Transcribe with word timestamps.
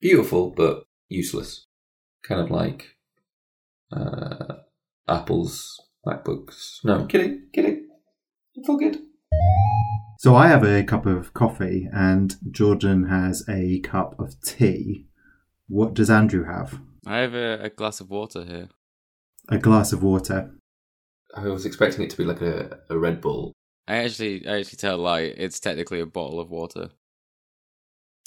beautiful 0.00 0.50
but 0.50 0.84
useless. 1.08 1.66
Kind 2.22 2.40
of 2.40 2.50
like 2.50 2.96
uh, 3.92 4.54
Apple's 5.08 5.80
MacBooks. 6.06 6.84
No, 6.84 7.06
kidding, 7.06 7.48
kidding. 7.52 7.88
It's 8.54 8.68
all 8.68 8.78
good. 8.78 8.98
So 10.18 10.34
I 10.36 10.48
have 10.48 10.64
a 10.64 10.82
cup 10.82 11.06
of 11.06 11.32
coffee 11.32 11.88
and 11.92 12.36
Jordan 12.50 13.08
has 13.08 13.42
a 13.48 13.80
cup 13.80 14.18
of 14.18 14.40
tea. 14.42 15.06
What 15.66 15.94
does 15.94 16.10
Andrew 16.10 16.44
have? 16.44 16.78
I 17.06 17.18
have 17.18 17.34
a, 17.34 17.62
a 17.62 17.70
glass 17.70 18.00
of 18.00 18.10
water 18.10 18.44
here. 18.44 18.68
A 19.48 19.58
glass 19.58 19.92
of 19.92 20.02
water. 20.02 20.52
I 21.34 21.48
was 21.48 21.64
expecting 21.64 22.04
it 22.04 22.10
to 22.10 22.16
be 22.16 22.24
like 22.24 22.42
a, 22.42 22.80
a 22.90 22.98
Red 22.98 23.20
Bull. 23.20 23.52
I 23.88 23.96
actually, 23.96 24.46
I 24.46 24.58
actually 24.58 24.76
tell 24.76 24.96
a 24.96 25.00
lie. 25.00 25.20
It's 25.20 25.58
technically 25.58 26.00
a 26.00 26.06
bottle 26.06 26.38
of 26.38 26.50
water. 26.50 26.90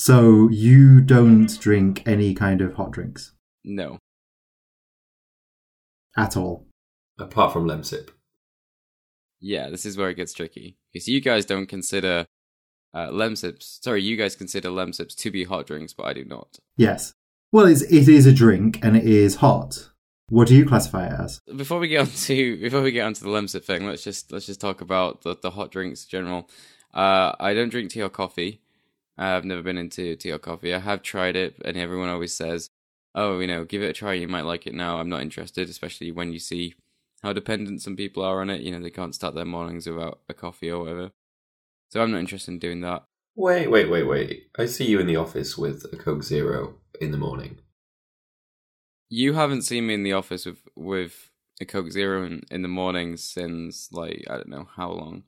So 0.03 0.49
you 0.49 0.99
don't 0.99 1.47
drink 1.61 2.03
any 2.05 2.33
kind 2.33 2.59
of 2.59 2.73
hot 2.73 2.91
drinks 2.91 3.31
No, 3.63 3.99
at 6.17 6.35
all. 6.35 6.67
Apart 7.17 7.53
from 7.53 7.65
Lemsip. 7.65 8.09
yeah, 9.39 9.69
this 9.69 9.85
is 9.85 9.95
where 9.95 10.09
it 10.09 10.15
gets 10.15 10.33
tricky 10.33 10.75
because 10.91 11.07
you 11.07 11.21
guys 11.21 11.45
don't 11.45 11.67
consider 11.67 12.25
uh, 12.93 13.07
lemsips. 13.11 13.81
Sorry, 13.81 14.03
you 14.03 14.17
guys 14.17 14.35
consider 14.35 14.67
lemsips 14.67 15.15
to 15.15 15.31
be 15.31 15.45
hot 15.45 15.67
drinks, 15.67 15.93
but 15.93 16.05
I 16.05 16.11
do 16.11 16.25
not. 16.25 16.59
Yes. 16.75 17.13
Well, 17.53 17.67
it's, 17.67 17.83
it 17.83 18.09
is 18.09 18.25
a 18.25 18.33
drink 18.33 18.83
and 18.83 18.97
it 18.97 19.05
is 19.05 19.35
hot. 19.35 19.89
What 20.27 20.49
do 20.49 20.55
you 20.57 20.65
classify 20.65 21.05
it 21.07 21.17
as? 21.17 21.39
Before 21.55 21.79
we 21.79 21.87
get 21.87 22.01
on 22.01 22.07
to 22.07 22.57
before 22.61 22.81
we 22.81 22.91
get 22.91 23.05
onto 23.05 23.23
the 23.23 23.31
lemsip 23.31 23.63
thing, 23.63 23.87
let's 23.87 24.03
just 24.03 24.33
let's 24.33 24.47
just 24.47 24.59
talk 24.59 24.81
about 24.81 25.21
the, 25.21 25.37
the 25.41 25.51
hot 25.51 25.71
drinks 25.71 26.03
in 26.03 26.09
general. 26.09 26.49
Uh, 26.93 27.31
I 27.39 27.53
don't 27.53 27.69
drink 27.69 27.91
tea 27.91 28.01
or 28.01 28.09
coffee. 28.09 28.59
I've 29.17 29.45
never 29.45 29.61
been 29.61 29.77
into 29.77 30.15
tea 30.15 30.31
or 30.31 30.39
coffee. 30.39 30.73
I 30.73 30.79
have 30.79 31.03
tried 31.03 31.35
it, 31.35 31.55
and 31.63 31.77
everyone 31.77 32.09
always 32.09 32.35
says, 32.35 32.69
"Oh, 33.13 33.39
you 33.39 33.47
know, 33.47 33.65
give 33.65 33.81
it 33.83 33.89
a 33.89 33.93
try. 33.93 34.13
You 34.13 34.27
might 34.27 34.45
like 34.45 34.65
it." 34.67 34.73
Now, 34.73 34.99
I'm 34.99 35.09
not 35.09 35.21
interested, 35.21 35.69
especially 35.69 36.11
when 36.11 36.33
you 36.33 36.39
see 36.39 36.75
how 37.21 37.33
dependent 37.33 37.81
some 37.81 37.95
people 37.95 38.23
are 38.23 38.41
on 38.41 38.49
it. 38.49 38.61
You 38.61 38.71
know, 38.71 38.81
they 38.81 38.89
can't 38.89 39.15
start 39.15 39.35
their 39.35 39.45
mornings 39.45 39.87
without 39.87 40.21
a 40.27 40.33
coffee 40.33 40.69
or 40.69 40.79
whatever. 40.79 41.11
So 41.89 42.01
I'm 42.01 42.11
not 42.11 42.19
interested 42.19 42.51
in 42.51 42.59
doing 42.59 42.81
that. 42.81 43.03
Wait, 43.35 43.69
wait, 43.69 43.89
wait, 43.89 44.03
wait. 44.03 44.47
I 44.57 44.65
see 44.65 44.85
you 44.85 44.99
in 44.99 45.07
the 45.07 45.15
office 45.15 45.57
with 45.57 45.85
a 45.91 45.95
Coke 45.95 46.23
Zero 46.23 46.75
in 46.99 47.11
the 47.11 47.17
morning. 47.17 47.59
You 49.09 49.33
haven't 49.33 49.63
seen 49.63 49.87
me 49.87 49.93
in 49.93 50.03
the 50.03 50.13
office 50.13 50.45
with 50.45 50.67
with 50.75 51.29
a 51.61 51.65
Coke 51.65 51.91
Zero 51.91 52.25
in, 52.25 52.43
in 52.49 52.61
the 52.61 52.67
morning 52.67 53.17
since 53.17 53.91
like 53.91 54.25
I 54.29 54.35
don't 54.35 54.49
know 54.49 54.67
how 54.75 54.91
long. 54.91 55.23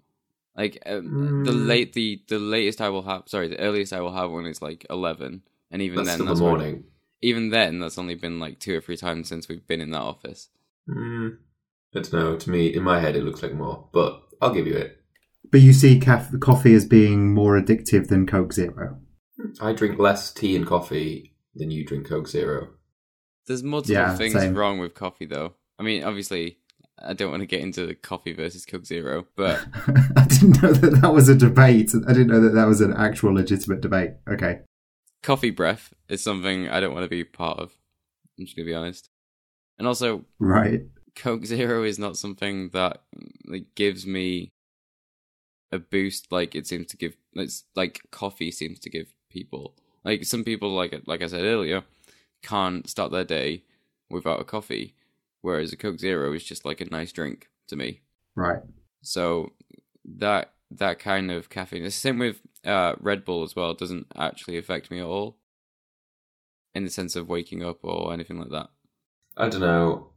Like 0.58 0.82
um, 0.86 1.44
the 1.44 1.52
Mm. 1.52 1.68
late 1.68 1.94
the 1.94 2.22
the 2.28 2.40
latest 2.40 2.80
I 2.82 2.90
will 2.90 3.02
have. 3.04 3.24
Sorry, 3.28 3.48
the 3.48 3.60
earliest 3.60 3.92
I 3.94 4.02
will 4.02 4.14
have 4.14 4.32
one 4.32 4.46
is 4.46 4.62
like 4.62 4.86
eleven, 4.90 5.42
and 5.72 5.82
even 5.82 5.98
That's 5.98 6.08
then, 6.10 6.16
still 6.18 6.26
that's 6.28 6.40
the 6.40 6.46
when- 6.46 6.54
morning. 6.58 6.84
even 7.22 7.50
then, 7.50 7.80
that's 7.80 7.98
only 7.98 8.16
been 8.16 8.40
like 8.40 8.60
two 8.60 8.78
or 8.78 8.82
three 8.82 8.98
times 8.98 9.28
since 9.28 9.50
we've 9.50 9.68
been 9.68 9.82
in 9.82 9.92
that 9.92 10.02
office. 10.02 10.50
Mm, 10.90 11.38
I 11.96 12.00
don't 12.00 12.14
know. 12.14 12.38
To 12.38 12.50
me, 12.50 12.68
in 12.68 12.84
my 12.84 13.00
head, 13.02 13.16
it 13.16 13.24
looks 13.24 13.44
like 13.44 13.54
more, 13.54 13.90
but 13.92 14.22
I'll 14.42 14.54
give 14.54 14.68
you 14.68 14.76
it. 14.76 15.02
But 15.52 15.62
you 15.62 15.74
see 15.74 16.00
caf- 16.00 16.40
coffee 16.40 16.74
as 16.74 16.86
being 16.86 17.34
more 17.34 17.60
addictive 17.60 18.08
than 18.08 18.26
Coke 18.26 18.54
Zero. 18.54 19.00
I 19.62 19.74
drink 19.74 20.00
less 20.00 20.34
tea 20.34 20.56
and 20.56 20.66
coffee 20.66 21.36
than 21.54 21.70
you 21.72 21.86
drink 21.86 22.08
Coke 22.08 22.28
Zero. 22.28 22.70
There's 23.48 23.62
multiple 23.64 23.94
Yeah, 23.96 24.16
things 24.16 24.34
same. 24.34 24.56
wrong 24.56 24.80
with 24.80 24.94
coffee, 24.94 25.26
though. 25.26 25.54
I 25.78 25.84
mean, 25.84 26.04
obviously, 26.04 26.60
I 27.06 27.14
don't 27.14 27.32
want 27.32 27.42
to 27.42 27.48
get 27.48 27.62
into 27.62 27.86
the 27.86 27.96
coffee 27.96 28.34
versus 28.34 28.66
Coke 28.66 28.86
Zero, 28.86 29.26
but 29.36 29.64
I 30.18 30.26
didn't 30.26 30.62
know 30.62 30.74
that 30.74 31.02
that 31.02 31.14
was 31.14 31.30
a 31.30 31.36
debate. 31.36 31.92
I 32.08 32.14
didn't 32.14 32.28
know 32.28 32.42
that 32.42 32.54
that 32.56 32.68
was 32.68 32.82
an 32.82 32.94
actual 32.94 33.34
legitimate 33.34 33.82
debate. 33.82 34.12
Okay. 34.30 34.62
coffee 35.24 35.52
breath 35.52 35.94
is 36.10 36.24
something 36.24 36.68
I 36.70 36.80
don't 36.80 36.94
want 36.94 37.04
to 37.06 37.10
be 37.10 37.24
part 37.24 37.60
of. 37.60 37.74
I'm 38.38 38.46
just 38.46 38.56
gonna 38.56 38.66
be 38.66 38.74
honest. 38.76 39.10
And 39.78 39.88
also, 39.88 40.26
Right. 40.40 40.82
Coke 41.16 41.46
Zero 41.46 41.84
is 41.84 41.98
not 41.98 42.18
something 42.18 42.70
that 42.74 43.02
like 43.46 43.68
gives 43.76 44.06
me 44.06 44.50
a 45.72 45.80
boost 45.80 46.32
like 46.32 46.56
it 46.56 46.68
seems 46.68 46.88
to 46.88 46.98
give 46.98 47.16
it's 47.34 47.64
like 47.76 48.02
coffee 48.12 48.52
seems 48.52 48.80
to 48.80 48.90
give 48.90 49.14
people. 49.30 49.76
Like 50.04 50.26
some 50.26 50.44
people 50.44 50.72
like 50.76 50.94
like 51.06 51.22
I 51.22 51.28
said 51.28 51.44
earlier 51.46 51.84
can't 52.44 52.88
start 52.90 53.12
their 53.12 53.24
day 53.24 53.64
without 54.10 54.40
a 54.42 54.44
coffee 54.44 54.94
whereas 55.46 55.72
a 55.72 55.78
Coke 55.78 56.00
Zero 56.00 56.34
is 56.34 56.44
just 56.44 56.66
like 56.66 56.82
a 56.82 56.90
nice 56.90 57.12
drink 57.12 57.50
to 57.68 57.76
me. 57.76 58.02
Right. 58.36 58.62
So 59.04 59.52
that 60.18 60.54
that 60.72 60.98
kind 60.98 61.30
of 61.32 61.50
caffeine. 61.50 61.86
It's 61.86 61.96
the 61.96 62.02
same 62.02 62.20
with 62.20 62.42
uh, 62.66 62.96
Red 63.00 63.24
Bull 63.24 63.44
as 63.44 63.56
well. 63.56 63.72
It 63.72 63.78
doesn't 63.78 64.08
actually 64.18 64.58
affect 64.58 64.90
me 64.90 65.00
at 65.00 65.06
all, 65.06 65.38
in 66.74 66.84
the 66.84 66.90
sense 66.90 67.16
of 67.16 67.30
waking 67.30 67.64
up 67.64 67.78
or 67.84 68.12
anything 68.12 68.40
like 68.40 68.50
that. 68.50 68.70
I 69.38 69.48
don't 69.48 69.62
know. 69.62 70.10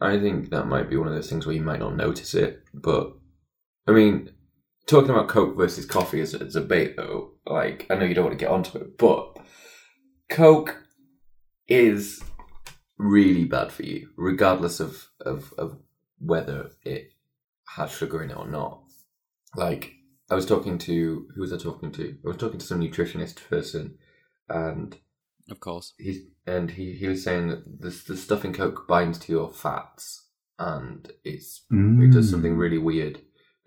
I 0.00 0.18
think 0.18 0.50
that 0.50 0.66
might 0.66 0.88
be 0.88 0.96
one 0.96 1.08
of 1.08 1.14
those 1.14 1.28
things 1.28 1.46
where 1.46 1.54
you 1.54 1.62
might 1.62 1.80
not 1.80 1.96
notice 1.96 2.34
it, 2.34 2.62
but 2.72 3.12
I 3.86 3.92
mean, 3.92 4.30
talking 4.86 5.10
about 5.10 5.28
Coke 5.28 5.56
versus 5.56 5.84
coffee 5.84 6.20
as 6.20 6.32
a 6.32 6.38
debate, 6.44 6.96
though, 6.96 7.32
like 7.46 7.86
I 7.90 7.94
know 7.94 8.06
you 8.06 8.14
don't 8.14 8.24
want 8.24 8.38
to 8.38 8.42
get 8.42 8.52
onto 8.52 8.78
it, 8.78 8.96
but 8.96 9.38
Coke 10.30 10.82
is 11.68 12.22
really 12.98 13.44
bad 13.44 13.72
for 13.72 13.82
you, 13.82 14.08
regardless 14.16 14.80
of 14.80 15.08
of, 15.20 15.52
of 15.58 15.78
whether 16.18 16.70
it 16.84 17.12
has 17.76 17.90
sugar 17.92 18.22
in 18.22 18.30
it 18.30 18.36
or 18.36 18.46
not. 18.48 18.82
Like 19.54 19.92
I 20.30 20.34
was 20.34 20.46
talking 20.46 20.78
to 20.78 21.28
who 21.34 21.40
was 21.40 21.52
I 21.52 21.58
talking 21.58 21.92
to? 21.92 22.16
I 22.24 22.28
was 22.28 22.36
talking 22.36 22.58
to 22.58 22.66
some 22.66 22.80
nutritionist 22.80 23.48
person, 23.48 23.98
and 24.48 24.96
Of 25.50 25.60
course. 25.60 25.94
he's 25.98 26.20
and 26.46 26.70
he, 26.72 26.92
he 26.94 27.08
was 27.08 27.22
saying 27.24 27.48
that 27.48 27.80
this 27.82 28.04
the 28.04 28.16
stuff 28.16 28.44
in 28.44 28.52
Coke 28.52 28.86
binds 28.88 29.18
to 29.20 29.32
your 29.32 29.52
fats 29.52 30.22
and 30.58 31.10
it's 31.24 31.64
it 31.70 32.12
does 32.12 32.28
Mm. 32.28 32.30
something 32.30 32.56
really 32.56 32.78
weird 32.78 33.20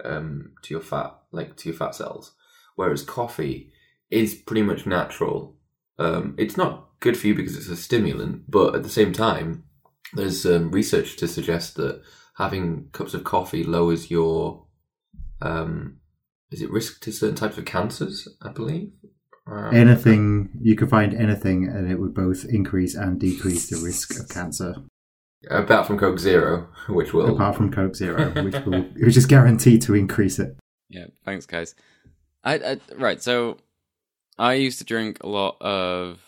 um, 0.04 0.54
to 0.64 0.74
your 0.74 0.82
fat 0.82 1.16
like 1.32 1.56
to 1.58 1.70
your 1.70 1.78
fat 1.78 1.94
cells. 1.96 2.34
Whereas 2.76 3.04
coffee 3.04 3.74
is 4.10 4.34
pretty 4.34 4.64
much 4.64 4.86
natural. 4.88 5.58
Um, 6.00 6.36
it's 6.38 6.58
not 6.58 6.88
good 7.02 7.18
for 7.18 7.28
you 7.28 7.36
because 7.36 7.56
it's 7.56 7.68
a 7.68 7.76
stimulant, 7.76 8.50
but 8.50 8.74
at 8.74 8.84
the 8.84 8.90
same 8.90 9.14
time, 9.14 9.66
there's 10.14 10.46
um, 10.46 10.72
research 10.72 11.18
to 11.18 11.28
suggest 11.28 11.76
that 11.76 12.02
having 12.38 12.88
cups 12.94 13.14
of 13.14 13.24
coffee 13.24 13.64
lowers 13.64 14.10
your 14.10 14.66
um, 15.42 15.98
is 16.52 16.62
it 16.62 16.72
risk 16.72 17.02
to 17.02 17.12
certain 17.12 17.36
types 17.36 17.58
of 17.58 17.66
cancers? 17.66 18.28
I 18.42 18.50
believe. 18.50 18.92
Um, 19.46 19.76
Anything, 19.76 20.50
you 20.62 20.76
could 20.76 20.90
find 20.90 21.14
anything 21.14 21.68
and 21.68 21.90
it 21.90 22.00
would 22.00 22.14
both 22.14 22.46
increase 22.46 22.96
and 22.96 23.20
decrease 23.20 23.70
the 23.70 23.84
risk 23.84 24.20
of 24.20 24.30
cancer. 24.30 24.76
Apart 25.50 25.88
from 25.88 25.98
Coke 25.98 26.20
Zero, 26.20 26.68
which 26.90 27.14
will 27.14 27.34
Apart 27.34 27.56
from 27.56 27.72
Coke 27.72 27.96
Zero, 27.96 28.32
which, 28.44 28.66
will, 28.66 28.82
which 28.82 29.18
is 29.18 29.26
guaranteed 29.26 29.82
to 29.84 29.96
increase 29.96 30.38
it. 30.38 30.58
Yeah. 30.90 31.08
Thanks, 31.24 31.46
guys. 31.46 31.76
I, 32.44 32.56
I 32.56 32.78
right. 32.96 33.22
So 33.22 33.58
I 34.40 34.54
used 34.54 34.80
to 34.80 34.86
drink 34.86 35.22
a 35.22 35.28
lot 35.28 35.62
of 35.62 36.20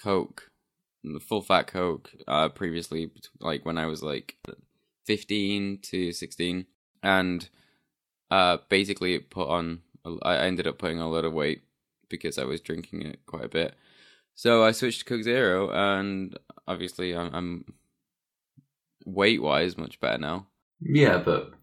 Coke, 0.00 0.50
full 1.22 1.40
fat 1.40 1.66
Coke, 1.66 2.10
uh, 2.28 2.50
previously, 2.50 3.10
like 3.40 3.64
when 3.64 3.78
I 3.78 3.86
was 3.86 4.02
like 4.02 4.36
fifteen 5.06 5.78
to 5.84 6.12
sixteen, 6.12 6.66
and 7.02 7.48
uh, 8.30 8.58
basically 8.68 9.14
it 9.14 9.30
put 9.30 9.48
on. 9.48 9.80
I 10.22 10.36
ended 10.36 10.66
up 10.68 10.78
putting 10.78 11.00
on 11.00 11.06
a 11.06 11.10
lot 11.10 11.24
of 11.24 11.32
weight 11.32 11.62
because 12.08 12.38
I 12.38 12.44
was 12.44 12.60
drinking 12.60 13.02
it 13.02 13.20
quite 13.26 13.46
a 13.46 13.48
bit. 13.48 13.74
So 14.34 14.62
I 14.62 14.72
switched 14.72 15.00
to 15.00 15.04
Coke 15.06 15.24
Zero, 15.24 15.70
and 15.70 16.38
obviously 16.68 17.16
I'm, 17.16 17.34
I'm 17.34 17.64
weight 19.06 19.40
wise 19.40 19.78
much 19.78 19.98
better 19.98 20.18
now. 20.18 20.46
Yeah, 20.78 21.18
but 21.18 21.54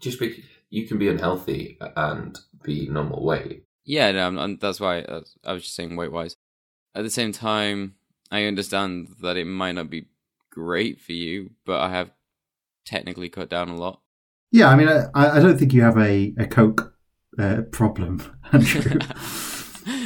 just 0.00 0.18
because 0.18 0.42
you 0.70 0.88
can 0.88 0.98
be 0.98 1.08
unhealthy 1.08 1.76
and 1.96 2.38
be 2.62 2.88
normal 2.88 3.22
weight. 3.22 3.63
Yeah, 3.84 4.10
no, 4.12 4.22
I'm- 4.22 4.38
and 4.38 4.60
that's 4.60 4.80
why 4.80 5.00
uh, 5.00 5.22
I 5.44 5.52
was 5.52 5.62
just 5.64 5.74
saying 5.74 5.96
weight 5.96 6.12
wise. 6.12 6.36
At 6.94 7.02
the 7.04 7.10
same 7.10 7.32
time, 7.32 7.96
I 8.30 8.44
understand 8.44 9.08
that 9.22 9.36
it 9.36 9.46
might 9.46 9.72
not 9.72 9.90
be 9.90 10.06
great 10.50 11.00
for 11.00 11.12
you, 11.12 11.50
but 11.66 11.80
I 11.80 11.90
have 11.90 12.12
technically 12.86 13.28
cut 13.28 13.48
down 13.50 13.68
a 13.68 13.76
lot. 13.76 14.00
Yeah, 14.52 14.68
I 14.68 14.76
mean, 14.76 14.88
I, 14.88 15.08
I 15.14 15.40
don't 15.40 15.58
think 15.58 15.72
you 15.72 15.82
have 15.82 15.98
a, 15.98 16.32
a 16.38 16.46
Coke 16.46 16.94
uh, 17.38 17.62
problem, 17.72 18.22
Andrew. 18.52 18.82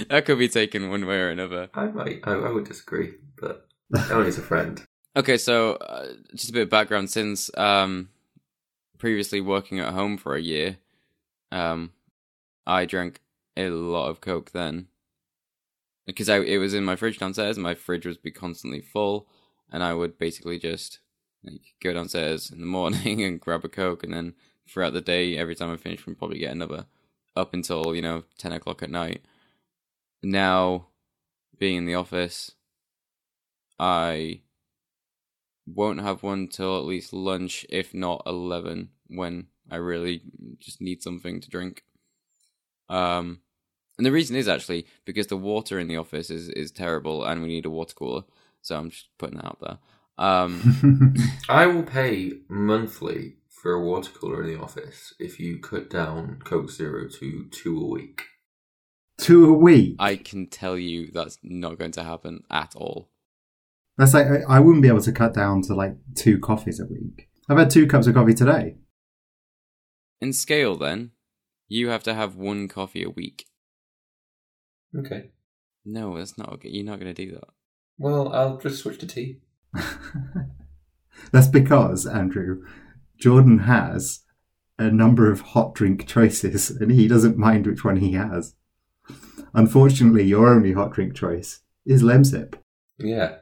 that 0.08 0.22
could 0.25 0.38
be 0.38 0.48
taken 0.48 0.88
one 0.90 1.06
way 1.06 1.16
or 1.20 1.28
another. 1.30 1.69
I 1.75 1.86
might, 1.88 2.20
I, 2.25 2.32
I 2.32 2.50
would 2.50 2.64
disagree, 2.64 3.12
but 3.40 3.66
only 4.10 4.28
as 4.28 4.38
a 4.38 4.42
friend. 4.42 4.82
Okay, 5.16 5.38
so 5.38 5.72
uh, 5.76 6.12
just 6.36 6.50
a 6.50 6.52
bit 6.52 6.62
of 6.62 6.70
background. 6.70 7.10
Since 7.10 7.50
um, 7.56 8.10
previously 8.98 9.40
working 9.40 9.80
at 9.80 9.92
home 9.92 10.16
for 10.16 10.36
a 10.36 10.40
year, 10.40 10.76
um, 11.50 11.90
I 12.66 12.84
drank 12.84 13.19
a 13.58 13.70
lot 13.70 14.08
of 14.08 14.20
Coke 14.20 14.52
then 14.52 14.88
because 16.08 16.31
I, 16.31 16.38
it 16.38 16.56
was 16.56 16.72
in 16.72 16.87
my 16.87 16.96
fridge 16.96 17.19
downstairs, 17.19 17.58
my 17.58 17.75
fridge 17.75 18.06
would 18.06 18.22
be 18.22 18.31
constantly 18.31 18.81
full, 18.81 19.28
and 19.70 19.84
I 19.84 19.93
would 19.93 20.19
basically 20.19 20.58
just 20.58 21.00
like 21.44 21.60
go 21.82 21.93
downstairs 21.93 22.50
in 22.50 22.60
the 22.60 22.66
morning 22.78 23.22
and 23.22 23.38
grab 23.38 23.62
a 23.62 23.69
Coke, 23.69 24.02
and 24.02 24.14
then 24.14 24.32
throughout 24.66 24.94
the 24.94 25.02
day, 25.02 25.37
every 25.37 25.55
time 25.55 25.70
I 25.70 25.76
finished, 25.76 26.06
would 26.06 26.19
probably 26.19 26.38
get 26.38 26.52
another, 26.52 26.87
up 27.37 27.52
until 27.52 27.94
you 27.94 28.00
know 28.00 28.25
ten 28.38 28.52
o'clock 28.52 28.82
at 28.82 28.90
night. 28.90 29.20
Now, 30.22 30.87
being 31.58 31.76
in 31.76 31.84
the 31.84 31.94
office, 31.94 32.52
I 33.78 34.40
won't 35.66 36.00
have 36.00 36.22
one 36.22 36.49
till 36.49 36.78
at 36.78 36.87
least 36.87 37.12
lunch, 37.12 37.66
if 37.69 37.93
not 37.93 38.22
eleven, 38.25 38.93
when 39.08 39.49
I 39.70 39.76
really 39.76 40.22
just 40.58 40.81
need 40.81 41.02
something 41.02 41.43
to 41.43 41.50
drink. 41.50 41.82
Um, 42.88 43.43
and 43.98 44.06
the 44.06 44.12
reason 44.12 44.36
is 44.36 44.48
actually 44.48 44.86
because 45.04 45.26
the 45.26 45.36
water 45.36 45.78
in 45.78 45.88
the 45.88 45.96
office 45.96 46.30
is 46.30 46.48
is 46.50 46.70
terrible, 46.70 47.24
and 47.24 47.42
we 47.42 47.48
need 47.48 47.66
a 47.66 47.70
water 47.70 47.94
cooler. 47.94 48.22
So 48.62 48.76
I'm 48.76 48.90
just 48.90 49.08
putting 49.18 49.36
that 49.36 49.46
out 49.46 49.58
there. 49.60 49.78
Um, 50.18 51.14
I 51.48 51.66
will 51.66 51.82
pay 51.84 52.32
monthly 52.48 53.36
for 53.48 53.72
a 53.72 53.84
water 53.84 54.10
cooler 54.12 54.42
in 54.42 54.48
the 54.54 54.60
office 54.60 55.14
if 55.18 55.38
you 55.38 55.58
cut 55.58 55.90
down 55.90 56.40
Coke 56.44 56.70
Zero 56.70 57.08
to 57.08 57.46
two 57.50 57.80
a 57.80 57.86
week. 57.86 58.22
Two 59.18 59.46
a 59.52 59.52
week. 59.52 59.96
I 59.98 60.16
can 60.16 60.46
tell 60.46 60.78
you 60.78 61.10
that's 61.12 61.38
not 61.42 61.78
going 61.78 61.92
to 61.92 62.04
happen 62.04 62.44
at 62.50 62.74
all. 62.76 63.10
That's 63.96 64.14
like 64.14 64.26
I- 64.26 64.56
I 64.56 64.60
wouldn't 64.60 64.82
be 64.82 64.88
able 64.88 65.02
to 65.02 65.12
cut 65.12 65.34
down 65.34 65.62
to 65.62 65.74
like 65.74 65.96
two 66.14 66.38
coffees 66.38 66.78
a 66.80 66.86
week. 66.86 67.28
I've 67.48 67.58
had 67.58 67.70
two 67.70 67.86
cups 67.88 68.06
of 68.06 68.14
coffee 68.14 68.34
today. 68.34 68.76
In 70.20 70.32
scale, 70.32 70.76
then, 70.76 71.12
you 71.68 71.88
have 71.88 72.02
to 72.04 72.14
have 72.14 72.36
one 72.36 72.68
coffee 72.68 73.02
a 73.04 73.10
week. 73.10 73.46
Okay. 74.96 75.31
No, 75.85 76.17
that's 76.19 76.37
not 76.38 76.52
okay. 76.55 76.69
You're 76.69 76.85
not 76.85 77.00
going 77.00 77.14
to 77.14 77.26
do 77.26 77.32
that. 77.32 77.49
Well, 77.99 78.32
I'll 78.32 78.58
just 78.58 78.81
switch 78.82 78.99
to 78.99 79.06
tea. 79.06 79.38
That's 81.32 81.49
because 81.49 82.06
Andrew 82.06 82.64
Jordan 83.19 83.61
has 83.61 84.20
a 84.79 84.90
number 84.90 85.31
of 85.31 85.40
hot 85.40 85.75
drink 85.75 86.06
choices, 86.06 86.70
and 86.70 86.93
he 86.93 87.08
doesn't 87.08 87.37
mind 87.37 87.67
which 87.67 87.85
one 87.85 87.96
he 87.96 88.12
has. 88.12 88.55
Unfortunately, 89.55 90.23
your 90.25 90.49
only 90.49 90.73
hot 90.73 90.93
drink 90.93 91.14
choice 91.14 91.61
is 91.85 92.02
Lemsip. 92.02 92.55
Yeah. 92.99 93.37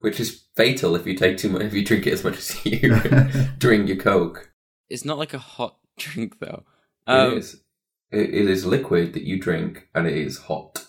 Which 0.00 0.20
is 0.20 0.44
fatal 0.54 0.94
if 0.96 1.06
you 1.06 1.16
take 1.16 1.38
too 1.38 1.48
much, 1.48 1.62
if 1.62 1.72
you 1.72 1.84
drink 1.84 2.06
it 2.06 2.12
as 2.12 2.24
much 2.24 2.36
as 2.36 2.64
you 2.66 2.94
drink 3.58 3.88
your 3.88 3.96
Coke. 3.96 4.52
It's 4.90 5.04
not 5.04 5.16
like 5.18 5.32
a 5.32 5.38
hot 5.38 5.78
drink, 5.96 6.38
though. 6.40 6.64
it 7.08 7.10
Um, 7.12 7.38
is. 7.38 7.62
It, 8.10 8.34
it 8.34 8.48
is 8.50 8.64
liquid 8.66 9.12
that 9.14 9.22
you 9.24 9.38
drink, 9.38 9.88
and 9.94 10.06
it 10.06 10.16
is 10.16 10.38
hot. 10.38 10.86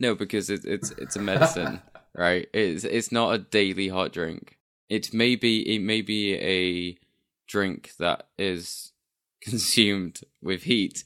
No, 0.00 0.14
because 0.14 0.50
it, 0.50 0.64
it's 0.64 0.90
it's 0.92 1.16
a 1.16 1.20
medicine, 1.30 1.82
right? 2.14 2.48
It's 2.52 2.84
it's 2.84 3.12
not 3.12 3.34
a 3.34 3.38
daily 3.38 3.88
hot 3.88 4.12
drink. 4.12 4.58
It 4.88 5.14
may 5.14 5.36
be 5.36 5.60
it 5.74 5.80
may 5.80 6.02
be 6.02 6.34
a 6.34 6.98
drink 7.46 7.92
that 7.98 8.28
is 8.38 8.92
consumed 9.42 10.20
with 10.42 10.64
heat, 10.64 11.04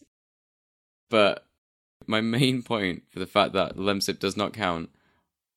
but 1.10 1.46
my 2.06 2.20
main 2.20 2.62
point 2.62 3.02
for 3.10 3.18
the 3.18 3.26
fact 3.26 3.52
that 3.54 3.76
Lemsip 3.76 4.18
does 4.18 4.36
not 4.36 4.52
count 4.52 4.90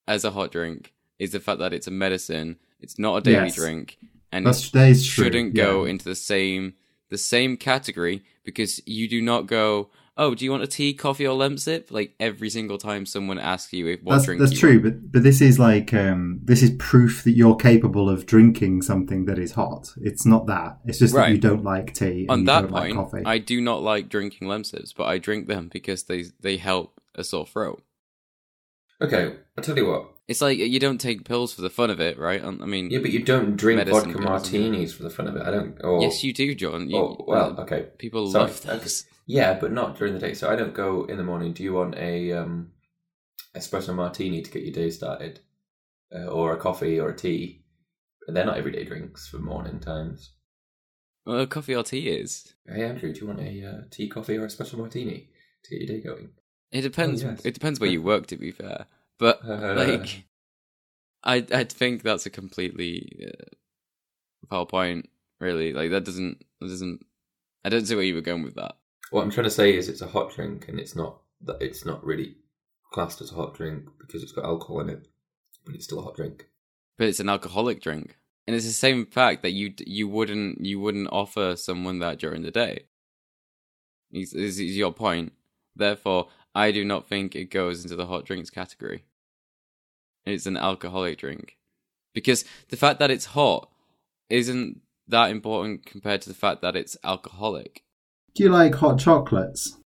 as 0.07 0.25
a 0.25 0.31
hot 0.31 0.51
drink 0.51 0.93
is 1.19 1.31
the 1.31 1.39
fact 1.39 1.59
that 1.59 1.73
it's 1.73 1.87
a 1.87 1.91
medicine. 1.91 2.57
It's 2.79 2.97
not 2.97 3.17
a 3.17 3.21
daily 3.21 3.45
Yes. 3.47 3.55
drink, 3.55 3.97
and 4.31 4.45
That's 4.45 4.67
it 4.67 4.73
that 4.73 4.89
is 4.89 5.05
shouldn't 5.05 5.53
go 5.53 5.83
yeah. 5.85 5.91
into 5.91 6.05
the 6.05 6.15
same 6.15 6.75
the 7.09 7.17
same 7.17 7.57
category 7.57 8.23
because 8.43 8.81
you 8.87 9.07
do 9.09 9.21
not 9.21 9.47
go. 9.47 9.89
Oh, 10.17 10.35
do 10.35 10.43
you 10.43 10.51
want 10.51 10.63
a 10.63 10.67
tea, 10.67 10.93
coffee, 10.93 11.25
or 11.25 11.37
lemsip? 11.37 11.91
Like 11.91 12.13
every 12.19 12.49
single 12.49 12.77
time 12.77 13.05
someone 13.05 13.39
asks 13.39 13.71
you 13.71 13.87
if 13.87 14.03
what 14.03 14.15
That's, 14.15 14.25
drink 14.25 14.41
that's 14.41 14.51
you 14.51 14.57
true, 14.59 14.71
want. 14.81 14.83
but 14.83 15.11
but 15.13 15.23
this 15.23 15.39
is 15.39 15.57
like 15.59 15.93
um, 15.93 16.41
this 16.43 16.61
is 16.61 16.71
proof 16.77 17.23
that 17.23 17.31
you're 17.31 17.55
capable 17.55 18.09
of 18.09 18.25
drinking 18.25 18.81
something 18.81 19.25
that 19.25 19.39
is 19.39 19.53
hot. 19.53 19.93
It's 20.01 20.25
not 20.25 20.47
that. 20.47 20.79
It's 20.85 20.99
just 20.99 21.15
that 21.15 21.31
you 21.31 21.37
don't 21.37 21.63
like 21.63 21.93
tea 21.93 22.21
and 22.23 22.31
On 22.31 22.39
you 22.39 22.45
that 22.47 22.61
don't 22.61 22.71
point, 22.71 22.95
like 22.97 23.05
coffee. 23.05 23.23
I 23.25 23.37
do 23.37 23.61
not 23.61 23.81
like 23.81 24.09
drinking 24.09 24.49
lemsips, 24.49 24.93
but 24.93 25.05
I 25.05 25.19
drink 25.19 25.47
them 25.47 25.69
because 25.71 26.03
they 26.03 26.25
they 26.41 26.57
help 26.57 26.99
a 27.15 27.23
sore 27.23 27.45
throat. 27.45 27.81
Okay, 29.01 29.35
I'll 29.57 29.63
tell 29.63 29.77
you 29.77 29.87
what. 29.87 30.09
It's 30.29 30.41
like 30.41 30.59
you 30.59 30.79
don't 30.79 31.01
take 31.01 31.25
pills 31.25 31.55
for 31.55 31.63
the 31.63 31.71
fun 31.71 31.89
of 31.89 31.99
it, 31.99 32.19
right? 32.19 32.43
Um, 32.43 32.61
I 32.61 32.67
mean, 32.67 32.91
Yeah, 32.91 32.99
but 32.99 33.09
you 33.09 33.23
don't 33.23 33.55
drink 33.55 33.83
vodka 33.89 34.11
pills, 34.11 34.23
martinis 34.23 34.93
for 34.93 35.01
the 35.01 35.09
fun 35.09 35.27
of 35.27 35.35
it. 35.35 35.41
I 35.41 35.49
don't. 35.49 35.75
Or, 35.83 36.03
yes, 36.03 36.23
you 36.23 36.33
do, 36.33 36.53
John. 36.53 36.87
You, 36.87 36.97
Oh, 36.97 37.25
well, 37.27 37.59
okay. 37.61 37.87
people 37.97 38.29
So, 38.29 38.41
love 38.41 38.63
okay. 38.69 38.87
Yeah, 39.25 39.57
but 39.59 39.71
not 39.71 39.97
during 39.97 40.13
the 40.13 40.19
day. 40.19 40.35
So 40.35 40.47
I 40.47 40.55
don't 40.55 40.75
go 40.75 41.05
in 41.05 41.17
the 41.17 41.23
morning. 41.23 41.53
Do 41.53 41.63
you 41.63 41.73
want 41.73 41.95
a 41.95 42.31
um, 42.33 42.73
espresso 43.55 43.91
martini 43.95 44.43
to 44.43 44.51
get 44.51 44.61
your 44.61 44.71
day 44.71 44.91
started, 44.91 45.39
uh, 46.15 46.27
or 46.27 46.53
a 46.53 46.57
coffee 46.57 46.99
or 46.99 47.09
a 47.09 47.17
tea? 47.17 47.63
They're 48.27 48.45
not 48.45 48.59
everyday 48.59 48.83
drinks 48.83 49.27
for 49.27 49.39
morning 49.39 49.79
times. 49.79 50.33
Well, 51.25 51.47
coffee 51.47 51.73
or 51.75 51.81
tea 51.81 52.07
is. 52.07 52.53
Hey 52.67 52.83
Andrew, 52.85 53.11
do 53.11 53.21
you 53.21 53.25
want 53.25 53.39
a 53.39 53.65
uh, 53.67 53.81
tea, 53.89 54.07
coffee, 54.07 54.37
or 54.37 54.45
espresso 54.45 54.77
martini 54.77 55.29
to 55.63 55.69
get 55.71 55.89
your 55.89 55.97
day 55.97 56.03
going? 56.03 56.29
It 56.71 56.81
depends. 56.81 57.23
yes. 57.23 57.43
It 57.43 57.55
depends 57.55 57.79
where 57.79 57.89
you 57.89 58.03
work, 58.03 58.27
to 58.27 58.37
be 58.37 58.51
fair. 58.51 58.85
But 59.19 59.45
like, 59.45 60.25
I 61.23 61.45
I 61.53 61.63
think 61.65 62.01
that's 62.01 62.25
a 62.25 62.31
completely 62.31 63.27
uh, 63.27 63.45
foul 64.49 64.65
point. 64.65 65.09
Really, 65.39 65.73
like 65.73 65.91
that 65.91 66.05
doesn't 66.05 66.43
that 66.59 66.67
doesn't. 66.67 67.05
I 67.63 67.69
don't 67.69 67.85
see 67.85 67.95
where 67.95 68.03
you 68.03 68.15
were 68.15 68.21
going 68.21 68.43
with 68.43 68.55
that. 68.55 68.77
What 69.11 69.23
I'm 69.23 69.31
trying 69.31 69.45
to 69.45 69.51
say 69.51 69.75
is, 69.75 69.89
it's 69.89 70.01
a 70.01 70.07
hot 70.07 70.33
drink, 70.33 70.67
and 70.67 70.79
it's 70.79 70.95
not 70.95 71.19
that 71.41 71.61
it's 71.61 71.85
not 71.85 72.03
really 72.03 72.35
classed 72.91 73.21
as 73.21 73.31
a 73.31 73.35
hot 73.35 73.55
drink 73.55 73.85
because 73.99 74.23
it's 74.23 74.31
got 74.31 74.45
alcohol 74.45 74.81
in 74.81 74.89
it, 74.89 75.07
but 75.65 75.75
it's 75.75 75.85
still 75.85 75.99
a 75.99 76.03
hot 76.03 76.15
drink. 76.15 76.47
But 76.97 77.07
it's 77.07 77.19
an 77.19 77.29
alcoholic 77.29 77.81
drink, 77.81 78.17
and 78.47 78.55
it's 78.55 78.65
the 78.65 78.71
same 78.71 79.05
fact 79.05 79.41
that 79.43 79.51
you 79.51 79.73
you 79.85 80.07
wouldn't 80.07 80.65
you 80.65 80.79
wouldn't 80.79 81.09
offer 81.11 81.55
someone 81.55 81.99
that 81.99 82.19
during 82.19 82.43
the 82.43 82.51
day. 82.51 82.85
Is 84.11 84.33
is 84.33 84.59
your 84.77 84.91
point? 84.91 85.33
Therefore, 85.75 86.27
I 86.55 86.71
do 86.71 86.83
not 86.83 87.07
think 87.07 87.35
it 87.35 87.51
goes 87.51 87.83
into 87.83 87.95
the 87.95 88.07
hot 88.07 88.25
drinks 88.25 88.49
category. 88.49 89.03
It's 90.25 90.45
an 90.45 90.57
alcoholic 90.57 91.17
drink, 91.17 91.57
because 92.13 92.45
the 92.69 92.77
fact 92.77 92.99
that 92.99 93.11
it's 93.11 93.25
hot 93.25 93.69
isn't 94.29 94.81
that 95.07 95.31
important 95.31 95.85
compared 95.85 96.21
to 96.21 96.29
the 96.29 96.35
fact 96.35 96.61
that 96.61 96.75
it's 96.75 96.95
alcoholic. 97.03 97.83
Do 98.35 98.43
you 98.43 98.49
like 98.49 98.75
hot 98.75 98.99
chocolates? 98.99 99.77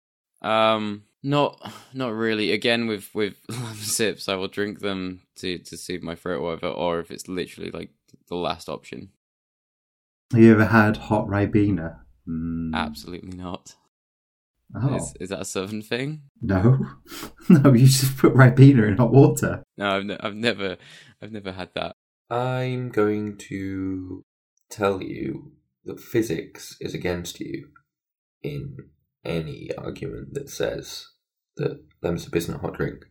Um, 0.41 1.05
not 1.23 1.73
not 1.95 2.13
really. 2.13 2.51
Again, 2.53 2.87
with 2.89 3.15
with 3.15 3.37
sips, 3.77 4.29
I 4.29 4.35
will 4.35 4.49
drink 4.49 4.81
them 4.81 5.21
to 5.37 5.59
to 5.59 5.77
soothe 5.77 6.03
my 6.03 6.15
throat, 6.17 6.39
or 6.39 6.43
whatever. 6.43 6.69
Or 6.69 6.99
if 7.01 7.11
it's 7.11 7.29
literally 7.29 7.71
like 7.71 7.91
the 8.29 8.35
last 8.37 8.69
option, 8.69 9.11
Have 10.33 10.41
you 10.43 10.53
ever 10.53 10.65
had 10.67 10.97
hot 10.97 11.27
Ribena? 11.29 11.99
Mm. 12.29 12.75
absolutely 12.75 13.37
not. 13.37 13.75
Oh. 14.75 14.97
Is 14.97 15.15
is 15.21 15.29
that 15.29 15.41
a 15.41 15.45
southern 15.45 15.83
thing? 15.83 16.23
No, 16.41 16.87
no, 17.49 17.73
you 17.73 17.87
just 17.87 18.17
put 18.17 18.35
Ribena 18.35 18.89
in 18.89 18.97
hot 18.97 19.13
water. 19.13 19.63
No, 19.77 19.91
I've 19.91 20.05
ne- 20.05 20.19
I've 20.21 20.35
never 20.35 20.77
I've 21.21 21.33
never 21.33 21.53
had 21.53 21.71
that. 21.75 21.95
I'm 22.31 22.89
going 22.89 23.37
to 23.49 24.23
tell 24.71 25.03
you 25.03 25.53
that 25.85 26.01
physics 26.01 26.77
is 26.81 26.95
against 26.95 27.41
you 27.41 27.69
in 28.43 28.77
any 29.25 29.71
argument 29.77 30.35
that 30.35 30.49
says 30.49 31.07
that 31.57 31.83
lemsip 32.03 32.35
isn't 32.35 32.55
a 32.55 32.59
hot 32.59 32.75
drink 32.75 33.05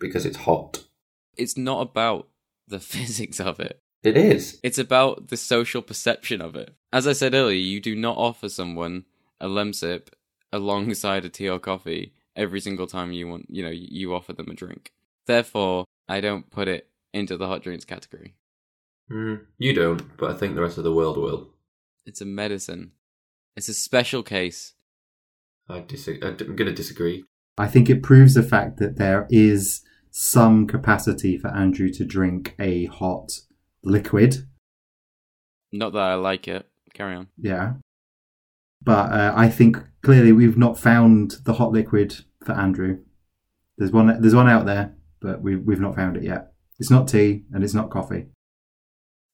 because 0.00 0.26
it's 0.26 0.38
hot. 0.38 0.84
It's 1.36 1.56
not 1.56 1.82
about 1.82 2.28
the 2.66 2.80
physics 2.80 3.38
of 3.38 3.60
it. 3.60 3.78
It 4.02 4.16
is. 4.16 4.58
It's 4.62 4.78
about 4.78 5.28
the 5.28 5.36
social 5.36 5.82
perception 5.82 6.40
of 6.40 6.56
it. 6.56 6.74
As 6.92 7.06
I 7.06 7.12
said 7.12 7.34
earlier, 7.34 7.58
you 7.58 7.80
do 7.80 7.94
not 7.94 8.16
offer 8.16 8.48
someone 8.48 9.04
a 9.40 9.46
lemsip 9.46 10.08
alongside 10.52 11.24
a 11.24 11.28
tea 11.28 11.48
or 11.48 11.58
coffee 11.58 12.12
every 12.36 12.60
single 12.60 12.86
time 12.86 13.12
you 13.12 13.28
want, 13.28 13.46
you 13.48 13.62
know, 13.62 13.70
you 13.70 14.14
offer 14.14 14.32
them 14.32 14.50
a 14.50 14.54
drink. 14.54 14.92
Therefore, 15.26 15.84
I 16.08 16.20
don't 16.20 16.50
put 16.50 16.68
it 16.68 16.88
into 17.12 17.36
the 17.36 17.46
hot 17.46 17.62
drinks 17.62 17.84
category. 17.84 18.34
Mm, 19.10 19.46
you 19.58 19.72
don't, 19.72 20.16
but 20.16 20.30
I 20.30 20.34
think 20.34 20.54
the 20.54 20.62
rest 20.62 20.78
of 20.78 20.84
the 20.84 20.92
world 20.92 21.16
will. 21.16 21.50
It's 22.06 22.20
a 22.20 22.24
medicine. 22.24 22.92
It's 23.56 23.68
a 23.68 23.74
special 23.74 24.22
case. 24.22 24.74
I 25.68 25.80
dis- 25.80 26.08
I'm 26.08 26.36
going 26.36 26.66
to 26.66 26.72
disagree. 26.72 27.24
I 27.58 27.66
think 27.66 27.90
it 27.90 28.02
proves 28.02 28.34
the 28.34 28.42
fact 28.42 28.78
that 28.78 28.96
there 28.96 29.26
is 29.30 29.82
some 30.10 30.66
capacity 30.66 31.36
for 31.36 31.48
Andrew 31.48 31.90
to 31.90 32.04
drink 32.04 32.54
a 32.58 32.86
hot 32.86 33.40
liquid. 33.82 34.46
Not 35.72 35.92
that 35.92 36.02
I 36.02 36.14
like 36.14 36.48
it. 36.48 36.68
Carry 36.94 37.14
on. 37.14 37.28
Yeah. 37.36 37.74
But 38.82 39.12
uh, 39.12 39.32
I 39.36 39.48
think 39.48 39.78
clearly 40.02 40.32
we've 40.32 40.56
not 40.56 40.78
found 40.78 41.36
the 41.44 41.54
hot 41.54 41.72
liquid 41.72 42.24
for 42.44 42.52
Andrew. 42.52 42.98
There's 43.76 43.92
one. 43.92 44.20
There's 44.20 44.34
one 44.34 44.48
out 44.48 44.66
there, 44.66 44.94
but 45.20 45.42
we've 45.42 45.62
we've 45.62 45.80
not 45.80 45.94
found 45.94 46.16
it 46.16 46.22
yet. 46.22 46.52
It's 46.78 46.90
not 46.90 47.08
tea 47.08 47.44
and 47.52 47.62
it's 47.62 47.74
not 47.74 47.90
coffee. 47.90 48.26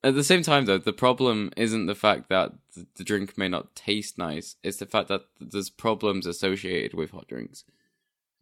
At 0.02 0.14
the 0.14 0.24
same 0.24 0.42
time, 0.42 0.66
though, 0.66 0.78
the 0.78 0.92
problem 0.92 1.50
isn't 1.56 1.86
the 1.86 1.94
fact 1.94 2.28
that 2.28 2.52
the 2.96 3.04
drink 3.04 3.36
may 3.36 3.48
not 3.48 3.74
taste 3.74 4.18
nice. 4.18 4.56
It's 4.62 4.76
the 4.76 4.86
fact 4.86 5.08
that 5.08 5.22
there's 5.40 5.70
problems 5.70 6.26
associated 6.26 6.94
with 6.94 7.10
hot 7.10 7.26
drinks. 7.26 7.64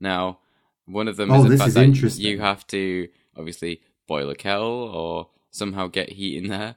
Now, 0.01 0.41
one 0.85 1.09
of 1.09 1.17
them 1.17 1.31
Oh, 1.31 1.45
is 1.45 1.51
the 1.51 1.57
fact 1.57 1.69
is 1.69 2.17
that 2.17 2.23
you 2.23 2.41
have 2.41 2.67
to 2.69 3.09
obviously 3.37 3.81
boil 4.07 4.29
a 4.29 4.35
kettle 4.35 4.91
or 4.93 5.29
somehow 5.51 5.87
get 5.87 6.11
heat 6.11 6.37
in 6.37 6.51
there. 6.51 6.77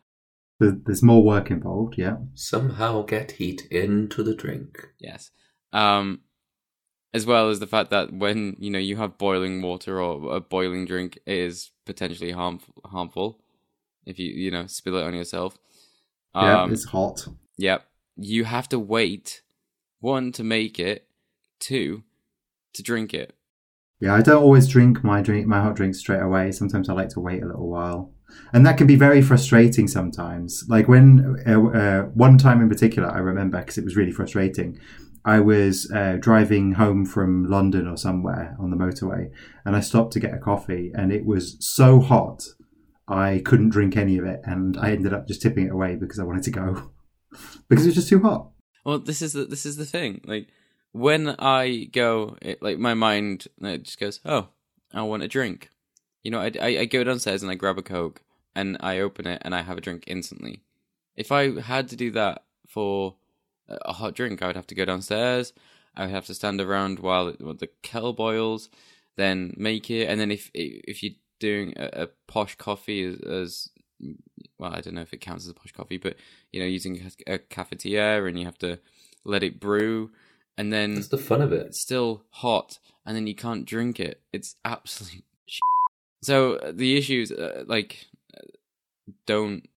There- 0.59 0.79
There's 0.85 1.03
more 1.03 1.23
work 1.23 1.51
involved. 1.51 1.95
Yeah. 1.97 2.17
Somehow 2.33 3.03
get 3.03 3.31
heat 3.33 3.67
into 3.71 4.23
the 4.23 4.35
drink. 4.35 4.87
Yes. 4.99 5.31
Um, 5.73 6.21
as 7.13 7.25
well 7.25 7.49
as 7.49 7.59
the 7.59 7.67
fact 7.67 7.89
that 7.91 8.13
when 8.13 8.55
you 8.59 8.69
know 8.69 8.79
you 8.79 8.95
have 8.97 9.17
boiling 9.17 9.61
water 9.61 10.01
or 10.01 10.35
a 10.35 10.39
boiling 10.39 10.85
drink 10.85 11.17
it 11.25 11.37
is 11.37 11.71
potentially 11.85 12.31
harmful 12.31 12.73
harmful 12.85 13.39
if 14.05 14.19
you 14.19 14.29
you 14.29 14.51
know 14.51 14.67
spill 14.67 14.97
it 14.97 15.03
on 15.03 15.13
yourself 15.15 15.57
yeah, 16.35 16.61
um 16.63 16.71
it's 16.71 16.83
hot. 16.85 17.27
yep 17.57 17.85
you 18.17 18.43
have 18.43 18.67
to 18.69 18.77
wait 18.77 19.41
one 19.99 20.31
to 20.33 20.43
make 20.43 20.79
it 20.79 21.07
two 21.59 22.03
to 22.73 22.83
drink 22.83 23.13
it 23.13 23.33
Yeah, 23.99 24.13
I 24.13 24.21
don't 24.21 24.43
always 24.43 24.67
drink 24.67 25.03
my 25.03 25.21
drink 25.21 25.47
my 25.47 25.61
hot 25.61 25.75
drink 25.75 25.95
straight 25.95 26.21
away. 26.21 26.51
Sometimes 26.51 26.87
I 26.89 26.93
like 26.93 27.09
to 27.09 27.19
wait 27.19 27.41
a 27.41 27.47
little 27.47 27.69
while, 27.69 28.13
and 28.53 28.65
that 28.65 28.77
can 28.77 28.87
be 28.87 28.95
very 28.95 29.21
frustrating 29.21 29.87
sometimes. 29.87 30.63
Like 30.67 30.87
when 30.87 31.43
uh, 31.45 31.61
uh, 31.61 32.01
one 32.13 32.37
time 32.37 32.61
in 32.61 32.69
particular, 32.69 33.09
I 33.09 33.19
remember 33.19 33.59
because 33.59 33.77
it 33.77 33.83
was 33.83 33.95
really 33.95 34.11
frustrating. 34.11 34.79
I 35.25 35.39
was 35.41 35.91
uh, 35.91 36.17
driving 36.19 36.73
home 36.73 37.05
from 37.05 37.49
London 37.49 37.85
or 37.85 37.97
somewhere 37.97 38.55
on 38.59 38.69
the 38.69 38.77
motorway, 38.77 39.29
and 39.65 39.75
I 39.75 39.81
stopped 39.81 40.13
to 40.13 40.21
get 40.21 40.33
a 40.33 40.37
coffee, 40.37 40.91
and 40.95 41.11
it 41.11 41.25
was 41.25 41.57
so 41.59 41.99
hot, 41.99 42.45
I 43.09 43.41
couldn't 43.43 43.69
drink 43.69 43.97
any 43.97 44.17
of 44.17 44.25
it, 44.25 44.39
and 44.45 44.77
I 44.77 44.91
ended 44.91 45.13
up 45.13 45.27
just 45.27 45.41
tipping 45.41 45.67
it 45.67 45.73
away 45.73 45.95
because 45.95 46.19
I 46.19 46.23
wanted 46.23 46.43
to 46.43 46.51
go 46.51 46.91
because 47.67 47.85
it 47.85 47.89
was 47.89 47.95
just 47.95 48.09
too 48.09 48.21
hot. 48.21 48.51
Well, 48.85 48.99
this 48.99 49.21
is 49.21 49.33
the 49.33 49.45
this 49.45 49.65
is 49.65 49.75
the 49.75 49.85
thing. 49.85 50.21
Like 50.23 50.47
when 50.93 51.35
I 51.39 51.89
go, 51.91 52.37
it, 52.41 52.61
like 52.61 52.79
my 52.79 52.93
mind 52.93 53.47
it 53.61 53.83
just 53.83 53.99
goes, 53.99 54.21
"Oh, 54.23 54.47
I 54.93 55.01
want 55.01 55.23
a 55.23 55.27
drink." 55.27 55.69
You 56.27 56.31
know, 56.31 56.41
I, 56.41 56.51
I 56.61 56.67
I 56.79 56.85
go 56.85 57.05
downstairs 57.05 57.41
and 57.41 57.49
I 57.49 57.55
grab 57.55 57.77
a 57.77 57.81
coke 57.81 58.21
and 58.53 58.75
I 58.81 58.99
open 58.99 59.25
it 59.27 59.41
and 59.45 59.55
I 59.55 59.61
have 59.61 59.77
a 59.77 59.81
drink 59.81 60.03
instantly. 60.07 60.61
If 61.15 61.31
I 61.31 61.61
had 61.61 61.87
to 61.87 61.95
do 61.95 62.11
that 62.11 62.43
for 62.67 63.15
a 63.69 63.93
hot 63.93 64.13
drink, 64.13 64.41
I 64.41 64.47
would 64.47 64.57
have 64.57 64.67
to 64.67 64.75
go 64.75 64.83
downstairs. 64.83 65.53
I 65.95 66.01
would 66.01 66.11
have 66.11 66.25
to 66.25 66.33
stand 66.33 66.59
around 66.59 66.99
while, 66.99 67.29
it, 67.29 67.39
while 67.39 67.53
the 67.53 67.69
kettle 67.81 68.11
boils, 68.11 68.67
then 69.15 69.53
make 69.55 69.89
it, 69.89 70.07
and 70.09 70.19
then 70.19 70.29
if 70.29 70.51
if 70.53 71.01
you're 71.01 71.13
doing 71.39 71.73
a, 71.77 72.03
a 72.03 72.07
posh 72.27 72.55
coffee 72.55 73.05
as, 73.05 73.21
as 73.21 73.69
well, 74.59 74.73
I 74.73 74.81
don't 74.81 74.95
know 74.95 75.07
if 75.07 75.13
it 75.13 75.21
counts 75.21 75.45
as 75.45 75.51
a 75.51 75.53
posh 75.53 75.71
coffee, 75.71 75.97
but 75.97 76.17
you 76.51 76.59
know, 76.59 76.65
using 76.65 77.09
a, 77.25 77.35
a 77.35 77.39
cafetiere 77.39 78.27
and 78.27 78.37
you 78.37 78.43
have 78.43 78.59
to 78.59 78.79
let 79.23 79.43
it 79.43 79.61
brew, 79.61 80.11
and 80.57 80.73
then 80.73 80.95
That's 80.95 81.07
the 81.07 81.17
fun 81.17 81.41
of 81.41 81.53
it. 81.53 81.67
it's 81.67 81.79
still 81.79 82.25
hot, 82.31 82.79
and 83.05 83.15
then 83.15 83.27
you 83.27 83.35
can't 83.35 83.65
drink 83.65 83.97
it. 83.97 84.23
It's 84.33 84.57
absolute. 84.65 85.23
So 86.21 86.55
uh, 86.55 86.71
the 86.73 86.97
issues, 86.97 87.31
uh, 87.31 87.63
like, 87.67 88.07
don't 89.25 89.67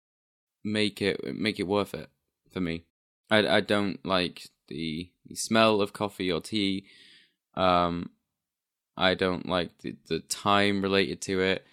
make 0.65 1.01
it 1.01 1.37
make 1.37 1.59
it 1.59 1.67
worth 1.67 1.95
it 1.95 2.09
for 2.53 2.61
me. 2.61 2.85
I 3.31 3.47
I 3.47 3.61
don't 3.61 4.05
like 4.05 4.49
the, 4.69 5.11
the 5.27 5.35
smell 5.35 5.81
of 5.81 5.93
coffee 5.93 6.31
or 6.31 6.41
tea. 6.41 6.87
Um, 7.55 8.11
I 8.97 9.15
don't 9.15 9.49
like 9.49 9.79
the 9.79 9.97
the 10.09 10.21
time 10.21 10.83
related 10.83 11.21
to 11.23 11.41
it. 11.41 11.67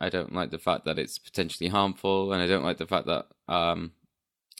I 0.00 0.10
don't 0.10 0.32
like 0.32 0.50
the 0.50 0.58
fact 0.58 0.84
that 0.84 0.98
it's 0.98 1.18
potentially 1.18 1.68
harmful, 1.68 2.32
and 2.32 2.40
I 2.42 2.46
don't 2.46 2.64
like 2.64 2.78
the 2.78 2.86
fact 2.86 3.06
that 3.06 3.26
um, 3.52 3.92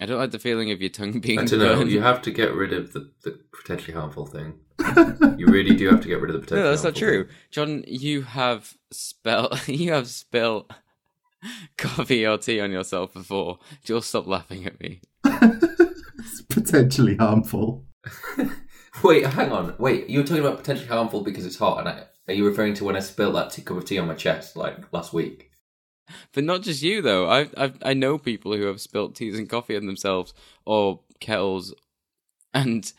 I 0.00 0.06
don't 0.06 0.18
like 0.18 0.32
the 0.32 0.38
feeling 0.38 0.70
of 0.70 0.80
your 0.80 0.90
tongue 0.90 1.20
being 1.20 1.38
I 1.38 1.44
don't 1.44 1.58
know. 1.58 1.76
burned. 1.76 1.90
You 1.90 2.02
have 2.02 2.22
to 2.22 2.30
get 2.30 2.54
rid 2.54 2.72
of 2.72 2.92
the, 2.92 3.10
the 3.22 3.38
potentially 3.52 3.96
harmful 3.96 4.26
thing. 4.26 4.60
You 4.78 5.46
really 5.46 5.74
do 5.74 5.88
have 5.90 6.00
to 6.02 6.08
get 6.08 6.20
rid 6.20 6.30
of 6.30 6.34
the 6.34 6.40
potentially. 6.40 6.62
No, 6.62 6.70
that's 6.70 6.84
not 6.84 6.94
true, 6.94 7.24
thing. 7.24 7.34
John. 7.50 7.84
You 7.86 8.22
have 8.22 8.74
spell 8.90 9.50
you 9.66 9.92
have 9.92 10.08
spilled 10.08 10.72
coffee 11.76 12.26
or 12.26 12.38
tea 12.38 12.60
on 12.60 12.70
yourself 12.70 13.14
before. 13.14 13.58
You'll 13.84 14.02
stop 14.02 14.26
laughing 14.26 14.66
at 14.66 14.80
me. 14.80 15.00
it's 15.24 16.42
potentially 16.42 17.16
harmful. 17.16 17.84
Wait, 19.02 19.26
hang 19.26 19.52
on. 19.52 19.74
Wait, 19.78 20.08
you 20.08 20.18
were 20.18 20.24
talking 20.24 20.44
about 20.44 20.58
potentially 20.58 20.88
harmful 20.88 21.22
because 21.22 21.46
it's 21.46 21.58
hot, 21.58 21.80
and 21.80 21.88
I, 21.88 22.04
are 22.26 22.34
you 22.34 22.46
referring 22.46 22.74
to 22.74 22.84
when 22.84 22.96
I 22.96 23.00
spilled 23.00 23.36
that 23.36 23.50
tea, 23.50 23.62
cup 23.62 23.76
of 23.76 23.84
tea 23.84 23.98
on 23.98 24.08
my 24.08 24.14
chest 24.14 24.56
like 24.56 24.92
last 24.92 25.12
week? 25.12 25.50
But 26.32 26.44
not 26.44 26.62
just 26.62 26.82
you 26.82 27.02
though. 27.02 27.28
I 27.28 27.48
I 27.56 27.72
I 27.82 27.94
know 27.94 28.18
people 28.18 28.56
who 28.56 28.64
have 28.64 28.80
spilt 28.80 29.14
teas 29.14 29.38
and 29.38 29.48
coffee 29.48 29.76
on 29.76 29.86
themselves 29.86 30.34
or 30.64 31.00
kettles, 31.20 31.74
and 32.54 32.90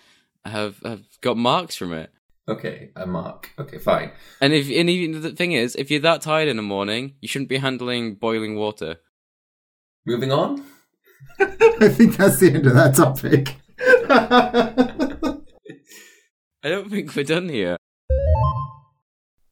have 0.46 0.79
have 0.84 1.03
got 1.22 1.38
marks 1.38 1.75
from 1.75 1.93
it. 1.93 2.12
Okay, 2.48 2.89
a 2.96 3.05
mark. 3.05 3.51
Okay, 3.60 3.77
fine. 3.77 4.12
And 4.41 4.53
if 4.53 4.67
and 4.69 4.89
even 4.89 5.22
the 5.22 5.31
thing 5.31 5.51
is, 5.51 5.75
if 5.75 5.91
you're 5.91 6.00
that 6.01 6.22
tired 6.22 6.48
in 6.48 6.58
the 6.58 6.63
morning, 6.63 7.13
you 7.22 7.27
shouldn't 7.27 7.50
be 7.50 7.58
handling 7.58 8.15
boiling 8.15 8.55
water. 8.55 8.98
Moving 10.05 10.31
on. 10.31 10.63
I 11.39 11.89
think 11.89 12.17
that's 12.17 12.39
the 12.39 12.53
end 12.53 12.65
of 12.65 12.74
that 12.74 12.96
topic. 12.96 13.55
I 16.62 16.69
don't 16.69 16.89
think 16.89 17.15
we're 17.15 17.24
done 17.24 17.50
here. 17.50 17.77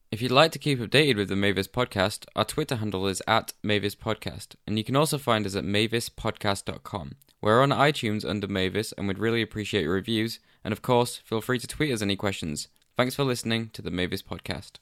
If 0.10 0.22
you'd 0.22 0.32
like 0.32 0.52
to 0.54 0.60
keep 0.60 0.80
updated 0.80 1.18
with 1.18 1.30
the 1.30 1.36
Mavis 1.36 1.68
podcast, 1.68 2.26
our 2.36 2.46
Twitter 2.46 2.78
handle 2.78 3.08
is 3.08 3.22
at 3.28 3.54
Mavis 3.62 3.96
Podcast, 3.96 4.56
and 4.66 4.78
you 4.78 4.84
can 4.84 4.96
also 4.96 5.18
find 5.18 5.46
us 5.46 5.56
at 5.56 5.64
mavispodcast.com. 5.64 7.12
We're 7.48 7.64
on 7.64 7.70
iTunes 7.70 8.28
under 8.28 8.46
Mavis, 8.46 8.92
and 8.92 9.08
we'd 9.08 9.20
really 9.20 9.42
appreciate 9.42 9.84
your 9.84 9.94
reviews. 9.94 10.40
And 10.66 10.74
of 10.74 10.82
course, 10.82 11.16
feel 11.24 11.40
free 11.40 11.60
to 11.60 11.66
tweet 11.66 11.94
us 11.94 12.02
any 12.02 12.18
questions. 12.18 12.68
Thanks 12.98 13.16
for 13.16 13.24
listening 13.24 13.70
to 13.70 13.82
the 13.82 13.90
Mavis 13.90 14.22
podcast. 14.22 14.80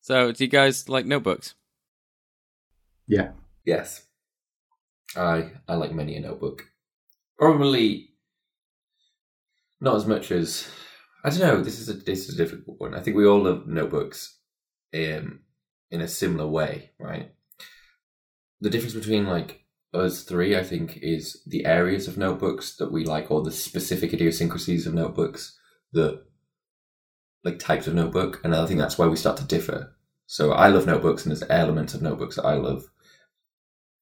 So, 0.00 0.32
do 0.32 0.42
you 0.42 0.48
guys 0.48 0.88
like 0.88 1.04
notebooks? 1.04 1.56
yeah. 3.06 3.32
Yes. 3.66 4.06
I 5.14 5.50
I 5.68 5.74
like 5.74 5.92
many 5.92 6.16
a 6.16 6.20
notebook. 6.20 6.64
Probably 7.38 8.14
not 9.78 9.96
as 9.96 10.06
much 10.06 10.32
as 10.32 10.66
I 11.22 11.28
don't 11.28 11.40
know. 11.40 11.60
This 11.62 11.78
is 11.78 11.90
a 11.90 11.92
this 11.92 12.30
is 12.30 12.34
a 12.34 12.38
difficult 12.42 12.80
one. 12.80 12.94
I 12.94 13.00
think 13.00 13.14
we 13.14 13.26
all 13.26 13.42
love 13.42 13.66
notebooks, 13.66 14.38
um, 14.94 15.40
in 15.90 16.00
a 16.00 16.08
similar 16.08 16.48
way, 16.48 16.92
right? 16.98 17.30
The 18.62 18.70
difference 18.70 18.94
between 18.94 19.26
like 19.26 19.59
us 19.92 20.22
three, 20.22 20.56
I 20.56 20.62
think, 20.62 20.98
is 21.02 21.42
the 21.46 21.66
areas 21.66 22.06
of 22.06 22.18
notebooks 22.18 22.76
that 22.76 22.92
we 22.92 23.04
like, 23.04 23.30
or 23.30 23.42
the 23.42 23.52
specific 23.52 24.12
idiosyncrasies 24.12 24.86
of 24.86 24.94
notebooks 24.94 25.58
that 25.92 26.22
like 27.42 27.58
types 27.58 27.86
of 27.86 27.94
notebook, 27.94 28.40
and 28.44 28.54
I 28.54 28.66
think 28.66 28.78
that's 28.78 28.98
why 28.98 29.06
we 29.06 29.16
start 29.16 29.36
to 29.38 29.44
differ. 29.44 29.94
So 30.26 30.52
I 30.52 30.68
love 30.68 30.86
notebooks, 30.86 31.24
and 31.24 31.30
there's 31.30 31.48
elements 31.50 31.94
of 31.94 32.02
notebooks 32.02 32.36
that 32.36 32.44
I 32.44 32.54
love 32.54 32.84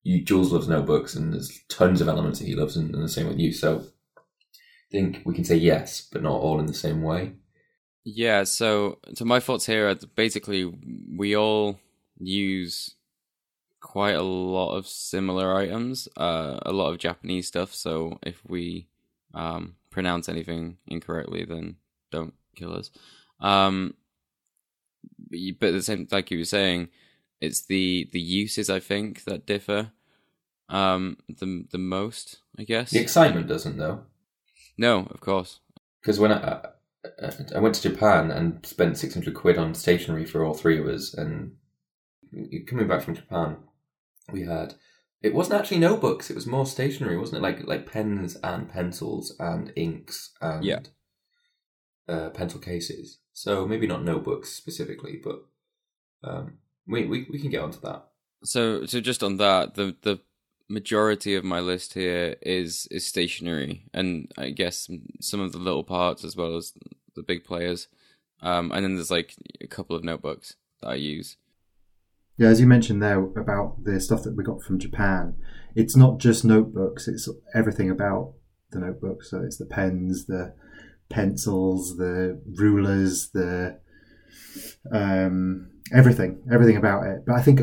you 0.08 0.22
Jules 0.22 0.52
loves 0.52 0.68
notebooks 0.68 1.14
and 1.14 1.34
there's 1.34 1.60
tons 1.68 2.00
of 2.00 2.08
elements 2.08 2.38
that 2.38 2.46
he 2.46 2.54
loves 2.54 2.76
and, 2.76 2.94
and 2.94 3.04
the 3.04 3.08
same 3.08 3.28
with 3.28 3.38
you. 3.38 3.52
So 3.52 3.84
I 4.16 4.90
think 4.90 5.20
we 5.24 5.34
can 5.34 5.44
say 5.44 5.56
yes, 5.56 6.08
but 6.10 6.22
not 6.22 6.40
all 6.40 6.60
in 6.60 6.66
the 6.66 6.74
same 6.74 7.02
way. 7.02 7.32
Yeah, 8.04 8.44
so 8.44 9.00
so 9.14 9.26
my 9.26 9.38
thoughts 9.38 9.66
here 9.66 9.88
are 9.88 9.96
basically 10.16 10.72
we 11.14 11.36
all 11.36 11.78
use 12.18 12.94
quite 13.80 14.14
a 14.16 14.22
lot 14.22 14.74
of 14.76 14.86
similar 14.86 15.56
items, 15.56 16.08
uh, 16.16 16.58
a 16.62 16.72
lot 16.72 16.90
of 16.90 16.98
Japanese 16.98 17.46
stuff. 17.46 17.74
So 17.74 18.18
if 18.22 18.42
we 18.46 18.88
um, 19.34 19.76
pronounce 19.90 20.28
anything 20.28 20.78
incorrectly, 20.86 21.44
then 21.44 21.76
don't 22.10 22.34
kill 22.56 22.74
us. 22.74 22.90
Um, 23.40 23.94
but 25.60 25.72
the 25.72 25.82
same, 25.82 26.08
like 26.10 26.30
you 26.30 26.38
were 26.38 26.44
saying, 26.44 26.88
it's 27.40 27.66
the 27.66 28.08
the 28.12 28.20
uses 28.20 28.68
I 28.68 28.80
think 28.80 29.24
that 29.24 29.46
differ 29.46 29.92
um, 30.68 31.18
the 31.28 31.64
the 31.70 31.78
most. 31.78 32.38
I 32.58 32.64
guess. 32.64 32.90
The 32.90 32.98
excitement 32.98 33.46
doesn't 33.46 33.76
though, 33.78 34.00
No, 34.76 35.06
of 35.10 35.20
course. 35.20 35.60
because 36.02 36.18
when 36.18 36.32
I, 36.32 36.62
I 37.22 37.30
I 37.54 37.60
went 37.60 37.76
to 37.76 37.82
Japan 37.88 38.32
and 38.32 38.66
spent 38.66 38.98
six 38.98 39.14
hundred 39.14 39.34
quid 39.34 39.56
on 39.58 39.74
stationery 39.74 40.24
for 40.24 40.44
all 40.44 40.54
three 40.54 40.80
of 40.80 40.86
us, 40.88 41.14
and 41.14 41.52
coming 42.66 42.88
back 42.88 43.02
from 43.02 43.14
Japan, 43.14 43.58
we 44.32 44.42
had 44.44 44.74
it 45.22 45.34
wasn't 45.34 45.58
actually 45.60 45.78
notebooks; 45.80 46.30
it 46.30 46.34
was 46.34 46.46
more 46.46 46.66
stationery, 46.66 47.16
wasn't 47.18 47.38
it? 47.38 47.42
Like 47.42 47.66
like 47.66 47.90
pens 47.90 48.36
and 48.42 48.68
pencils 48.68 49.34
and 49.40 49.72
inks 49.76 50.32
and 50.40 50.64
Yeah. 50.64 50.80
uh, 52.08 52.30
pencil 52.30 52.60
cases. 52.60 53.18
So 53.32 53.66
maybe 53.66 53.86
not 53.86 54.04
notebooks 54.04 54.50
specifically, 54.50 55.20
but 55.22 55.44
um, 56.24 56.58
we, 56.86 57.04
we 57.04 57.26
we 57.30 57.38
can 57.40 57.50
get 57.50 57.62
onto 57.62 57.80
that. 57.80 58.06
So, 58.44 58.86
so 58.86 59.00
just 59.00 59.22
on 59.22 59.36
that, 59.38 59.74
the 59.74 59.96
the 60.02 60.20
majority 60.68 61.34
of 61.34 61.44
my 61.44 61.60
list 61.60 61.94
here 61.94 62.36
is 62.42 62.86
is 62.90 63.06
stationary, 63.06 63.88
and 63.92 64.30
I 64.36 64.50
guess 64.50 64.88
some 65.20 65.40
of 65.40 65.52
the 65.52 65.58
little 65.58 65.84
parts 65.84 66.24
as 66.24 66.36
well 66.36 66.56
as 66.56 66.72
the 67.14 67.22
big 67.22 67.44
players. 67.44 67.88
Um, 68.40 68.70
and 68.70 68.84
then 68.84 68.94
there's 68.94 69.10
like 69.10 69.34
a 69.60 69.66
couple 69.66 69.96
of 69.96 70.04
notebooks 70.04 70.54
that 70.80 70.88
I 70.90 70.94
use. 70.94 71.36
Yeah, 72.38 72.48
as 72.48 72.60
you 72.60 72.66
mentioned 72.66 73.02
there 73.02 73.18
about 73.22 73.84
the 73.84 74.00
stuff 74.00 74.22
that 74.22 74.36
we 74.36 74.44
got 74.44 74.62
from 74.62 74.78
Japan, 74.78 75.34
it's 75.74 75.96
not 75.96 76.18
just 76.18 76.44
notebooks, 76.44 77.08
it's 77.08 77.28
everything 77.54 77.90
about 77.90 78.34
the 78.70 78.78
notebook. 78.78 79.24
So 79.24 79.42
it's 79.42 79.58
the 79.58 79.66
pens, 79.66 80.26
the 80.26 80.54
pencils, 81.10 81.96
the 81.96 82.40
rulers, 82.56 83.30
the 83.34 83.80
um, 84.92 85.70
everything, 85.92 86.42
everything 86.52 86.76
about 86.76 87.06
it. 87.06 87.24
But 87.26 87.34
I 87.36 87.42
think 87.42 87.60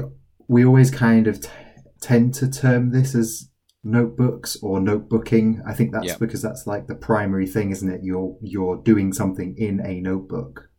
we 0.47 0.65
always 0.65 0.91
kind 0.91 1.27
of 1.27 1.41
t- 1.41 1.49
tend 2.01 2.33
to 2.35 2.49
term 2.49 2.91
this 2.91 3.15
as 3.15 3.49
notebooks 3.83 4.57
or 4.61 4.79
notebooking. 4.79 5.61
I 5.65 5.73
think 5.73 5.91
that's 5.93 6.05
Yeah. 6.07 6.17
because 6.19 6.41
that's 6.41 6.67
like 6.67 6.87
the 6.87 6.95
primary 6.95 7.47
thing, 7.47 7.71
isn't 7.71 7.89
it? 7.89 8.01
You're 8.03 8.35
you're 8.41 8.77
doing 8.83 9.13
something 9.13 9.55
in 9.57 9.79
a 9.85 10.01
notebook. 10.01 10.69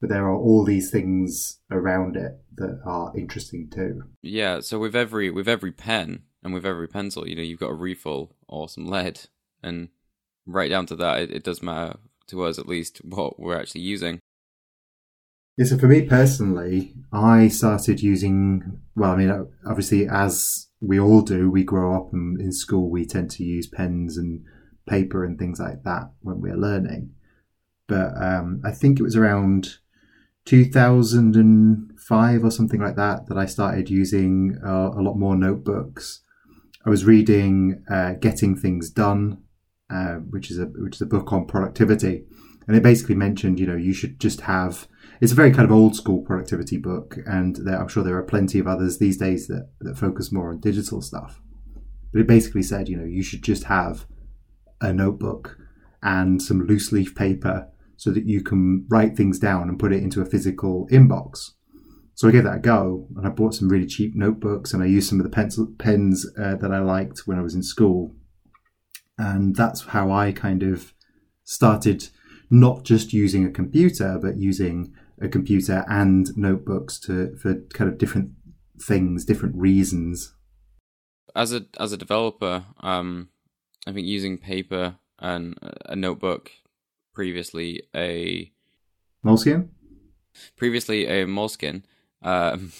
But 0.00 0.10
there 0.10 0.26
are 0.26 0.36
all 0.36 0.64
these 0.64 0.90
things 0.90 1.58
around 1.70 2.16
it 2.16 2.40
that 2.56 2.80
are 2.84 3.12
interesting 3.16 3.68
too. 3.68 4.04
Yeah, 4.22 4.60
so 4.60 4.78
with 4.78 4.94
every 4.94 5.30
with 5.30 5.48
every 5.48 5.72
pen 5.72 6.22
and 6.42 6.54
with 6.54 6.64
every 6.64 6.88
pencil, 6.88 7.26
you 7.26 7.34
know, 7.34 7.42
you've 7.42 7.60
got 7.60 7.70
a 7.70 7.74
refill 7.74 8.36
or 8.46 8.68
some 8.68 8.86
lead, 8.86 9.22
and 9.62 9.88
right 10.46 10.70
down 10.70 10.86
to 10.86 10.96
that, 10.96 11.22
it, 11.22 11.30
it 11.30 11.44
does 11.44 11.62
matter 11.62 11.98
to 12.28 12.44
us 12.44 12.58
at 12.58 12.68
least 12.68 12.98
what 13.04 13.40
we're 13.40 13.58
actually 13.58 13.80
using. 13.80 14.20
Yeah, 15.56 15.64
so 15.64 15.78
for 15.78 15.88
me 15.88 16.02
personally, 16.02 16.94
I 17.12 17.48
started 17.48 18.00
using, 18.00 18.80
well, 18.94 19.10
I 19.10 19.16
mean, 19.16 19.48
obviously, 19.66 20.06
as 20.06 20.68
we 20.80 21.00
all 21.00 21.20
do, 21.20 21.50
we 21.50 21.64
grow 21.64 21.96
up 21.96 22.12
and 22.12 22.40
in 22.40 22.52
school, 22.52 22.88
we 22.88 23.04
tend 23.04 23.32
to 23.32 23.44
use 23.44 23.66
pens 23.66 24.16
and 24.16 24.44
paper 24.88 25.24
and 25.24 25.36
things 25.36 25.58
like 25.58 25.82
that 25.82 26.12
when 26.20 26.40
we're 26.40 26.56
learning. 26.56 27.10
But 27.88 28.12
um, 28.22 28.62
I 28.64 28.70
think 28.70 29.00
it 29.00 29.02
was 29.02 29.16
around 29.16 29.78
2005 30.48 32.42
or 32.42 32.50
something 32.50 32.80
like 32.80 32.96
that 32.96 33.26
that 33.26 33.36
I 33.36 33.44
started 33.44 33.90
using 33.90 34.58
uh, 34.64 34.92
a 34.96 35.02
lot 35.02 35.18
more 35.18 35.36
notebooks. 35.36 36.22
I 36.86 36.90
was 36.90 37.04
reading 37.04 37.84
uh, 37.90 38.14
Getting 38.14 38.56
Things 38.56 38.88
Done, 38.88 39.42
uh, 39.90 40.14
which 40.14 40.50
is 40.50 40.58
a 40.58 40.64
which 40.64 40.94
is 40.94 41.02
a 41.02 41.06
book 41.06 41.34
on 41.34 41.44
productivity, 41.44 42.24
and 42.66 42.74
it 42.74 42.82
basically 42.82 43.14
mentioned, 43.14 43.60
you 43.60 43.66
know, 43.66 43.76
you 43.76 43.92
should 43.92 44.18
just 44.18 44.40
have 44.42 44.88
it's 45.20 45.32
a 45.32 45.34
very 45.34 45.50
kind 45.50 45.66
of 45.66 45.72
old 45.72 45.94
school 45.94 46.22
productivity 46.22 46.78
book, 46.78 47.18
and 47.26 47.56
there, 47.56 47.78
I'm 47.78 47.88
sure 47.88 48.02
there 48.02 48.16
are 48.16 48.22
plenty 48.22 48.58
of 48.58 48.66
others 48.66 48.96
these 48.96 49.18
days 49.18 49.48
that, 49.48 49.68
that 49.80 49.98
focus 49.98 50.32
more 50.32 50.48
on 50.48 50.60
digital 50.60 51.02
stuff. 51.02 51.42
But 52.10 52.22
it 52.22 52.26
basically 52.26 52.62
said, 52.62 52.88
you 52.88 52.96
know, 52.96 53.04
you 53.04 53.22
should 53.22 53.42
just 53.42 53.64
have 53.64 54.06
a 54.80 54.94
notebook 54.94 55.58
and 56.02 56.40
some 56.40 56.66
loose 56.66 56.90
leaf 56.90 57.14
paper 57.14 57.68
so 57.98 58.10
that 58.12 58.26
you 58.26 58.42
can 58.42 58.86
write 58.88 59.16
things 59.16 59.38
down 59.38 59.68
and 59.68 59.78
put 59.78 59.92
it 59.92 60.02
into 60.02 60.22
a 60.22 60.24
physical 60.24 60.88
inbox. 60.90 61.50
So 62.14 62.28
I 62.28 62.32
gave 62.32 62.44
that 62.44 62.56
a 62.56 62.60
go, 62.60 63.06
and 63.16 63.26
I 63.26 63.30
bought 63.30 63.54
some 63.54 63.68
really 63.68 63.86
cheap 63.86 64.14
notebooks, 64.14 64.72
and 64.72 64.82
I 64.82 64.86
used 64.86 65.08
some 65.08 65.20
of 65.20 65.24
the 65.24 65.30
pencil 65.30 65.68
pens 65.78 66.26
uh, 66.40 66.54
that 66.56 66.72
I 66.72 66.78
liked 66.78 67.26
when 67.26 67.38
I 67.38 67.42
was 67.42 67.54
in 67.54 67.62
school, 67.62 68.14
and 69.18 69.54
that's 69.54 69.82
how 69.86 70.10
I 70.10 70.32
kind 70.32 70.62
of 70.62 70.94
started 71.44 72.08
not 72.50 72.84
just 72.84 73.12
using 73.12 73.44
a 73.44 73.50
computer, 73.50 74.18
but 74.20 74.36
using 74.36 74.94
a 75.20 75.28
computer 75.28 75.84
and 75.88 76.36
notebooks 76.36 76.98
to 77.00 77.36
for 77.36 77.54
kind 77.74 77.90
of 77.90 77.98
different 77.98 78.30
things, 78.80 79.24
different 79.24 79.56
reasons. 79.56 80.34
As 81.34 81.52
a 81.52 81.66
as 81.78 81.92
a 81.92 81.96
developer, 81.96 82.64
um, 82.80 83.28
I 83.86 83.92
think 83.92 84.06
using 84.06 84.38
paper 84.38 84.98
and 85.18 85.56
a 85.86 85.96
notebook, 85.96 86.50
previously 87.18 87.82
a 87.96 88.48
Moleskine. 89.26 89.70
previously 90.56 91.04
a 91.06 91.26
Moleskine. 91.26 91.82
um, 92.22 92.70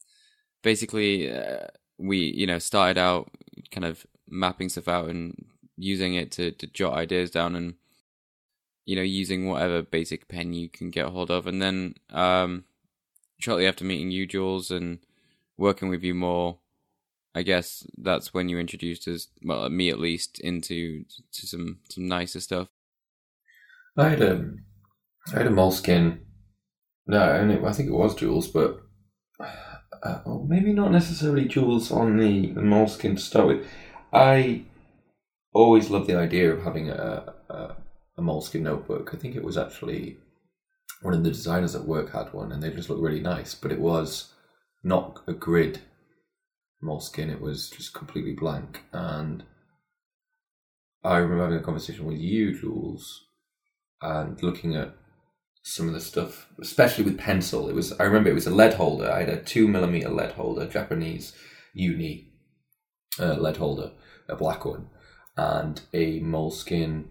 basically 0.62 1.30
uh, 1.30 1.66
we 1.98 2.16
you 2.16 2.46
know 2.46 2.58
started 2.58 2.96
out 2.96 3.30
kind 3.70 3.84
of 3.84 4.06
mapping 4.26 4.70
stuff 4.70 4.88
out 4.88 5.10
and 5.10 5.44
using 5.76 6.14
it 6.14 6.30
to 6.30 6.50
to 6.52 6.66
jot 6.66 6.94
ideas 6.94 7.30
down 7.30 7.54
and 7.54 7.74
you 8.86 8.96
know 8.96 9.02
using 9.02 9.48
whatever 9.50 9.82
basic 9.82 10.28
pen 10.28 10.54
you 10.54 10.70
can 10.70 10.88
get 10.88 11.08
hold 11.08 11.30
of 11.30 11.46
and 11.46 11.60
then 11.60 11.94
um 12.08 12.64
shortly 13.38 13.66
after 13.66 13.84
meeting 13.84 14.10
you 14.10 14.26
Jules 14.26 14.70
and 14.70 15.00
working 15.58 15.90
with 15.90 16.02
you 16.02 16.14
more 16.14 16.56
I 17.34 17.42
guess 17.42 17.86
that's 17.98 18.32
when 18.32 18.48
you 18.48 18.58
introduced 18.58 19.06
us 19.08 19.28
well 19.42 19.68
me 19.68 19.90
at 19.90 20.00
least 20.00 20.40
into 20.40 21.04
to 21.32 21.46
some 21.46 21.80
some 21.90 22.08
nicer 22.08 22.40
stuff 22.40 22.68
I 23.96 24.08
had 24.08 24.22
a, 24.22 24.50
I 25.32 25.38
had 25.38 25.46
a 25.46 25.50
Moleskine. 25.50 26.20
No, 27.06 27.22
and 27.34 27.50
it, 27.50 27.62
I 27.62 27.72
think 27.72 27.88
it 27.88 27.94
was 27.94 28.14
Jules, 28.14 28.48
but 28.48 28.80
uh, 29.40 30.20
well, 30.24 30.46
maybe 30.48 30.72
not 30.72 30.90
necessarily 30.90 31.46
Jules 31.46 31.90
on 31.90 32.16
the, 32.16 32.52
the 32.52 32.60
Moleskine 32.60 33.16
to 33.16 33.22
start 33.22 33.46
with. 33.46 33.66
I 34.12 34.64
always 35.52 35.90
loved 35.90 36.08
the 36.08 36.16
idea 36.16 36.52
of 36.52 36.62
having 36.62 36.90
a, 36.90 37.34
a 37.48 37.76
a 38.16 38.22
Moleskine 38.22 38.62
notebook. 38.62 39.10
I 39.12 39.16
think 39.16 39.34
it 39.34 39.44
was 39.44 39.58
actually 39.58 40.18
one 41.02 41.14
of 41.14 41.24
the 41.24 41.30
designers 41.30 41.74
at 41.74 41.84
work 41.84 42.12
had 42.12 42.32
one, 42.32 42.52
and 42.52 42.62
they 42.62 42.70
just 42.70 42.88
looked 42.88 43.02
really 43.02 43.20
nice. 43.20 43.54
But 43.54 43.72
it 43.72 43.80
was 43.80 44.32
not 44.82 45.22
a 45.26 45.32
grid 45.32 45.80
Moleskine; 46.82 47.30
it 47.30 47.40
was 47.40 47.70
just 47.70 47.94
completely 47.94 48.32
blank. 48.32 48.82
And 48.92 49.44
I 51.02 51.18
remember 51.18 51.44
having 51.44 51.58
a 51.58 51.62
conversation 51.62 52.06
with 52.06 52.18
you, 52.18 52.58
Jules, 52.58 53.23
and 54.04 54.42
looking 54.42 54.74
at 54.76 54.94
some 55.62 55.88
of 55.88 55.94
the 55.94 56.00
stuff, 56.00 56.46
especially 56.60 57.04
with 57.04 57.18
pencil. 57.18 57.68
It 57.70 57.74
was 57.74 57.92
I 57.98 58.04
remember 58.04 58.28
it 58.30 58.34
was 58.34 58.46
a 58.46 58.54
lead 58.54 58.74
holder. 58.74 59.10
I 59.10 59.20
had 59.20 59.28
a 59.30 59.42
two 59.42 59.66
millimeter 59.66 60.10
lead 60.10 60.32
holder, 60.32 60.66
Japanese 60.66 61.34
uni 61.72 62.28
uh, 63.18 63.34
lead 63.34 63.56
holder, 63.56 63.92
a 64.28 64.36
black 64.36 64.64
one, 64.64 64.88
and 65.36 65.80
a 65.92 66.20
Moleskine, 66.20 67.04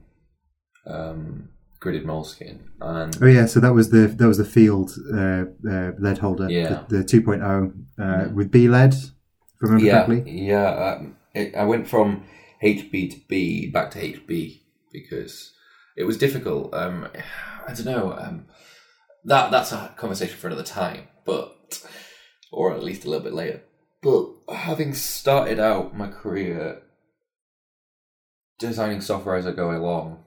um, 0.86 1.50
gridded 1.82 2.06
Moleskine. 2.06 2.60
And 2.80 3.18
Oh 3.22 3.26
yeah, 3.28 3.46
so 3.46 3.60
that 3.60 3.74
was 3.74 3.90
the 3.90 4.08
that 4.08 4.28
was 4.28 4.38
the 4.38 4.46
field 4.46 4.92
uh, 5.14 5.46
uh, 5.70 5.92
lead 6.00 6.20
holder, 6.20 6.50
Yeah. 6.50 6.84
the, 6.90 6.98
the 7.00 7.04
2.0 7.04 7.42
uh, 7.44 7.72
Yeah. 8.00 8.28
with 8.28 8.52
B 8.52 8.68
lead, 8.68 8.94
if 8.94 9.10
I 9.64 9.66
remember 9.66 9.86
yeah, 9.86 10.06
correctly. 10.06 10.32
yeah. 10.32 10.96
Um, 11.00 11.18
it, 11.34 11.56
I 11.56 11.64
went 11.66 11.88
from 11.88 12.24
HB 12.64 13.12
to 13.12 13.18
B 13.28 13.70
back 13.72 13.92
to 13.92 14.00
HB 14.00 14.60
because 14.92 15.52
it 15.96 16.04
was 16.04 16.18
difficult. 16.18 16.74
Um, 16.74 17.08
I 17.68 17.74
don't 17.74 17.86
know. 17.86 18.14
Um, 18.14 18.46
that 19.26 19.52
that's 19.52 19.72
a 19.72 19.94
conversation 19.96 20.38
for 20.38 20.48
another 20.48 20.64
time, 20.64 21.08
but 21.26 21.82
or 22.52 22.74
at 22.74 22.84
least 22.84 23.06
a 23.06 23.10
little 23.10 23.24
bit 23.24 23.34
later. 23.34 23.62
But 24.02 24.30
having 24.54 24.94
started 24.94 25.60
out 25.60 25.96
my 25.96 26.08
career 26.08 26.82
designing 28.60 29.02
software 29.02 29.36
as 29.36 29.48
I 29.48 29.52
go 29.52 29.72
along, 29.72 30.24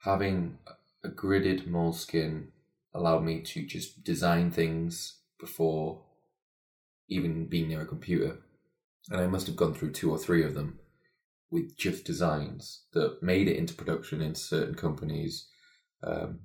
having 0.00 0.58
a 1.04 1.08
gridded 1.08 1.68
Moleskine 1.68 2.48
allowed 2.94 3.22
me 3.24 3.42
to 3.42 3.66
just 3.66 4.02
design 4.02 4.50
things 4.50 5.18
before 5.38 6.02
even 7.08 7.46
being 7.46 7.68
near 7.68 7.82
a 7.82 7.86
computer. 7.86 8.38
And 9.10 9.20
I 9.20 9.26
must 9.26 9.46
have 9.46 9.56
gone 9.56 9.74
through 9.74 9.92
two 9.92 10.10
or 10.10 10.18
three 10.18 10.44
of 10.44 10.54
them 10.54 10.80
with 11.50 11.76
just 11.76 12.04
designs 12.04 12.84
that 12.92 13.22
made 13.22 13.48
it 13.48 13.56
into 13.56 13.74
production 13.74 14.20
in 14.20 14.34
certain 14.34 14.74
companies. 14.74 15.48
Um, 16.02 16.40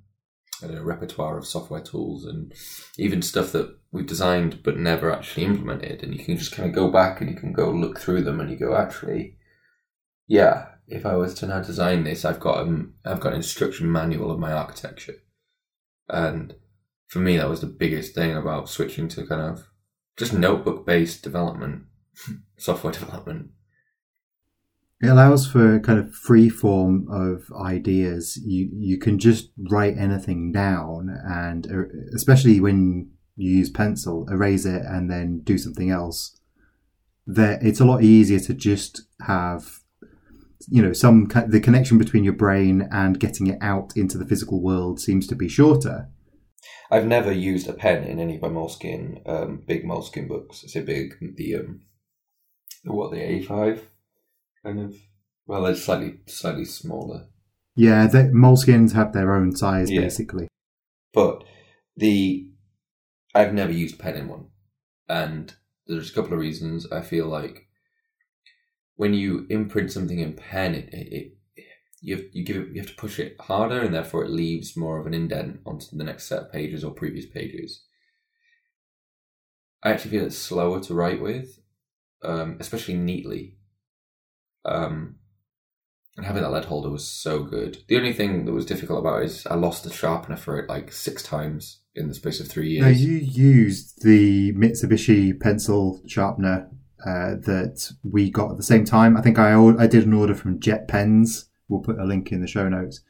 and 0.62 0.78
a 0.78 0.82
repertoire 0.82 1.36
of 1.36 1.46
software 1.46 1.80
tools 1.80 2.24
and 2.24 2.52
even 2.98 3.22
stuff 3.22 3.52
that 3.52 3.76
we've 3.92 4.06
designed 4.06 4.62
but 4.62 4.76
never 4.76 5.12
actually 5.12 5.44
implemented. 5.44 6.02
And 6.02 6.14
you 6.14 6.24
can 6.24 6.36
just 6.36 6.52
kind 6.52 6.68
of 6.68 6.74
go 6.74 6.90
back 6.90 7.20
and 7.20 7.30
you 7.30 7.36
can 7.36 7.52
go 7.52 7.70
look 7.70 7.98
through 7.98 8.22
them 8.22 8.40
and 8.40 8.50
you 8.50 8.56
go, 8.56 8.76
actually, 8.76 9.36
yeah, 10.26 10.66
if 10.86 11.04
I 11.06 11.16
was 11.16 11.34
to 11.34 11.46
now 11.46 11.60
design 11.60 12.04
this, 12.04 12.24
I've 12.24 12.40
got 12.40 12.66
a, 12.66 12.84
I've 13.04 13.20
got 13.20 13.32
an 13.32 13.38
instruction 13.38 13.90
manual 13.90 14.30
of 14.30 14.38
my 14.38 14.52
architecture. 14.52 15.14
And 16.08 16.54
for 17.08 17.18
me, 17.18 17.36
that 17.36 17.48
was 17.48 17.60
the 17.60 17.66
biggest 17.66 18.14
thing 18.14 18.36
about 18.36 18.68
switching 18.68 19.08
to 19.08 19.26
kind 19.26 19.40
of 19.40 19.68
just 20.16 20.32
notebook 20.32 20.86
based 20.86 21.22
development, 21.22 21.84
software 22.58 22.92
development. 22.92 23.50
It 25.04 25.08
allows 25.08 25.46
for 25.46 25.80
kind 25.80 25.98
of 25.98 26.14
free 26.14 26.48
form 26.48 27.06
of 27.10 27.52
ideas. 27.54 28.38
You 28.42 28.70
you 28.72 28.98
can 28.98 29.18
just 29.18 29.50
write 29.70 29.98
anything 29.98 30.50
down, 30.50 31.14
and 31.26 31.66
uh, 31.70 31.82
especially 32.14 32.58
when 32.58 33.10
you 33.36 33.50
use 33.50 33.68
pencil, 33.68 34.26
erase 34.30 34.64
it 34.64 34.82
and 34.82 35.10
then 35.10 35.40
do 35.40 35.58
something 35.58 35.90
else. 35.90 36.40
There, 37.26 37.58
it's 37.60 37.80
a 37.80 37.84
lot 37.84 38.02
easier 38.02 38.40
to 38.40 38.54
just 38.54 39.02
have, 39.26 39.80
you 40.68 40.80
know, 40.80 40.94
some 40.94 41.28
the 41.48 41.60
connection 41.60 41.98
between 41.98 42.24
your 42.24 42.32
brain 42.32 42.88
and 42.90 43.20
getting 43.20 43.46
it 43.48 43.58
out 43.60 43.92
into 43.96 44.16
the 44.16 44.26
physical 44.26 44.62
world 44.62 45.00
seems 45.00 45.26
to 45.26 45.34
be 45.34 45.48
shorter. 45.48 46.08
I've 46.90 47.06
never 47.06 47.30
used 47.30 47.68
a 47.68 47.74
pen 47.74 48.04
in 48.04 48.20
any 48.20 48.36
of 48.36 48.42
my 48.42 48.48
Moleskine, 48.48 49.20
um, 49.28 49.64
big 49.66 49.84
Moleskine 49.84 50.28
books. 50.28 50.64
I 50.64 50.68
say 50.68 50.80
big, 50.80 51.14
the, 51.36 51.56
um, 51.56 51.82
the 52.84 52.92
what, 52.92 53.10
the 53.10 53.18
A5 53.18 53.80
kind 54.64 54.80
of, 54.80 54.94
well, 55.46 55.62
they're 55.62 55.76
slightly, 55.76 56.20
slightly 56.26 56.64
smaller. 56.64 57.26
Yeah, 57.76 58.06
the 58.06 58.30
Moleskines 58.34 58.92
have 58.92 59.12
their 59.12 59.34
own 59.34 59.54
size 59.56 59.90
Yeah. 59.90 60.00
basically. 60.02 60.48
But 61.12 61.44
the, 61.96 62.48
I've 63.34 63.54
never 63.54 63.72
used 63.72 63.98
pen 63.98 64.16
in 64.16 64.28
one. 64.28 64.46
And 65.08 65.54
there's 65.86 66.10
a 66.10 66.14
couple 66.14 66.32
of 66.32 66.38
reasons. 66.38 66.90
I 66.90 67.02
feel 67.02 67.26
like 67.26 67.68
when 68.96 69.14
you 69.14 69.46
imprint 69.50 69.92
something 69.92 70.18
in 70.18 70.34
pen, 70.34 70.74
it, 70.74 70.88
it, 70.92 71.08
it 71.12 71.32
you 72.00 72.16
have, 72.16 72.24
you 72.32 72.44
give 72.44 72.56
it, 72.56 72.68
you 72.74 72.80
have 72.80 72.90
to 72.90 72.96
push 72.96 73.18
it 73.18 73.36
harder, 73.40 73.80
and 73.80 73.94
therefore 73.94 74.24
it 74.24 74.30
leaves 74.30 74.76
more 74.76 74.98
of 75.00 75.06
an 75.06 75.14
indent 75.14 75.60
onto 75.66 75.96
the 75.96 76.04
next 76.04 76.26
set 76.26 76.38
of 76.42 76.52
pages 76.52 76.84
or 76.84 76.92
previous 76.92 77.26
pages. 77.26 77.82
I 79.82 79.90
actually 79.90 80.12
feel 80.12 80.26
it's 80.26 80.38
slower 80.38 80.80
to 80.80 80.94
write 80.94 81.20
with. 81.20 81.58
um, 82.22 82.56
especially 82.60 82.94
neatly. 82.94 83.58
Um, 84.64 85.16
and 86.16 86.26
having 86.26 86.42
that 86.42 86.52
lead 86.52 86.66
holder 86.66 86.90
was 86.90 87.06
so 87.06 87.42
good. 87.42 87.78
The 87.88 87.96
only 87.96 88.12
thing 88.12 88.44
that 88.44 88.52
was 88.52 88.66
difficult 88.66 89.00
about 89.00 89.22
it 89.22 89.26
is 89.26 89.46
I 89.46 89.54
lost 89.54 89.82
the 89.82 89.92
sharpener 89.92 90.36
for 90.36 90.58
it 90.58 90.68
like 90.68 90.92
six 90.92 91.22
times 91.22 91.80
in 91.94 92.08
the 92.08 92.14
space 92.14 92.40
of 92.40 92.48
three 92.48 92.70
years. 92.70 92.84
Now 92.84 92.90
you 92.90 93.16
used 93.16 94.02
the 94.04 94.52
Mitsubishi 94.52 95.38
pencil 95.38 96.00
sharpener 96.06 96.70
uh, 97.04 97.36
that 97.42 97.90
we 98.04 98.30
got 98.30 98.52
at 98.52 98.56
the 98.56 98.62
same 98.62 98.84
time. 98.84 99.16
I 99.16 99.22
think 99.22 99.38
I 99.38 99.54
I 99.54 99.86
did 99.86 100.06
an 100.06 100.14
order 100.14 100.34
from 100.34 100.60
JetPens. 100.60 101.46
We'll 101.68 101.80
put 101.80 101.98
a 101.98 102.04
link 102.04 102.30
in 102.30 102.40
the 102.40 102.46
show 102.46 102.68
notes. 102.68 103.00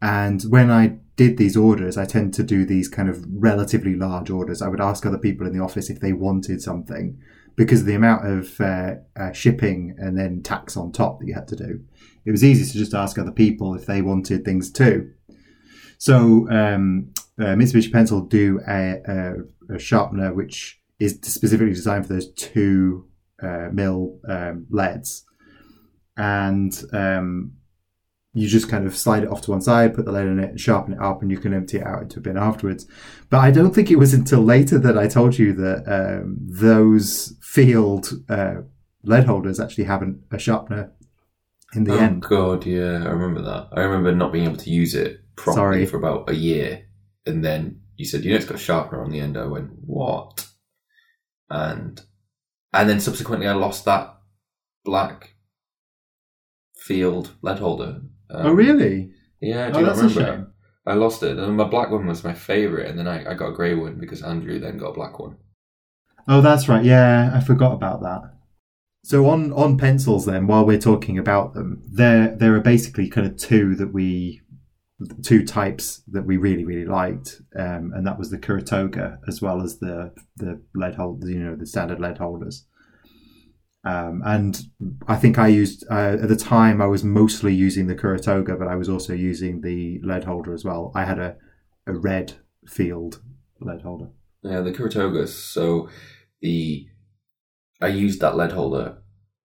And 0.00 0.42
when 0.42 0.70
I 0.70 0.98
did 1.16 1.36
these 1.36 1.56
orders, 1.56 1.96
I 1.96 2.04
tend 2.04 2.34
to 2.34 2.42
do 2.42 2.64
these 2.64 2.88
kind 2.88 3.08
of 3.08 3.24
relatively 3.28 3.94
large 3.94 4.30
orders. 4.30 4.60
I 4.60 4.68
would 4.68 4.80
ask 4.80 5.06
other 5.06 5.18
people 5.18 5.46
in 5.46 5.56
the 5.56 5.62
office 5.62 5.88
if 5.88 6.00
they 6.00 6.12
wanted 6.12 6.60
something 6.60 7.18
because 7.56 7.80
of 7.80 7.86
the 7.86 7.94
amount 7.94 8.26
of 8.26 8.60
uh, 8.60 8.94
uh, 9.16 9.32
shipping 9.32 9.94
and 9.98 10.18
then 10.18 10.42
tax 10.42 10.76
on 10.76 10.92
top 10.92 11.20
that 11.20 11.26
you 11.26 11.34
had 11.34 11.48
to 11.48 11.56
do. 11.56 11.80
It 12.24 12.30
was 12.30 12.42
easy 12.42 12.70
to 12.70 12.78
just 12.78 12.94
ask 12.94 13.18
other 13.18 13.32
people 13.32 13.74
if 13.74 13.86
they 13.86 14.02
wanted 14.02 14.44
things 14.44 14.70
too. 14.72 15.12
So 15.98 16.48
um, 16.50 17.12
uh, 17.38 17.54
Mitsubishi 17.54 17.92
Pencil 17.92 18.22
do 18.22 18.60
a, 18.68 19.00
a, 19.06 19.74
a 19.74 19.78
sharpener 19.78 20.32
which 20.32 20.80
is 20.98 21.18
specifically 21.22 21.72
designed 21.72 22.06
for 22.06 22.14
those 22.14 22.32
two 22.32 23.06
uh, 23.42 23.68
mil 23.72 24.18
um, 24.28 24.66
leads, 24.70 25.24
and 26.16 26.82
um, 26.92 27.52
you 28.34 28.48
just 28.48 28.68
kind 28.68 28.84
of 28.84 28.96
slide 28.96 29.22
it 29.22 29.30
off 29.30 29.42
to 29.42 29.52
one 29.52 29.60
side, 29.60 29.94
put 29.94 30.04
the 30.04 30.12
lead 30.12 30.26
in 30.26 30.40
it, 30.40 30.58
sharpen 30.58 30.94
it 30.94 31.00
up, 31.00 31.22
and 31.22 31.30
you 31.30 31.38
can 31.38 31.54
empty 31.54 31.78
it 31.78 31.86
out 31.86 32.02
into 32.02 32.18
a 32.18 32.22
bin 32.22 32.36
afterwards. 32.36 32.86
But 33.30 33.38
I 33.38 33.52
don't 33.52 33.72
think 33.72 33.90
it 33.90 33.98
was 33.98 34.12
until 34.12 34.40
later 34.40 34.76
that 34.78 34.98
I 34.98 35.06
told 35.06 35.38
you 35.38 35.52
that 35.52 35.84
um, 35.86 36.36
those 36.40 37.36
field 37.40 38.10
uh, 38.28 38.56
lead 39.04 39.24
holders 39.24 39.60
actually 39.60 39.84
have 39.84 40.02
an, 40.02 40.24
a 40.32 40.38
sharpener 40.38 40.92
in 41.74 41.84
the 41.84 41.94
oh 41.94 41.98
end. 41.98 42.22
god, 42.22 42.66
yeah, 42.66 43.04
I 43.04 43.10
remember 43.10 43.42
that. 43.42 43.68
I 43.72 43.80
remember 43.82 44.12
not 44.12 44.32
being 44.32 44.46
able 44.46 44.56
to 44.56 44.70
use 44.70 44.94
it 44.94 45.20
properly 45.36 45.84
Sorry. 45.84 45.86
for 45.86 45.96
about 45.98 46.28
a 46.28 46.34
year, 46.34 46.86
and 47.26 47.44
then 47.44 47.82
you 47.96 48.04
said, 48.04 48.24
"You 48.24 48.30
know, 48.30 48.36
it's 48.36 48.46
got 48.46 48.56
a 48.56 48.58
sharpener 48.58 49.02
on 49.02 49.10
the 49.10 49.20
end." 49.20 49.36
I 49.36 49.46
went, 49.46 49.70
"What?" 49.80 50.48
And 51.48 52.02
and 52.72 52.88
then 52.88 52.98
subsequently, 52.98 53.46
I 53.46 53.52
lost 53.52 53.84
that 53.84 54.16
black 54.84 55.34
field 56.76 57.30
lead 57.42 57.60
holder. 57.60 58.02
Um, 58.30 58.46
oh, 58.46 58.52
really? 58.52 59.10
Yeah, 59.40 59.66
I 59.66 59.70
do 59.70 59.78
Oh, 59.78 59.82
not 59.82 59.98
a 59.98 60.08
remember. 60.08 60.50
I 60.86 60.94
lost 60.94 61.22
it, 61.22 61.38
and 61.38 61.56
my 61.56 61.64
black 61.64 61.90
one 61.90 62.06
was 62.06 62.24
my 62.24 62.34
favorite, 62.34 62.88
and 62.90 62.98
then 62.98 63.08
I, 63.08 63.30
I 63.30 63.34
got 63.34 63.50
a 63.50 63.54
grey 63.54 63.74
one 63.74 63.98
because 63.98 64.22
Andrew 64.22 64.58
then 64.58 64.76
got 64.76 64.90
a 64.90 64.94
black 64.94 65.18
one. 65.18 65.36
Oh, 66.28 66.40
that's 66.40 66.68
right. 66.68 66.84
Yeah, 66.84 67.30
I 67.34 67.40
forgot 67.40 67.72
about 67.72 68.02
that. 68.02 68.22
So 69.02 69.28
on 69.28 69.52
on 69.52 69.76
pencils, 69.76 70.24
then, 70.26 70.46
while 70.46 70.64
we're 70.64 70.78
talking 70.78 71.18
about 71.18 71.54
them, 71.54 71.82
there 71.90 72.34
there 72.34 72.54
are 72.54 72.60
basically 72.60 73.08
kind 73.08 73.26
of 73.26 73.36
two 73.36 73.74
that 73.76 73.92
we 73.92 74.40
two 75.22 75.44
types 75.44 76.02
that 76.08 76.24
we 76.24 76.36
really 76.36 76.64
really 76.64 76.86
liked, 76.86 77.42
um, 77.56 77.92
and 77.94 78.06
that 78.06 78.18
was 78.18 78.30
the 78.30 78.38
Kuru 78.38 78.62
Toga 78.62 79.18
as 79.28 79.42
well 79.42 79.62
as 79.62 79.78
the 79.78 80.12
the 80.36 80.60
lead 80.74 80.94
hold, 80.94 81.24
you 81.26 81.38
know, 81.38 81.56
the 81.56 81.66
standard 81.66 82.00
lead 82.00 82.18
holders. 82.18 82.66
Um, 83.84 84.22
and 84.24 84.58
I 85.06 85.16
think 85.16 85.38
I 85.38 85.48
used 85.48 85.84
uh, 85.90 86.16
at 86.22 86.28
the 86.28 86.36
time 86.36 86.80
I 86.80 86.86
was 86.86 87.04
mostly 87.04 87.54
using 87.54 87.86
the 87.86 87.94
Kuru 87.94 88.18
Toga, 88.18 88.56
but 88.56 88.68
I 88.68 88.76
was 88.76 88.88
also 88.88 89.12
using 89.12 89.60
the 89.60 90.00
lead 90.02 90.24
holder 90.24 90.54
as 90.54 90.64
well. 90.64 90.90
I 90.94 91.04
had 91.04 91.18
a 91.18 91.36
a 91.86 91.92
red 91.92 92.34
field 92.66 93.20
lead 93.60 93.82
holder. 93.82 94.08
Yeah, 94.42 94.60
the 94.60 94.72
Kuru 94.72 94.90
Togas. 94.90 95.34
So 95.34 95.88
the 96.40 96.86
I 97.80 97.88
used 97.88 98.20
that 98.20 98.36
lead 98.36 98.52
holder 98.52 98.98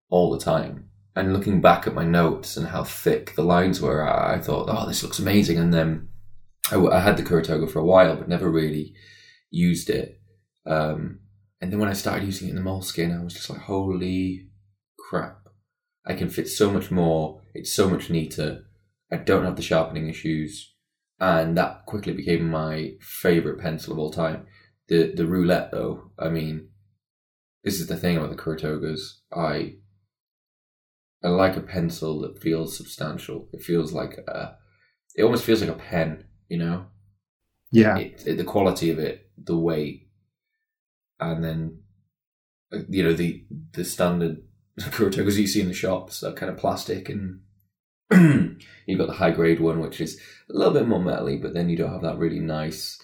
all 0.10 0.32
the 0.32 0.40
time. 0.44 0.90
And 1.16 1.34
looking 1.34 1.60
back 1.60 1.86
at 1.86 1.94
my 1.94 2.06
notes 2.06 2.56
and 2.56 2.68
how 2.68 2.84
thick 2.84 3.36
the 3.36 3.44
lines 3.44 3.82
were, 3.82 4.08
I, 4.08 4.36
I 4.36 4.40
thought, 4.40 4.70
oh, 4.70 4.88
this 4.88 5.04
looks 5.04 5.20
amazing. 5.20 5.58
And 5.58 5.74
then 5.74 6.08
I 6.72 7.00
had 7.00 7.18
the 7.18 7.24
Kuru 7.24 7.44
Toga 7.44 7.68
for 7.68 7.80
a 7.80 7.86
while, 7.86 8.16
but 8.16 8.30
never 8.30 8.50
really 8.50 8.94
used 9.50 9.90
it. 9.90 10.22
Um, 10.66 11.20
and 11.62 11.72
then 11.72 11.80
when 11.80 11.90
I 11.90 11.94
started 11.94 12.26
using 12.26 12.48
it 12.48 12.52
in 12.52 12.56
the 12.58 12.62
Moleskine, 12.70 13.18
I 13.20 13.24
was 13.24 13.34
just 13.34 13.50
like, 13.50 13.62
holy 13.62 14.50
crap. 14.98 15.48
I 16.06 16.14
can 16.16 16.30
fit 16.30 16.48
so 16.48 16.72
much 16.72 16.92
more. 16.92 17.42
It's 17.54 17.74
so 17.74 17.90
much 17.90 18.10
neater. 18.10 18.66
I 19.12 19.18
don't 19.18 19.46
have 19.46 19.56
the 19.56 19.62
sharpening 19.62 20.10
issues. 20.10 20.74
And 21.20 21.58
that 21.58 21.86
quickly 21.86 22.14
became 22.14 22.50
my 22.50 22.94
favorite 23.02 23.60
pencil 23.60 23.94
of 23.94 24.00
all 24.00 24.12
time. 24.12 24.48
The 24.88 25.14
the 25.16 25.28
roulette 25.28 25.72
though, 25.72 26.12
I 26.20 26.30
mean, 26.30 26.70
this 27.64 27.80
is 27.80 27.88
the 27.88 27.98
thing 27.98 28.18
about 28.18 28.32
the 28.32 28.38
Kuru 28.42 28.58
Togas. 28.58 29.22
I 29.34 29.76
I 31.24 31.30
like 31.30 31.58
a 31.58 31.62
pencil 31.62 32.20
that 32.22 32.42
feels 32.42 32.78
substantial. 32.78 33.50
It 33.54 33.62
feels 33.62 33.92
like 33.94 34.18
a, 34.28 34.58
it 35.16 35.24
almost 35.24 35.46
feels 35.46 35.62
like 35.62 35.70
a 35.72 35.76
pen, 35.76 36.26
you 36.50 36.58
know. 36.60 36.88
Yeah, 37.72 37.98
It, 38.00 38.24
it- 38.28 38.38
the 38.38 38.46
quality 38.46 38.92
of 38.92 39.00
it, 39.00 39.32
the 39.38 39.58
weight, 39.58 40.09
and 41.20 41.44
then 41.44 41.80
uh, 42.74 42.80
you 42.90 43.04
know 43.04 43.14
the 43.14 43.46
the 43.74 43.86
standard 43.86 44.42
Kuru 44.92 45.12
Togas 45.12 45.38
you 45.38 45.48
see 45.48 45.62
in 45.62 45.68
the 45.68 45.74
shops 45.74 46.24
are 46.24 46.34
kind 46.34 46.52
of 46.52 46.58
plastic, 46.58 47.10
and 47.10 47.42
you've 48.86 49.00
got 49.00 49.08
the 49.08 49.14
high 49.14 49.32
grade 49.32 49.60
one, 49.60 49.80
which 49.80 50.02
is 50.02 50.20
a 50.50 50.58
little 50.58 50.74
bit 50.74 50.88
more 50.88 51.00
metally, 51.00 51.42
but 51.42 51.54
then 51.54 51.70
you 51.70 51.78
don't 51.78 51.92
have 51.92 52.02
that 52.02 52.18
really 52.18 52.40
nice 52.40 53.02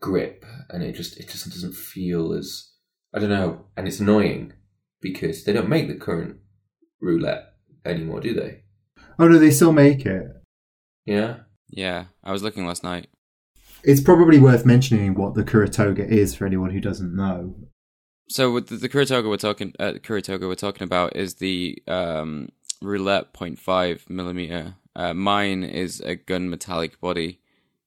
grip, 0.00 0.44
and 0.70 0.82
it 0.82 0.92
just 0.92 1.18
it 1.18 1.28
just 1.28 1.48
doesn't 1.50 1.74
feel 1.74 2.32
as 2.32 2.70
I 3.14 3.18
don't 3.18 3.30
know, 3.30 3.66
and 3.76 3.86
it's 3.86 4.00
annoying 4.00 4.52
because 5.00 5.44
they 5.44 5.52
don't 5.52 5.68
make 5.68 5.88
the 5.88 5.94
current 5.94 6.38
roulette 7.00 7.52
anymore, 7.84 8.20
do 8.20 8.34
they? 8.34 8.62
Oh 9.18 9.28
no, 9.28 9.38
they 9.38 9.50
still 9.50 9.72
make 9.72 10.04
it. 10.04 10.26
Yeah. 11.04 11.38
Yeah, 11.68 12.06
I 12.22 12.32
was 12.32 12.42
looking 12.42 12.66
last 12.66 12.84
night. 12.84 13.08
It's 13.82 14.00
probably 14.00 14.38
worth 14.38 14.66
mentioning 14.66 15.14
what 15.14 15.34
the 15.34 15.44
Kuru 15.44 15.68
Toga 15.68 16.06
is 16.06 16.34
for 16.34 16.46
anyone 16.46 16.70
who 16.70 16.80
doesn't 16.80 17.14
know. 17.14 17.54
So 18.28 18.58
the, 18.58 18.76
the 18.76 18.88
Kuru 18.88 19.04
Toga 19.04 19.28
we're 19.28 19.36
talking, 19.36 19.72
uh, 19.78 19.92
we're 20.08 20.54
talking 20.54 20.82
about 20.82 21.14
is 21.14 21.34
the 21.34 21.80
um, 21.86 22.50
roulette 22.82 23.32
0.5 23.32 24.10
millimeter. 24.10 24.74
Uh, 24.94 25.14
mine 25.14 25.62
is 25.62 26.00
a 26.00 26.16
gun 26.16 26.50
metallic 26.50 27.00
body 27.00 27.40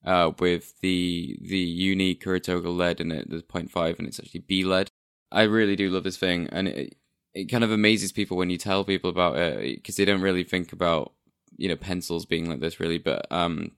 uh, 0.06 0.32
with 0.40 0.80
the 0.82 1.38
the 1.42 1.58
uni 1.58 2.16
Kuru 2.16 2.40
Toga 2.40 2.70
lead 2.70 3.02
in 3.02 3.12
it. 3.12 3.30
There's 3.30 3.44
0.5 3.44 4.00
and 4.00 4.08
it's 4.08 4.20
actually 4.20 4.42
B 4.42 4.64
lead. 4.64 4.90
I 5.32 5.44
really 5.44 5.76
do 5.76 5.90
love 5.90 6.04
this 6.04 6.18
thing, 6.18 6.48
and 6.52 6.68
it 6.68 6.96
it 7.34 7.46
kind 7.46 7.64
of 7.64 7.72
amazes 7.72 8.12
people 8.12 8.38
when 8.38 8.50
you 8.50 8.58
tell 8.58 8.84
people 8.84 9.10
about 9.10 9.38
it 9.38 9.78
because 9.78 9.96
they 9.96 10.06
don't 10.06 10.22
really 10.22 10.44
think 10.44 10.74
about 10.74 11.14
you 11.58 11.68
know 11.70 11.76
pencils 11.76 12.26
being 12.26 12.50
like 12.50 12.60
this 12.60 12.80
really. 12.80 12.98
But 12.98 13.32
um, 13.32 13.72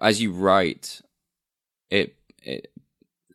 as 0.00 0.20
you 0.20 0.32
write, 0.32 1.00
it 1.90 2.16
it 2.42 2.72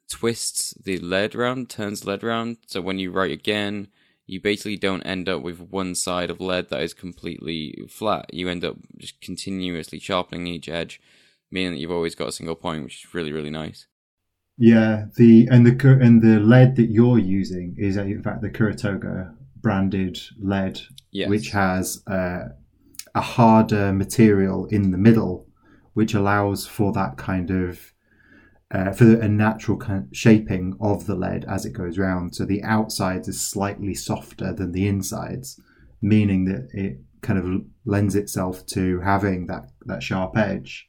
twists 0.10 0.74
the 0.84 0.98
lead 1.00 1.36
round, 1.36 1.70
turns 1.70 2.06
lead 2.06 2.24
round. 2.24 2.58
So 2.68 2.82
when 2.82 3.00
you 3.00 3.12
write 3.12 3.32
again, 3.32 3.88
you 4.28 4.40
basically 4.42 4.78
don't 4.78 5.02
end 5.04 5.30
up 5.30 5.42
with 5.42 5.60
one 5.60 5.96
side 5.96 6.30
of 6.30 6.40
lead 6.42 6.70
that 6.70 6.82
is 6.82 6.94
completely 6.94 7.86
flat. 7.90 8.34
You 8.34 8.50
end 8.50 8.64
up 8.66 8.78
just 8.98 9.22
continuously 9.22 10.00
sharpening 10.00 10.48
each 10.48 10.70
edge, 10.70 11.00
meaning 11.52 11.74
that 11.74 11.80
you've 11.80 11.92
always 11.92 12.16
got 12.16 12.30
a 12.30 12.32
single 12.32 12.56
point, 12.56 12.84
which 12.84 13.06
is 13.06 13.14
really 13.14 13.32
really 13.32 13.52
nice. 13.52 13.88
Yeah, 14.58 15.06
the 15.18 15.48
and 15.52 15.66
the 15.66 16.00
and 16.02 16.22
the 16.22 16.40
lead 16.40 16.76
that 16.78 16.90
you're 16.90 17.20
using 17.20 17.76
is 17.78 17.98
in 17.98 18.24
fact 18.24 18.42
the 18.42 18.50
Kuru 18.50 18.74
Toga 18.74 19.36
branded 19.58 20.18
lead, 20.40 20.80
Yes. 21.12 21.30
which 21.30 21.50
has 21.50 22.02
uh, 22.08 22.50
a 23.14 23.22
harder 23.22 23.92
material 23.92 24.66
in 24.68 24.92
the 24.92 24.98
middle, 24.98 25.45
which 25.96 26.14
allows 26.14 26.68
for 26.68 26.92
that 26.94 27.18
kind 27.18 27.50
of 27.50 27.92
uh, 28.72 28.92
for 28.92 29.20
a 29.20 29.28
natural 29.28 29.78
kind 29.78 30.04
of 30.04 30.18
shaping 30.18 30.76
of 30.80 31.06
the 31.06 31.16
lead 31.16 31.46
as 31.46 31.66
it 31.66 31.74
goes 31.74 31.98
round. 31.98 32.36
So 32.36 32.46
the 32.46 32.64
outsides 32.64 33.28
is 33.28 33.40
slightly 33.40 33.94
softer 33.94 34.54
than 34.54 34.72
the 34.72 34.88
insides, 34.88 35.60
meaning 36.02 36.46
that 36.46 36.70
it 36.74 37.00
kind 37.22 37.40
of 37.40 37.62
lends 37.86 38.16
itself 38.16 38.66
to 38.68 39.00
having 39.00 39.48
that 39.48 39.72
that 39.86 40.04
sharp 40.04 40.38
edge. 40.38 40.88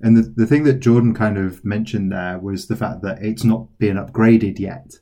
And 0.00 0.16
the, 0.16 0.22
the 0.36 0.46
thing 0.46 0.64
that 0.64 0.80
Jordan 0.80 1.14
kind 1.14 1.38
of 1.38 1.64
mentioned 1.64 2.12
there 2.12 2.38
was 2.38 2.66
the 2.66 2.76
fact 2.76 3.02
that 3.02 3.22
it's 3.22 3.44
not 3.44 3.66
been 3.78 3.96
upgraded 3.96 4.58
yet. 4.58 4.92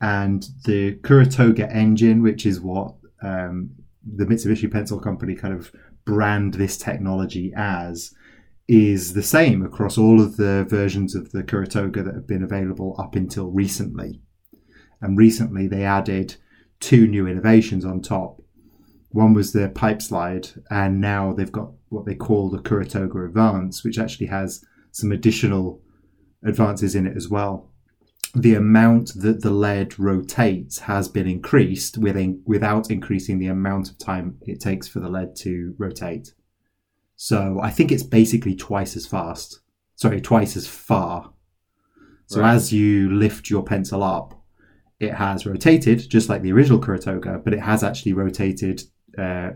And 0.00 0.44
the 0.64 0.94
Kuru 1.04 1.26
Toga 1.26 1.70
engine, 1.70 2.22
which 2.22 2.46
is 2.46 2.60
what 2.60 2.94
um, 3.22 3.70
the 4.04 4.24
Mitsubishi 4.24 4.70
Pencil 4.70 5.00
Company 5.00 5.34
kind 5.34 5.54
of 5.54 5.70
brand 6.04 6.54
this 6.54 6.78
technology 6.78 7.52
as, 7.54 8.14
is 8.68 9.14
the 9.14 9.22
same 9.22 9.64
across 9.64 9.96
all 9.96 10.20
of 10.20 10.36
the 10.36 10.66
versions 10.68 11.14
of 11.14 11.32
the 11.32 11.42
Kuru 11.42 11.66
Toga 11.66 12.02
that 12.02 12.14
have 12.14 12.26
been 12.26 12.42
available 12.42 12.94
up 12.98 13.16
until 13.16 13.50
recently. 13.50 14.20
And 15.00 15.16
recently 15.16 15.66
they 15.66 15.84
added 15.84 16.36
two 16.78 17.06
new 17.06 17.26
innovations 17.26 17.84
on 17.84 18.02
top. 18.02 18.42
One 19.10 19.32
was 19.32 19.52
the 19.52 19.70
pipe 19.70 20.02
slide, 20.02 20.48
and 20.70 21.00
now 21.00 21.32
they've 21.32 21.50
got 21.50 21.70
what 21.88 22.04
they 22.04 22.14
call 22.14 22.50
the 22.50 22.60
Kuru 22.60 22.84
Toga 22.84 23.24
Advance, 23.24 23.82
which 23.82 23.98
actually 23.98 24.26
has 24.26 24.62
some 24.92 25.12
additional 25.12 25.80
advances 26.44 26.94
in 26.94 27.06
it 27.06 27.16
as 27.16 27.28
well. 27.28 27.70
the 28.34 28.54
amount 28.54 29.12
that 29.16 29.42
the 29.42 29.50
lead 29.50 29.98
rotates 29.98 30.80
has 30.80 31.08
been 31.08 31.26
increased 31.26 31.96
within, 31.98 32.42
without 32.44 32.90
increasing 32.90 33.38
the 33.38 33.46
amount 33.46 33.90
of 33.90 33.98
time 33.98 34.38
it 34.42 34.60
takes 34.60 34.86
for 34.86 35.00
the 35.00 35.08
lead 35.08 35.34
to 35.34 35.74
rotate. 35.78 36.34
So 37.20 37.58
I 37.60 37.70
think 37.70 37.90
it's 37.90 38.04
basically 38.04 38.54
twice 38.54 38.96
as 38.96 39.04
fast. 39.04 39.60
Sorry, 39.96 40.20
twice 40.20 40.56
as 40.56 40.68
far. 40.68 41.32
So 42.26 42.40
Right. 42.40 42.54
as 42.54 42.72
you 42.72 43.10
lift 43.12 43.50
your 43.50 43.64
pencil 43.64 44.04
up, 44.04 44.40
it 45.00 45.14
has 45.14 45.44
rotated 45.44 46.08
just 46.08 46.28
like 46.28 46.42
the 46.42 46.52
original 46.52 46.78
Kuru 46.78 46.98
Toga, 46.98 47.40
but 47.44 47.52
it 47.52 47.58
has 47.60 47.82
actually 47.82 48.12
rotated 48.12 48.82
uh, 49.18 49.50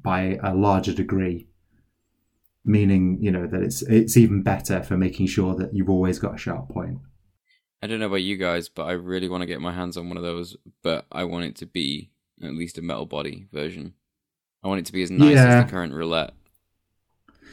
by 0.00 0.38
a 0.44 0.54
larger 0.54 0.92
degree. 0.94 1.48
Meaning, 2.64 3.18
you 3.20 3.32
know, 3.32 3.48
that 3.48 3.60
it's 3.62 3.82
it's 3.82 4.16
even 4.16 4.44
better 4.44 4.84
for 4.84 4.96
making 4.96 5.26
sure 5.26 5.56
that 5.56 5.74
you've 5.74 5.90
always 5.90 6.20
got 6.20 6.36
a 6.36 6.38
sharp 6.38 6.68
point. 6.68 6.98
I 7.82 7.88
don't 7.88 7.98
know 7.98 8.06
about 8.06 8.22
you 8.22 8.36
guys, 8.36 8.68
but 8.68 8.84
I 8.84 8.92
really 8.92 9.28
want 9.28 9.42
to 9.42 9.46
get 9.46 9.60
my 9.60 9.72
hands 9.72 9.96
on 9.96 10.06
one 10.06 10.16
of 10.16 10.22
those. 10.22 10.56
But 10.84 11.06
I 11.10 11.24
want 11.24 11.46
it 11.46 11.56
to 11.56 11.66
be 11.66 12.12
at 12.40 12.54
least 12.54 12.78
a 12.78 12.82
metal 12.82 13.06
body 13.06 13.48
version. 13.52 13.94
I 14.62 14.68
want 14.68 14.78
it 14.78 14.86
to 14.86 14.92
be 14.92 15.02
as 15.02 15.10
nice 15.10 15.34
Yeah. 15.34 15.58
as 15.58 15.64
the 15.64 15.70
current 15.72 15.92
roulette. 15.92 16.34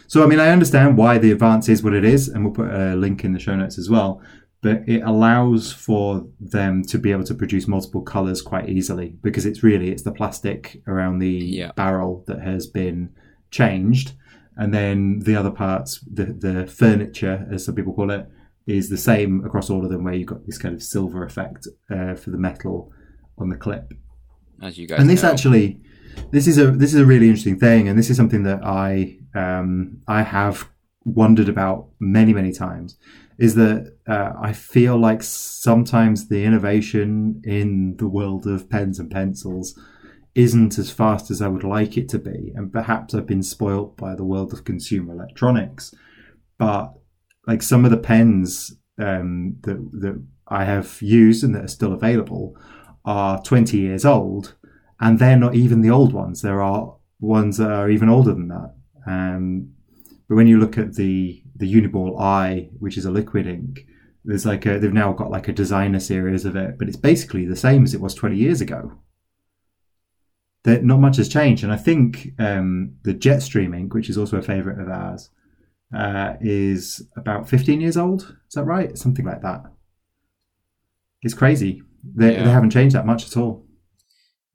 So, 0.10 0.24
I 0.24 0.28
mean, 0.28 0.40
I 0.40 0.50
understand 0.50 0.98
why 0.98 1.20
the 1.20 1.32
Advance 1.32 1.70
is 1.70 1.84
what 1.84 1.94
it 1.94 2.04
is, 2.04 2.28
and 2.28 2.44
we'll 2.44 2.54
put 2.54 2.72
a 2.72 2.96
link 2.96 3.24
in 3.24 3.32
the 3.34 3.40
show 3.40 3.56
notes 3.56 3.78
as 3.78 3.90
well. 3.92 4.22
But 4.62 4.82
it 4.90 5.02
allows 5.04 5.72
for 5.72 6.28
them 6.40 6.84
to 6.86 6.98
be 6.98 7.12
able 7.12 7.24
to 7.26 7.36
produce 7.36 7.68
multiple 7.68 8.02
colors 8.02 8.42
quite 8.42 8.68
easily 8.70 9.16
because 9.22 9.46
it's 9.46 9.62
really 9.64 9.90
it's 9.92 10.02
the 10.04 10.12
plastic 10.12 10.82
around 10.88 11.20
the 11.20 11.30
Yeah. 11.30 11.72
barrel 11.76 12.24
that 12.28 12.42
has 12.42 12.66
been 12.68 13.12
changed, 13.52 14.14
and 14.58 14.74
then 14.74 15.20
the 15.20 15.36
other 15.36 15.52
parts, 15.52 16.00
the 16.12 16.26
the 16.26 16.66
furniture, 16.68 17.48
as 17.52 17.64
some 17.66 17.76
people 17.76 17.94
call 17.94 18.10
it, 18.12 18.28
is 18.66 18.90
the 18.90 18.98
same 18.98 19.46
across 19.46 19.70
all 19.70 19.84
of 19.86 19.92
them, 19.92 20.04
where 20.04 20.14
you've 20.16 20.28
got 20.34 20.46
this 20.48 20.58
kind 20.58 20.74
of 20.76 20.82
silver 20.82 21.24
effect 21.24 21.68
uh, 21.92 22.16
for 22.16 22.32
the 22.32 22.38
metal 22.38 22.92
on 23.38 23.50
the 23.50 23.56
clip 23.56 23.94
As 24.62 24.78
you 24.78 24.86
guys 24.88 25.00
and 25.00 25.10
this 25.10 25.24
know. 25.24 25.32
actually 25.32 25.80
this 26.32 26.48
is 26.48 26.58
a 26.58 26.72
this 26.72 26.94
is 26.94 27.00
a 27.00 27.06
really 27.06 27.28
interesting 27.28 27.60
thing 27.60 27.88
and 27.88 27.98
this 27.98 28.10
is 28.10 28.18
something 28.18 28.44
that 28.44 28.64
i 28.64 29.18
um 29.36 30.02
i 30.08 30.22
have 30.22 30.70
wondered 31.06 31.50
about 31.50 31.88
many 32.00 32.34
many 32.34 32.52
times 32.52 32.98
is 33.38 33.56
that 33.56 33.96
uh, 34.08 34.34
i 34.42 34.54
feel 34.54 34.98
like 34.98 35.24
sometimes 35.24 36.28
the 36.28 36.44
innovation 36.44 37.42
in 37.44 37.96
the 37.98 38.08
world 38.08 38.46
of 38.46 38.70
pens 38.70 39.00
and 39.00 39.10
pencils 39.10 39.80
isn't 40.36 40.78
as 40.78 40.92
fast 40.92 41.32
as 41.32 41.42
i 41.42 41.48
would 41.48 41.64
like 41.64 41.98
it 41.98 42.08
to 42.08 42.20
be 42.20 42.52
and 42.56 42.72
perhaps 42.72 43.14
i've 43.14 43.28
been 43.28 43.44
spoilt 43.44 43.98
by 43.98 44.16
the 44.16 44.26
world 44.26 44.54
of 44.54 44.64
consumer 44.64 45.14
electronics 45.14 45.94
but 46.58 46.94
like 47.48 47.64
some 47.64 47.86
of 47.86 47.92
the 47.92 47.98
pens 47.98 48.76
um, 49.00 49.56
that 49.62 49.78
that 49.94 50.22
i 50.48 50.66
have 50.66 51.02
used 51.02 51.44
and 51.44 51.56
that 51.56 51.64
are 51.64 51.70
still 51.70 51.94
available 51.94 52.56
are 53.06 53.42
20 53.42 53.78
years 53.78 54.06
old 54.06 54.56
and 55.00 55.18
they're 55.20 55.38
not 55.38 55.56
even 55.56 55.82
the 55.82 55.90
old 55.90 56.14
ones. 56.14 56.42
There 56.42 56.62
are 56.62 56.96
ones 57.20 57.58
that 57.58 57.72
are 57.72 57.90
even 57.90 58.10
older 58.10 58.34
than 58.34 58.48
that. 58.50 58.74
Um, 59.08 59.74
but 60.28 60.36
when 60.36 60.48
you 60.48 60.60
look 60.60 60.78
at 60.78 60.96
the 60.96 61.42
the 61.56 61.68
Uni-ball 61.68 62.18
Eye, 62.20 62.70
which 62.80 62.98
is 62.98 63.06
a 63.06 63.12
liquid 63.12 63.46
ink, 63.48 63.86
there's 64.24 64.46
like 64.46 64.66
a, 64.66 64.80
they've 64.80 64.94
now 64.94 65.12
got 65.12 65.30
like 65.32 65.48
a 65.50 65.54
designer 65.54 66.00
series 66.00 66.46
of 66.46 66.56
it, 66.56 66.78
but 66.78 66.88
it's 66.88 66.96
basically 66.98 67.46
the 67.46 67.56
same 67.56 67.84
as 67.84 67.94
it 67.94 68.00
was 68.02 68.14
20 68.16 68.38
years 68.38 68.62
ago. 68.62 68.94
That 70.64 70.84
not 70.84 71.00
much 71.00 71.18
has 71.18 71.30
changed, 71.30 71.64
and 71.64 71.72
I 71.72 71.78
think 71.78 72.34
um, 72.38 72.96
the 73.04 73.14
Jetstream 73.14 73.76
ink, 73.78 73.94
which 73.94 74.10
is 74.10 74.18
also 74.18 74.38
a 74.38 74.42
favourite 74.42 74.80
of 74.80 74.90
ours, 74.90 75.30
uh, 75.96 76.34
is 76.42 77.02
about 77.16 77.48
15 77.50 77.80
years 77.82 77.96
old. 77.98 78.22
Is 78.48 78.56
that 78.56 78.66
right? 78.66 78.98
Something 78.98 79.26
like 79.26 79.42
that. 79.42 79.64
It's 81.22 81.34
crazy. 81.34 81.82
They, 82.04 82.34
Yeah. 82.34 82.44
they 82.44 82.52
haven't 82.52 82.72
changed 82.72 82.96
that 82.96 83.06
much 83.06 83.26
at 83.26 83.38
all. 83.38 83.66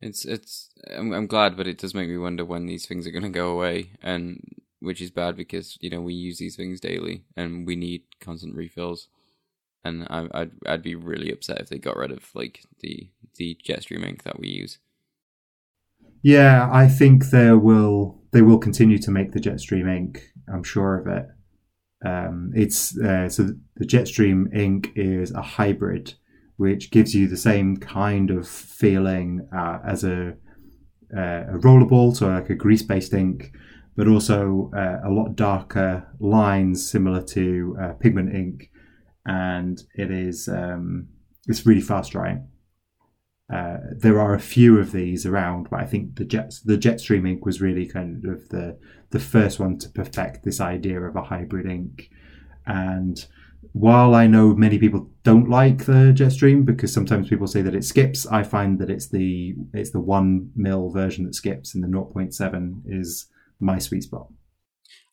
It's 0.01 0.25
it's. 0.25 0.71
I'm, 0.97 1.13
I'm 1.13 1.27
glad, 1.27 1.57
but 1.57 1.67
it 1.67 1.79
does 1.79 1.95
make 1.95 2.09
me 2.09 2.19
wonder 2.19 2.45
when 2.45 2.67
these 2.67 2.87
things 2.87 3.07
are 3.07 3.11
going 3.11 3.23
to 3.25 3.31
go 3.31 3.51
away, 3.51 3.93
and 4.03 4.41
which 4.81 5.01
is 5.01 5.11
bad 5.11 5.37
because 5.37 5.79
you 5.81 5.91
know 5.91 6.01
we 6.01 6.15
use 6.15 6.39
these 6.39 6.57
things 6.57 6.81
daily 6.81 7.25
and 7.37 7.67
we 7.67 7.77
need 7.77 8.03
constant 8.21 8.55
refills. 8.55 9.09
And 9.85 10.07
I, 10.11 10.29
I'd 10.33 10.51
I'd 10.67 10.83
be 10.83 10.95
really 10.95 11.31
upset 11.31 11.61
if 11.61 11.69
they 11.69 11.79
got 11.79 11.97
rid 11.97 12.11
of 12.11 12.31
like 12.35 12.65
the 12.81 13.11
the 13.37 13.59
Jetstream 13.67 14.07
ink 14.07 14.23
that 14.25 14.39
we 14.39 14.49
use. 14.49 14.79
Yeah, 16.23 16.71
I 16.73 16.89
think 16.89 17.27
there 17.27 17.59
will 17.59 18.23
they 18.33 18.43
will 18.43 18.59
continue 18.59 18.99
to 18.99 19.11
make 19.11 19.33
the 19.33 19.41
Jetstream 19.41 19.95
ink. 19.95 20.33
I'm 20.53 20.65
sure 20.65 20.99
of 20.99 21.07
it. 21.07 21.27
Um, 22.05 22.53
it's 22.55 22.99
uh, 22.99 23.29
so 23.29 23.51
the 23.77 23.87
Jetstream 23.87 24.55
ink 24.55 24.93
is 24.97 25.33
a 25.33 25.43
hybrid, 25.43 26.15
which 26.57 26.91
gives 26.91 27.15
you 27.15 27.27
the 27.27 27.37
same 27.37 27.77
kind 27.77 28.31
of 28.31 28.49
feeling 28.49 29.49
uh, 29.55 29.79
as 29.87 30.05
a 30.05 30.35
uh, 31.17 31.45
a 31.55 31.59
rollerball, 31.59 32.17
so 32.17 32.29
like 32.29 32.51
a 32.51 32.55
grease-based 32.55 33.15
ink, 33.15 33.53
but 33.97 34.09
also 34.09 34.71
uh, 34.77 34.99
a 35.05 35.11
lot 35.11 35.37
darker 35.37 36.09
lines, 36.19 36.89
similar 36.91 37.23
to 37.23 37.77
uh, 37.81 37.93
pigment 37.93 38.35
ink, 38.35 38.71
and 39.27 39.83
it 39.95 40.11
is 40.11 40.49
um, 40.49 41.09
it's 41.47 41.67
really 41.67 41.81
fast 41.81 42.13
drying. 42.13 42.49
Uh, 43.53 43.77
there 43.99 44.19
are 44.19 44.35
a 44.35 44.41
few 44.41 44.79
of 44.79 44.93
these 44.93 45.27
around, 45.27 45.69
but 45.71 45.81
I 45.81 45.87
think 45.87 46.17
the 46.17 46.25
jet 46.25 46.55
the 46.65 46.79
Jetstream 46.79 47.29
ink 47.29 47.45
was 47.45 47.61
really 47.61 47.87
kind 47.87 48.25
of 48.25 48.49
the 48.49 48.79
the 49.11 49.21
first 49.21 49.61
one 49.61 49.79
to 49.79 49.89
perfect 49.91 50.45
this 50.45 50.61
idea 50.61 51.01
of 51.01 51.15
a 51.15 51.23
hybrid 51.23 51.67
ink. 51.67 52.11
And 52.67 53.25
while 53.75 54.15
I 54.15 54.29
know 54.29 54.55
many 54.55 54.79
people 54.79 55.11
don't 55.25 55.51
like 55.51 55.87
the 55.87 56.15
Jetstream 56.17 56.65
because 56.65 56.95
sometimes 56.95 57.29
people 57.29 57.49
say 57.49 57.61
that 57.61 57.75
it 57.75 57.85
skips, 57.85 58.25
I 58.25 58.45
find 58.45 58.79
that 58.79 58.89
it's 58.89 59.09
the 59.09 59.57
it's 59.73 59.91
the 59.91 60.01
one 60.01 60.53
mil 60.55 60.91
version 60.91 61.25
that 61.25 61.35
skips, 61.35 61.75
and 61.75 61.83
the 61.83 61.89
0.7 61.89 62.83
is 62.87 63.27
my 63.59 63.81
sweet 63.81 64.05
spot. 64.05 64.29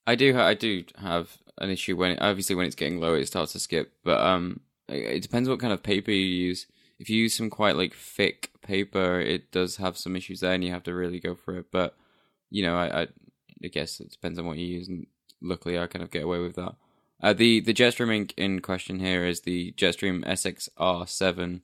I 0.06 0.13
do 0.13 0.38
I 0.39 0.54
do 0.54 0.84
have 0.97 1.38
an 1.58 1.71
issue 1.71 1.97
when 1.97 2.19
obviously 2.19 2.56
when 2.56 2.67
it's 2.67 2.76
getting 2.76 3.00
low 3.00 3.15
it 3.15 3.26
starts 3.26 3.54
to 3.54 3.60
skip, 3.60 3.93
but 4.04 4.21
um 4.21 4.60
it 4.88 5.15
it 5.15 5.21
depends 5.24 5.50
what 5.50 5.60
kind 5.60 5.74
of 5.74 5.82
paper 5.82 6.12
you 6.12 6.47
use. 6.47 6.67
If 7.00 7.10
you 7.10 7.17
use 7.17 7.34
some 7.36 7.50
quite 7.50 7.76
like 7.76 7.95
thick 7.95 8.52
paper, 8.62 9.19
it 9.19 9.52
does 9.52 9.78
have 9.78 9.97
some 9.97 10.15
issues 10.15 10.41
there, 10.41 10.54
and 10.54 10.63
you 10.63 10.71
have 10.71 10.84
to 10.84 10.93
really 10.93 11.19
go 11.19 11.34
for 11.34 11.58
it. 11.58 11.71
But 11.71 11.95
you 12.52 12.62
know, 12.62 12.78
I 12.78 13.02
I, 13.02 13.08
I 13.63 13.67
guess 13.69 14.00
it 14.00 14.12
depends 14.12 14.38
on 14.38 14.45
what 14.45 14.60
you 14.60 14.67
use, 14.67 14.88
and 14.88 15.08
luckily 15.41 15.80
I 15.80 15.88
kind 15.88 16.04
of 16.04 16.12
get 16.12 16.26
away 16.26 16.38
with 16.38 16.58
that. 16.58 16.76
Uh, 17.22 17.34
the 17.34 17.60
the 17.60 17.74
Jetstream 17.74 18.14
ink 18.14 18.34
in 18.36 18.60
question 18.62 19.00
here 19.00 19.26
is 19.26 19.42
the 19.42 19.74
Jetstream 19.74 20.26
SXR7 20.26 21.62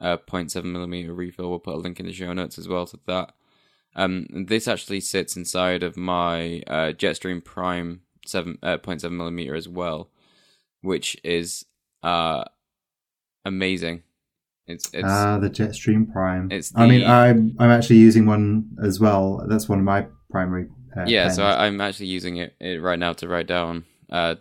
uh, 0.00 0.16
0.7 0.16 0.64
millimeter 0.64 1.12
refill. 1.14 1.50
We'll 1.50 1.58
put 1.58 1.74
a 1.74 1.78
link 1.78 2.00
in 2.00 2.06
the 2.06 2.12
show 2.12 2.32
notes 2.32 2.58
as 2.58 2.68
well 2.68 2.86
to 2.86 2.98
that. 3.06 3.32
Um, 3.96 4.26
this 4.48 4.66
actually 4.66 5.00
sits 5.00 5.36
inside 5.36 5.82
of 5.82 5.96
my 5.96 6.62
uh, 6.66 6.92
Jetstream 6.92 7.44
Prime 7.44 8.00
seven 8.26 8.58
uh, 8.62 8.78
0.7 8.78 9.12
millimeter 9.12 9.54
as 9.54 9.68
well, 9.68 10.10
which 10.80 11.16
is 11.22 11.64
uh 12.02 12.44
amazing. 13.44 14.02
It's 14.66 14.88
it's 14.94 15.04
Ah, 15.06 15.38
the 15.38 15.50
Jetstream 15.50 16.10
Prime. 16.10 16.50
it's 16.50 16.72
I 16.74 16.86
mean, 16.86 17.06
I'm 17.06 17.54
I'm 17.58 17.70
actually 17.70 17.96
using 17.98 18.24
one 18.26 18.70
as 18.82 18.98
well. 18.98 19.44
That's 19.48 19.68
one 19.68 19.78
of 19.78 19.84
my 19.84 20.06
primary. 20.30 20.68
Uh, 20.96 21.04
yeah. 21.06 21.24
pens. 21.24 21.36
So 21.36 21.44
I, 21.44 21.66
I'm 21.66 21.80
actually 21.80 22.06
using 22.06 22.36
it, 22.38 22.54
it 22.60 22.80
right 22.80 22.98
now 22.98 23.12
to 23.14 23.28
write 23.28 23.46
down 23.46 23.84
uh 24.10 24.36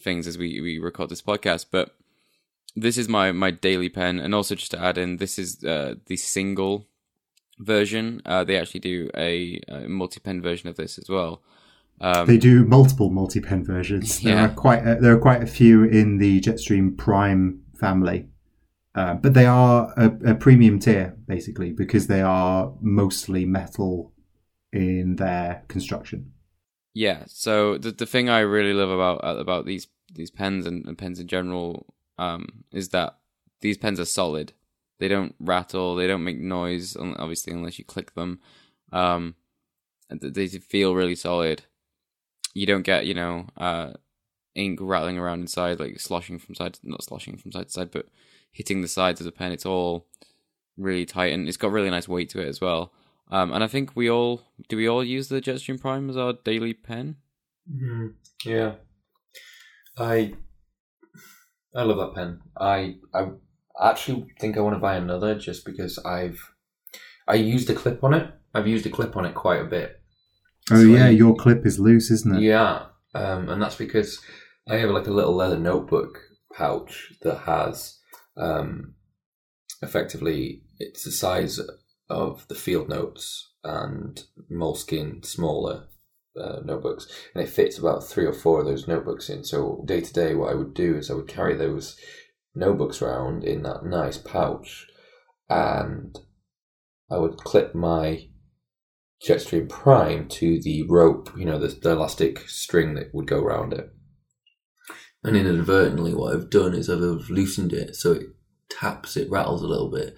things 0.00 0.26
as 0.26 0.36
we 0.38 0.60
we 0.60 0.78
record 0.78 1.08
this 1.10 1.22
podcast, 1.22 1.66
but. 1.70 1.94
This 2.76 2.98
is 2.98 3.08
my, 3.08 3.30
my 3.30 3.52
daily 3.52 3.88
pen, 3.88 4.18
and 4.18 4.34
also 4.34 4.56
just 4.56 4.72
to 4.72 4.80
add 4.80 4.98
in, 4.98 5.18
this 5.18 5.38
is 5.38 5.62
uh, 5.62 5.94
the 6.06 6.16
single 6.16 6.88
version. 7.60 8.20
Uh, 8.26 8.42
they 8.42 8.58
actually 8.58 8.80
do 8.80 9.08
a, 9.16 9.60
a 9.68 9.86
multi 9.88 10.18
pen 10.18 10.42
version 10.42 10.68
of 10.68 10.74
this 10.74 10.98
as 10.98 11.08
well. 11.08 11.40
Um, 12.00 12.26
They 12.26 12.36
do 12.36 12.64
multiple 12.64 13.10
multi-pen 13.10 13.64
versions. 13.64 14.20
There 14.20 14.34
Yeah. 14.34 14.46
are 14.46 14.48
quite 14.48 14.80
a, 14.84 14.96
there 15.00 15.14
are 15.14 15.20
quite 15.20 15.42
a 15.42 15.46
few 15.46 15.84
in 15.84 16.18
the 16.18 16.40
Jetstream 16.40 16.96
Prime 16.96 17.60
family, 17.78 18.26
uh, 18.96 19.14
but 19.14 19.34
they 19.34 19.46
are 19.46 19.92
a, 19.96 20.32
a 20.32 20.34
premium 20.34 20.80
tier 20.80 21.16
basically 21.28 21.70
because 21.72 22.08
they 22.08 22.22
are 22.22 22.74
mostly 22.80 23.44
metal 23.44 24.12
in 24.72 25.14
their 25.16 25.62
construction. 25.68 26.32
Yeah. 26.94 27.24
So 27.26 27.76
the 27.76 27.90
the 27.90 28.06
thing 28.06 28.28
I 28.28 28.40
really 28.40 28.72
love 28.72 28.90
about 28.90 29.18
about 29.38 29.66
these 29.66 29.88
these 30.12 30.30
pens 30.30 30.64
and, 30.66 30.86
and 30.86 30.96
pens 30.96 31.18
in 31.18 31.26
general 31.26 31.94
um, 32.18 32.64
is 32.72 32.90
that 32.90 33.18
these 33.60 33.76
pens 33.76 33.98
are 34.00 34.04
solid. 34.04 34.52
They 35.00 35.08
don't 35.08 35.34
rattle. 35.40 35.96
They 35.96 36.06
don't 36.06 36.24
make 36.24 36.38
noise. 36.38 36.96
Obviously, 36.96 37.52
unless 37.52 37.78
you 37.78 37.84
click 37.84 38.14
them. 38.14 38.40
Um, 38.92 39.34
they 40.08 40.46
feel 40.46 40.94
really 40.94 41.16
solid. 41.16 41.64
You 42.54 42.66
don't 42.66 42.82
get 42.82 43.06
you 43.06 43.14
know 43.14 43.48
uh, 43.56 43.94
ink 44.54 44.78
rattling 44.80 45.18
around 45.18 45.40
inside, 45.40 45.80
like 45.80 45.98
sloshing 45.98 46.38
from 46.38 46.54
side, 46.54 46.78
not 46.84 47.02
sloshing 47.02 47.36
from 47.36 47.50
side 47.50 47.66
to 47.66 47.72
side, 47.72 47.90
but 47.90 48.06
hitting 48.52 48.82
the 48.82 48.88
sides 48.88 49.20
of 49.20 49.24
the 49.24 49.32
pen. 49.32 49.50
It's 49.50 49.66
all 49.66 50.06
really 50.76 51.06
tight, 51.06 51.32
and 51.32 51.48
it's 51.48 51.56
got 51.56 51.72
really 51.72 51.90
nice 51.90 52.06
weight 52.06 52.28
to 52.30 52.40
it 52.40 52.48
as 52.48 52.60
well. 52.60 52.92
Um, 53.34 53.52
and 53.52 53.64
I 53.64 53.66
think 53.66 53.96
we 53.96 54.08
all 54.08 54.42
do. 54.68 54.76
We 54.76 54.86
all 54.88 55.02
use 55.02 55.26
the 55.28 55.40
Jetstream 55.40 55.80
Prime 55.80 56.08
as 56.08 56.16
our 56.16 56.34
daily 56.44 56.72
pen. 56.72 57.16
Mm, 57.68 58.14
yeah, 58.44 58.74
I 59.98 60.34
I 61.74 61.82
love 61.82 61.96
that 61.98 62.14
pen. 62.14 62.40
I 62.56 62.96
I 63.12 63.30
I 63.80 63.90
actually 63.90 64.26
think 64.38 64.56
I 64.56 64.60
want 64.60 64.76
to 64.76 64.80
buy 64.80 64.94
another 64.94 65.34
just 65.36 65.64
because 65.64 65.98
I've 66.04 66.38
I 67.26 67.34
used 67.34 67.68
a 67.70 67.74
clip 67.74 68.04
on 68.04 68.14
it. 68.14 68.30
I've 68.54 68.68
used 68.68 68.86
a 68.86 68.90
clip 68.90 69.16
on 69.16 69.24
it 69.24 69.34
quite 69.34 69.60
a 69.60 69.64
bit. 69.64 70.00
Oh 70.70 70.76
So 70.76 70.82
yeah, 70.82 71.06
I- 71.06 71.10
your 71.10 71.34
clip 71.34 71.66
is 71.66 71.80
loose, 71.80 72.12
isn't 72.12 72.36
it? 72.36 72.42
Yeah, 72.42 72.86
um, 73.16 73.48
and 73.48 73.60
that's 73.60 73.74
because 73.76 74.20
I 74.68 74.76
have 74.76 74.90
like 74.90 75.08
a 75.08 75.16
little 75.18 75.34
leather 75.34 75.58
notebook 75.58 76.20
pouch 76.56 77.12
that 77.22 77.38
has 77.38 77.98
um, 78.36 78.94
effectively 79.82 80.62
it's 80.78 81.02
the 81.04 81.10
size 81.10 81.58
of 82.14 82.46
the 82.48 82.54
field 82.54 82.88
notes 82.88 83.50
and 83.64 84.24
Moleskine 84.50 85.24
smaller 85.24 85.88
uh, 86.40 86.60
notebooks, 86.64 87.06
and 87.34 87.42
it 87.42 87.50
fits 87.50 87.78
about 87.78 88.04
three 88.04 88.24
or 88.24 88.32
four 88.32 88.60
of 88.60 88.66
those 88.66 88.88
notebooks 88.88 89.28
in. 89.28 89.44
So 89.44 89.82
day 89.86 90.00
to 90.00 90.12
day, 90.12 90.34
what 90.34 90.50
I 90.50 90.54
would 90.54 90.74
do 90.74 90.96
is 90.96 91.10
I 91.10 91.14
would 91.14 91.28
carry 91.28 91.54
those 91.54 91.96
notebooks 92.54 93.02
around 93.02 93.44
in 93.44 93.62
that 93.62 93.84
nice 93.84 94.18
pouch, 94.18 94.86
and 95.48 96.16
I 97.10 97.18
would 97.18 97.38
clip 97.38 97.74
my 97.74 98.28
Jetstream 99.26 99.68
Prime 99.68 100.28
to 100.28 100.60
the 100.60 100.84
rope, 100.88 101.30
you 101.36 101.44
know, 101.44 101.58
the, 101.58 101.68
the 101.68 101.92
elastic 101.92 102.48
string 102.48 102.94
that 102.94 103.14
would 103.14 103.26
go 103.26 103.40
around 103.40 103.72
it. 103.72 103.90
And 105.22 105.36
inadvertently, 105.36 106.14
what 106.14 106.34
I've 106.34 106.50
done 106.50 106.74
is 106.74 106.90
I've 106.90 107.30
loosened 107.30 107.72
it 107.72 107.96
so 107.96 108.12
it 108.12 108.26
taps, 108.68 109.16
it 109.16 109.30
rattles 109.30 109.62
a 109.62 109.66
little 109.66 109.90
bit. 109.90 110.16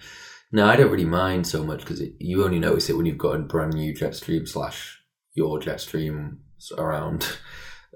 Now, 0.51 0.67
I 0.67 0.75
don't 0.75 0.91
really 0.91 1.05
mind 1.05 1.45
so 1.45 1.63
much 1.63 1.79
because 1.79 2.01
you 2.19 2.43
only 2.43 2.59
notice 2.59 2.89
it 2.89 2.95
when 2.95 3.05
you've 3.05 3.17
got 3.17 3.35
a 3.35 3.39
brand 3.39 3.73
new 3.73 3.93
Jetstream 3.93 4.47
slash 4.47 4.99
your 5.33 5.59
Jetstream 5.59 6.37
around. 6.77 7.27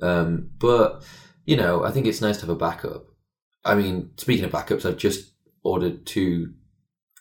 Um, 0.01 0.49
but, 0.57 1.03
you 1.45 1.55
know, 1.55 1.83
I 1.83 1.91
think 1.91 2.07
it's 2.07 2.21
nice 2.21 2.37
to 2.37 2.47
have 2.47 2.49
a 2.49 2.55
backup. 2.55 3.05
I 3.63 3.75
mean, 3.75 4.11
speaking 4.17 4.45
of 4.45 4.51
backups, 4.51 4.85
I've 4.85 4.97
just 4.97 5.33
ordered 5.63 6.05
two 6.05 6.53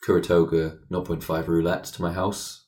Kuru 0.03 0.21
Toga 0.21 0.77
0.5 0.91 1.45
roulettes 1.45 1.93
to 1.93 2.01
my 2.01 2.11
house. 2.11 2.65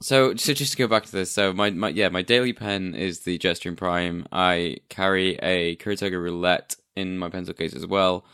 So, 0.00 0.34
so 0.36 0.54
just 0.54 0.72
to 0.72 0.78
go 0.78 0.86
back 0.86 1.04
to 1.06 1.12
this, 1.12 1.30
so 1.30 1.52
my, 1.52 1.70
my 1.70 1.88
yeah, 1.88 2.08
my 2.08 2.22
daily 2.22 2.52
pen 2.52 2.94
is 2.94 3.20
the 3.20 3.38
Jetstream 3.38 3.76
Prime. 3.76 4.26
I 4.32 4.78
carry 4.88 5.34
a 5.36 5.76
Kuru 5.76 5.96
Toga 5.96 6.18
roulette 6.18 6.76
in 6.94 7.18
my 7.18 7.28
pencil 7.28 7.52
case 7.52 7.74
as 7.74 7.86
well, 7.86 8.24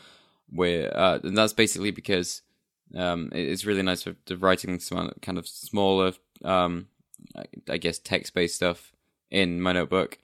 where 0.47 0.95
uh, 0.95 1.19
and 1.23 1.37
that's 1.37 1.53
basically 1.53 1.91
because 1.91 2.43
um, 2.95 3.29
it's 3.33 3.65
really 3.65 3.81
nice 3.81 4.03
for 4.03 4.15
the 4.25 4.37
writing 4.37 4.79
some 4.79 5.11
kind 5.21 5.37
of 5.37 5.47
smaller, 5.47 6.13
um, 6.43 6.87
I- 7.35 7.45
I 7.73 7.77
guess 7.77 7.99
text-based 7.99 8.55
stuff 8.55 8.93
in 9.29 9.61
my 9.61 9.73
notebook. 9.73 10.17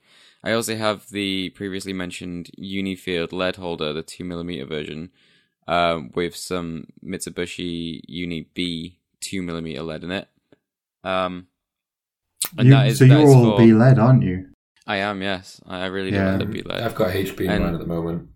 I 0.44 0.54
also 0.54 0.76
have 0.76 1.10
the 1.10 1.50
previously 1.52 1.94
mentioned 1.94 2.50
Unifield 2.58 3.32
lead 3.32 3.58
holder, 3.58 3.94
the 3.94 4.02
two 4.04 4.24
millimeter 4.24 4.66
version, 4.66 5.12
um, 5.68 6.12
with 6.16 6.36
some 6.36 6.88
Mitsubishi 7.04 8.02
Uni 8.08 8.50
B 8.54 8.98
two 9.20 9.42
millimeter 9.44 9.84
lead 9.84 10.04
in 10.04 10.12
it. 10.12 10.28
Um, 11.04 11.48
and 12.58 12.68
You- 12.68 12.74
that 12.74 12.88
is 12.88 12.98
so 13.00 13.06
that 13.06 13.14
you're 13.20 13.30
is 13.30 13.36
all 13.36 13.58
for- 13.58 13.64
B 13.64 13.74
lead, 13.74 14.00
aren't 14.00 14.24
you? 14.24 14.48
I 14.88 14.98
am, 14.98 15.22
yes. 15.22 15.62
I 15.68 15.82
I 15.82 15.86
really 15.88 16.12
Yeah. 16.12 16.38
do 16.38 16.38
like 16.38 16.40
the 16.40 16.46
B 16.54 16.62
lead. 16.64 16.82
I've 16.82 16.96
got 16.96 17.12
HB 17.12 17.46
in 17.46 17.52
And- 17.52 17.64
mine 17.66 17.74
at 17.76 17.80
the 17.80 17.86
moment. 17.88 18.30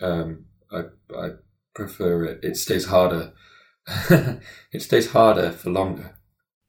Um, 0.00 0.46
I 0.72 0.84
I 1.16 1.30
prefer 1.74 2.24
it. 2.24 2.40
It 2.42 2.56
stays 2.56 2.86
harder. 2.86 3.32
it 4.72 4.82
stays 4.82 5.10
harder 5.10 5.50
for 5.52 5.70
longer. 5.70 6.18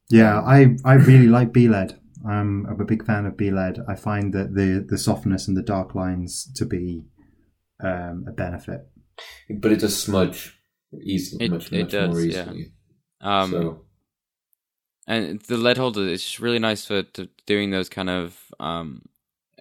Yeah, 0.10 0.42
I, 0.42 0.76
I 0.86 0.94
really 0.96 1.28
like 1.28 1.54
B 1.54 1.68
lead. 1.68 2.00
I'm, 2.28 2.66
I'm 2.68 2.80
a 2.80 2.86
big 2.86 3.06
fan 3.06 3.26
of 3.26 3.38
B 3.38 3.52
lead. 3.52 3.80
I 3.88 3.96
find 3.96 4.34
that 4.34 4.54
the 4.56 4.86
the 4.88 4.98
softness 4.98 5.48
and 5.48 5.58
the 5.58 5.62
dark 5.62 5.94
lines 5.96 6.52
to 6.56 6.66
be 6.66 7.04
um, 7.84 8.26
a 8.28 8.32
benefit. 8.32 8.82
But 9.50 9.72
it 9.72 9.80
does 9.80 10.02
smudge 10.02 10.58
easily, 11.04 11.46
It- 11.46 11.52
much, 11.52 11.72
it 11.72 11.82
much 11.84 11.92
does, 11.92 12.10
more 12.10 12.22
yeah. 12.22 12.42
easily. 12.44 12.74
Um, 13.22 13.52
so 13.52 13.86
and 15.08 15.40
the 15.42 15.58
lead 15.58 15.78
holder 15.78 16.08
is 16.08 16.24
just 16.24 16.40
really 16.40 16.60
nice 16.60 16.86
for 16.86 17.04
to 17.04 17.30
doing 17.46 17.72
those 17.72 17.90
kind 17.90 18.10
of 18.10 18.38
um 18.60 19.02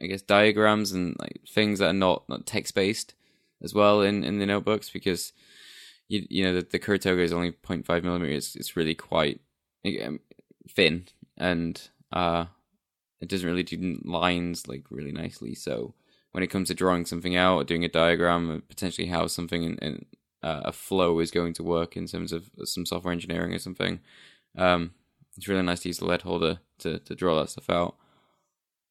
i 0.01 0.07
guess 0.07 0.23
diagrams 0.23 0.93
and 0.93 1.17
like 1.19 1.41
things 1.49 1.79
that 1.79 1.89
are 1.89 1.93
not, 1.93 2.29
not 2.29 2.47
text 2.47 2.75
based 2.75 3.15
as 3.63 3.75
well 3.75 4.03
in 4.03 4.25
in 4.25 4.39
the 4.39 4.47
notebooks 4.47 4.91
because 4.91 5.33
you 6.09 6.27
you 6.29 6.45
know 6.45 6.55
the, 6.55 6.67
the 6.71 6.79
Kuru 6.79 6.99
Toga 6.99 7.23
is 7.23 7.33
only 7.33 7.53
0.5 7.53 8.03
millimeters 8.03 8.57
it's 8.57 8.77
really 8.77 8.95
quite 8.95 9.41
um, 10.05 10.21
thin 10.69 11.07
and 11.37 11.89
uh 12.13 12.47
it 13.21 13.29
doesn't 13.29 13.49
really 13.49 13.63
do 13.63 13.99
lines 14.05 14.67
like 14.69 14.85
really 14.91 15.13
nicely 15.13 15.55
so 15.55 15.95
when 16.33 16.43
it 16.43 16.49
comes 16.49 16.69
to 16.69 16.75
drawing 16.75 17.05
something 17.05 17.37
out 17.37 17.57
or 17.57 17.65
doing 17.65 17.85
a 17.85 17.89
diagram 17.89 18.51
or 18.51 18.61
potentially 18.61 19.09
how 19.09 19.27
something 19.27 19.63
in, 19.63 19.79
in 19.79 20.05
uh, 20.43 20.63
a 20.65 20.73
flow 20.73 21.21
is 21.21 21.31
going 21.31 21.53
to 21.53 21.63
work 21.63 21.97
in 21.97 22.07
terms 22.07 22.33
of 22.33 22.51
some 22.65 22.85
software 22.85 23.13
engineering 23.13 23.55
or 23.55 23.59
something 23.59 24.01
um 24.59 24.93
it's 25.37 25.49
really 25.49 25.63
nice 25.63 25.81
to 25.81 25.89
use 25.89 25.99
the 25.99 26.05
lead 26.05 26.23
holder 26.23 26.61
to, 26.79 26.99
to 27.01 27.15
draw 27.15 27.41
that 27.41 27.51
stuff 27.51 27.71
out. 27.71 27.97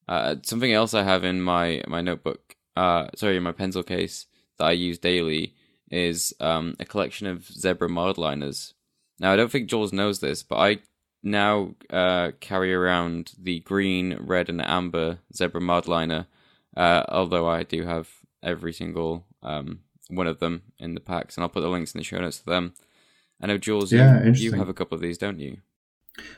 Uh, 0.08 0.36
something 0.44 0.74
else 0.74 0.94
I 0.94 1.04
have 1.04 1.24
in 1.24 1.42
my, 1.42 1.84
my 1.88 2.02
notebook, 2.02 2.56
uh, 2.76 3.08
sorry, 3.16 3.38
in 3.38 3.44
my 3.44 3.52
pencil 3.52 3.84
case 3.84 4.26
that 4.58 4.66
I 4.66 4.72
use 4.72 4.98
daily 4.98 5.56
is 5.92 6.34
um, 6.40 6.76
a 6.80 6.86
collection 6.86 7.28
of 7.28 7.46
zebra 7.46 7.90
mild 7.90 8.18
liners. 8.18 8.74
Now, 9.20 9.34
I 9.34 9.36
don't 9.36 9.52
think 9.52 9.70
Jules 9.70 9.94
knows 9.94 10.20
this, 10.20 10.42
but 10.42 10.56
I 10.56 10.80
now 11.22 11.76
uh, 11.90 12.32
carry 12.40 12.74
around 12.74 13.34
the 13.38 13.60
green, 13.60 14.18
red, 14.20 14.50
and 14.50 14.62
amber 14.66 15.20
zebra 15.36 15.62
mild 15.62 15.88
liner, 15.88 16.28
uh, 16.76 17.04
although 17.10 17.48
I 17.48 17.64
do 17.64 17.84
have 17.84 18.10
every 18.42 18.74
single 18.74 19.26
um, 19.44 19.82
one 20.10 20.28
of 20.28 20.40
them 20.40 20.64
in 20.80 20.94
the 20.96 21.00
packs, 21.00 21.36
and 21.36 21.44
I'll 21.44 21.50
put 21.50 21.62
the 21.62 21.70
links 21.70 21.94
in 21.94 22.00
the 22.00 22.04
show 22.04 22.20
notes 22.20 22.40
to 22.40 22.46
them. 22.46 22.74
I 23.42 23.48
know, 23.48 23.58
Jules, 23.58 23.92
Yeah, 23.92 24.24
you, 24.24 24.32
you 24.32 24.52
have 24.54 24.70
a 24.70 24.74
couple 24.74 24.96
of 24.96 25.02
these, 25.02 25.18
don't 25.18 25.40
you? 25.40 25.58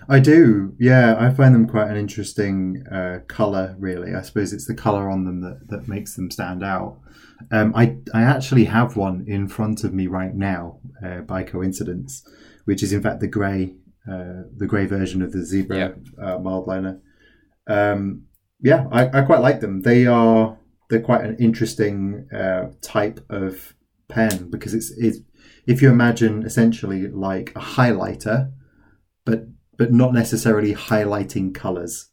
I 0.08 0.20
do, 0.20 0.76
yeah. 0.80 1.16
I 1.20 1.32
find 1.32 1.54
them 1.54 1.68
quite 1.68 1.90
an 1.90 1.98
interesting 1.98 2.86
uh, 2.88 3.20
color. 3.28 3.76
Really, 3.80 4.14
I 4.14 4.22
suppose 4.22 4.54
it's 4.54 4.68
the 4.68 4.76
color 4.76 5.10
on 5.10 5.26
them 5.26 5.42
that, 5.42 5.68
that 5.70 5.88
makes 5.88 6.16
them 6.16 6.32
stand 6.32 6.64
out. 6.64 7.00
Um, 7.52 7.74
I 7.76 7.98
I 8.14 8.24
actually 8.24 8.66
have 8.66 8.96
one 8.96 9.26
in 9.28 9.48
front 9.48 9.84
of 9.84 9.94
me 9.94 10.08
right 10.08 10.34
now, 10.34 10.80
uh, 11.06 11.22
by 11.22 11.44
coincidence, 11.44 12.24
which 12.66 12.84
is 12.84 12.94
in 12.94 13.02
fact 13.02 13.20
the 13.20 13.28
grey, 13.28 13.76
uh, 14.10 14.44
the 14.56 14.68
grey 14.68 14.86
version 14.86 15.22
of 15.22 15.32
the 15.32 15.44
zebra 15.44 15.96
uh, 16.22 16.38
mild 16.40 16.68
liner. 16.68 17.02
Um, 17.68 18.24
yeah, 18.62 18.88
I, 18.92 19.20
I 19.20 19.22
quite 19.24 19.42
like 19.42 19.60
them. 19.60 19.82
They 19.82 20.06
are 20.06 20.58
they're 20.90 21.02
quite 21.02 21.26
an 21.26 21.38
interesting 21.40 22.28
uh, 22.34 22.72
type 22.82 23.20
of 23.30 23.76
pen 24.08 24.50
because 24.50 24.74
it's 24.74 24.92
it's 24.98 25.20
if 25.66 25.82
you 25.82 25.90
imagine 25.90 26.44
essentially 26.44 27.08
like 27.08 27.52
a 27.56 27.60
highlighter, 27.60 28.52
but 29.26 29.48
but 29.78 29.92
not 29.92 30.14
necessarily 30.14 30.74
highlighting 30.74 31.54
colors. 31.54 32.10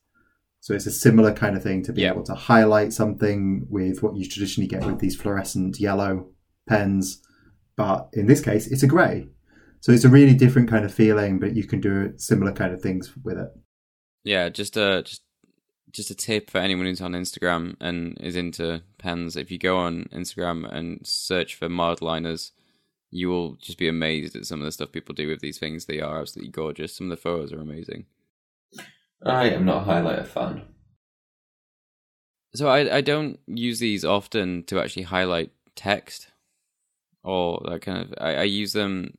So 0.61 0.75
it's 0.75 0.87
a 0.87 0.91
similar 0.91 1.33
kind 1.33 1.57
of 1.57 1.63
thing 1.63 1.83
to 1.85 1.93
be 1.93 2.05
able 2.05 2.23
to 2.25 2.35
highlight 2.35 2.93
something 2.93 3.67
with 3.71 4.03
what 4.03 4.15
you 4.15 4.29
traditionally 4.29 4.69
get 4.69 4.85
with 4.85 4.99
these 4.99 5.17
fluorescent 5.17 5.81
yellow 5.81 6.29
pens, 6.69 7.23
but 7.77 8.11
in 8.13 8.27
this 8.27 8.43
case, 8.43 8.67
it's 8.67 8.83
a 8.83 8.87
grey. 8.87 9.29
So 9.81 9.91
it's 9.91 10.05
a 10.05 10.11
really 10.11 10.35
different 10.35 10.69
kind 10.69 10.85
of 10.85 10.93
feeling, 10.93 11.39
but 11.39 11.57
you 11.57 11.65
can 11.65 11.81
do 11.81 12.13
similar 12.17 12.53
kind 12.53 12.75
of 12.75 12.83
things 12.83 13.11
with 13.25 13.39
it. 13.39 13.49
Yeah, 14.23 14.51
just 14.51 14.77
a 14.77 15.03
just 15.03 15.23
just 15.93 16.11
a 16.11 16.15
tip 16.15 16.51
for 16.51 16.59
anyone 16.59 16.87
who's 16.87 17.01
on 17.01 17.13
Instagram 17.13 17.77
and 17.81 18.19
is 18.21 18.37
into 18.37 18.83
pens. 18.99 19.37
If 19.37 19.51
you 19.51 19.59
go 19.59 19.79
on 19.79 20.09
Instagram 20.13 20.71
and 20.71 21.01
search 21.07 21.55
for 21.55 21.69
mild 21.69 22.03
liners, 22.03 22.53
you 23.11 23.29
will 23.29 23.55
just 23.55 23.79
be 23.79 23.89
amazed 23.89 24.37
at 24.37 24.47
some 24.47 24.61
of 24.61 24.67
the 24.67 24.73
stuff 24.73 24.93
people 24.93 25.15
do 25.15 25.27
with 25.27 25.41
these 25.41 25.59
things. 25.59 25.87
They 25.87 26.01
are 26.01 26.21
absolutely 26.21 26.53
gorgeous. 26.53 26.95
Some 26.95 27.11
of 27.11 27.11
the 27.11 27.23
photos 27.23 27.53
are 27.53 27.61
amazing. 27.61 28.07
I 29.25 29.51
am 29.51 29.65
not 29.65 29.87
a 29.87 29.91
highlighter 29.91 30.27
fan. 30.27 30.63
So 32.55 32.69
I 32.69 32.97
I 32.97 33.01
don't 33.01 33.39
use 33.47 33.79
these 33.79 34.05
often 34.05 34.65
to 34.65 34.81
actually 34.81 35.05
highlight 35.05 35.51
text 35.77 36.29
or 37.23 37.63
that 37.69 37.83
kind 37.83 37.99
of. 37.99 38.15
I, 38.19 38.37
I 38.37 38.43
use 38.45 38.73
them. 38.73 39.17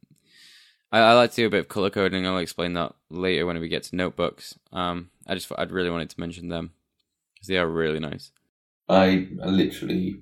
I, 0.91 0.99
I 0.99 1.13
like 1.13 1.31
to 1.31 1.35
do 1.37 1.47
a 1.47 1.49
bit 1.49 1.61
of 1.61 1.67
color 1.67 1.89
coding. 1.89 2.25
I'll 2.25 2.37
explain 2.37 2.73
that 2.73 2.93
later 3.09 3.45
when 3.45 3.59
we 3.59 3.67
get 3.67 3.83
to 3.83 3.95
notebooks. 3.95 4.57
Um, 4.73 5.11
I 5.27 5.35
just 5.35 5.51
I'd 5.57 5.71
really 5.71 5.89
wanted 5.89 6.09
to 6.09 6.19
mention 6.19 6.49
them 6.49 6.71
because 7.33 7.47
they 7.47 7.57
are 7.57 7.67
really 7.67 7.99
nice. 7.99 8.31
I, 8.89 9.29
I 9.41 9.47
literally 9.47 10.21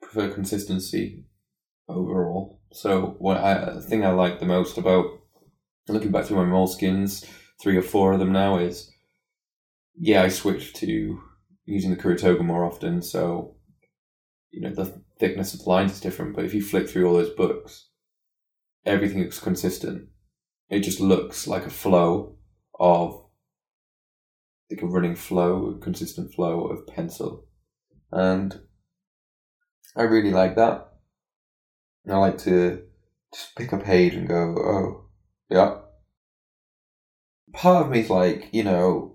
prefer 0.00 0.32
consistency 0.32 1.24
overall. 1.88 2.60
So 2.72 3.16
what 3.18 3.36
I 3.36 3.74
the 3.74 3.82
thing 3.82 4.04
I 4.04 4.10
like 4.10 4.40
the 4.40 4.46
most 4.46 4.78
about 4.78 5.06
looking 5.88 6.10
back 6.10 6.24
through 6.24 6.44
my 6.44 6.50
Moleskines, 6.50 7.26
three 7.60 7.76
or 7.76 7.82
four 7.82 8.12
of 8.12 8.18
them 8.18 8.32
now 8.32 8.58
is 8.58 8.91
yeah, 9.98 10.22
I 10.22 10.28
switched 10.28 10.76
to 10.76 11.20
using 11.64 11.90
the 11.90 11.96
Kuru 11.96 12.16
Toga 12.16 12.42
more 12.42 12.64
often, 12.64 13.02
so 13.02 13.56
you 14.50 14.60
know 14.60 14.74
the 14.74 15.02
thickness 15.18 15.54
of 15.54 15.60
the 15.60 15.68
lines 15.68 15.92
is 15.92 16.00
different. 16.00 16.34
But 16.34 16.44
if 16.44 16.54
you 16.54 16.62
flick 16.62 16.88
through 16.88 17.06
all 17.06 17.14
those 17.14 17.34
books, 17.34 17.88
everything 18.84 19.22
looks 19.22 19.38
consistent. 19.38 20.08
It 20.68 20.80
just 20.80 21.00
looks 21.00 21.46
like 21.46 21.66
a 21.66 21.70
flow 21.70 22.36
of 22.78 23.24
like 24.70 24.82
a 24.82 24.86
running 24.86 25.14
flow, 25.14 25.74
a 25.76 25.78
consistent 25.78 26.32
flow 26.32 26.66
of 26.66 26.86
pencil 26.86 27.46
and 28.12 28.60
I 29.96 30.02
really 30.02 30.30
like 30.30 30.54
that. 30.56 30.88
I 32.08 32.16
like 32.16 32.38
to 32.38 32.82
just 33.32 33.54
pick 33.56 33.72
a 33.72 33.78
page 33.78 34.14
and 34.14 34.28
go, 34.28 34.54
oh, 34.58 35.08
yeah. 35.48 35.78
Part 37.52 37.86
of 37.86 37.90
me 37.90 38.00
is 38.00 38.10
like, 38.10 38.48
you 38.52 38.64
know, 38.64 39.11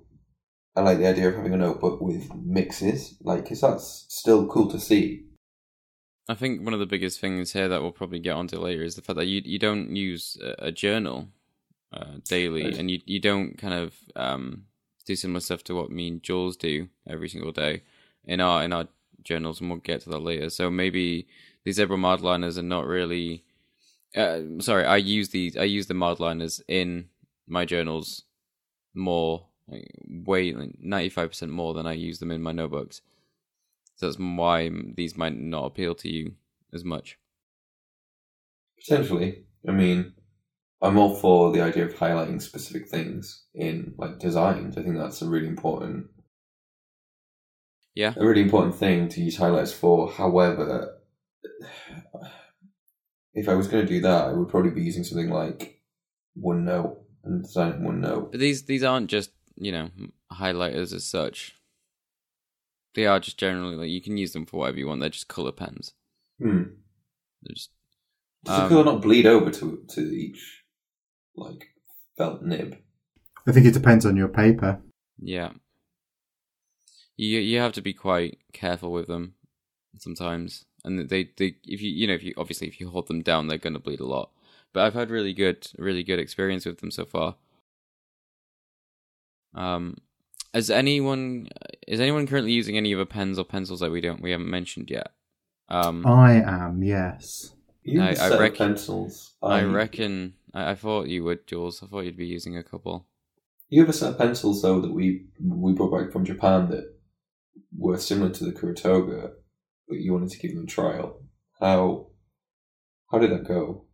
I 0.78 0.82
like 0.82 1.00
the 1.00 1.08
idea 1.08 1.28
of 1.28 1.36
having 1.36 1.54
a 1.54 1.58
notebook 1.58 2.00
with 2.00 2.32
mixes, 2.36 3.18
like, 3.22 3.44
because 3.44 3.62
that's 3.62 4.06
still 4.10 4.46
cool 4.48 4.70
to 4.70 4.80
see. 4.80 5.24
I 6.30 6.36
think 6.36 6.64
one 6.64 6.74
of 6.74 6.80
the 6.80 6.86
biggest 6.86 7.20
things 7.20 7.54
here 7.54 7.68
that 7.68 7.82
we'll 7.82 7.92
probably 7.92 8.20
get 8.20 8.36
onto 8.36 8.60
later 8.60 8.84
is 8.84 8.96
the 8.96 9.02
fact 9.02 9.18
that 9.18 9.26
you 9.26 9.42
you 9.44 9.58
don't 9.58 9.96
use 9.96 10.38
a, 10.44 10.68
a 10.68 10.72
journal 10.72 11.30
uh, 11.92 12.18
daily, 12.26 12.66
Right. 12.66 12.78
and 12.78 12.92
you 12.92 13.00
you 13.06 13.20
don't 13.20 13.58
kind 13.58 13.74
of 13.74 13.96
um, 14.16 14.66
do 15.06 15.16
similar 15.16 15.40
stuff 15.40 15.64
to 15.64 15.74
what 15.74 15.90
me 15.90 16.10
and 16.10 16.22
Jules 16.22 16.56
do 16.58 16.90
every 17.10 17.30
single 17.30 17.52
day 17.52 17.82
in 18.26 18.40
our 18.40 18.64
in 18.64 18.72
our 18.74 18.88
journals, 19.24 19.62
and 19.62 19.70
we'll 19.70 19.80
get 19.80 20.02
to 20.02 20.10
that 20.10 20.20
later. 20.20 20.50
So 20.52 20.70
maybe 20.70 21.28
these 21.64 21.78
zebra 21.78 21.98
mildliners 21.98 22.58
are 22.58 22.62
not 22.64 22.86
really. 22.86 23.44
Uh, 24.16 24.42
sorry, 24.60 24.86
I 24.86 24.98
use 24.98 25.30
these. 25.30 25.58
I 25.58 25.64
use 25.64 25.88
the 25.88 25.94
mildliners 25.96 26.62
in 26.68 27.10
my 27.48 27.66
journals 27.66 28.24
more, 28.94 29.47
like, 29.68 29.88
way 30.08 30.54
ninety 30.80 31.10
five 31.10 31.30
percent 31.30 31.52
more 31.52 31.74
than 31.74 31.86
I 31.88 31.94
use 31.94 32.20
them 32.20 32.32
in 32.32 32.42
my 32.42 32.52
notebooks. 32.52 33.02
So 33.96 34.06
that's 34.06 34.18
why 34.20 34.70
these 34.96 35.18
might 35.18 35.38
not 35.38 35.66
appeal 35.66 35.96
to 35.96 36.10
you 36.10 36.36
as 36.74 36.84
much. 36.84 37.18
Potentially. 38.80 39.44
I 39.68 39.72
mean, 39.72 40.14
I'm 40.82 40.98
all 40.98 41.16
for 41.16 41.52
the 41.52 41.62
idea 41.62 41.86
of 41.86 41.96
highlighting 41.96 42.42
specific 42.42 42.88
things 42.88 43.46
in 43.56 43.96
like 43.98 44.20
designs. 44.20 44.78
I 44.78 44.84
think 44.84 44.98
that's 44.98 45.22
a 45.24 45.28
really 45.28 45.48
important, 45.48 46.08
Yeah. 47.96 48.14
a 48.16 48.26
really 48.26 48.42
important 48.44 48.76
thing 48.76 49.10
to 49.10 49.22
use 49.22 49.38
highlights 49.38 49.74
for. 49.74 50.12
However, 50.12 51.00
if 53.34 53.50
I 53.50 53.56
was 53.56 53.68
going 53.68 53.86
to 53.86 53.92
do 53.92 54.02
that, 54.02 54.28
I 54.28 54.34
would 54.34 54.50
probably 54.50 54.72
be 54.72 54.84
using 54.84 55.04
something 55.04 55.30
like 55.30 55.82
OneNote 56.40 56.98
and 57.24 57.44
designing 57.44 57.82
OneNote. 57.82 58.32
But 58.32 58.40
these 58.40 58.66
these 58.66 58.84
aren't 58.84 59.10
just 59.10 59.32
you 59.58 59.72
know 59.72 59.90
highlighters 60.32 60.94
as 60.94 61.06
such. 61.06 61.56
They 62.96 63.06
are 63.06 63.20
just 63.20 63.38
generally 63.38 63.76
like 63.76 63.90
you 63.90 64.02
can 64.02 64.18
use 64.18 64.34
them 64.34 64.46
for 64.46 64.58
whatever 64.62 64.78
you 64.80 64.88
want. 64.88 65.02
They're 65.02 65.10
just 65.10 65.28
color 65.28 65.52
pens. 65.52 65.94
Hmm. 66.40 66.64
They're 67.44 67.54
just 67.56 67.70
Does 68.44 68.60
Um, 68.60 68.64
the 68.64 68.70
colour 68.70 68.86
not 68.86 69.02
bleed 69.02 69.26
over 69.26 69.52
to 69.52 69.84
to 69.90 70.02
each 70.02 70.64
like 71.36 71.68
felt 72.18 72.42
nib? 72.42 72.78
I 73.46 73.52
think 73.52 73.66
it 73.66 73.74
depends 73.74 74.06
on 74.06 74.18
your 74.18 74.28
paper. 74.28 74.82
yeah. 75.20 75.52
You 77.16 77.40
you 77.40 77.60
have 77.60 77.74
to 77.74 77.82
be 77.82 77.94
quite 77.94 78.38
careful 78.54 78.92
with 78.92 79.08
them 79.08 79.34
sometimes, 79.98 80.66
and 80.84 81.10
they 81.10 81.32
they 81.38 81.56
if 81.64 81.82
you 81.82 81.90
you 81.90 82.06
know 82.08 82.14
if 82.14 82.24
you 82.24 82.34
obviously 82.38 82.68
if 82.68 82.80
you 82.80 82.90
hold 82.90 83.08
them 83.08 83.22
down 83.24 83.48
they're 83.48 83.58
gonna 83.58 83.80
bleed 83.80 84.00
a 84.00 84.06
lot. 84.06 84.30
But 84.74 84.84
I've 84.84 84.94
had 84.94 85.10
really 85.10 85.34
good 85.34 85.68
really 85.78 86.04
good 86.04 86.20
experience 86.20 86.66
with 86.66 86.80
them 86.80 86.92
so 86.92 87.06
far. 87.06 87.36
Um, 89.54 89.98
is 90.54 90.70
anyone 90.70 91.48
is 91.88 92.00
anyone 92.00 92.28
currently 92.28 92.52
using 92.52 92.78
any 92.78 92.92
of 92.92 93.00
the 93.00 93.06
pens 93.06 93.38
or 93.40 93.46
pencils 93.46 93.80
that 93.82 93.92
we 93.92 94.02
don't 94.02 94.22
we 94.22 94.32
haven't 94.32 94.50
mentioned 94.50 94.90
yet? 94.90 95.12
Um, 95.70 96.06
I 96.06 96.34
am, 96.42 96.82
yes. 96.84 97.54
You 97.84 98.02
I- 98.02 98.10
use 98.10 98.20
set 98.20 98.32
of 98.34 98.40
reckon- 98.40 98.58
pencils. 98.70 99.36
I 99.42 99.62
Um, 99.62 99.74
reckon 99.76 100.34
I, 100.54 100.72
I 100.72 100.76
thought 100.76 101.08
you 101.08 101.24
would, 101.26 101.46
Jules. 101.48 101.82
I 101.84 101.88
thought 101.88 102.02
you'd 102.06 102.18
be 102.18 102.26
using 102.26 102.58
a 102.58 102.64
couple. 102.64 103.06
You 103.70 103.82
have 103.82 103.90
a 103.90 103.94
set 103.94 104.12
of 104.14 104.18
pencils 104.18 104.62
though 104.62 104.80
that 104.82 104.94
we 104.94 105.26
we 105.44 105.74
brought 105.74 105.98
back 105.98 106.12
from 106.12 106.26
Japan 106.26 106.70
that 106.70 106.86
were 107.78 107.98
similar 107.98 108.32
to 108.32 108.46
the 108.46 108.54
Kuru 108.54 108.74
Toga, 108.74 109.32
but 109.88 109.98
you 109.98 110.14
wanted 110.14 110.30
to 110.30 110.40
give 110.40 110.56
them 110.56 110.64
a 110.64 110.68
trial. 110.68 111.22
How 111.60 112.08
how 113.12 113.20
did 113.20 113.32
that 113.32 113.46
go? 113.48 113.86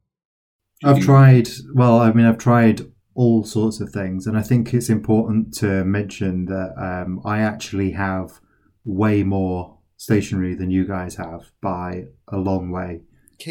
Did 0.81 0.89
I've 0.89 0.97
you- 0.99 1.03
tried, 1.03 1.49
well, 1.73 1.97
I 1.99 2.11
mean, 2.13 2.25
I've 2.25 2.37
tried 2.37 2.81
all 3.15 3.43
sorts 3.43 3.79
of 3.79 3.89
things, 3.89 4.27
and 4.27 4.37
I 4.37 4.41
think 4.41 4.73
it's 4.73 4.89
important 4.89 5.53
to 5.55 5.83
mention 5.83 6.45
that 6.45 6.73
um, 6.77 7.21
I 7.25 7.39
actually 7.39 7.91
have 7.91 8.39
way 8.85 9.23
more 9.23 9.77
stationery 9.97 10.55
than 10.55 10.69
you 10.69 10.85
guys 10.85 11.15
have 11.15 11.51
by 11.61 12.05
a 12.27 12.37
long 12.37 12.71
way. 12.71 13.01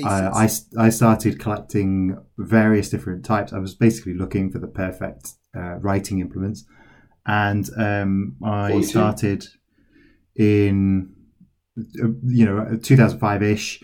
Uh, 0.05 0.31
I, 0.33 0.49
I 0.79 0.89
started 0.89 1.39
collecting 1.39 2.19
various 2.39 2.89
different 2.89 3.25
types. 3.25 3.53
I 3.53 3.59
was 3.59 3.75
basically 3.75 4.15
looking 4.15 4.51
for 4.51 4.59
the 4.59 4.67
perfect 4.67 5.33
uh, 5.55 5.77
writing 5.81 6.21
implements, 6.21 6.65
and 7.27 7.69
um, 7.77 8.37
I 8.43 8.71
42. 8.71 8.89
started 8.89 9.47
in 10.37 11.13
uh, 11.79 12.09
you 12.25 12.47
know 12.47 12.79
2005 12.83 13.43
ish, 13.43 13.83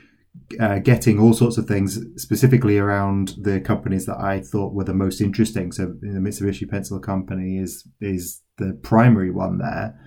uh, 0.61 0.78
getting 0.78 1.18
all 1.18 1.32
sorts 1.32 1.59
of 1.59 1.66
things 1.66 2.01
specifically 2.16 2.78
around 2.78 3.34
the 3.40 3.61
companies 3.61 4.07
that 4.07 4.18
I 4.18 4.40
thought 4.40 4.74
were 4.74 4.84
the 4.84 4.94
most 4.94 5.20
interesting. 5.20 5.72
So 5.72 5.94
the 6.01 6.18
Mitsubishi 6.18 6.68
Pencil 6.68 6.99
Company 6.99 7.59
is 7.59 7.86
is 8.01 8.42
the 8.57 8.78
primary 8.82 9.30
one 9.30 9.59
there. 9.59 9.99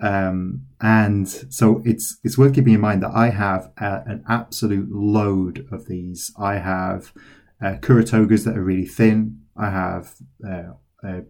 Um, 0.00 0.66
and 0.80 1.28
so 1.28 1.82
it's 1.84 2.18
it's 2.22 2.36
worth 2.36 2.54
keeping 2.54 2.74
in 2.74 2.80
mind 2.80 3.02
that 3.02 3.14
I 3.14 3.30
have 3.30 3.70
uh, 3.80 4.00
an 4.06 4.24
absolute 4.28 4.88
load 4.90 5.66
of 5.72 5.86
these. 5.86 6.32
I 6.38 6.58
have 6.58 7.12
uh, 7.62 7.76
Kuru 7.80 8.04
Togas 8.04 8.44
that 8.44 8.56
are 8.56 8.64
really 8.64 8.86
thin. 8.86 9.40
I 9.56 9.70
have 9.70 10.14
uh, 10.46 10.72
uh, 11.02 11.20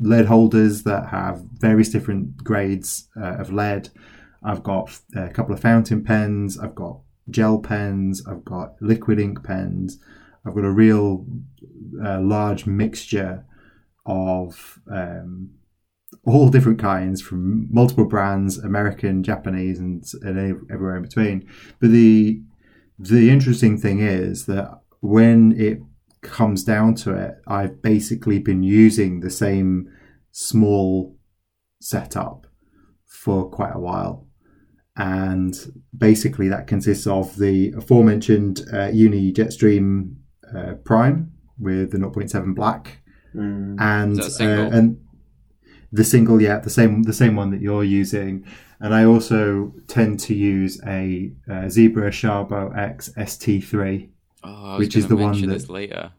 lead 0.00 0.26
holders 0.26 0.82
that 0.82 1.08
have 1.08 1.42
various 1.52 1.90
different 1.90 2.38
grades 2.38 3.08
uh, 3.16 3.36
of 3.36 3.52
lead. 3.52 3.90
I've 4.42 4.62
got 4.62 4.98
a 5.16 5.28
couple 5.28 5.54
of 5.54 5.60
fountain 5.60 6.04
pens. 6.04 6.58
I've 6.58 6.74
got 6.74 7.00
gel 7.30 7.58
pens. 7.58 8.22
I've 8.26 8.44
got 8.44 8.74
liquid 8.80 9.18
ink 9.20 9.44
pens. 9.44 9.98
I've 10.44 10.54
got 10.54 10.64
a 10.64 10.70
real 10.70 11.26
uh, 12.02 12.20
large 12.20 12.66
mixture 12.66 13.44
of 14.06 14.78
um, 14.90 15.50
all 16.24 16.48
different 16.48 16.78
kinds 16.78 17.20
from 17.20 17.72
multiple 17.72 18.06
brands, 18.06 18.58
American, 18.58 19.22
Japanese, 19.22 19.78
and, 19.78 20.04
and 20.22 20.38
everywhere 20.70 20.96
in 20.96 21.02
between. 21.02 21.48
But 21.80 21.90
the 21.90 22.42
the 22.98 23.30
interesting 23.30 23.78
thing 23.78 24.00
is 24.00 24.46
that 24.46 24.80
when 25.00 25.52
it 25.58 25.80
comes 26.20 26.64
down 26.64 26.94
to 26.96 27.14
it, 27.14 27.36
I've 27.46 27.80
basically 27.80 28.38
been 28.38 28.62
using 28.62 29.20
the 29.20 29.30
same 29.30 29.88
small 30.32 31.16
setup 31.80 32.46
for 33.06 33.48
quite 33.48 33.74
a 33.74 33.80
while. 33.80 34.27
And 34.98 35.54
basically, 35.96 36.48
that 36.48 36.66
consists 36.66 37.06
of 37.06 37.36
the 37.36 37.72
aforementioned 37.76 38.62
uh, 38.72 38.88
Uni 38.92 39.32
Jetstream 39.32 40.16
uh, 40.54 40.74
Prime 40.84 41.32
with 41.58 41.92
the 41.92 41.98
0.7 41.98 42.54
black, 42.54 43.00
Mm. 43.34 43.76
and 43.78 44.12
Is 44.12 44.24
that 44.26 44.30
single? 44.32 44.66
uh, 44.66 44.70
and 44.78 44.98
the 45.92 46.02
single, 46.04 46.40
yeah, 46.42 46.58
the 46.58 46.70
same 46.70 47.02
the 47.04 47.12
same 47.12 47.36
one 47.36 47.50
that 47.50 47.60
you're 47.60 47.84
using. 47.84 48.44
And 48.80 48.94
I 48.94 49.04
also 49.04 49.74
tend 49.86 50.18
to 50.20 50.34
use 50.34 50.80
a, 50.86 51.32
uh 51.50 51.68
Zebra 51.68 52.10
Sharbo 52.10 52.76
X 52.76 53.10
ST3. 53.16 54.08
Oh, 54.44 54.48
I 54.48 54.76
was 54.76 54.78
Which 54.78 54.96
is 54.96 55.08
the 55.08 55.16
one 55.16 55.32
mention 55.32 55.50
that- 55.50 55.68
later. 55.68 56.12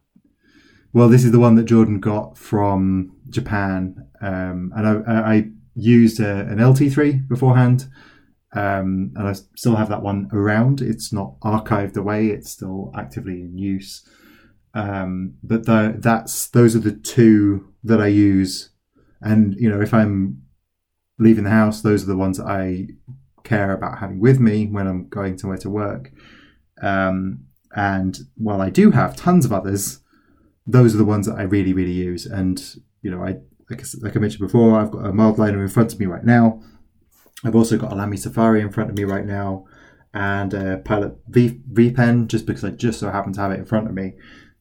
Well, 0.94 1.10
this 1.10 1.24
is 1.26 1.32
the 1.32 1.40
one 1.40 1.56
that 1.56 1.66
Jordan 1.66 2.00
got 2.00 2.38
from 2.38 3.12
Japan, 3.30 4.06
um, 4.22 4.72
and 4.76 4.88
I, 4.88 4.94
I, 5.14 5.34
I 5.36 5.50
used 5.76 6.20
a, 6.20 6.42
an 6.52 6.58
LT3 6.60 7.28
beforehand, 7.28 7.88
um, 8.54 9.14
and 9.16 9.28
I 9.28 9.34
still 9.34 9.76
have 9.76 9.90
that 9.90 10.02
one 10.02 10.30
around. 10.34 10.82
It's 10.82 11.14
not 11.14 11.40
archived 11.42 11.98
away; 11.98 12.28
it's 12.28 12.50
still 12.50 12.92
actively 12.96 13.42
in 13.42 13.58
use. 13.58 14.08
Um, 14.74 15.36
but 15.44 15.66
the, 15.66 15.96
that's 15.98 16.48
those 16.48 16.76
are 16.76 16.80
the 16.80 16.92
two 16.92 17.74
that 17.84 18.02
I 18.02 18.08
use, 18.08 18.70
and 19.22 19.56
you 19.56 19.70
know, 19.70 19.82
if 19.82 19.94
I'm 19.94 20.44
leaving 21.20 21.44
the 21.44 21.50
house, 21.50 21.82
those 21.82 22.04
are 22.04 22.08
the 22.08 22.18
ones 22.18 22.38
that 22.38 22.48
I 22.48 22.88
care 23.44 23.72
about 23.72 24.00
having 24.00 24.20
with 24.20 24.40
me 24.40 24.68
when 24.68 24.88
I'm 24.88 25.08
going 25.10 25.38
somewhere 25.38 25.58
to 25.60 25.70
work. 25.70 26.12
Um, 26.82 27.46
and 27.76 28.18
while 28.36 28.62
I 28.62 28.70
do 28.70 28.92
have 28.92 29.16
tons 29.16 29.46
of 29.46 29.54
others, 29.54 30.00
those 30.66 30.96
are 30.96 30.98
the 30.98 31.06
ones 31.06 31.28
that 31.28 31.38
I 31.38 31.44
really, 31.44 31.74
really 31.74 31.92
use. 31.92 32.26
And 32.26 32.62
you 33.02 33.12
know, 33.12 33.22
I 33.22 33.38
like, 33.70 33.82
I 33.82 33.86
like 34.02 34.16
I 34.16 34.20
mentioned 34.20 34.48
before, 34.48 34.80
I've 34.80 34.92
got 34.92 35.06
a 35.06 35.14
mild 35.14 35.38
liner 35.38 35.62
in 35.62 35.68
front 35.68 35.94
of 35.94 36.00
me 36.00 36.06
right 36.08 36.24
now. 36.24 36.62
I've 37.44 37.56
also 37.56 37.78
got 37.78 37.92
a 37.92 37.96
Lamy 37.96 38.18
Safari 38.18 38.62
in 38.62 38.72
front 38.72 38.90
of 38.90 38.98
me 38.98 39.04
right 39.04 39.26
now, 39.26 39.66
and 40.14 40.54
a 40.54 40.78
Pilot 40.80 41.18
V 41.28 41.92
Pen, 41.92 42.28
just 42.28 42.46
because 42.46 42.64
I 42.64 42.72
just 42.72 43.00
so 43.00 43.10
happen 43.10 43.34
to 43.34 43.42
have 43.42 43.52
it 43.52 43.60
in 43.60 43.66
front 43.66 43.88
of 43.88 43.94
me. 43.94 44.14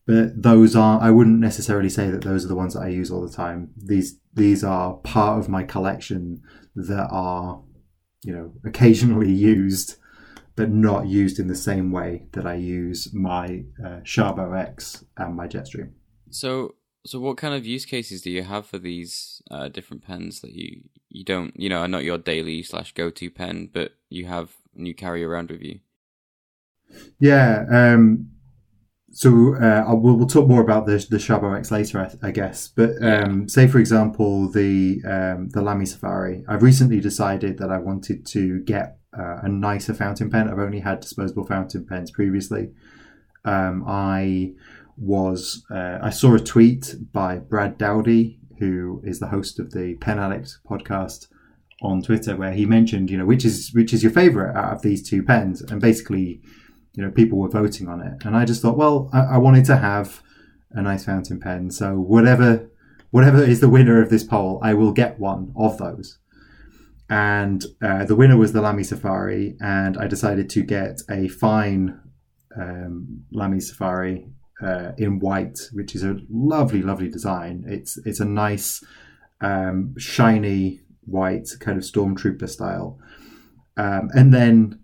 But 0.06 0.42
those 0.42 0.74
are 0.74 1.00
I 1.00 1.10
wouldn't 1.10 1.40
necessarily 1.40 1.90
say 1.90 2.10
that 2.10 2.22
those 2.22 2.44
are 2.44 2.48
the 2.48 2.54
ones 2.54 2.74
that 2.74 2.80
I 2.80 2.88
use 2.88 3.10
all 3.10 3.26
the 3.26 3.34
time. 3.34 3.70
These 3.76 4.18
these 4.32 4.64
are 4.64 4.94
part 4.94 5.38
of 5.38 5.48
my 5.48 5.64
collection 5.64 6.42
that 6.74 7.08
are, 7.10 7.62
you 8.22 8.32
know, 8.32 8.52
occasionally 8.64 9.30
used, 9.30 9.96
but 10.56 10.70
not 10.70 11.06
used 11.06 11.38
in 11.38 11.48
the 11.48 11.54
same 11.54 11.90
way 11.90 12.26
that 12.32 12.46
I 12.46 12.54
use 12.54 13.12
my 13.12 13.64
uh, 13.84 14.00
X 14.54 15.04
and 15.16 15.36
my 15.36 15.46
Jetstream. 15.46 15.90
So, 16.30 16.74
so 17.06 17.18
what 17.20 17.36
kind 17.36 17.54
of 17.54 17.64
use 17.66 17.84
cases 17.84 18.22
do 18.22 18.30
you 18.30 18.42
have 18.42 18.66
for 18.66 18.78
these 18.78 19.42
uh, 19.50 19.68
different 19.68 20.02
pens 20.04 20.40
that 20.40 20.52
you 20.52 20.82
you 21.08 21.24
don't 21.24 21.58
you 21.58 21.68
know 21.68 21.80
are 21.80 21.88
not 21.88 22.04
your 22.04 22.18
daily 22.18 22.62
slash 22.62 22.92
go 22.92 23.10
to 23.10 23.30
pen, 23.30 23.70
but 23.72 23.92
you 24.10 24.26
have 24.26 24.52
and 24.76 24.86
you 24.86 24.94
carry 24.94 25.24
around 25.24 25.50
with 25.50 25.62
you? 25.62 25.80
Yeah. 27.18 27.64
Um, 27.70 28.30
So 29.10 29.54
uh, 29.56 29.84
I- 29.88 29.94
we'll, 29.94 30.16
we'll 30.16 30.26
talk 30.28 30.46
more 30.48 30.60
about 30.60 30.84
the 30.86 30.98
the 31.10 31.16
Sharbo 31.16 31.56
X 31.58 31.70
later, 31.70 31.98
I, 32.00 32.28
I 32.28 32.30
guess. 32.30 32.68
But 32.68 32.90
um, 33.02 33.48
say, 33.48 33.66
for 33.66 33.78
example, 33.78 34.50
the 34.50 35.00
um, 35.06 35.48
the 35.50 35.62
Lamy 35.62 35.86
Safari. 35.86 36.44
I've 36.48 36.62
recently 36.62 37.00
decided 37.00 37.58
that 37.58 37.70
I 37.70 37.78
wanted 37.78 38.26
to 38.26 38.60
get 38.60 38.98
uh, 39.18 39.38
a 39.42 39.48
nicer 39.48 39.94
fountain 39.94 40.30
pen. 40.30 40.48
I've 40.48 40.58
only 40.58 40.80
had 40.80 41.00
disposable 41.00 41.46
fountain 41.46 41.86
pens 41.86 42.10
previously. 42.10 42.68
Um, 43.44 43.84
I 43.88 44.52
was 44.98 45.64
uh, 45.70 45.98
I 46.02 46.10
saw 46.10 46.34
a 46.34 46.40
tweet 46.40 46.94
by 47.12 47.38
Brad 47.38 47.78
Dowdy, 47.78 48.40
who 48.58 49.00
is 49.04 49.20
the 49.20 49.28
host 49.28 49.58
of 49.60 49.72
the 49.72 49.96
Pen 50.00 50.18
Addict 50.18 50.58
podcast 50.68 51.28
on 51.82 52.02
Twitter, 52.02 52.36
where 52.36 52.52
he 52.52 52.66
mentioned, 52.66 53.10
you 53.10 53.16
know, 53.16 53.26
which 53.26 53.44
is 53.44 53.70
which 53.72 53.92
is 53.92 54.02
your 54.02 54.12
favorite 54.12 54.56
out 54.56 54.72
of 54.72 54.82
these 54.82 55.08
two 55.08 55.22
pens, 55.22 55.62
and 55.62 55.80
basically 55.80 56.42
you 56.98 57.04
know, 57.04 57.12
people 57.12 57.38
were 57.38 57.48
voting 57.48 57.86
on 57.86 58.00
it. 58.00 58.24
And 58.24 58.36
I 58.36 58.44
just 58.44 58.60
thought, 58.60 58.76
well, 58.76 59.08
I, 59.12 59.20
I 59.20 59.38
wanted 59.38 59.64
to 59.66 59.76
have 59.76 60.20
a 60.72 60.82
nice 60.82 61.04
fountain 61.04 61.38
pen. 61.38 61.70
So 61.70 61.94
whatever, 61.94 62.68
whatever 63.10 63.40
is 63.40 63.60
the 63.60 63.68
winner 63.68 64.02
of 64.02 64.10
this 64.10 64.24
poll, 64.24 64.58
I 64.64 64.74
will 64.74 64.90
get 64.90 65.16
one 65.16 65.52
of 65.56 65.78
those. 65.78 66.18
And 67.08 67.64
uh, 67.80 68.04
the 68.04 68.16
winner 68.16 68.36
was 68.36 68.52
the 68.52 68.60
Lamy 68.60 68.82
Safari, 68.82 69.56
and 69.60 69.96
I 69.96 70.08
decided 70.08 70.50
to 70.50 70.62
get 70.62 71.00
a 71.08 71.28
fine 71.28 72.00
um, 72.60 73.24
Lamy 73.30 73.60
Safari 73.60 74.26
uh, 74.62 74.92
in 74.98 75.18
white, 75.18 75.58
which 75.72 75.94
is 75.94 76.02
a 76.02 76.18
lovely, 76.30 76.82
lovely 76.82 77.08
design. 77.08 77.64
It's 77.66 77.98
it's 78.04 78.20
a 78.20 78.24
nice, 78.24 78.84
um, 79.40 79.94
shiny 79.98 80.80
white, 81.04 81.48
kind 81.60 81.78
of 81.78 81.84
stormtrooper 81.84 82.48
style. 82.48 82.98
Um, 83.76 84.10
and 84.12 84.34
then 84.34 84.80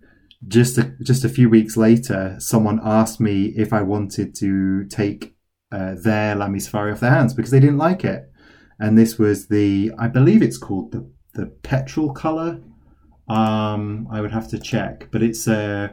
just 0.46 0.78
a, 0.78 0.94
just 1.02 1.24
a 1.24 1.28
few 1.28 1.48
weeks 1.48 1.76
later, 1.76 2.36
someone 2.38 2.80
asked 2.82 3.20
me 3.20 3.46
if 3.56 3.72
I 3.72 3.82
wanted 3.82 4.34
to 4.36 4.84
take 4.86 5.34
uh, 5.72 5.94
their 5.96 6.34
Lamy 6.34 6.60
Safari 6.60 6.92
off 6.92 7.00
their 7.00 7.10
hands 7.10 7.34
because 7.34 7.50
they 7.50 7.60
didn't 7.60 7.78
like 7.78 8.04
it. 8.04 8.30
And 8.78 8.98
this 8.98 9.18
was 9.18 9.48
the, 9.48 9.92
I 9.98 10.08
believe 10.08 10.42
it's 10.42 10.58
called 10.58 10.92
the 10.92 11.08
the 11.34 11.46
petrol 11.46 12.12
color. 12.12 12.60
Um, 13.28 14.08
I 14.10 14.20
would 14.20 14.32
have 14.32 14.48
to 14.48 14.58
check, 14.58 15.08
but 15.10 15.22
it's 15.22 15.46
uh, 15.48 15.88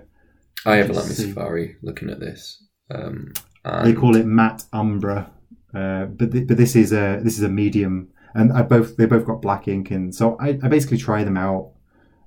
I 0.65 0.77
have 0.77 0.89
a. 0.89 0.93
Safari 0.95 1.77
looking 1.81 2.09
at 2.09 2.19
this. 2.19 2.63
Um, 2.89 3.33
they 3.63 3.93
call 3.93 4.15
it 4.15 4.25
matte 4.25 4.63
umbra, 4.73 5.31
uh, 5.73 6.05
but 6.05 6.31
th- 6.31 6.47
but 6.47 6.57
this 6.57 6.75
is 6.75 6.91
a 6.91 7.19
this 7.23 7.37
is 7.37 7.43
a 7.43 7.49
medium, 7.49 8.09
and 8.33 8.51
I 8.51 8.61
both 8.63 8.97
they 8.97 9.05
both 9.05 9.25
got 9.25 9.41
black 9.41 9.67
ink, 9.67 9.91
and 9.91 10.13
so 10.13 10.37
I, 10.39 10.59
I 10.63 10.67
basically 10.67 10.97
try 10.97 11.23
them 11.23 11.37
out, 11.37 11.71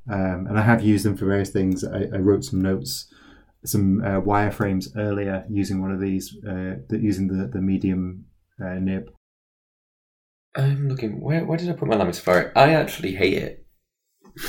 um, 0.08 0.46
and 0.48 0.58
I 0.58 0.62
have 0.62 0.82
used 0.82 1.04
them 1.04 1.16
for 1.16 1.26
various 1.26 1.50
things. 1.50 1.84
I, 1.84 2.04
I 2.12 2.18
wrote 2.18 2.44
some 2.44 2.62
notes, 2.62 3.12
some 3.64 4.00
uh, 4.02 4.20
wireframes 4.20 4.88
earlier 4.96 5.44
using 5.50 5.80
one 5.82 5.90
of 5.90 6.00
these, 6.00 6.36
uh, 6.48 6.76
the, 6.88 6.98
using 7.00 7.28
the 7.28 7.48
the 7.48 7.60
medium 7.60 8.26
uh, 8.64 8.74
nib. 8.74 9.10
I'm 10.56 10.88
looking. 10.88 11.20
Where 11.20 11.44
where 11.44 11.58
did 11.58 11.68
I 11.68 11.72
put 11.72 11.88
my 11.88 11.96
Lamy 11.96 12.12
Safari? 12.12 12.50
I 12.54 12.74
actually 12.74 13.16
hate 13.16 13.34
it. 13.34 13.66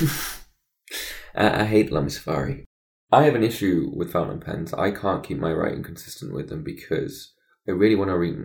I, 1.34 1.62
I 1.62 1.64
hate 1.64 1.90
Lamy 1.90 2.10
Safari. 2.10 2.64
I 3.12 3.24
have 3.24 3.34
an 3.34 3.44
issue 3.44 3.92
with 3.94 4.12
fountain 4.12 4.40
pens. 4.40 4.74
I 4.74 4.90
can't 4.90 5.22
keep 5.22 5.38
my 5.38 5.52
writing 5.52 5.82
consistent 5.82 6.34
with 6.34 6.48
them 6.48 6.64
because 6.64 7.32
I 7.68 7.72
really 7.72 7.94
want 7.94 8.10
to 8.10 8.16
read, 8.16 8.36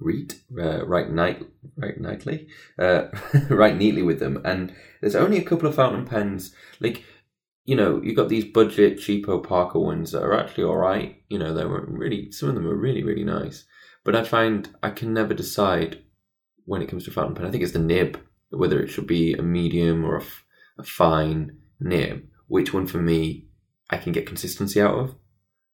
read, 0.00 0.34
uh, 0.58 0.86
write 0.86 1.10
night, 1.10 1.46
write 1.76 2.00
nightly, 2.00 2.48
uh, 2.78 3.08
write 3.50 3.76
neatly 3.76 4.02
with 4.02 4.18
them. 4.18 4.40
And 4.44 4.74
there's 5.00 5.14
only 5.14 5.38
a 5.38 5.44
couple 5.44 5.68
of 5.68 5.74
fountain 5.74 6.06
pens. 6.06 6.54
Like, 6.80 7.04
you 7.64 7.74
know, 7.76 8.00
you 8.02 8.14
got 8.14 8.28
these 8.28 8.44
budget 8.44 8.98
cheapo 8.98 9.46
Parker 9.46 9.78
ones 9.78 10.12
that 10.12 10.22
are 10.22 10.38
actually 10.38 10.64
all 10.64 10.76
right. 10.76 11.22
You 11.28 11.38
know, 11.38 11.54
they 11.54 11.64
were 11.64 11.86
really 11.86 12.32
some 12.32 12.48
of 12.48 12.54
them 12.54 12.66
are 12.66 12.76
really 12.76 13.02
really 13.02 13.24
nice. 13.24 13.64
But 14.04 14.16
I 14.16 14.24
find 14.24 14.74
I 14.82 14.90
can 14.90 15.12
never 15.12 15.34
decide 15.34 16.02
when 16.64 16.82
it 16.82 16.88
comes 16.88 17.04
to 17.04 17.10
fountain 17.10 17.34
pen. 17.34 17.46
I 17.46 17.50
think 17.50 17.62
it's 17.62 17.72
the 17.72 17.78
nib, 17.78 18.18
whether 18.50 18.80
it 18.80 18.88
should 18.88 19.06
be 19.06 19.34
a 19.34 19.42
medium 19.42 20.04
or 20.04 20.16
a, 20.16 20.22
f- 20.22 20.44
a 20.78 20.82
fine 20.82 21.58
nib. 21.78 22.26
Which 22.46 22.72
one 22.72 22.86
for 22.86 22.98
me 22.98 23.49
I 23.90 23.96
can 23.96 24.12
get 24.12 24.26
consistency 24.26 24.80
out 24.80 24.94
of, 24.94 25.14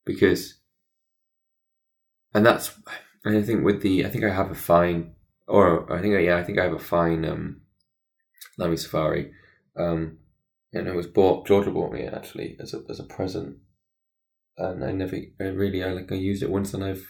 because, 0.04 0.54
and 2.34 2.44
that's, 2.44 2.74
and 3.24 3.36
I 3.36 3.42
think 3.42 3.64
with 3.64 3.82
the, 3.82 4.04
I 4.04 4.08
think 4.08 4.24
I 4.24 4.30
have 4.30 4.50
a 4.50 4.54
fine, 4.54 5.14
or 5.46 5.92
I 5.92 6.00
think 6.00 6.14
I, 6.14 6.20
yeah, 6.20 6.36
I 6.36 6.44
think 6.44 6.58
I 6.58 6.64
have 6.64 6.72
a 6.72 6.78
fine 6.78 7.24
um, 7.24 7.60
Lamy 8.58 8.76
Safari, 8.76 9.32
um, 9.76 10.18
and 10.72 10.88
it 10.88 10.94
was 10.94 11.06
bought. 11.06 11.46
Georgia 11.46 11.70
bought 11.70 11.92
me 11.92 12.04
actually 12.04 12.56
as 12.60 12.74
a 12.74 12.82
as 12.88 12.98
a 12.98 13.04
present, 13.04 13.58
and 14.56 14.84
I 14.84 14.92
never, 14.92 15.16
I 15.40 15.44
really, 15.44 15.84
I 15.84 15.92
like 15.92 16.10
I 16.10 16.16
used 16.16 16.42
it 16.42 16.50
once, 16.50 16.74
and 16.74 16.82
I've, 16.82 17.06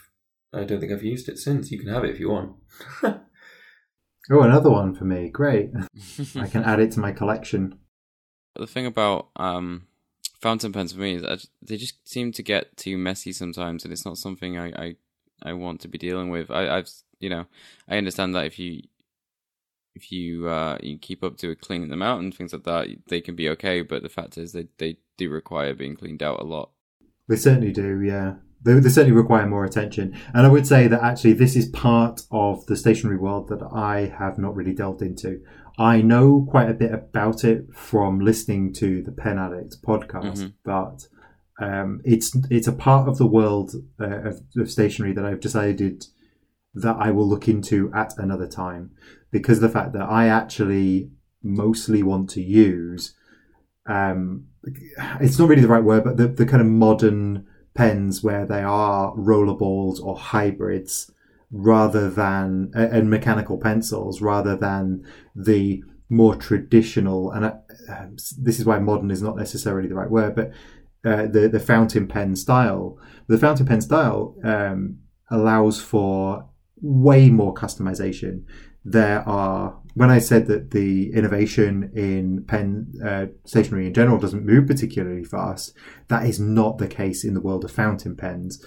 I 0.53 0.65
don't 0.65 0.81
think 0.81 0.93
I've 0.93 1.03
used 1.03 1.29
it 1.29 1.39
since. 1.39 1.71
You 1.71 1.79
can 1.79 1.89
have 1.89 2.05
it 2.05 2.11
if 2.11 2.21
you 2.21 2.31
want. 2.31 2.57
Oh, 4.31 4.41
another 4.41 4.71
one 4.71 4.95
for 4.95 5.05
me. 5.05 5.29
Great. 5.29 5.71
I 6.37 6.49
can 6.49 6.65
add 6.65 6.81
it 6.81 6.91
to 6.93 7.01
my 7.01 7.13
collection. 7.13 7.79
the 8.57 8.67
thing 8.67 8.87
about 8.87 9.29
um, 9.37 9.86
fountain 10.41 10.73
pens 10.73 10.93
for 10.93 11.01
me 11.01 11.17
is 11.17 11.49
they 11.63 11.77
just 11.77 12.07
seem 12.09 12.33
to 12.33 12.43
get 12.43 12.77
too 12.77 12.97
messy 12.97 13.33
sometimes, 13.33 13.85
and 13.85 13.93
it's 13.93 14.05
not 14.05 14.19
something 14.19 14.59
I 14.59 14.69
I, 14.69 14.97
I 15.43 15.53
want 15.53 15.81
to 15.83 15.89
be 15.89 15.99
dealing 15.99 16.31
with. 16.31 16.51
I, 16.51 16.77
I've 16.77 16.91
you 17.19 17.31
know 17.31 17.47
I 17.89 17.97
understand 17.97 18.35
that 18.35 18.47
if 18.47 18.59
you 18.59 18.83
if 19.97 20.13
you 20.13 20.49
uh, 20.49 20.79
you 20.83 20.99
keep 20.99 21.25
up 21.25 21.39
to 21.39 21.57
cleaning 21.57 21.89
them 21.89 22.03
out 22.03 22.21
and 22.21 22.33
things 22.35 22.53
like 22.53 22.65
that, 22.65 22.89
they 23.09 23.21
can 23.21 23.35
be 23.35 23.49
okay. 23.51 23.83
But 23.83 24.03
the 24.03 24.09
fact 24.09 24.39
is, 24.39 24.53
they 24.53 24.69
they 24.79 24.99
do 25.17 25.31
require 25.31 25.75
being 25.75 25.97
cleaned 25.97 26.23
out 26.23 26.41
a 26.41 26.45
lot. 26.45 26.71
They 27.29 27.37
certainly 27.37 27.73
do, 27.73 28.01
yeah. 28.03 28.35
They, 28.63 28.75
they 28.75 28.89
certainly 28.89 29.17
require 29.17 29.47
more 29.47 29.65
attention. 29.65 30.17
And 30.33 30.47
I 30.47 30.51
would 30.51 30.67
say 30.67 30.87
that 30.89 31.03
actually 31.03 31.35
this 31.35 31.57
is 31.57 31.69
part 31.69 32.23
of 32.31 32.67
the 32.67 32.77
stationary 32.77 33.17
world 33.17 33.49
that 33.49 33.63
I 33.73 34.13
have 34.19 34.39
not 34.39 34.55
really 34.55 34.75
delved 34.75 35.03
into. 35.03 35.43
I 35.79 36.01
know 36.01 36.47
quite 36.49 36.71
a 36.71 36.75
bit 36.75 36.93
about 36.93 37.45
it 37.45 37.67
from 37.75 38.21
listening 38.21 38.73
to 38.75 39.03
the 39.03 39.13
Pen 39.13 39.39
Addict 39.39 39.77
podcast, 39.83 40.39
Mhm. 40.43 40.53
but 40.65 41.09
um, 41.59 42.01
it's 42.05 42.37
it's 42.51 42.67
a 42.69 42.73
part 42.73 43.09
of 43.09 43.19
the 43.19 43.27
world 43.27 43.75
uh, 44.01 44.21
of, 44.31 44.41
of 44.57 44.71
stationery 44.71 45.13
that 45.15 45.25
I've 45.25 45.41
decided 45.41 46.07
that 46.75 46.97
I 46.99 47.11
will 47.11 47.29
look 47.29 47.49
into 47.49 47.91
at 47.95 48.13
another 48.19 48.47
time 48.47 48.91
because 49.31 49.59
of 49.59 49.63
the 49.63 49.69
fact 49.71 49.93
that 49.95 50.03
I 50.03 50.29
actually 50.29 51.11
mostly 51.43 52.03
want 52.03 52.29
to 52.31 52.43
use 52.43 53.15
um, 53.87 54.47
it's 55.21 55.39
not 55.39 55.49
really 55.49 55.63
the 55.63 55.69
right 55.69 55.85
word, 55.85 56.03
but 56.05 56.17
the, 56.17 56.27
the 56.27 56.45
kind 56.45 56.61
of 56.61 56.67
modern 56.67 57.47
pens 57.75 58.23
where 58.23 58.45
they 58.45 58.63
are 58.63 59.15
rollerballs 59.15 60.01
or 60.03 60.17
hybrids 60.17 61.11
rather 61.51 62.11
than 62.11 62.71
and 62.75 63.09
mechanical 63.09 63.57
pencils 63.57 64.21
rather 64.21 64.57
than 64.57 65.05
the 65.35 65.83
more 66.09 66.35
traditional 66.35 67.31
and 67.33 67.45
uh, 67.45 67.53
this 68.39 68.59
is 68.59 68.65
why 68.65 68.79
modern 68.79 69.11
is 69.11 69.23
not 69.23 69.37
necessarily 69.37 69.89
the 69.89 69.95
right 69.95 70.11
word 70.11 70.35
but 70.35 70.51
uh, 71.05 71.27
the 71.27 71.49
the 71.49 71.61
fountain 71.61 72.07
pen 72.07 72.35
style 72.35 72.99
the 73.29 73.39
fountain 73.39 73.67
pen 73.67 73.81
style 73.81 74.35
um, 74.45 74.99
allows 75.31 75.81
for 75.81 76.49
way 76.81 77.31
more 77.31 77.55
customization 77.55 78.43
there 78.85 79.29
are 79.29 79.77
when 79.97 80.11
I 80.11 80.19
said 80.19 80.47
that 80.49 80.73
the 80.73 81.11
innovation 81.15 81.91
in 81.95 82.45
pen 82.45 82.93
uh, 83.03 83.27
stationery 83.47 83.87
in 83.87 83.95
general 83.95 84.19
doesn't 84.19 84.45
move 84.45 84.67
particularly 84.67 85.25
fast, 85.25 85.75
that 86.09 86.27
is 86.27 86.39
not 86.39 86.77
the 86.77 86.87
case 86.87 87.25
in 87.25 87.33
the 87.33 87.41
world 87.41 87.65
of 87.65 87.73
fountain 87.73 88.15
pens. 88.15 88.63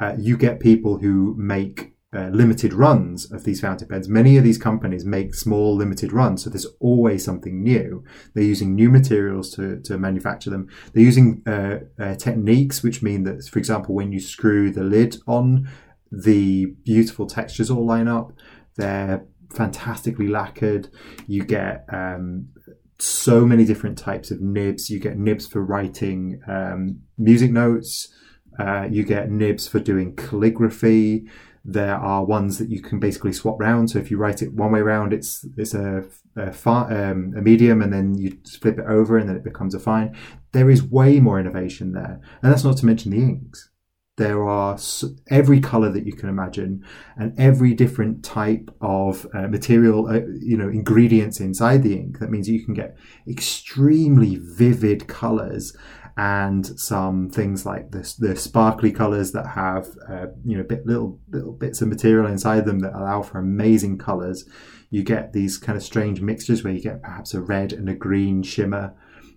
Uh, 0.00 0.14
you 0.18 0.38
get 0.38 0.58
people 0.58 0.96
who 0.96 1.34
make 1.36 1.92
uh, 2.14 2.28
limited 2.28 2.72
runs 2.72 3.30
of 3.30 3.44
these 3.44 3.60
fountain 3.60 3.86
pens. 3.86 4.08
Many 4.08 4.36
of 4.36 4.42
these 4.42 4.58
companies 4.58 5.04
make 5.04 5.34
small 5.34 5.76
limited 5.76 6.12
runs, 6.12 6.42
so 6.42 6.50
there's 6.50 6.66
always 6.80 7.24
something 7.24 7.62
new. 7.62 8.04
They're 8.34 8.42
using 8.42 8.74
new 8.74 8.90
materials 8.90 9.50
to, 9.54 9.80
to 9.82 9.96
manufacture 9.96 10.50
them. 10.50 10.68
They're 10.92 11.04
using 11.04 11.42
uh, 11.46 11.80
uh, 12.00 12.16
techniques 12.16 12.82
which 12.82 13.02
mean 13.02 13.24
that, 13.24 13.44
for 13.44 13.58
example, 13.58 13.94
when 13.94 14.10
you 14.10 14.20
screw 14.20 14.70
the 14.72 14.82
lid 14.82 15.18
on, 15.26 15.68
the 16.10 16.66
beautiful 16.84 17.26
textures 17.26 17.70
all 17.70 17.86
line 17.86 18.08
up. 18.08 18.32
They're 18.76 19.24
fantastically 19.54 20.26
lacquered. 20.28 20.88
You 21.26 21.44
get 21.44 21.84
um, 21.92 22.48
so 22.98 23.46
many 23.46 23.64
different 23.64 23.98
types 23.98 24.30
of 24.30 24.40
nibs. 24.40 24.90
You 24.90 24.98
get 24.98 25.16
nibs 25.16 25.46
for 25.46 25.62
writing 25.62 26.40
um, 26.48 27.00
music 27.18 27.52
notes. 27.52 28.08
Uh, 28.58 28.88
you 28.90 29.04
get 29.04 29.30
nibs 29.30 29.68
for 29.68 29.78
doing 29.78 30.16
calligraphy. 30.16 31.28
There 31.64 31.94
are 31.94 32.24
ones 32.24 32.58
that 32.58 32.70
you 32.70 32.80
can 32.80 32.98
basically 32.98 33.32
swap 33.32 33.60
round. 33.60 33.90
So 33.90 33.98
if 33.98 34.10
you 34.10 34.16
write 34.16 34.42
it 34.42 34.54
one 34.54 34.72
way 34.72 34.80
round, 34.80 35.12
it's 35.12 35.46
it's 35.56 35.74
a 35.74 36.04
a, 36.36 36.52
fi- 36.52 36.90
um, 36.90 37.34
a 37.36 37.42
medium, 37.42 37.82
and 37.82 37.92
then 37.92 38.14
you 38.14 38.38
flip 38.60 38.78
it 38.78 38.86
over, 38.86 39.18
and 39.18 39.28
then 39.28 39.36
it 39.36 39.44
becomes 39.44 39.74
a 39.74 39.78
fine. 39.78 40.16
There 40.52 40.70
is 40.70 40.82
way 40.82 41.20
more 41.20 41.38
innovation 41.38 41.92
there, 41.92 42.20
and 42.42 42.52
that's 42.52 42.64
not 42.64 42.76
to 42.78 42.86
mention 42.86 43.10
the 43.10 43.18
inks 43.18 43.70
there 44.20 44.46
are 44.46 44.78
every 45.30 45.60
color 45.60 45.90
that 45.90 46.04
you 46.04 46.12
can 46.12 46.28
imagine 46.28 46.84
and 47.16 47.32
every 47.40 47.72
different 47.72 48.22
type 48.22 48.70
of 48.82 49.26
uh, 49.32 49.48
material 49.48 50.06
uh, 50.08 50.20
you 50.40 50.58
know 50.58 50.68
ingredients 50.68 51.40
inside 51.40 51.82
the 51.82 51.94
ink 51.94 52.18
that 52.18 52.30
means 52.30 52.46
you 52.46 52.62
can 52.62 52.74
get 52.74 52.98
extremely 53.26 54.36
vivid 54.36 55.08
colors 55.08 55.74
and 56.16 56.66
some 56.78 57.30
things 57.30 57.64
like 57.64 57.90
the 57.90 58.14
the 58.18 58.36
sparkly 58.36 58.92
colors 58.92 59.32
that 59.32 59.48
have 59.48 59.88
uh, 60.08 60.26
you 60.44 60.56
know 60.56 60.62
bit, 60.62 60.86
little 60.86 61.18
little 61.28 61.52
bits 61.52 61.80
of 61.82 61.88
material 61.88 62.26
inside 62.26 62.64
them 62.64 62.80
that 62.80 62.94
allow 62.94 63.22
for 63.22 63.38
amazing 63.38 63.98
colors. 63.98 64.44
You 64.90 65.02
get 65.04 65.32
these 65.32 65.56
kind 65.56 65.76
of 65.76 65.84
strange 65.84 66.20
mixtures 66.20 66.64
where 66.64 66.72
you 66.72 66.82
get 66.82 67.02
perhaps 67.02 67.32
a 67.34 67.40
red 67.40 67.72
and 67.72 67.88
a 67.88 67.94
green 67.94 68.42
shimmer. 68.42 68.94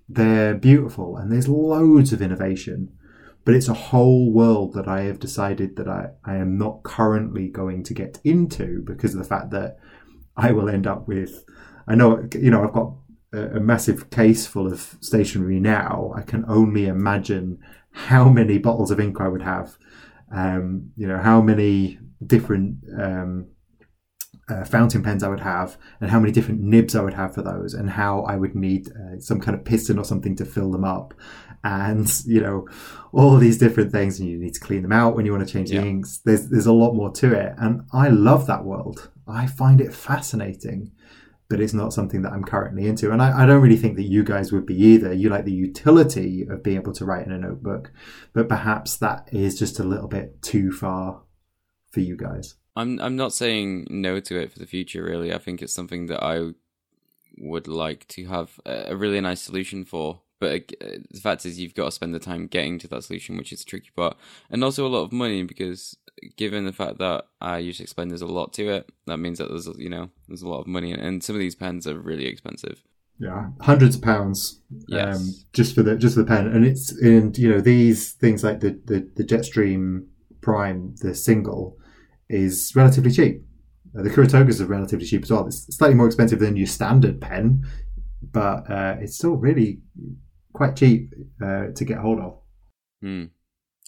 They're 0.10 0.56
beautiful, 0.56 1.18
and 1.18 1.32
there's 1.32 1.48
loads 1.48 2.12
of 2.12 2.22
innovation 2.22 2.92
but 3.46 3.56
it's 3.56 3.68
a 3.68 3.74
whole 3.74 4.32
world 4.32 4.74
that 4.74 4.88
I 4.88 5.02
have 5.02 5.20
decided 5.20 5.76
that 5.76 5.88
I, 5.88 6.12
I 6.24 6.36
am 6.36 6.58
not 6.58 6.84
currently 6.84 7.50
going 7.50 7.84
to 7.84 7.94
get 7.94 8.20
into 8.24 8.82
because 8.86 9.14
of 9.14 9.20
the 9.20 9.28
fact 9.28 9.52
that 9.52 9.78
I 10.38 10.52
will 10.52 10.70
end 10.70 10.88
up 10.88 11.08
with. 11.08 11.44
I 11.86 11.96
know, 11.96 12.26
you 12.34 12.50
know, 12.50 12.64
I've 12.64 12.74
got 12.74 12.94
a, 13.34 13.58
a 13.58 13.60
massive 13.60 14.10
case 14.10 14.46
full 14.48 14.68
of 14.72 14.96
stationery 15.02 15.60
now. 15.60 16.12
I 16.16 16.22
can 16.22 16.46
only 16.48 16.86
imagine 16.88 17.60
how 17.92 18.30
many 18.30 18.58
bottles 18.58 18.92
of 18.92 19.00
ink 19.00 19.20
I 19.20 19.28
would 19.28 19.42
have. 19.42 19.78
Um, 20.32 20.92
you 20.96 21.08
know, 21.08 21.20
how 21.20 21.42
many 21.42 22.00
different 22.26 22.78
um, 23.00 23.48
uh, 24.50 24.66
fountain 24.66 25.04
pens 25.04 25.24
I 25.24 25.30
would 25.30 25.40
have, 25.40 25.78
and 26.02 26.10
how 26.10 26.20
many 26.20 26.32
different 26.32 26.62
nibs 26.62 26.96
I 26.96 27.02
would 27.02 27.14
have 27.14 27.34
for 27.36 27.42
those, 27.44 27.74
and 27.74 27.90
how 27.90 28.22
I 28.24 28.36
would 28.36 28.56
need 28.56 28.88
uh, 28.90 29.20
some 29.20 29.40
kind 29.40 29.56
of 29.58 29.64
piston 29.64 29.98
or 30.00 30.04
something 30.06 30.36
to 30.38 30.46
fill 30.46 30.72
them 30.72 30.84
up, 30.84 31.14
and 31.64 32.12
you 32.26 32.42
know 32.42 32.68
all 33.14 33.38
these 33.38 33.58
different 33.60 33.92
things 33.92 34.20
and 34.20 34.28
you 34.28 34.38
need 34.40 34.54
to 34.56 34.60
clean 34.60 34.82
them 34.82 34.92
out 34.92 35.16
when 35.16 35.26
you 35.26 35.32
want 35.32 35.48
to 35.48 35.54
change 35.54 35.70
Yeah. 35.72 35.82
the 35.82 35.88
inks 35.88 36.18
there's 36.26 36.50
there's 36.50 36.66
a 36.66 36.74
lot 36.74 36.94
more 36.94 37.12
to 37.12 37.32
it 37.34 37.54
and 37.60 37.84
i 37.94 38.10
love 38.10 38.48
that 38.48 38.66
world 38.66 39.12
i 39.28 39.46
find 39.46 39.80
it 39.80 39.94
fascinating 39.94 40.92
but 41.54 41.62
it's 41.62 41.74
not 41.74 41.94
something 41.94 42.24
that 42.24 42.32
i'm 42.32 42.44
currently 42.44 42.88
into 42.88 43.12
and 43.12 43.22
I, 43.22 43.44
I 43.44 43.46
don't 43.46 43.62
really 43.62 43.78
think 43.78 43.96
that 43.98 44.10
you 44.10 44.24
guys 44.24 44.52
would 44.52 44.66
be 44.66 44.76
either 44.76 45.14
you 45.14 45.30
like 45.30 45.46
the 45.46 45.54
utility 45.54 46.48
of 46.50 46.64
being 46.64 46.78
able 46.78 46.94
to 46.94 47.06
write 47.06 47.28
in 47.28 47.32
a 47.32 47.38
notebook 47.38 47.92
but 48.34 48.50
perhaps 48.50 48.98
that 48.98 49.30
is 49.32 49.60
just 49.60 49.80
a 49.80 49.84
little 49.84 50.08
bit 50.08 50.42
too 50.42 50.72
far 50.72 51.22
for 51.92 52.00
you 52.00 52.18
guys 52.18 52.56
I'm 52.76 53.00
I'm 53.00 53.16
not 53.16 53.34
saying 53.34 53.88
no 53.90 54.20
to 54.20 54.40
it 54.40 54.52
for 54.52 54.60
the 54.60 54.66
future. 54.66 55.04
Really, 55.04 55.34
I 55.34 55.38
think 55.38 55.62
it's 55.62 55.74
something 55.74 56.08
that 56.08 56.24
I 56.24 56.54
would 57.38 57.68
like 57.68 58.08
to 58.10 58.26
have 58.26 58.60
a 58.66 58.96
really 58.96 59.22
nice 59.22 59.42
solution 59.42 59.86
for. 59.86 60.22
But 60.40 60.74
uh, 60.82 60.98
the 61.10 61.22
fact 61.22 61.46
is, 61.46 61.60
you've 61.60 61.76
got 61.76 61.86
to 61.86 61.92
spend 61.92 62.14
the 62.14 62.20
time 62.20 62.48
getting 62.48 62.78
to 62.80 62.88
that 62.90 63.04
solution, 63.04 63.38
which 63.38 63.54
is 63.54 63.64
tricky 63.64 63.92
part, 63.96 64.18
and 64.50 64.64
also 64.64 64.86
a 64.86 64.90
lot 64.90 65.04
of 65.04 65.14
money 65.14 65.44
because 65.44 65.96
given 66.38 66.66
the 66.66 66.74
fact 66.74 66.98
that 67.00 67.26
I 67.42 67.58
usually 67.60 67.84
explain 67.86 68.08
there's 68.10 68.22
a 68.22 68.26
lot 68.28 68.54
to 68.54 68.70
it, 68.70 68.92
that 69.08 69.18
means 69.18 69.38
that 69.40 69.50
there's 69.50 69.68
you 69.78 69.90
know 69.90 70.10
there's 70.28 70.42
a 70.42 70.48
lot 70.50 70.62
of 70.62 70.68
money, 70.68 70.92
and 70.92 71.24
some 71.24 71.36
of 71.36 71.40
these 71.40 71.56
pens 71.56 71.86
are 71.88 72.00
really 72.00 72.26
expensive. 72.26 72.84
yeah 73.20 73.50
hundreds 73.62 73.96
of 73.96 74.02
pounds 74.02 74.62
Yes. 74.88 75.18
um, 75.18 75.22
just 75.54 75.76
for 75.76 75.84
the 75.84 75.96
just 75.98 76.16
for 76.16 76.22
the 76.24 76.28
pen 76.28 76.48
and 76.48 76.66
it's 76.66 76.92
and 77.02 77.38
you 77.38 77.50
know 77.50 77.62
these 77.62 78.14
things 78.14 78.44
like 78.44 78.60
the 78.60 78.72
the, 78.86 79.08
the 79.16 79.24
jetstream 79.24 80.06
prime 80.42 80.96
the 81.02 81.14
single 81.16 81.78
is 82.30 82.74
relatively 82.76 83.12
cheap 83.12 83.44
uh, 83.98 84.02
the 84.02 84.10
Kuru 84.10 84.28
Togas 84.28 84.60
are 84.62 84.66
relatively 84.66 85.06
cheap 85.06 85.24
as 85.24 85.32
well 85.32 85.46
it's 85.48 85.74
slightly 85.78 85.96
more 85.96 86.08
expensive 86.08 86.40
than 86.40 86.58
your 86.58 86.68
standard 86.68 87.22
pen 87.22 87.64
but 88.40 88.70
uh, 88.70 88.96
it's 89.00 89.16
still 89.16 89.36
really 89.36 89.80
quite 90.54 90.76
cheap 90.76 91.14
uh, 91.46 91.68
to 91.76 91.86
get 91.86 92.00
hold 92.00 92.20
of 92.20 92.40
Hmm. 93.02 93.26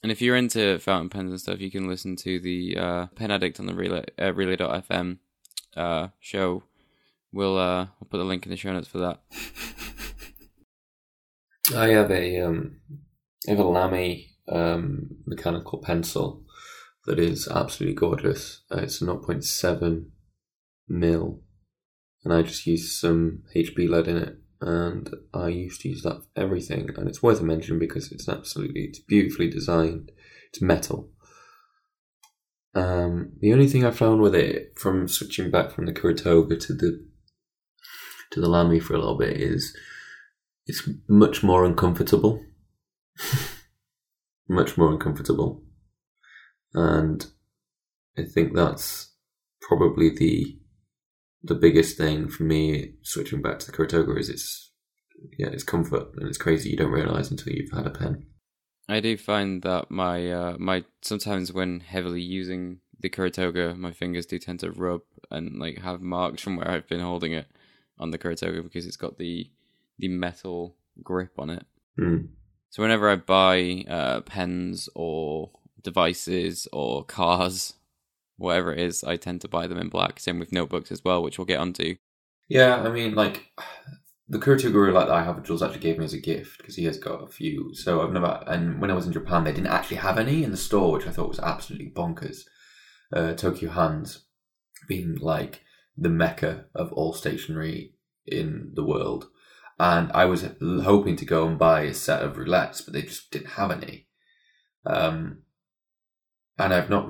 And 0.03 0.11
if 0.11 0.21
you're 0.21 0.35
into 0.35 0.77
fountain 0.79 1.09
pens 1.09 1.31
and 1.31 1.39
stuff, 1.39 1.59
you 1.59 1.71
can 1.71 1.87
listen 1.87 2.15
to 2.17 2.39
the 2.39 2.77
uh, 2.77 3.05
Pen 3.15 3.31
Addict 3.31 3.59
on 3.59 3.65
the 3.65 3.73
Relay 3.73 4.05
uh, 4.21 4.33
Relay.fm 4.33 5.17
uh, 5.75 6.07
show. 6.19 6.63
We'll 7.31 7.57
uh, 7.57 7.87
we'll 7.99 8.07
put 8.09 8.17
the 8.17 8.23
link 8.23 8.45
in 8.45 8.51
the 8.51 8.57
show 8.57 8.71
notes 8.71 8.87
for 8.87 8.99
that. 8.99 9.21
I 11.75 11.87
have 11.87 12.11
a 12.11 12.39
um, 12.41 12.79
I 13.47 13.51
have 13.51 13.59
a 13.59 13.63
Lamy 13.63 14.35
um, 14.47 15.17
mechanical 15.25 15.79
pencil 15.79 16.43
that 17.05 17.19
is 17.19 17.47
absolutely 17.47 17.95
gorgeous. 17.95 18.61
Uh, 18.71 18.81
it's 18.83 19.01
0.7 19.01 20.05
mil, 20.87 21.41
and 22.23 22.33
I 22.33 22.41
just 22.41 22.65
use 22.65 22.99
some 22.99 23.43
HB 23.55 23.89
lead 23.89 24.07
in 24.07 24.17
it. 24.17 24.37
And 24.65 25.13
I 25.31 25.49
used 25.49 25.81
to 25.81 25.89
use 25.89 26.01
that 26.01 26.23
for 26.23 26.41
everything, 26.41 26.89
and 26.97 27.07
it's 27.07 27.21
worth 27.21 27.39
a 27.39 27.43
mention 27.43 27.77
because 27.77 28.11
it's 28.11 28.27
absolutely 28.27 28.81
it's 28.85 28.97
beautifully 28.97 29.47
designed. 29.47 30.11
It's 30.49 30.59
metal. 30.59 31.11
Um, 32.73 33.33
the 33.41 33.53
only 33.53 33.67
thing 33.67 33.85
I 33.85 33.91
found 33.91 34.21
with 34.21 34.33
it, 34.33 34.73
from 34.75 35.07
switching 35.07 35.51
back 35.51 35.69
from 35.69 35.85
the 35.85 35.93
Kuru 35.93 36.15
Toga 36.15 36.57
to 36.57 36.73
the 36.73 37.05
to 38.31 38.41
the 38.41 38.49
Lamy 38.49 38.79
for 38.79 38.95
a 38.95 38.97
little 38.97 39.19
bit, 39.19 39.37
is 39.37 39.77
it's 40.65 40.89
much 41.07 41.43
more 41.43 41.63
uncomfortable. 41.63 42.43
much 44.49 44.79
more 44.79 44.91
uncomfortable. 44.91 45.61
And 46.73 47.23
I 48.17 48.23
think 48.23 48.55
that's 48.55 49.13
probably 49.61 50.09
the 50.09 50.57
the 51.45 51.55
biggest 51.55 51.97
thing 51.97 52.27
for 52.27 52.43
me 52.43 52.93
switching 53.03 53.41
back 53.41 53.59
to 53.59 53.67
the 53.67 53.71
Kuru 53.71 53.87
Toga 53.87 54.15
is 54.17 54.29
it's 54.29 54.71
yeah, 55.37 55.47
it's 55.47 55.63
comfort 55.63 56.07
and 56.15 56.27
it's 56.27 56.37
crazy 56.37 56.69
you 56.69 56.77
don't 56.77 56.91
realise 56.91 57.31
until 57.31 57.53
you've 57.53 57.71
had 57.71 57.87
a 57.87 57.91
pen. 57.91 58.25
I 58.87 58.99
do 58.99 59.17
find 59.17 59.61
that 59.63 59.89
my 59.89 60.31
uh, 60.31 60.55
my 60.59 60.83
sometimes 61.01 61.53
when 61.53 61.79
heavily 61.79 62.21
using 62.21 62.79
the 62.99 63.09
Kuru 63.09 63.29
Toga, 63.29 63.75
my 63.75 63.91
fingers 63.91 64.25
do 64.25 64.39
tend 64.39 64.59
to 64.61 64.71
rub 64.71 65.01
and 65.31 65.59
like 65.59 65.79
have 65.79 66.01
marks 66.01 66.41
from 66.41 66.57
where 66.57 66.69
I've 66.69 66.87
been 66.87 66.99
holding 67.01 67.33
it 67.33 67.47
on 67.99 68.11
the 68.11 68.17
Kuru 68.17 68.35
Toga 68.35 68.63
because 68.63 68.85
it's 68.85 68.97
got 68.97 69.17
the 69.17 69.49
the 69.97 70.07
metal 70.07 70.75
grip 71.03 71.39
on 71.39 71.49
it. 71.49 71.65
Mm. 71.99 72.29
So 72.69 72.81
whenever 72.81 73.09
I 73.09 73.15
buy 73.15 73.85
uh, 73.87 74.21
pens 74.21 74.89
or 74.95 75.51
devices 75.81 76.67
or 76.73 77.05
cars, 77.05 77.73
whatever 78.37 78.73
it 78.73 78.79
is, 78.79 79.03
I 79.03 79.17
tend 79.17 79.41
to 79.41 79.47
buy 79.47 79.67
them 79.67 79.77
in 79.77 79.89
black. 79.89 80.19
Same 80.19 80.39
with 80.39 80.51
notebooks 80.51 80.91
as 80.91 81.03
well, 81.03 81.21
which 81.21 81.37
we'll 81.37 81.45
get 81.45 81.59
onto. 81.59 81.95
Yeah, 82.47 82.81
I 82.81 82.89
mean, 82.89 83.15
like 83.15 83.51
the 84.27 84.39
Kuru 84.39 84.59
Toga 84.59 84.77
roulette 84.77 85.07
that 85.07 85.15
I 85.15 85.23
have, 85.23 85.43
Jules 85.43 85.61
actually 85.61 85.79
gave 85.79 85.97
me 85.97 86.05
as 86.05 86.13
a 86.13 86.19
gift 86.19 86.57
because 86.57 86.75
he 86.75 86.85
has 86.85 86.97
got 86.97 87.23
a 87.23 87.27
few. 87.27 87.73
So 87.73 88.01
I've 88.01 88.13
never, 88.13 88.43
and 88.47 88.81
when 88.81 88.91
I 88.91 88.95
was 88.95 89.05
in 89.05 89.13
Japan, 89.13 89.43
they 89.43 89.53
didn't 89.53 89.67
actually 89.67 89.97
have 89.97 90.17
any 90.17 90.43
in 90.43 90.51
the 90.51 90.57
store, 90.57 90.91
which 90.91 91.07
I 91.07 91.11
thought 91.11 91.29
was 91.29 91.39
absolutely 91.39 91.91
bonkers. 91.91 92.41
Uh, 93.13 93.33
Tokyu 93.33 93.73
Hands 93.73 94.25
being 94.87 95.15
like 95.15 95.61
the 95.97 96.09
mecca 96.09 96.65
of 96.75 96.91
all 96.93 97.13
stationery 97.13 97.93
in 98.25 98.71
the 98.73 98.83
world. 98.83 99.27
And 99.77 100.11
I 100.13 100.25
was 100.25 100.45
hoping 100.61 101.15
to 101.17 101.25
go 101.25 101.47
and 101.47 101.59
buy 101.59 101.81
a 101.81 101.93
set 101.93 102.21
of 102.21 102.37
roulettes, 102.37 102.83
but 102.83 102.93
they 102.93 103.01
just 103.01 103.29
didn't 103.31 103.51
have 103.51 103.71
any. 103.71 104.07
Um, 104.85 105.39
and 106.57 106.73
I've 106.73 106.89
not, 106.89 107.09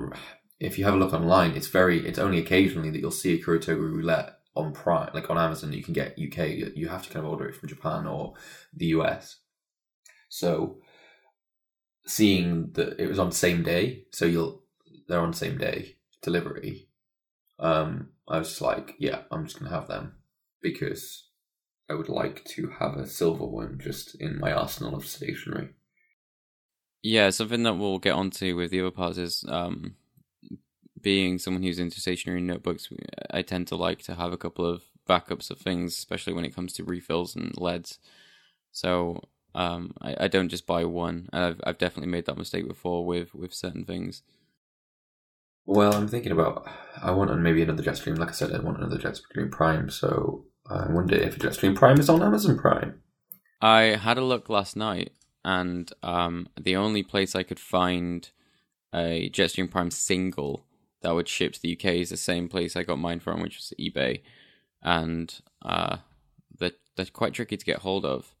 if 0.58 0.78
you 0.78 0.84
have 0.84 0.94
a 0.94 0.98
look 0.98 1.12
online, 1.12 1.52
it's 1.52 1.68
very, 1.68 2.06
it's 2.06 2.18
only 2.18 2.38
occasionally 2.38 2.90
that 2.90 3.00
you'll 3.00 3.10
see 3.10 3.34
a 3.34 3.42
Kuru 3.42 3.58
Toga 3.58 3.80
roulette 3.80 4.38
on 4.54 4.72
Prime, 4.72 5.10
like 5.12 5.28
on 5.28 5.38
Amazon, 5.38 5.72
you 5.72 5.82
can 5.82 5.92
get 5.92 6.18
UK. 6.18 6.72
You- 6.74 6.88
have 6.88 7.06
to 7.06 7.12
kind 7.12 7.24
of 7.26 7.30
order 7.30 7.46
it 7.46 7.54
from 7.54 7.68
Japan 7.68 8.06
or 8.06 8.34
the 8.72 8.86
US. 8.86 9.36
So 10.28 10.80
seeing 12.06 12.70
that 12.72 12.98
it 12.98 13.06
was 13.08 13.18
on 13.18 13.32
same 13.32 13.62
day, 13.62 14.04
so 14.12 14.24
you'll 14.24 14.62
they're 15.08 15.20
on 15.20 15.32
same 15.32 15.58
day 15.58 15.96
delivery. 16.22 16.88
Um, 17.58 18.10
I 18.28 18.38
was 18.38 18.48
just 18.48 18.60
like, 18.60 18.94
yeah, 18.98 19.22
I'm 19.30 19.44
just 19.44 19.58
gonna 19.58 19.70
have 19.70 19.88
them 19.88 20.16
because 20.62 21.28
I 21.88 21.94
would 21.94 22.08
like 22.08 22.44
to 22.46 22.68
have 22.78 22.96
a 22.96 23.06
silver 23.06 23.46
one 23.46 23.78
just 23.82 24.14
in 24.16 24.38
my 24.38 24.52
arsenal 24.52 24.94
of 24.94 25.06
stationery. 25.06 25.70
Yeah, 27.02 27.30
something 27.30 27.62
that 27.62 27.74
we'll 27.74 27.98
get 27.98 28.14
onto 28.14 28.56
with 28.56 28.70
the 28.70 28.80
other 28.80 28.90
parts 28.90 29.18
is 29.18 29.44
um, 29.48 29.94
being 31.06 31.38
someone 31.38 31.62
who's 31.62 31.78
into 31.78 32.00
stationary 32.00 32.40
notebooks. 32.40 32.88
I 33.30 33.40
tend 33.42 33.68
to 33.68 33.76
like 33.76 34.02
to 34.02 34.16
have 34.16 34.32
a 34.32 34.36
couple 34.36 34.66
of 34.66 34.82
backups 35.08 35.52
of 35.52 35.58
things, 35.58 35.96
especially 35.96 36.32
when 36.32 36.44
it 36.44 36.52
comes 36.52 36.72
to 36.72 36.82
refills 36.82 37.36
and 37.36 37.56
leads. 37.56 38.00
So 38.72 39.22
um, 39.54 39.94
I, 40.02 40.16
I 40.22 40.26
don't 40.26 40.48
just 40.48 40.66
buy 40.66 40.84
one. 40.84 41.28
And 41.32 41.44
I've 41.44 41.60
I've 41.62 41.78
definitely 41.78 42.10
made 42.10 42.26
that 42.26 42.36
mistake 42.36 42.66
before 42.66 43.06
with 43.06 43.36
with 43.36 43.54
certain 43.54 43.84
things. 43.84 44.24
Well, 45.64 45.94
I'm 45.94 46.08
thinking 46.08 46.32
about 46.32 46.68
I 47.00 47.12
want 47.12 47.40
maybe 47.40 47.62
another 47.62 47.84
Jetstream. 47.84 48.18
Like 48.18 48.30
I 48.30 48.32
said, 48.32 48.52
I 48.52 48.58
want 48.58 48.78
another 48.78 48.98
Jetstream 48.98 49.52
Prime. 49.52 49.88
So 49.90 50.46
I 50.68 50.90
wonder 50.90 51.14
if 51.14 51.36
a 51.36 51.38
Jetstream 51.38 51.76
Prime 51.76 52.00
is 52.00 52.08
on 52.08 52.20
Amazon 52.20 52.58
Prime. 52.58 53.00
I 53.62 53.82
had 53.94 54.18
a 54.18 54.24
look 54.24 54.48
last 54.48 54.74
night, 54.74 55.12
and 55.44 55.88
um, 56.02 56.48
the 56.60 56.74
only 56.74 57.04
place 57.04 57.36
I 57.36 57.44
could 57.44 57.60
find 57.60 58.28
a 58.92 59.30
Jetstream 59.30 59.70
Prime 59.70 59.92
single 59.92 60.65
that 61.02 61.14
would 61.14 61.28
ship 61.28 61.52
to 61.54 61.60
the 61.62 61.72
UK 61.76 61.94
is 61.96 62.10
the 62.10 62.16
same 62.16 62.48
place 62.48 62.76
I 62.76 62.82
got 62.82 62.98
mine 62.98 63.20
from, 63.20 63.40
which 63.40 63.56
was 63.56 63.72
eBay, 63.78 64.22
and 64.82 65.40
uh, 65.62 65.98
they're, 66.58 66.72
they're 66.96 67.06
quite 67.06 67.34
tricky 67.34 67.56
to 67.56 67.64
get 67.64 67.78
hold 67.80 68.04
of, 68.04 68.34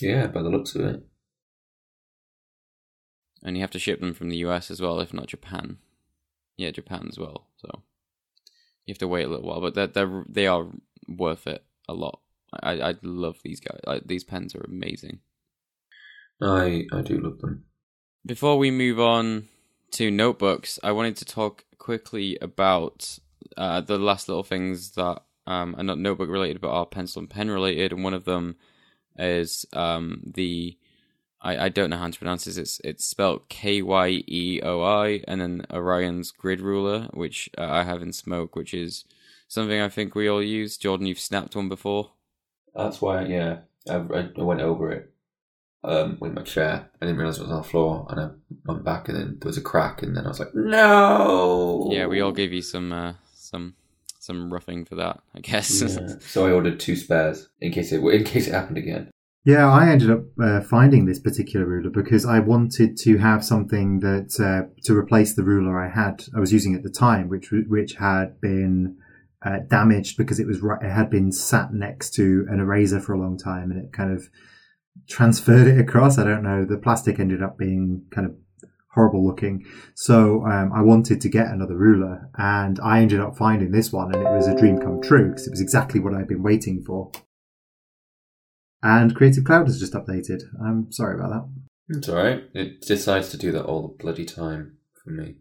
Yeah, 0.00 0.26
by 0.28 0.42
the 0.42 0.50
looks 0.50 0.74
of 0.74 0.82
it. 0.82 1.02
and 3.42 3.56
you 3.56 3.62
have 3.62 3.70
to 3.72 3.78
ship 3.78 4.00
them 4.00 4.14
from 4.14 4.30
the 4.30 4.38
US 4.38 4.70
as 4.70 4.80
well, 4.80 5.00
if 5.00 5.12
not 5.12 5.26
Japan. 5.28 5.78
Yeah, 6.56 6.70
Japan 6.70 7.06
as 7.10 7.18
well. 7.18 7.48
So 7.56 7.82
you 8.86 8.92
have 8.92 8.98
to 8.98 9.08
wait 9.08 9.24
a 9.24 9.28
little 9.28 9.46
while, 9.46 9.60
but 9.60 9.74
they're, 9.74 9.86
they're 9.86 10.24
they 10.28 10.46
are 10.46 10.66
worth 11.08 11.46
it 11.46 11.64
a 11.88 11.94
lot. 11.94 12.20
I 12.62 12.80
I 12.80 12.94
love 13.02 13.38
these 13.42 13.60
guys. 13.60 13.80
I, 13.86 14.00
these 14.04 14.24
pens 14.24 14.54
are 14.54 14.60
amazing. 14.64 15.20
I 16.40 16.84
I 16.92 17.02
do 17.02 17.18
love 17.20 17.38
them. 17.40 17.64
Before 18.24 18.56
we 18.58 18.70
move 18.70 19.00
on 19.00 19.48
to 19.94 20.10
notebooks, 20.10 20.78
I 20.82 20.92
wanted 20.92 21.16
to 21.18 21.24
talk 21.24 21.64
quickly 21.78 22.36
about 22.40 23.18
uh, 23.56 23.80
the 23.80 23.98
last 23.98 24.28
little 24.28 24.42
things 24.42 24.92
that 24.92 25.22
um, 25.46 25.74
are 25.78 25.84
not 25.84 25.98
notebook 25.98 26.28
related, 26.28 26.60
but 26.60 26.70
are 26.70 26.86
pencil 26.86 27.20
and 27.20 27.30
pen 27.30 27.50
related. 27.50 27.92
And 27.92 28.02
one 28.02 28.14
of 28.14 28.24
them 28.24 28.56
is 29.16 29.64
um, 29.72 30.22
the 30.34 30.76
I, 31.40 31.66
I 31.66 31.68
don't 31.68 31.90
know 31.90 31.98
how 31.98 32.08
to 32.08 32.18
pronounce 32.18 32.46
this. 32.46 32.56
It's 32.56 32.80
it's 32.82 33.04
spelled 33.04 33.48
K 33.48 33.82
Y 33.82 34.24
E 34.26 34.60
O 34.64 34.82
I, 34.82 35.22
and 35.28 35.40
then 35.40 35.66
Orion's 35.72 36.32
grid 36.32 36.60
ruler, 36.60 37.08
which 37.12 37.48
uh, 37.56 37.68
I 37.70 37.84
have 37.84 38.02
in 38.02 38.12
Smoke, 38.12 38.56
which 38.56 38.74
is 38.74 39.04
something 39.46 39.80
I 39.80 39.88
think 39.88 40.14
we 40.14 40.28
all 40.28 40.42
use. 40.42 40.76
Jordan, 40.76 41.06
you've 41.06 41.20
snapped 41.20 41.54
one 41.54 41.68
before. 41.68 42.10
That's 42.74 43.00
why, 43.00 43.26
yeah, 43.26 43.58
I, 43.88 43.94
I 43.94 44.42
went 44.42 44.60
over 44.60 44.90
it 44.90 45.13
um, 45.84 46.16
with 46.20 46.32
my 46.32 46.42
chair. 46.42 46.88
I 47.00 47.06
didn't 47.06 47.18
realize 47.18 47.38
it 47.38 47.42
was 47.42 47.50
on 47.50 47.58
the 47.58 47.68
floor, 47.68 48.06
and 48.10 48.20
I 48.20 48.30
went 48.66 48.84
back, 48.84 49.08
and 49.08 49.16
then 49.16 49.38
there 49.40 49.48
was 49.48 49.58
a 49.58 49.62
crack, 49.62 50.02
and 50.02 50.16
then 50.16 50.24
I 50.24 50.28
was 50.28 50.40
like, 50.40 50.54
no. 50.54 51.88
Yeah, 51.92 52.06
we 52.06 52.20
all 52.20 52.32
gave 52.32 52.52
you 52.52 52.62
some 52.62 52.92
uh, 52.92 53.14
some 53.34 53.74
some 54.18 54.52
roughing 54.52 54.84
for 54.84 54.94
that, 54.96 55.20
I 55.34 55.40
guess. 55.40 55.82
Yeah. 55.82 56.14
so 56.20 56.46
I 56.46 56.52
ordered 56.52 56.80
two 56.80 56.96
spares 56.96 57.48
in 57.60 57.72
case 57.72 57.92
it 57.92 58.02
in 58.02 58.24
case 58.24 58.48
it 58.48 58.54
happened 58.54 58.78
again. 58.78 59.10
Yeah, 59.44 59.70
I 59.70 59.90
ended 59.90 60.10
up 60.10 60.22
uh, 60.42 60.62
finding 60.62 61.04
this 61.04 61.18
particular 61.18 61.66
ruler 61.66 61.90
because 61.90 62.24
I 62.24 62.38
wanted 62.38 62.96
to 62.98 63.18
have 63.18 63.44
something 63.44 64.00
that 64.00 64.40
uh, 64.40 64.72
to 64.84 64.96
replace 64.96 65.34
the 65.34 65.42
ruler 65.42 65.78
I 65.78 65.90
had 65.90 66.24
I 66.34 66.40
was 66.40 66.52
using 66.52 66.74
at 66.74 66.82
the 66.82 66.90
time, 66.90 67.28
which 67.28 67.50
which 67.68 67.96
had 67.96 68.40
been 68.40 68.96
uh, 69.44 69.58
damaged 69.68 70.16
because 70.16 70.40
it 70.40 70.46
was 70.46 70.62
it 70.80 70.90
had 70.90 71.10
been 71.10 71.30
sat 71.30 71.74
next 71.74 72.14
to 72.14 72.46
an 72.48 72.58
eraser 72.58 73.00
for 73.00 73.12
a 73.12 73.20
long 73.20 73.36
time, 73.36 73.70
and 73.70 73.84
it 73.84 73.92
kind 73.92 74.10
of 74.10 74.30
transferred 75.08 75.66
it 75.66 75.78
across. 75.78 76.18
I 76.18 76.24
don't 76.24 76.42
know. 76.42 76.64
The 76.64 76.78
plastic 76.78 77.18
ended 77.18 77.42
up 77.42 77.58
being 77.58 78.04
kind 78.10 78.26
of 78.26 78.36
horrible 78.94 79.26
looking. 79.26 79.64
So 79.94 80.44
um, 80.46 80.72
I 80.74 80.82
wanted 80.82 81.20
to 81.20 81.28
get 81.28 81.48
another 81.48 81.76
ruler, 81.76 82.30
and 82.38 82.78
I 82.82 83.00
ended 83.00 83.20
up 83.20 83.36
finding 83.36 83.72
this 83.72 83.92
one, 83.92 84.14
and 84.14 84.22
it 84.22 84.30
was 84.30 84.46
a 84.46 84.56
dream 84.56 84.78
come 84.78 85.02
true 85.02 85.28
because 85.28 85.46
it 85.46 85.50
was 85.50 85.60
exactly 85.60 86.00
what 86.00 86.14
I'd 86.14 86.28
been 86.28 86.42
waiting 86.42 86.82
for. 86.86 87.10
And 88.82 89.16
Creative 89.16 89.44
Cloud 89.44 89.66
has 89.66 89.80
just 89.80 89.94
updated. 89.94 90.42
I'm 90.62 90.92
sorry 90.92 91.14
about 91.14 91.30
that. 91.30 91.96
It's 91.96 92.08
alright. 92.08 92.44
It 92.54 92.82
decides 92.82 93.30
to 93.30 93.36
do 93.36 93.50
that 93.52 93.64
all 93.64 93.82
the 93.82 94.02
bloody 94.02 94.24
time 94.24 94.76
for 95.02 95.10
me. 95.10 95.36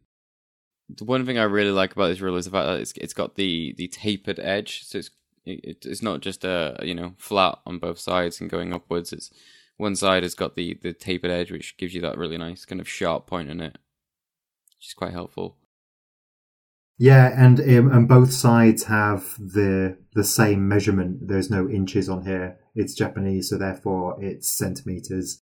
The 0.90 1.06
one 1.06 1.26
thing 1.26 1.38
I 1.38 1.44
really 1.44 1.72
like 1.72 1.94
about 1.94 2.08
this 2.08 2.22
ruler 2.22 2.38
is 2.38 2.46
the 2.46 2.52
fact 2.52 2.68
that 2.68 2.80
it's, 2.80 2.94
it's 2.94 3.14
got 3.14 3.36
the, 3.36 3.74
the 3.78 3.88
tapered 3.88 4.40
edge, 4.40 4.84
so 4.84 4.98
it's 4.98 5.12
it, 5.46 5.86
it's 5.86 6.02
not 6.02 6.22
just 6.22 6.44
a 6.44 6.78
you 6.84 6.96
know 6.96 7.14
flat 7.18 7.60
on 7.66 7.80
both 7.80 8.00
sides 8.00 8.40
and 8.40 8.50
going 8.50 8.74
upwards. 8.74 9.14
It's 9.14 9.32
one 9.78 9.96
side 9.96 10.24
has 10.24 10.36
got 10.36 10.56
the 10.56 10.78
the 10.82 10.94
tapered 10.94 11.32
edge, 11.32 11.52
which 11.52 11.78
gives 11.78 11.94
you 11.94 12.02
that 12.02 12.18
really 12.18 12.38
nice 12.38 12.66
kind 12.66 12.82
of 12.82 12.88
sharp 12.88 13.28
point 13.28 13.50
in 13.50 13.62
it, 13.62 13.78
which 14.78 14.88
is 14.88 14.94
quite 14.94 15.14
helpful. 15.14 15.58
Yeah, 16.98 17.34
and 17.36 17.60
um, 17.60 17.92
and 17.92 18.08
both 18.08 18.32
sides 18.32 18.86
have 18.86 19.36
the 19.40 19.98
the 20.14 20.24
same 20.24 20.68
measurement. 20.68 21.28
There's 21.28 21.50
no 21.50 21.68
inches 21.68 22.08
on 22.08 22.26
here. 22.26 22.60
It's 22.76 22.94
Japanese, 22.94 23.50
so 23.50 23.58
therefore 23.58 24.18
it's 24.22 24.48
centimeters. 24.48 25.42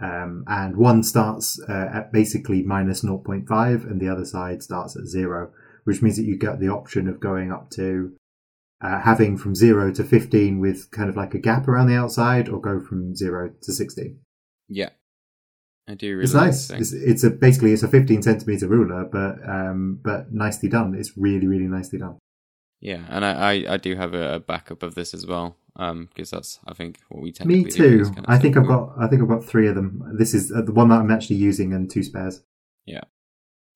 Um, 0.00 0.44
and 0.46 0.76
one 0.76 1.02
starts 1.02 1.60
uh, 1.68 1.90
at 1.92 2.12
basically 2.12 2.62
minus 2.62 3.02
0.5, 3.02 3.90
and 3.90 4.00
the 4.00 4.08
other 4.08 4.24
side 4.24 4.62
starts 4.62 4.96
at 4.96 5.06
zero, 5.06 5.50
which 5.82 6.02
means 6.02 6.16
that 6.16 6.24
you 6.24 6.36
get 6.36 6.60
the 6.60 6.68
option 6.68 7.08
of 7.08 7.18
going 7.18 7.50
up 7.50 7.68
to 7.70 8.12
uh, 8.80 9.00
having 9.00 9.36
from 9.36 9.54
zero 9.54 9.92
to 9.92 10.04
15 10.04 10.60
with 10.60 10.90
kind 10.90 11.08
of 11.08 11.16
like 11.16 11.34
a 11.34 11.38
gap 11.38 11.66
around 11.66 11.88
the 11.88 11.96
outside, 11.96 12.48
or 12.48 12.60
go 12.60 12.80
from 12.80 13.14
zero 13.14 13.52
to 13.62 13.72
60. 13.72 14.16
Yeah, 14.68 14.90
I 15.88 15.94
do. 15.94 16.10
Really 16.10 16.24
it's 16.24 16.34
nice. 16.34 16.70
It's, 16.70 16.92
it's, 16.92 17.24
a 17.24 17.30
basically 17.30 17.72
it's 17.72 17.82
a 17.82 17.88
15 17.88 18.22
centimeter 18.22 18.68
ruler, 18.68 19.04
but 19.04 19.38
um, 19.48 20.00
but 20.02 20.32
nicely 20.32 20.68
done. 20.68 20.94
It's 20.94 21.16
really 21.16 21.46
really 21.46 21.66
nicely 21.66 21.98
done. 21.98 22.18
Yeah, 22.80 23.04
and 23.08 23.24
I, 23.24 23.30
I, 23.32 23.74
I 23.74 23.76
do 23.76 23.96
have 23.96 24.14
a 24.14 24.38
backup 24.38 24.84
of 24.84 24.94
this 24.94 25.12
as 25.12 25.26
well, 25.26 25.56
um, 25.76 26.08
because 26.14 26.30
that's 26.30 26.60
I 26.66 26.74
think 26.74 27.00
what 27.08 27.22
we 27.22 27.32
tend. 27.32 27.48
Me 27.48 27.64
to 27.64 27.70
too. 27.70 28.04
Kind 28.04 28.18
of 28.18 28.24
I 28.28 28.38
think 28.38 28.56
I've 28.56 28.68
got 28.68 28.92
I 29.00 29.08
think 29.08 29.22
I've 29.22 29.28
got 29.28 29.44
three 29.44 29.66
of 29.66 29.74
them. 29.74 30.14
This 30.16 30.34
is 30.34 30.52
uh, 30.52 30.62
the 30.62 30.72
one 30.72 30.88
that 30.90 31.00
I'm 31.00 31.10
actually 31.10 31.36
using, 31.36 31.72
and 31.72 31.90
two 31.90 32.02
spares. 32.02 32.42
Yeah. 32.86 33.02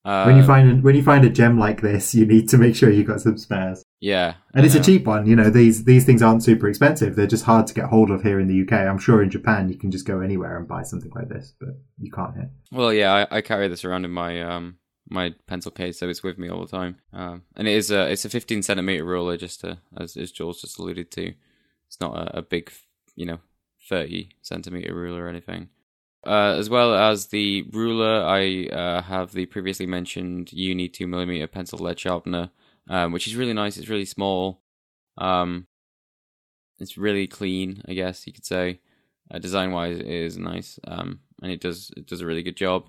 Uh, 0.05 0.25
when 0.25 0.37
you 0.37 0.43
find 0.43 0.71
a, 0.71 0.75
when 0.83 0.97
you 0.97 1.03
find 1.03 1.25
a 1.25 1.31
gem 1.31 1.59
like 1.59 1.81
this, 1.81 2.15
you 2.15 2.27
need 2.27 2.49
to 2.49 2.59
make 2.59 2.75
sure 2.75 2.91
you've 2.91 3.07
got 3.07 3.21
some 3.21 3.39
spares. 3.39 3.85
Yeah, 4.01 4.35
and 4.53 4.67
it's 4.67 4.75
a 4.75 4.83
cheap 4.83 5.07
one. 5.07 5.27
You 5.27 5.37
know 5.37 5.49
these 5.49 5.85
these 5.85 6.05
things 6.05 6.23
aren't 6.23 6.43
super 6.43 6.69
expensive. 6.69 7.15
They're 7.15 7.27
just 7.27 7.45
hard 7.45 7.69
to 7.69 7.75
get 7.75 7.85
hold 7.85 8.11
of 8.11 8.23
here 8.23 8.41
in 8.41 8.49
the 8.49 8.63
UK. 8.63 8.73
I'm 8.73 8.99
sure 8.99 9.23
in 9.23 9.31
Japan 9.31 9.69
you 9.69 9.77
can 9.77 9.93
just 9.93 10.07
go 10.07 10.21
anywhere 10.21 10.57
and 10.57 10.67
buy 10.67 10.83
something 10.83 11.13
like 11.15 11.29
this, 11.29 11.55
but 11.61 11.71
you 11.99 12.11
can't 12.11 12.35
here. 12.35 12.51
Well, 12.73 12.93
yeah, 12.93 13.27
I, 13.31 13.37
I 13.37 13.41
carry 13.43 13.69
this 13.69 13.85
around 13.85 14.05
in 14.05 14.11
my 14.11 14.43
um 14.43 14.79
my 15.09 15.35
pencil 15.47 15.71
case, 15.71 15.99
so 15.99 16.09
it's 16.09 16.23
with 16.23 16.39
me 16.39 16.49
all 16.49 16.65
the 16.65 16.77
time. 16.77 16.97
Um, 17.13 17.43
and 17.55 17.69
it 17.69 17.75
is 17.75 17.91
a 17.91 18.11
it's 18.11 18.25
a 18.25 18.31
15 18.31 18.63
centimeter 18.63 19.05
ruler, 19.05 19.37
just 19.37 19.61
to, 19.61 19.79
as 19.97 20.17
as 20.17 20.33
Jules 20.33 20.61
just 20.61 20.79
alluded 20.79 21.11
to. 21.13 21.35
It's 21.87 22.01
not 22.01 22.17
a, 22.17 22.39
a 22.39 22.43
big, 22.43 22.73
you 23.15 23.27
know, 23.27 23.39
30 23.89 24.31
centimeter 24.41 24.95
ruler 24.95 25.27
or 25.27 25.29
anything. 25.29 25.69
Uh, 26.25 26.55
as 26.57 26.71
well 26.71 26.95
as 26.95 27.27
the 27.27 27.63
ruler, 27.73 28.25
I 28.25 28.67
uh, 28.67 29.03
have 29.03 29.33
the 29.33 29.47
previously 29.47 29.87
mentioned 29.87 30.53
Uni 30.53 30.89
2mm 30.89 31.51
pencil 31.51 31.81
lead 31.81 31.99
sharpener, 31.99 32.51
um, 32.89 33.11
which 33.11 33.27
is 33.27 33.35
really 33.35 33.53
nice. 33.53 33.77
It's 33.77 33.89
really 33.89 34.05
small. 34.05 34.61
Um, 35.19 35.67
it's 36.79 36.97
really 36.97 37.27
clean, 37.27 37.83
I 37.89 37.95
guess 37.95 38.27
you 38.27 38.33
could 38.33 38.47
say. 38.47 38.81
Uh, 39.31 39.39
design 39.39 39.73
wise, 39.73 39.99
it 39.99 40.07
is 40.07 40.39
nice, 40.39 40.79
um, 40.87 41.21
and 41.43 41.51
it 41.51 41.61
does 41.61 41.91
it 41.97 42.07
does 42.07 42.21
a 42.21 42.27
really 42.27 42.43
good 42.43 42.57
job. 42.57 42.89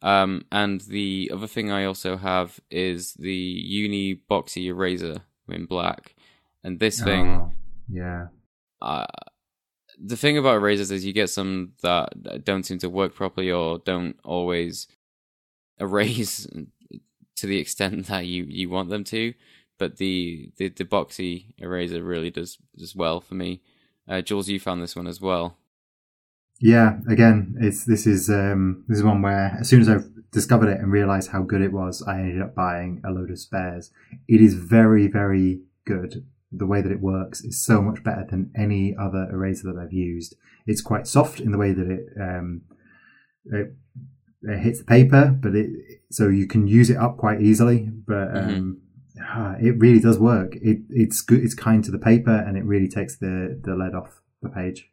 Um, 0.00 0.44
and 0.50 0.80
the 0.80 1.30
other 1.32 1.46
thing 1.46 1.70
I 1.70 1.84
also 1.84 2.16
have 2.16 2.58
is 2.70 3.14
the 3.14 3.32
Uni 3.32 4.20
Boxy 4.28 4.64
eraser 4.64 5.22
in 5.48 5.66
black, 5.66 6.16
and 6.64 6.80
this 6.80 7.00
oh, 7.00 7.04
thing, 7.04 7.52
yeah. 7.88 8.26
The 9.98 10.16
thing 10.16 10.38
about 10.38 10.56
erasers 10.56 10.90
is 10.90 11.04
you 11.04 11.12
get 11.12 11.30
some 11.30 11.72
that 11.82 12.44
don't 12.44 12.64
seem 12.64 12.78
to 12.78 12.90
work 12.90 13.14
properly 13.14 13.50
or 13.50 13.78
don't 13.78 14.18
always 14.24 14.88
erase 15.78 16.46
to 17.36 17.46
the 17.46 17.58
extent 17.58 18.06
that 18.08 18.26
you, 18.26 18.44
you 18.48 18.70
want 18.70 18.90
them 18.90 19.04
to. 19.04 19.34
But 19.78 19.96
the, 19.96 20.52
the, 20.58 20.68
the 20.68 20.84
boxy 20.84 21.54
eraser 21.58 22.02
really 22.02 22.30
does 22.30 22.58
does 22.76 22.94
well 22.94 23.20
for 23.20 23.34
me. 23.34 23.62
Uh, 24.08 24.20
Jules, 24.20 24.48
you 24.48 24.60
found 24.60 24.82
this 24.82 24.94
one 24.94 25.06
as 25.06 25.20
well. 25.20 25.56
Yeah, 26.60 26.98
again, 27.08 27.56
it's 27.60 27.84
this 27.84 28.06
is 28.06 28.30
um, 28.30 28.84
this 28.86 28.98
is 28.98 29.04
one 29.04 29.22
where 29.22 29.56
as 29.58 29.68
soon 29.68 29.80
as 29.80 29.88
I 29.88 29.96
discovered 30.30 30.68
it 30.68 30.78
and 30.80 30.92
realized 30.92 31.30
how 31.30 31.42
good 31.42 31.60
it 31.60 31.72
was, 31.72 32.02
I 32.06 32.20
ended 32.20 32.40
up 32.40 32.54
buying 32.54 33.02
a 33.04 33.10
load 33.10 33.30
of 33.30 33.40
spares. 33.40 33.90
It 34.28 34.40
is 34.40 34.54
very 34.54 35.08
very 35.08 35.62
good 35.84 36.24
the 36.52 36.66
way 36.66 36.82
that 36.82 36.92
it 36.92 37.00
works 37.00 37.42
is 37.42 37.64
so 37.64 37.80
much 37.80 38.04
better 38.04 38.26
than 38.28 38.52
any 38.56 38.94
other 38.98 39.28
eraser 39.32 39.72
that 39.72 39.80
I've 39.80 39.92
used. 39.92 40.36
It's 40.66 40.82
quite 40.82 41.06
soft 41.06 41.40
in 41.40 41.50
the 41.50 41.58
way 41.58 41.72
that 41.72 41.90
it, 41.90 42.06
um, 42.20 42.62
it, 43.46 43.74
it 44.42 44.58
hits 44.58 44.78
the 44.80 44.84
paper, 44.84 45.36
but 45.40 45.54
it 45.54 45.70
so 46.10 46.28
you 46.28 46.46
can 46.46 46.66
use 46.66 46.90
it 46.90 46.96
up 46.96 47.16
quite 47.16 47.40
easily. 47.40 47.88
But 48.06 48.28
mm-hmm. 48.34 48.48
um, 48.48 48.82
mm-hmm. 49.18 49.66
it 49.66 49.78
really 49.78 50.00
does 50.00 50.18
work. 50.18 50.56
It 50.56 50.78
it's 50.90 51.20
good. 51.20 51.42
It's 51.42 51.54
kind 51.54 51.82
to 51.84 51.90
the 51.90 51.98
paper, 51.98 52.34
and 52.34 52.56
it 52.56 52.64
really 52.64 52.88
takes 52.88 53.16
the 53.16 53.60
the 53.62 53.74
lead 53.74 53.94
off 53.94 54.20
the 54.42 54.50
page. 54.50 54.88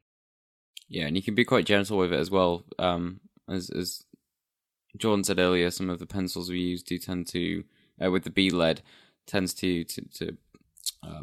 Yeah, 0.88 1.06
and 1.06 1.16
you 1.16 1.22
can 1.22 1.36
be 1.36 1.46
quite 1.46 1.66
gentle 1.66 1.98
with 1.98 2.14
it 2.14 2.20
as 2.20 2.32
well. 2.32 2.64
Um, 2.80 3.20
as 3.50 3.70
as 3.70 4.06
Jordan 4.98 5.24
said 5.24 5.40
earlier, 5.40 5.70
some 5.70 5.90
of 5.90 6.00
the 6.00 6.08
pencils 6.08 6.50
we 6.50 6.60
use 6.60 6.82
do 6.82 6.98
tend 6.98 7.28
to, 7.28 7.64
uh, 8.04 8.10
with 8.10 8.24
the 8.24 8.32
B 8.32 8.50
lead, 8.50 8.82
tends 9.28 9.54
to 9.56 9.84
to, 9.84 10.02
to 10.16 10.38
uh, 11.04 11.22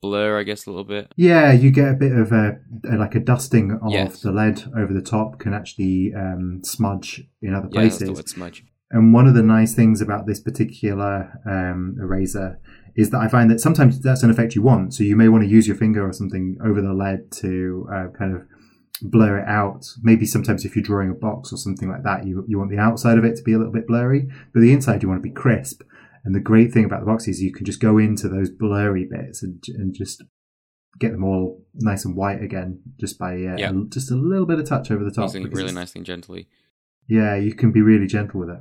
blur, 0.00 0.38
I 0.38 0.42
guess, 0.42 0.66
a 0.66 0.70
little 0.70 0.84
bit. 0.84 1.12
Yeah, 1.16 1.52
you 1.52 1.70
get 1.70 1.88
a 1.88 1.94
bit 1.94 2.12
of 2.12 2.32
a, 2.32 2.58
a 2.90 2.96
like 2.96 3.14
a 3.14 3.20
dusting 3.20 3.78
of 3.82 3.92
yes. 3.92 4.20
the 4.20 4.32
lead 4.32 4.62
over 4.76 4.92
the 4.92 5.02
top 5.02 5.38
can 5.38 5.54
actually 5.54 6.12
um, 6.14 6.60
smudge 6.62 7.22
in 7.42 7.54
other 7.54 7.68
places. 7.68 8.08
Yeah, 8.08 8.14
the 8.14 8.28
smudge. 8.28 8.64
And 8.90 9.12
one 9.12 9.26
of 9.26 9.34
the 9.34 9.42
nice 9.42 9.74
things 9.74 10.00
about 10.00 10.26
this 10.26 10.40
particular 10.40 11.40
um, 11.44 11.96
eraser 12.00 12.60
is 12.94 13.10
that 13.10 13.18
I 13.18 13.28
find 13.28 13.50
that 13.50 13.60
sometimes 13.60 14.00
that's 14.00 14.22
an 14.22 14.30
effect 14.30 14.54
you 14.54 14.62
want. 14.62 14.94
So 14.94 15.04
you 15.04 15.16
may 15.16 15.28
want 15.28 15.44
to 15.44 15.50
use 15.50 15.66
your 15.66 15.76
finger 15.76 16.08
or 16.08 16.12
something 16.12 16.56
over 16.64 16.80
the 16.80 16.94
lead 16.94 17.30
to 17.32 17.88
uh, 17.92 18.06
kind 18.16 18.34
of 18.34 18.42
blur 19.02 19.40
it 19.40 19.48
out. 19.48 19.86
Maybe 20.02 20.24
sometimes 20.24 20.64
if 20.64 20.74
you're 20.74 20.82
drawing 20.82 21.10
a 21.10 21.14
box 21.14 21.52
or 21.52 21.56
something 21.56 21.90
like 21.90 22.04
that, 22.04 22.26
you 22.26 22.44
you 22.48 22.58
want 22.58 22.70
the 22.70 22.78
outside 22.78 23.18
of 23.18 23.24
it 23.24 23.36
to 23.36 23.42
be 23.42 23.52
a 23.52 23.58
little 23.58 23.72
bit 23.72 23.86
blurry, 23.86 24.28
but 24.54 24.60
the 24.60 24.72
inside 24.72 25.02
you 25.02 25.08
want 25.08 25.22
to 25.22 25.28
be 25.28 25.34
crisp. 25.34 25.82
And 26.26 26.34
the 26.34 26.40
great 26.40 26.72
thing 26.72 26.84
about 26.84 27.00
the 27.00 27.06
box 27.06 27.28
is 27.28 27.40
you 27.40 27.52
can 27.52 27.64
just 27.64 27.80
go 27.80 27.98
into 27.98 28.28
those 28.28 28.50
blurry 28.50 29.06
bits 29.08 29.44
and, 29.44 29.62
and 29.68 29.94
just 29.94 30.24
get 30.98 31.12
them 31.12 31.22
all 31.22 31.64
nice 31.74 32.04
and 32.04 32.16
white 32.16 32.42
again 32.42 32.80
just 32.98 33.16
by 33.16 33.34
uh, 33.34 33.56
yeah. 33.56 33.70
just 33.88 34.10
a 34.10 34.16
little 34.16 34.44
bit 34.44 34.58
of 34.58 34.68
touch 34.68 34.90
over 34.90 35.04
the 35.04 35.12
top. 35.12 35.32
Using 35.32 35.48
really 35.50 35.72
nicely 35.72 36.00
and 36.00 36.06
gently. 36.06 36.48
Yeah, 37.06 37.36
you 37.36 37.54
can 37.54 37.70
be 37.70 37.80
really 37.80 38.08
gentle 38.08 38.40
with 38.40 38.50
it. 38.50 38.58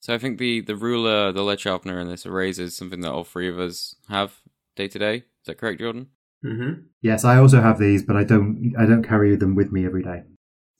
So 0.00 0.14
I 0.14 0.18
think 0.18 0.38
the, 0.38 0.62
the 0.62 0.74
ruler, 0.74 1.32
the 1.32 1.42
lead 1.42 1.60
sharpener, 1.60 2.00
and 2.00 2.10
this 2.10 2.24
eraser 2.24 2.62
is 2.62 2.74
something 2.74 3.00
that 3.02 3.12
all 3.12 3.24
three 3.24 3.48
of 3.48 3.58
us 3.58 3.94
have 4.08 4.40
day 4.74 4.88
to 4.88 4.98
day. 4.98 5.16
Is 5.16 5.46
that 5.46 5.58
correct, 5.58 5.80
Jordan? 5.80 6.08
Mm-hmm. 6.44 6.84
Yes, 7.02 7.24
I 7.24 7.36
also 7.36 7.60
have 7.60 7.78
these, 7.78 8.02
but 8.02 8.16
I 8.16 8.24
don't 8.24 8.74
I 8.78 8.86
don't 8.86 9.06
carry 9.06 9.36
them 9.36 9.54
with 9.54 9.70
me 9.70 9.84
every 9.84 10.02
day. 10.02 10.22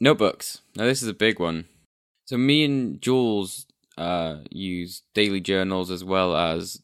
notebooks. 0.01 0.63
Now 0.77 0.85
this 0.85 1.03
is 1.03 1.09
a 1.09 1.15
big 1.15 1.39
one. 1.39 1.67
So 2.25 2.39
me 2.39 2.65
and 2.65 3.03
Jules 3.03 3.67
uh, 3.99 4.39
use 4.51 5.03
daily 5.15 5.41
journals 5.41 5.91
as 5.91 6.05
well 6.05 6.37
as 6.37 6.81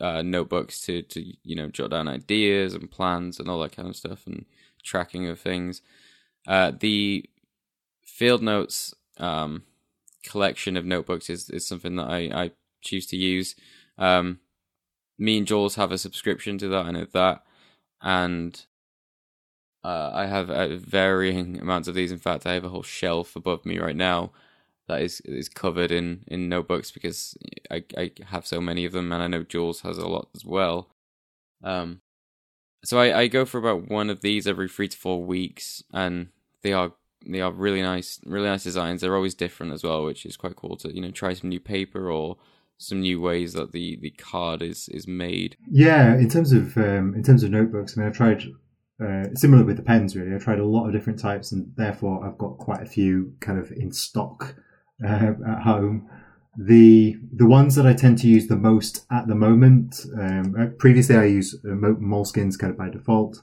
uh, 0.00 0.22
notebooks 0.22 0.80
to 0.82 1.02
to 1.02 1.22
you 1.42 1.54
know 1.54 1.68
jot 1.68 1.90
down 1.90 2.08
ideas 2.08 2.74
and 2.74 2.90
plans 2.90 3.38
and 3.38 3.48
all 3.48 3.60
that 3.60 3.76
kind 3.76 3.88
of 3.88 3.96
stuff 3.96 4.26
and 4.26 4.44
tracking 4.82 5.28
of 5.28 5.38
things. 5.38 5.82
Uh, 6.46 6.72
the 6.78 7.28
field 8.04 8.42
notes 8.42 8.94
um, 9.18 9.62
collection 10.24 10.76
of 10.76 10.84
notebooks 10.84 11.30
is, 11.30 11.50
is 11.50 11.66
something 11.66 11.96
that 11.96 12.08
I, 12.08 12.18
I 12.34 12.50
choose 12.80 13.06
to 13.08 13.16
use. 13.16 13.54
Um, 13.98 14.40
me 15.18 15.38
and 15.38 15.46
Jules 15.46 15.76
have 15.76 15.92
a 15.92 15.98
subscription 15.98 16.58
to 16.58 16.68
that. 16.68 16.86
I 16.86 16.90
know 16.90 17.06
that, 17.12 17.44
and 18.00 18.64
uh, 19.84 20.10
I 20.12 20.26
have 20.26 20.50
uh, 20.50 20.76
varying 20.76 21.60
amounts 21.60 21.86
of 21.86 21.94
these. 21.94 22.10
In 22.10 22.18
fact, 22.18 22.46
I 22.46 22.54
have 22.54 22.64
a 22.64 22.70
whole 22.70 22.82
shelf 22.82 23.36
above 23.36 23.64
me 23.64 23.78
right 23.78 23.96
now 23.96 24.32
that 24.88 25.02
is 25.02 25.20
is 25.22 25.48
covered 25.48 25.90
in 25.90 26.24
in 26.26 26.48
notebooks 26.48 26.90
because 26.90 27.36
I 27.70 27.84
I 27.96 28.12
have 28.26 28.46
so 28.46 28.60
many 28.60 28.84
of 28.84 28.92
them, 28.92 29.12
and 29.12 29.22
I 29.22 29.28
know 29.28 29.42
Jules 29.42 29.80
has 29.82 29.98
a 29.98 30.08
lot 30.08 30.28
as 30.34 30.44
well. 30.44 30.88
Um, 31.62 32.00
so 32.84 32.98
I 32.98 33.20
I 33.20 33.26
go 33.28 33.44
for 33.44 33.58
about 33.58 33.88
one 33.88 34.10
of 34.10 34.20
these 34.20 34.46
every 34.46 34.68
three 34.68 34.88
to 34.88 34.96
four 34.96 35.22
weeks, 35.22 35.82
and 35.92 36.28
they 36.62 36.72
are 36.72 36.92
they 37.26 37.40
are 37.40 37.52
really 37.52 37.82
nice, 37.82 38.20
really 38.24 38.48
nice 38.48 38.64
designs. 38.64 39.00
They're 39.00 39.16
always 39.16 39.34
different 39.34 39.72
as 39.72 39.84
well, 39.84 40.04
which 40.04 40.26
is 40.26 40.36
quite 40.36 40.56
cool 40.56 40.76
to 40.78 40.94
you 40.94 41.00
know 41.00 41.10
try 41.10 41.34
some 41.34 41.50
new 41.50 41.60
paper 41.60 42.10
or 42.10 42.36
some 42.78 43.00
new 43.00 43.20
ways 43.20 43.52
that 43.52 43.72
the 43.72 43.98
the 44.00 44.10
card 44.10 44.62
is 44.62 44.88
is 44.88 45.06
made. 45.06 45.56
Yeah, 45.70 46.14
in 46.16 46.28
terms 46.28 46.52
of 46.52 46.76
um, 46.76 47.14
in 47.14 47.22
terms 47.22 47.42
of 47.42 47.50
notebooks, 47.50 47.96
I 47.96 48.00
mean, 48.00 48.10
I 48.10 48.12
tried 48.12 48.42
uh, 49.02 49.34
similar 49.34 49.64
with 49.64 49.76
the 49.76 49.82
pens. 49.82 50.16
Really, 50.16 50.34
I 50.34 50.38
tried 50.38 50.58
a 50.58 50.66
lot 50.66 50.86
of 50.86 50.92
different 50.92 51.18
types, 51.18 51.52
and 51.52 51.72
therefore 51.76 52.26
I've 52.26 52.38
got 52.38 52.58
quite 52.58 52.82
a 52.82 52.86
few 52.86 53.34
kind 53.40 53.58
of 53.58 53.70
in 53.72 53.92
stock 53.92 54.56
uh, 55.04 55.32
at 55.46 55.62
home. 55.62 56.08
The 56.56 57.16
the 57.32 57.46
ones 57.46 57.76
that 57.76 57.86
I 57.86 57.94
tend 57.94 58.18
to 58.18 58.28
use 58.28 58.46
the 58.46 58.56
most 58.56 59.06
at 59.10 59.26
the 59.26 59.34
moment. 59.34 60.04
Um, 60.18 60.54
uh, 60.58 60.66
previously, 60.78 61.16
I 61.16 61.24
use 61.24 61.54
uh, 61.64 61.68
Moleskines 61.68 62.58
kind 62.58 62.70
of 62.70 62.78
by 62.78 62.90
default. 62.90 63.40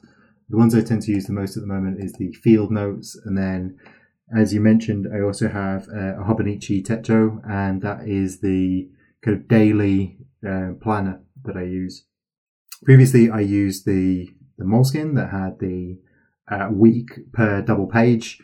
The 0.48 0.56
ones 0.56 0.74
I 0.74 0.80
tend 0.80 1.02
to 1.02 1.12
use 1.12 1.26
the 1.26 1.32
most 1.32 1.56
at 1.56 1.62
the 1.62 1.74
moment 1.74 2.02
is 2.02 2.12
the 2.12 2.32
field 2.32 2.70
notes, 2.70 3.20
and 3.24 3.36
then, 3.36 3.78
as 4.36 4.54
you 4.54 4.60
mentioned, 4.60 5.08
I 5.12 5.20
also 5.20 5.48
have 5.48 5.88
uh, 5.88 6.20
a 6.20 6.24
Hobonichi 6.24 6.84
Techo, 6.84 7.40
and 7.48 7.82
that 7.82 8.08
is 8.08 8.40
the 8.40 8.88
kind 9.22 9.36
of 9.36 9.48
daily 9.48 10.18
uh, 10.48 10.72
planner 10.80 11.20
that 11.44 11.56
I 11.56 11.64
use. 11.64 12.04
Previously, 12.84 13.28
I 13.28 13.40
used 13.40 13.86
the 13.86 14.28
the 14.56 14.64
Moleskine 14.64 15.14
that 15.16 15.30
had 15.30 15.58
the 15.58 15.98
uh, 16.50 16.68
week 16.70 17.32
per 17.32 17.62
double 17.62 17.86
page, 17.86 18.38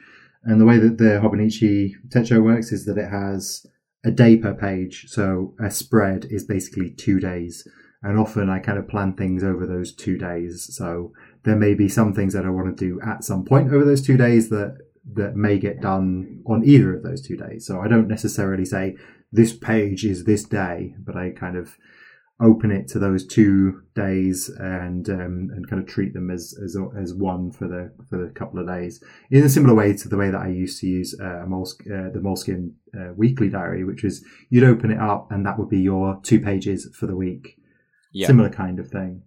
and 0.47 0.61
the 0.61 0.65
way 0.65 0.79
that 0.79 0.99
the 0.99 1.21
Hobonichi 1.23 1.93
Techo 2.09 2.43
works 2.43 2.73
is 2.73 2.85
that 2.87 2.99
it 2.99 3.11
has 3.11 3.67
a 4.05 4.11
day 4.11 4.37
per 4.37 4.55
page, 4.55 5.07
so 5.09 5.55
a 5.61 5.71
spread 5.71 6.27
is 6.31 6.45
basically 6.45 6.91
two 6.91 7.19
days. 7.19 7.67
And 8.03 8.19
often 8.19 8.49
I 8.49 8.61
kind 8.61 8.79
of 8.79 8.87
plan 8.87 9.15
things 9.15 9.43
over 9.43 9.67
those 9.67 9.93
two 9.93 10.17
days. 10.17 10.69
So 10.77 11.13
there 11.43 11.57
may 11.57 11.75
be 11.75 11.89
some 11.89 12.15
things 12.15 12.33
that 12.35 12.45
I 12.45 12.51
want 12.51 12.77
to 12.77 12.85
do 12.85 13.01
at 13.01 13.25
some 13.25 13.45
point 13.45 13.73
over 13.73 13.85
those 13.85 14.07
two 14.07 14.17
days 14.17 14.49
that 14.51 14.79
that 15.15 15.37
may 15.37 15.59
get 15.59 15.81
done 15.81 16.43
on 16.47 16.65
either 16.65 16.95
of 16.95 17.03
those 17.03 17.23
two 17.23 17.37
days. 17.37 17.67
So 17.67 17.81
I 17.81 17.89
don't 17.89 18.09
necessarily 18.09 18.65
say 18.65 18.97
this 19.33 19.53
page 19.53 20.05
is 20.05 20.25
this 20.25 20.45
day, 20.45 20.95
but 20.99 21.17
I 21.17 21.31
kind 21.31 21.57
of 21.57 21.77
open 22.41 22.71
it 22.71 22.87
to 22.87 22.99
those 22.99 23.27
two 23.27 23.83
days 23.95 24.51
and 24.59 25.09
um, 25.09 25.51
and 25.55 25.69
kind 25.69 25.81
of 25.81 25.89
treat 25.89 26.13
them 26.13 26.31
as, 26.31 26.55
as 26.63 26.77
as 27.01 27.15
one 27.15 27.51
for 27.51 27.67
the 27.67 27.91
for 28.11 28.19
the 28.19 28.31
couple 28.31 28.61
of 28.61 28.67
days 28.67 29.03
in 29.31 29.43
a 29.43 29.49
similar 29.49 29.75
way 29.75 29.97
to 29.97 30.09
the 30.09 30.19
way 30.19 30.31
that 30.31 30.41
I 30.41 30.49
used 30.49 30.81
to 30.81 30.87
use 30.87 31.19
uh, 31.19 31.25
uh, 31.25 31.45
the 31.47 32.21
Moleskine 32.23 32.73
uh, 32.95 33.13
weekly 33.17 33.49
diary, 33.49 33.85
which 33.85 34.05
is 34.05 34.25
you'd 34.51 34.65
open 34.65 34.91
it 34.91 35.01
up 35.01 35.33
and 35.33 35.47
that 35.47 35.59
would 35.59 35.71
be 35.71 35.81
your 35.81 36.21
two 36.23 36.41
pages 36.41 36.91
for 36.95 37.07
the 37.07 37.17
week. 37.17 37.57
Yeah. 38.13 38.27
Similar 38.27 38.51
kind 38.51 38.79
of 38.81 38.89
thing. 38.89 39.23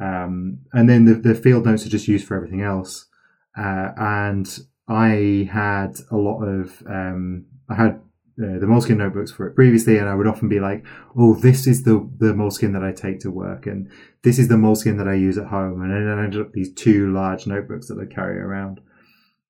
Um, 0.00 0.60
and 0.72 0.88
then 0.88 1.04
the, 1.04 1.14
the 1.14 1.34
field 1.34 1.66
notes 1.66 1.84
are 1.84 1.90
just 1.90 2.08
used 2.08 2.26
for 2.26 2.36
everything 2.36 2.62
else. 2.62 3.06
Uh, 3.56 3.90
and 3.96 4.58
I 4.88 5.48
had 5.52 5.96
a 6.10 6.16
lot 6.16 6.42
of, 6.42 6.82
um, 6.86 7.46
I 7.68 7.74
had 7.74 8.00
uh, 8.40 8.58
the 8.58 8.66
Moleskine 8.66 8.98
notebooks 8.98 9.32
for 9.32 9.46
it 9.46 9.54
previously, 9.54 9.98
and 9.98 10.08
I 10.08 10.14
would 10.14 10.26
often 10.26 10.48
be 10.48 10.60
like, 10.60 10.84
"Oh, 11.16 11.34
this 11.34 11.66
is 11.66 11.82
the 11.82 12.08
the 12.18 12.32
Moleskine 12.32 12.72
that 12.72 12.84
I 12.84 12.92
take 12.92 13.20
to 13.20 13.30
work, 13.30 13.66
and 13.66 13.90
this 14.22 14.38
is 14.38 14.48
the 14.48 14.54
Moleskine 14.54 14.96
that 14.98 15.08
I 15.08 15.14
use 15.14 15.38
at 15.38 15.48
home." 15.48 15.82
And 15.82 15.90
then 15.90 16.18
I 16.18 16.24
ended 16.24 16.40
up 16.40 16.52
these 16.52 16.72
two 16.72 17.12
large 17.12 17.46
notebooks 17.46 17.88
that 17.88 17.98
I 17.98 18.12
carry 18.12 18.38
around. 18.38 18.80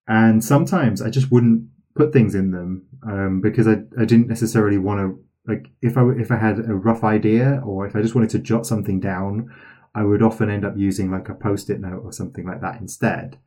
And 0.07 0.43
sometimes 0.43 1.01
I 1.01 1.09
just 1.09 1.31
wouldn't 1.31 1.67
put 1.95 2.11
things 2.13 2.33
in 2.33 2.51
them 2.51 2.87
um, 3.03 3.41
because 3.41 3.67
I 3.67 3.83
I 3.99 4.05
didn't 4.05 4.27
necessarily 4.27 4.77
want 4.77 4.99
to 4.99 5.23
like 5.47 5.67
if 5.81 5.97
I 5.97 6.09
if 6.11 6.31
I 6.31 6.37
had 6.37 6.59
a 6.59 6.73
rough 6.73 7.03
idea 7.03 7.61
or 7.65 7.85
if 7.85 7.95
I 7.95 8.01
just 8.01 8.15
wanted 8.15 8.31
to 8.31 8.39
jot 8.39 8.65
something 8.65 8.99
down, 8.99 9.53
I 9.93 10.03
would 10.03 10.23
often 10.23 10.49
end 10.49 10.65
up 10.65 10.77
using 10.77 11.11
like 11.11 11.29
a 11.29 11.35
post-it 11.35 11.79
note 11.79 12.01
or 12.03 12.11
something 12.11 12.45
like 12.45 12.61
that 12.61 12.79
instead. 12.79 13.37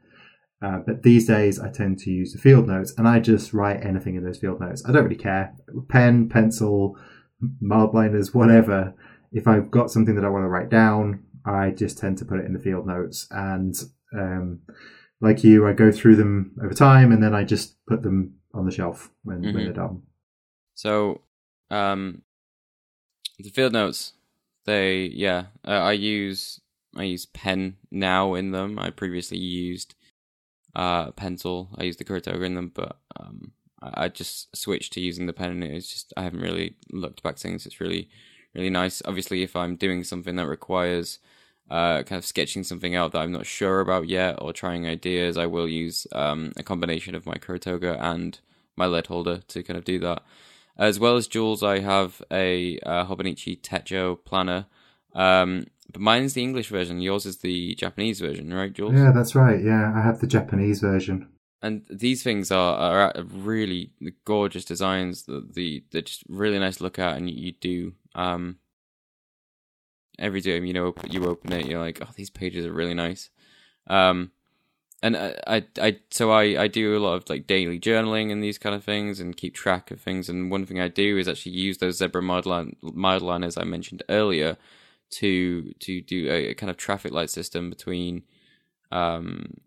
Uh, 0.63 0.79
but 0.87 1.03
these 1.03 1.27
days 1.27 1.59
I 1.59 1.71
tend 1.71 1.99
to 2.01 2.11
use 2.11 2.33
the 2.33 2.39
field 2.39 2.69
notes 2.69 2.95
and 2.97 3.09
I 3.09 3.19
just 3.19 3.53
write 3.53 3.85
anything 3.85 4.15
in 4.15 4.25
those 4.25 4.39
field 4.39 4.61
notes. 4.61 4.85
I 4.87 4.93
don't 4.93 5.05
really 5.05 5.17
care. 5.17 5.55
Pen, 5.89 6.29
pencil, 6.29 6.97
mild 7.61 7.95
liners, 7.95 8.33
whatever. 8.33 8.95
If 9.33 9.49
I've 9.49 9.71
got 9.71 9.91
something 9.91 10.15
that 10.15 10.25
I 10.25 10.29
want 10.29 10.45
to 10.45 10.49
write 10.49 10.69
down, 10.69 11.25
I 11.45 11.71
just 11.71 11.99
tend 11.99 12.19
to 12.19 12.25
put 12.25 12.39
it 12.39 12.47
in 12.47 12.53
the 12.53 12.61
field 12.61 12.87
notes. 12.87 13.27
And 13.31 13.75
um, 14.15 14.61
like 15.21 15.43
you, 15.43 15.67
I 15.67 15.73
go 15.73 15.91
through 15.91 16.17
them 16.17 16.53
over 16.63 16.75
time 16.75 17.11
and 17.11 17.23
then 17.23 17.35
I 17.35 17.43
just 17.43 17.85
put 17.87 18.03
them 18.03 18.35
on 18.55 18.65
the 18.65 18.73
shelf 18.73 19.11
when, 19.25 19.39
mm-hmm. 19.39 19.55
when 19.55 19.65
they're 19.65 19.73
done. 19.73 20.03
So, 20.75 21.23
um, 21.71 22.23
the 23.39 23.51
field 23.51 23.73
notes, 23.73 24.13
they 24.65 25.11
yeah, 25.13 25.47
uh, 25.67 25.71
I 25.71 25.93
use 25.93 26.61
I 26.97 27.05
use 27.05 27.27
pen 27.27 27.77
now 27.91 28.35
in 28.35 28.53
them. 28.53 28.79
I 28.79 28.91
previously 28.91 29.39
used 29.39 29.95
uh 30.75 31.11
pencil. 31.13 31.69
I 31.77 31.85
use 31.85 31.97
the 31.97 32.45
in 32.45 32.55
them, 32.55 32.73
but 32.75 32.99
um 33.19 33.53
I, 33.83 34.05
I 34.05 34.09
just 34.09 34.57
switched 34.57 34.93
to 34.95 35.01
using 35.01 35.27
the 35.27 35.33
pen, 35.33 35.51
and 35.51 35.65
it's 35.65 35.93
just 35.93 36.13
I 36.17 36.23
haven't 36.23 36.41
really 36.41 36.77
looked 36.91 37.23
back 37.23 37.39
since. 37.39 37.67
It's 37.67 37.81
really 37.81 38.09
really 38.55 38.71
nice. 38.71 39.03
Obviously, 39.05 39.43
if 39.43 39.57
I'm 39.57 39.77
doing 39.77 40.05
something 40.05 40.37
that 40.37 40.47
requires 40.47 41.19
uh, 41.71 42.03
kind 42.03 42.19
of 42.19 42.25
sketching 42.27 42.65
something 42.65 42.95
out 42.95 43.13
that 43.13 43.23
I'm 43.23 43.33
not 43.33 43.47
sure 43.47 43.81
about 43.81 44.09
yet 44.09 44.41
or 44.43 44.53
trying 44.53 44.87
ideas, 44.87 45.39
I 45.39 45.47
will 45.47 45.69
use 45.69 46.07
um, 46.13 46.53
a 46.57 46.63
combination 46.63 47.15
of 47.15 47.25
my 47.25 47.35
Kuru 47.35 47.59
Toga 47.59 47.97
and 47.99 48.39
my 48.77 48.87
lead 48.87 49.07
holder 49.07 49.39
to 49.49 49.63
kind 49.63 49.79
of 49.79 49.85
do 49.85 49.99
that. 50.01 50.23
As 50.77 50.99
well 50.99 51.17
as 51.17 51.29
Jules, 51.29 51.63
I 51.63 51.81
have 51.81 52.23
a 52.31 52.79
uh, 52.81 53.07
Hobonichi 53.07 53.61
Techo 53.61 54.23
planner. 54.25 54.67
Um, 55.15 55.67
but 55.93 56.01
mine's 56.01 56.35
the 56.35 56.43
English 56.43 56.69
version. 56.69 57.01
Yours 57.01 57.27
is 57.27 57.39
the 57.39 57.75
Japanese 57.75 58.21
version, 58.21 58.53
right, 58.53 58.73
Jules? 58.73 58.95
Yeah, 58.95 59.13
that's 59.13 59.35
right. 59.35 59.63
Yeah, 59.63 59.93
I 59.95 60.01
have 60.03 60.21
the 60.21 60.27
Japanese 60.27 60.81
version. 60.81 61.29
And 61.61 61.85
these 61.89 62.23
things 62.23 62.51
are, 62.51 63.05
are 63.05 63.23
really 63.23 63.93
gorgeous 64.25 64.65
designs. 64.65 65.25
The, 65.25 65.47
the 65.49 65.85
they're 65.93 66.03
just 66.03 66.25
really 66.29 66.59
nice 66.59 66.79
to 66.79 66.83
look 66.83 66.99
at, 66.99 67.17
and 67.17 67.31
you, 67.31 67.37
you 67.37 67.53
do 67.53 67.93
um, 68.15 68.59
every 70.19 70.41
time 70.41 70.65
you 70.65 70.73
know 70.73 70.95
you 71.09 71.25
open 71.27 71.53
it, 71.53 71.67
you're 71.67 71.81
like, 71.81 72.01
oh, 72.03 72.11
these 72.17 72.31
pages 72.31 72.67
are 72.67 72.73
really 72.73 72.95
nice. 72.95 73.31
Um, 73.87 74.33
and 75.05 75.17
I, 75.17 75.35
I, 75.47 75.65
I, 75.81 75.97
so 76.11 76.31
I, 76.31 76.63
I 76.63 76.69
do 76.69 76.97
a 76.97 77.01
lot 77.01 77.15
of 77.15 77.29
like 77.29 77.47
daily 77.47 77.81
journaling 77.81 78.31
and 78.31 78.43
these 78.43 78.59
kind 78.59 78.75
of 78.75 78.85
things 78.85 79.19
and 79.19 79.37
keep 79.37 79.55
track 79.55 79.91
of 79.91 80.01
things. 80.01 80.29
And 80.29 80.51
one 80.51 80.65
thing 80.65 80.81
I 80.81 80.89
do 80.89 81.19
is 81.19 81.27
actually 81.29 81.53
use 81.53 81.79
those 81.79 81.99
zebra 81.99 82.23
mild, 82.23 82.47
mild 82.83 83.23
liners 83.23 83.57
I 83.57 83.65
mentioned 83.65 84.05
earlier 84.09 84.57
to 85.13 85.73
to 85.81 86.01
do 86.01 86.31
a, 86.31 86.49
a 86.49 86.55
kind 86.55 86.71
of 86.71 86.77
traffic 86.77 87.13
light 87.13 87.31
system 87.31 87.71
between 87.71 88.23
um, 88.91 89.61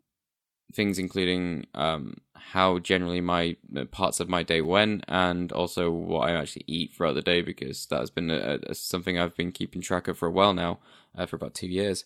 things, 0.73 0.99
including 0.99 1.65
um, 1.73 2.17
how 2.33 2.79
generally 2.79 3.21
my 3.21 3.55
parts 3.91 4.19
of 4.19 4.29
my 4.29 4.43
day 4.43 4.61
went, 4.61 5.03
and 5.07 5.51
also 5.51 5.89
what 5.91 6.29
I 6.29 6.33
actually 6.33 6.65
eat 6.67 6.93
throughout 6.93 7.15
the 7.15 7.21
day, 7.21 7.41
because 7.41 7.85
that 7.87 7.99
has 7.99 8.09
been 8.09 8.29
a, 8.29 8.59
a, 8.67 8.75
something 8.75 9.17
I've 9.17 9.35
been 9.35 9.51
keeping 9.51 9.81
track 9.81 10.07
of 10.07 10.17
for 10.17 10.27
a 10.27 10.31
while 10.31 10.53
now, 10.53 10.79
uh, 11.17 11.25
for 11.25 11.35
about 11.35 11.53
two 11.53 11.67
years. 11.67 12.05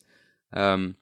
Um, 0.54 0.96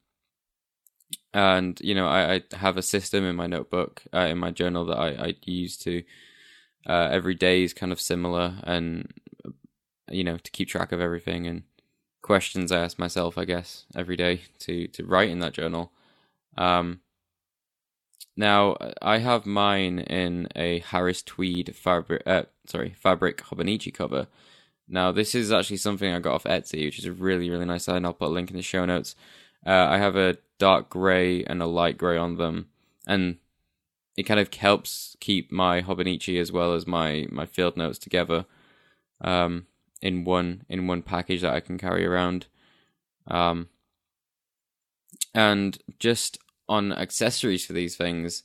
and 1.33 1.79
you 1.81 1.93
know 1.93 2.07
I, 2.07 2.35
I 2.35 2.41
have 2.57 2.77
a 2.77 2.81
system 2.81 3.23
in 3.23 3.35
my 3.35 3.47
notebook 3.47 4.03
uh, 4.13 4.27
in 4.29 4.37
my 4.37 4.51
journal 4.51 4.85
that 4.85 4.97
I, 4.97 5.09
I 5.09 5.35
use 5.45 5.77
to 5.79 6.03
uh, 6.85 7.09
every 7.11 7.35
day 7.35 7.63
is 7.63 7.73
kind 7.73 7.91
of 7.91 8.01
similar 8.01 8.55
and 8.63 9.13
you 10.09 10.23
know 10.23 10.37
to 10.37 10.51
keep 10.51 10.69
track 10.69 10.91
of 10.91 11.01
everything 11.01 11.45
and 11.47 11.63
questions 12.27 12.71
I 12.71 12.83
ask 12.83 12.99
myself 12.99 13.37
I 13.37 13.45
guess 13.45 13.85
every 13.95 14.15
day 14.15 14.41
to 14.59 14.87
to 14.89 15.05
write 15.05 15.29
in 15.29 15.39
that 15.39 15.53
journal. 15.53 15.91
Um 16.57 17.01
now 18.35 18.77
I 19.01 19.17
have 19.17 19.45
mine 19.45 19.99
in 19.99 20.47
a 20.55 20.79
Harris 20.79 21.23
Tweed 21.23 21.75
fabric 21.75 22.21
uh, 22.25 22.43
sorry 22.67 22.93
fabric 22.99 23.37
Hobonichi 23.45 23.93
cover. 23.93 24.27
Now 24.87 25.11
this 25.11 25.33
is 25.33 25.51
actually 25.51 25.77
something 25.77 26.13
I 26.13 26.19
got 26.19 26.35
off 26.35 26.43
Etsy 26.43 26.85
which 26.85 26.99
is 26.99 27.05
a 27.05 27.11
really 27.11 27.49
really 27.49 27.65
nice 27.65 27.87
and 27.87 28.05
I'll 28.05 28.13
put 28.13 28.31
a 28.31 28.37
link 28.37 28.51
in 28.51 28.57
the 28.57 28.61
show 28.61 28.85
notes. 28.85 29.15
Uh, 29.65 29.87
I 29.89 29.97
have 29.97 30.15
a 30.15 30.37
dark 30.59 30.89
gray 30.89 31.43
and 31.43 31.61
a 31.61 31.65
light 31.65 31.97
gray 31.97 32.17
on 32.17 32.37
them, 32.37 32.69
and 33.05 33.37
it 34.15 34.23
kind 34.23 34.39
of 34.39 34.53
helps 34.53 35.15
keep 35.19 35.51
my 35.51 35.81
Hobonichi 35.81 36.39
as 36.39 36.51
well 36.51 36.73
as 36.73 36.87
my 36.87 37.27
my 37.31 37.45
field 37.45 37.77
notes 37.77 37.99
together. 37.99 38.45
Um, 39.21 39.67
in 40.01 40.23
one 40.23 40.63
in 40.69 40.87
one 40.87 41.01
package 41.01 41.41
that 41.41 41.53
I 41.53 41.59
can 41.59 41.77
carry 41.77 42.05
around. 42.05 42.47
Um, 43.27 43.69
and 45.33 45.77
just 45.99 46.37
on 46.69 46.91
accessories 46.91 47.65
for 47.65 47.73
these 47.73 47.95
things, 47.95 48.43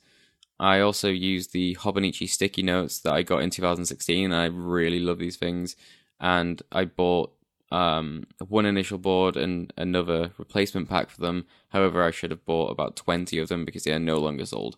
I 0.59 0.81
also 0.81 1.09
use 1.09 1.49
the 1.49 1.77
Hobonichi 1.77 2.29
sticky 2.29 2.63
notes 2.63 2.99
that 3.01 3.13
I 3.13 3.23
got 3.23 3.43
in 3.43 3.51
2016. 3.51 4.25
And 4.25 4.35
I 4.35 4.47
really 4.47 5.01
love 5.01 5.19
these 5.19 5.37
things, 5.37 5.77
and 6.21 6.63
I 6.71 6.85
bought 6.85 7.33
um, 7.71 8.25
one 8.47 8.67
initial 8.67 8.99
board 8.99 9.37
and 9.37 9.73
another 9.79 10.33
replacement 10.37 10.89
pack 10.89 11.09
for 11.09 11.21
them. 11.21 11.47
However, 11.71 12.03
I 12.03 12.11
should 12.11 12.31
have 12.31 12.45
bought 12.45 12.71
about 12.71 12.97
20 12.97 13.39
of 13.39 13.49
them 13.49 13.65
because 13.65 13.85
they 13.85 13.93
are 13.93 13.99
no 13.99 14.19
longer 14.19 14.45
sold 14.45 14.77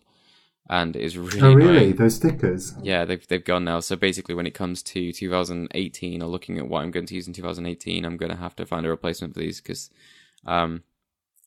and 0.69 0.95
it's 0.95 1.15
really 1.15 1.41
oh, 1.41 1.53
really? 1.53 1.77
annoying. 1.77 1.95
Those 1.95 2.15
stickers? 2.15 2.73
Yeah, 2.81 3.05
they've 3.05 3.25
they've 3.27 3.43
gone 3.43 3.65
now. 3.65 3.79
So 3.79 3.95
basically, 3.95 4.35
when 4.35 4.47
it 4.47 4.53
comes 4.53 4.81
to 4.83 5.11
2018 5.11 6.21
or 6.21 6.27
looking 6.27 6.57
at 6.57 6.67
what 6.67 6.81
I'm 6.81 6.91
going 6.91 7.05
to 7.05 7.15
use 7.15 7.27
in 7.27 7.33
2018, 7.33 8.03
I'm 8.03 8.17
going 8.17 8.31
to 8.31 8.37
have 8.37 8.55
to 8.57 8.65
find 8.65 8.85
a 8.85 8.89
replacement 8.89 9.33
for 9.33 9.41
these 9.41 9.61
because 9.61 9.89
um, 10.45 10.83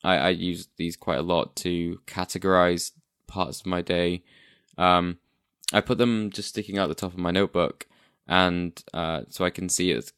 I, 0.05 0.17
I 0.17 0.29
use 0.31 0.69
these 0.77 0.97
quite 0.97 1.19
a 1.19 1.23
lot 1.23 1.57
to 1.57 2.01
categorize 2.07 2.93
parts 3.27 3.61
of 3.61 3.67
my 3.67 3.83
day. 3.83 4.23
Um, 4.77 5.19
I 5.73 5.81
put 5.81 5.99
them 5.99 6.31
just 6.31 6.51
sticking 6.51 6.79
out 6.79 6.89
the 6.89 6.95
top 6.95 7.13
of 7.13 7.19
my 7.19 7.33
notebook, 7.33 7.87
and 8.27 8.81
uh, 8.95 9.23
so 9.29 9.45
I 9.45 9.51
can 9.51 9.69
see 9.69 9.91
it. 9.91 10.13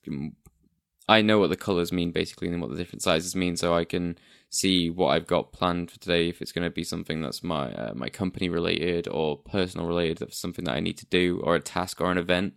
I 1.09 1.23
know 1.23 1.39
what 1.39 1.51
the 1.51 1.57
colors 1.57 1.91
mean 1.91 2.13
basically, 2.13 2.49
and 2.49 2.61
what 2.61 2.71
the 2.71 2.77
different 2.77 3.03
sizes 3.03 3.35
mean, 3.35 3.57
so 3.57 3.75
I 3.75 3.85
can 3.85 4.19
see 4.51 4.91
what 4.91 5.09
I've 5.09 5.29
got 5.29 5.53
planned 5.53 5.91
for 5.91 5.99
today. 5.99 6.29
If 6.29 6.43
it's 6.43 6.53
going 6.53 6.65
to 6.65 6.71
be 6.71 6.85
something 6.85 7.23
that's 7.23 7.43
my 7.43 7.73
uh, 7.73 7.93
my 7.95 8.09
company 8.09 8.49
related 8.49 9.09
or 9.09 9.39
personal 9.39 9.87
related, 9.87 10.29
if 10.29 10.35
something 10.35 10.65
that 10.67 10.75
I 10.75 10.81
need 10.81 10.99
to 10.99 11.07
do, 11.07 11.41
or 11.43 11.55
a 11.55 11.61
task 11.61 12.01
or 12.01 12.11
an 12.11 12.19
event 12.19 12.55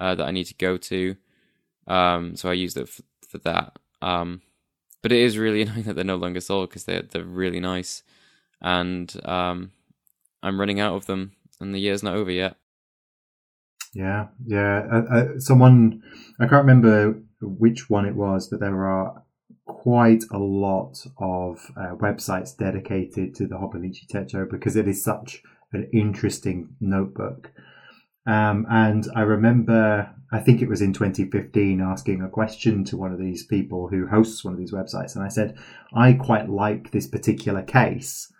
uh, 0.00 0.14
that 0.14 0.26
I 0.26 0.30
need 0.32 0.44
to 0.44 0.54
go 0.54 0.76
to. 0.78 1.16
Um, 1.86 2.36
so 2.36 2.48
I 2.48 2.54
use 2.54 2.76
it 2.76 2.88
for, 2.88 3.02
for 3.28 3.38
that. 3.38 3.78
Um, 4.02 4.40
but 5.02 5.12
it 5.12 5.20
is 5.20 5.38
really 5.38 5.62
annoying 5.62 5.84
that 5.84 5.94
they're 5.94 6.04
no 6.04 6.16
longer 6.16 6.40
sold 6.40 6.70
because 6.70 6.84
they're 6.84 7.02
they're 7.02 7.22
really 7.22 7.60
nice, 7.60 8.02
and 8.60 9.14
um, 9.24 9.72
I'm 10.42 10.58
running 10.58 10.80
out 10.80 10.96
of 10.96 11.06
them, 11.06 11.32
and 11.60 11.74
the 11.74 11.78
year's 11.78 12.02
not 12.02 12.14
over 12.14 12.30
yet. 12.30 12.56
Yeah, 13.92 14.28
yeah. 14.46 14.86
Uh, 14.90 15.14
uh, 15.14 15.38
someone, 15.38 16.02
I 16.38 16.44
can't 16.44 16.64
remember 16.64 17.20
which 17.40 17.90
one 17.90 18.06
it 18.06 18.14
was, 18.14 18.46
but 18.48 18.60
there 18.60 18.86
are 18.86 19.24
quite 19.70 20.24
a 20.30 20.38
lot 20.38 21.06
of 21.18 21.70
uh, 21.76 21.94
websites 21.96 22.56
dedicated 22.56 23.34
to 23.36 23.46
the 23.46 23.56
Hobonichi 23.56 24.06
Techo 24.06 24.50
because 24.50 24.76
it 24.76 24.88
is 24.88 25.02
such 25.02 25.42
an 25.72 25.88
interesting 25.92 26.76
notebook. 26.80 27.52
Um, 28.26 28.66
and 28.68 29.06
I 29.14 29.20
remember, 29.20 30.10
I 30.32 30.40
think 30.40 30.60
it 30.60 30.68
was 30.68 30.82
in 30.82 30.92
2015, 30.92 31.80
asking 31.80 32.20
a 32.20 32.28
question 32.28 32.84
to 32.84 32.96
one 32.96 33.12
of 33.12 33.18
these 33.18 33.46
people 33.46 33.88
who 33.88 34.06
hosts 34.06 34.44
one 34.44 34.52
of 34.52 34.58
these 34.58 34.72
websites. 34.72 35.14
And 35.14 35.24
I 35.24 35.28
said, 35.28 35.56
I 35.94 36.12
quite 36.12 36.48
like 36.48 36.90
this 36.90 37.06
particular 37.06 37.62
case. 37.62 38.32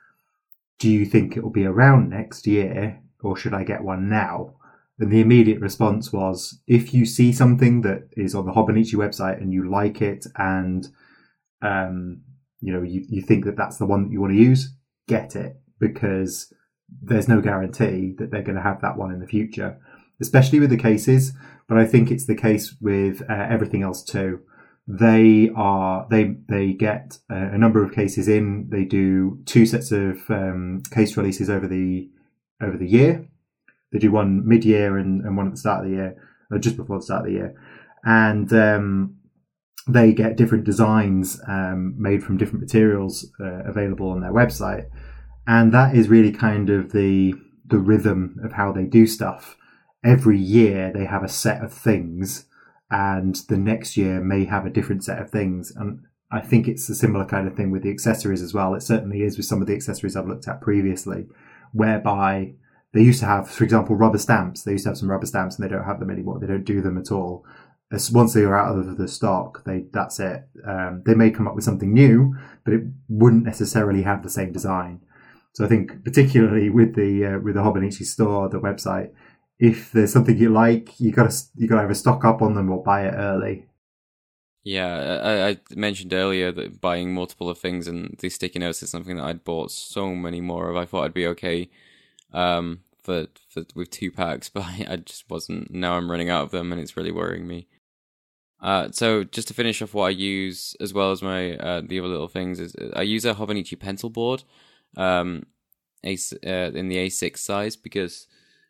Do 0.78 0.90
you 0.90 1.06
think 1.06 1.36
it 1.36 1.42
will 1.42 1.50
be 1.50 1.64
around 1.64 2.10
next 2.10 2.46
year 2.46 3.00
or 3.22 3.36
should 3.36 3.54
I 3.54 3.64
get 3.64 3.84
one 3.84 4.08
now? 4.08 4.54
And 4.98 5.10
the 5.10 5.20
immediate 5.20 5.60
response 5.60 6.12
was, 6.12 6.60
if 6.66 6.92
you 6.92 7.06
see 7.06 7.32
something 7.32 7.80
that 7.82 8.08
is 8.16 8.34
on 8.34 8.44
the 8.44 8.52
Hobonichi 8.52 8.94
website 8.94 9.40
and 9.40 9.52
you 9.52 9.70
like 9.70 10.02
it 10.02 10.26
and 10.36 10.88
um, 11.62 12.22
you 12.60 12.72
know, 12.72 12.82
you, 12.82 13.04
you 13.08 13.22
think 13.22 13.44
that 13.44 13.56
that's 13.56 13.78
the 13.78 13.86
one 13.86 14.04
that 14.04 14.12
you 14.12 14.20
want 14.20 14.32
to 14.32 14.38
use, 14.38 14.74
get 15.08 15.34
it 15.34 15.60
because 15.78 16.52
there's 17.02 17.28
no 17.28 17.40
guarantee 17.40 18.14
that 18.18 18.30
they're 18.30 18.42
going 18.42 18.56
to 18.56 18.62
have 18.62 18.80
that 18.82 18.96
one 18.96 19.12
in 19.12 19.20
the 19.20 19.26
future, 19.26 19.78
especially 20.20 20.60
with 20.60 20.70
the 20.70 20.76
cases. 20.76 21.32
But 21.68 21.78
I 21.78 21.86
think 21.86 22.10
it's 22.10 22.26
the 22.26 22.34
case 22.34 22.74
with 22.80 23.22
uh, 23.30 23.46
everything 23.48 23.82
else 23.82 24.02
too. 24.02 24.40
They 24.86 25.50
are 25.54 26.06
they 26.10 26.34
they 26.48 26.72
get 26.72 27.18
a, 27.30 27.36
a 27.36 27.58
number 27.58 27.84
of 27.84 27.94
cases 27.94 28.26
in. 28.28 28.68
They 28.70 28.84
do 28.84 29.38
two 29.46 29.64
sets 29.64 29.92
of 29.92 30.28
um, 30.30 30.82
case 30.90 31.16
releases 31.16 31.48
over 31.48 31.68
the 31.68 32.10
over 32.60 32.76
the 32.76 32.88
year. 32.88 33.28
They 33.92 33.98
do 33.98 34.10
one 34.10 34.46
mid 34.46 34.64
year 34.64 34.98
and, 34.98 35.24
and 35.24 35.36
one 35.36 35.46
at 35.46 35.52
the 35.52 35.58
start 35.58 35.84
of 35.84 35.90
the 35.90 35.96
year, 35.96 36.16
or 36.50 36.58
just 36.58 36.76
before 36.76 36.98
the 36.98 37.04
start 37.04 37.20
of 37.20 37.26
the 37.26 37.38
year. 37.38 37.54
And 38.02 38.52
um, 38.52 39.19
they 39.88 40.12
get 40.12 40.36
different 40.36 40.64
designs 40.64 41.40
um, 41.48 41.94
made 41.98 42.22
from 42.22 42.36
different 42.36 42.60
materials 42.60 43.30
uh, 43.40 43.62
available 43.64 44.10
on 44.10 44.20
their 44.20 44.32
website, 44.32 44.86
and 45.46 45.72
that 45.72 45.94
is 45.94 46.08
really 46.08 46.32
kind 46.32 46.70
of 46.70 46.92
the 46.92 47.34
the 47.66 47.78
rhythm 47.78 48.38
of 48.42 48.52
how 48.52 48.72
they 48.72 48.84
do 48.84 49.06
stuff. 49.06 49.56
Every 50.04 50.38
year 50.38 50.92
they 50.92 51.04
have 51.04 51.22
a 51.22 51.28
set 51.28 51.62
of 51.62 51.72
things, 51.72 52.46
and 52.90 53.36
the 53.48 53.58
next 53.58 53.96
year 53.96 54.20
may 54.20 54.44
have 54.44 54.66
a 54.66 54.70
different 54.70 55.04
set 55.04 55.20
of 55.20 55.30
things. 55.30 55.72
And 55.74 56.00
I 56.30 56.40
think 56.40 56.68
it's 56.68 56.88
a 56.88 56.94
similar 56.94 57.24
kind 57.24 57.46
of 57.48 57.54
thing 57.54 57.70
with 57.70 57.82
the 57.82 57.90
accessories 57.90 58.42
as 58.42 58.54
well. 58.54 58.74
It 58.74 58.82
certainly 58.82 59.22
is 59.22 59.36
with 59.36 59.46
some 59.46 59.60
of 59.60 59.66
the 59.66 59.74
accessories 59.74 60.16
I've 60.16 60.28
looked 60.28 60.48
at 60.48 60.60
previously, 60.60 61.26
whereby 61.72 62.54
they 62.92 63.02
used 63.02 63.20
to 63.20 63.26
have, 63.26 63.48
for 63.48 63.64
example, 63.64 63.96
rubber 63.96 64.18
stamps. 64.18 64.62
They 64.62 64.72
used 64.72 64.84
to 64.84 64.90
have 64.90 64.98
some 64.98 65.10
rubber 65.10 65.26
stamps, 65.26 65.56
and 65.56 65.64
they 65.64 65.72
don't 65.72 65.84
have 65.84 66.00
them 66.00 66.10
anymore. 66.10 66.38
They 66.38 66.46
don't 66.46 66.64
do 66.64 66.80
them 66.80 66.98
at 66.98 67.12
all 67.12 67.44
once 68.12 68.34
they 68.34 68.42
are 68.42 68.56
out 68.56 68.78
of 68.78 68.96
the 68.96 69.08
stock, 69.08 69.64
they 69.64 69.84
that's 69.92 70.20
it. 70.20 70.44
Um, 70.66 71.02
they 71.04 71.14
may 71.14 71.30
come 71.30 71.48
up 71.48 71.54
with 71.54 71.64
something 71.64 71.92
new, 71.92 72.36
but 72.64 72.74
it 72.74 72.82
wouldn't 73.08 73.44
necessarily 73.44 74.02
have 74.02 74.22
the 74.22 74.30
same 74.30 74.52
design. 74.52 75.00
So 75.54 75.64
I 75.64 75.68
think, 75.68 76.04
particularly 76.04 76.70
with 76.70 76.94
the 76.94 77.26
uh, 77.26 77.38
with 77.40 77.54
the 77.54 77.62
Hobonichi 77.62 78.04
store, 78.04 78.48
the 78.48 78.60
website, 78.60 79.10
if 79.58 79.90
there's 79.92 80.12
something 80.12 80.36
you 80.36 80.50
like, 80.50 81.00
you 81.00 81.12
gotta 81.12 81.34
you 81.56 81.68
gotta 81.68 81.82
either 81.82 81.94
stock 81.94 82.24
up 82.24 82.42
on 82.42 82.54
them 82.54 82.70
or 82.70 82.82
buy 82.82 83.06
it 83.06 83.14
early. 83.14 83.66
Yeah, 84.62 85.20
I, 85.22 85.48
I 85.48 85.58
mentioned 85.74 86.12
earlier 86.12 86.52
that 86.52 86.80
buying 86.80 87.14
multiple 87.14 87.48
of 87.48 87.58
things 87.58 87.88
and 87.88 88.16
these 88.20 88.34
sticky 88.34 88.58
notes 88.58 88.82
is 88.82 88.90
something 88.90 89.16
that 89.16 89.24
I'd 89.24 89.42
bought 89.42 89.70
so 89.70 90.14
many 90.14 90.40
more 90.40 90.68
of. 90.68 90.76
I 90.76 90.84
thought 90.84 91.04
I'd 91.04 91.14
be 91.14 91.26
okay 91.28 91.70
um, 92.32 92.80
for, 93.02 93.26
for 93.48 93.64
with 93.74 93.90
two 93.90 94.10
packs, 94.10 94.48
but 94.54 94.64
I 94.64 94.96
just 94.96 95.28
wasn't. 95.28 95.72
Now 95.72 95.94
I'm 95.94 96.10
running 96.10 96.30
out 96.30 96.44
of 96.44 96.50
them, 96.50 96.72
and 96.72 96.80
it's 96.80 96.96
really 96.96 97.12
worrying 97.12 97.46
me. 97.46 97.66
Uh, 98.60 98.88
so 98.92 99.24
just 99.24 99.48
to 99.48 99.54
finish 99.54 99.80
off 99.80 99.94
what 99.94 100.06
I 100.06 100.10
use 100.10 100.76
as 100.80 100.92
well 100.92 101.12
as 101.12 101.22
my 101.22 101.56
uh, 101.56 101.82
the 101.84 101.98
other 101.98 102.08
little 102.08 102.28
things 102.28 102.60
is 102.60 102.76
I 102.94 103.02
use 103.02 103.24
a 103.24 103.34
Hobonichi 103.34 103.78
pencil 103.78 104.10
board, 104.10 104.44
um, 104.96 105.44
a, 106.04 106.18
uh, 106.46 106.70
in 106.72 106.88
the 106.88 106.96
A6 106.96 107.38
size 107.38 107.76
because 107.76 108.26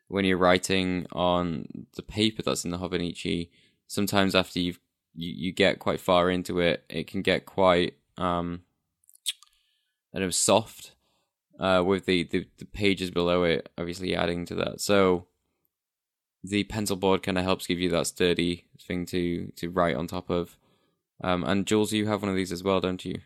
when 0.09 0.25
you're 0.25 0.39
writing 0.39 1.07
on 1.13 1.87
the 1.97 2.03
paper 2.03 2.43
that's 2.43 2.65
in 2.65 2.71
the 2.71 2.79
Hobonichi, 2.79 3.51
sometimes 3.87 4.35
after 4.35 4.61
you've 4.61 4.79
you, 5.15 5.33
you 5.49 5.53
get 5.53 5.81
quite 5.81 6.01
far 6.01 6.31
into 6.31 6.61
it, 6.61 6.85
it 6.89 7.09
can 7.09 7.23
get 7.23 7.47
quite 7.47 7.95
um, 8.17 8.63
I 10.15 10.21
know 10.21 10.31
soft 10.31 10.93
uh, 11.59 11.83
with 11.85 12.07
the, 12.07 12.25
the 12.25 12.47
the 12.59 12.65
pages 12.65 13.11
below 13.11 13.43
it, 13.43 13.69
obviously 13.77 14.15
adding 14.15 14.47
to 14.47 14.55
that. 14.57 14.81
So 14.81 15.27
the 16.43 16.65
pencil 16.65 16.97
board 16.97 17.23
kind 17.23 17.39
of 17.39 17.45
helps 17.45 17.67
give 17.67 17.79
you 17.79 17.91
that 17.91 18.07
sturdy 18.07 18.67
thing 18.81 19.07
to 19.07 19.53
to 19.57 19.71
write 19.71 19.97
on 19.97 20.07
top 20.07 20.31
of. 20.31 20.57
Um, 21.23 21.45
and 21.45 21.67
Jules, 21.67 21.93
you 21.93 22.07
have 22.07 22.23
one 22.23 22.31
of 22.31 22.37
these 22.37 22.53
as 22.53 22.65
well, 22.65 22.81
don't 22.81 23.05
you? 23.05 23.21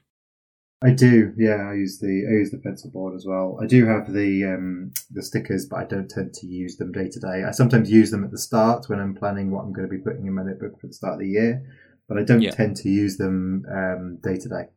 I 0.83 0.91
do. 0.91 1.33
Yeah, 1.39 1.71
I 1.71 1.75
use 1.75 1.99
the 1.99 2.27
I 2.29 2.33
use 2.33 2.51
the 2.51 2.59
pencil 2.59 2.91
board 2.91 3.15
as 3.15 3.25
well. 3.25 3.59
I 3.63 3.67
do 3.67 3.87
have 3.87 4.13
the 4.13 4.45
um, 4.45 4.93
the 5.11 5.23
stickers, 5.23 5.67
but 5.67 5.77
I 5.77 5.85
don't 5.85 6.11
tend 6.11 6.35
to 6.35 6.47
use 6.47 6.77
them 6.77 6.93
day 6.93 7.09
to 7.09 7.21
day. 7.21 7.45
I 7.47 7.53
sometimes 7.53 7.91
use 7.91 8.11
them 8.11 8.25
at 8.25 8.31
the 8.31 8.39
start 8.39 8.89
when 8.89 9.01
I'm 9.01 9.15
planning 9.15 9.51
what 9.51 9.63
I'm 9.63 9.73
going 9.73 9.89
to 9.89 9.95
be 9.95 10.03
putting 10.03 10.27
in 10.27 10.35
my 10.35 10.43
notebook 10.43 10.79
for 10.81 10.89
the 10.89 10.93
start 10.93 11.15
of 11.15 11.21
the 11.21 11.29
year, 11.29 11.65
but 12.07 12.19
I 12.19 12.23
don't 12.23 12.43
yeah. 12.43 12.51
tend 12.51 12.77
to 12.79 12.91
use 12.91 13.17
them 13.17 13.65
um, 13.73 14.19
day 14.23 14.37
to 14.37 14.49
day. 14.49 14.69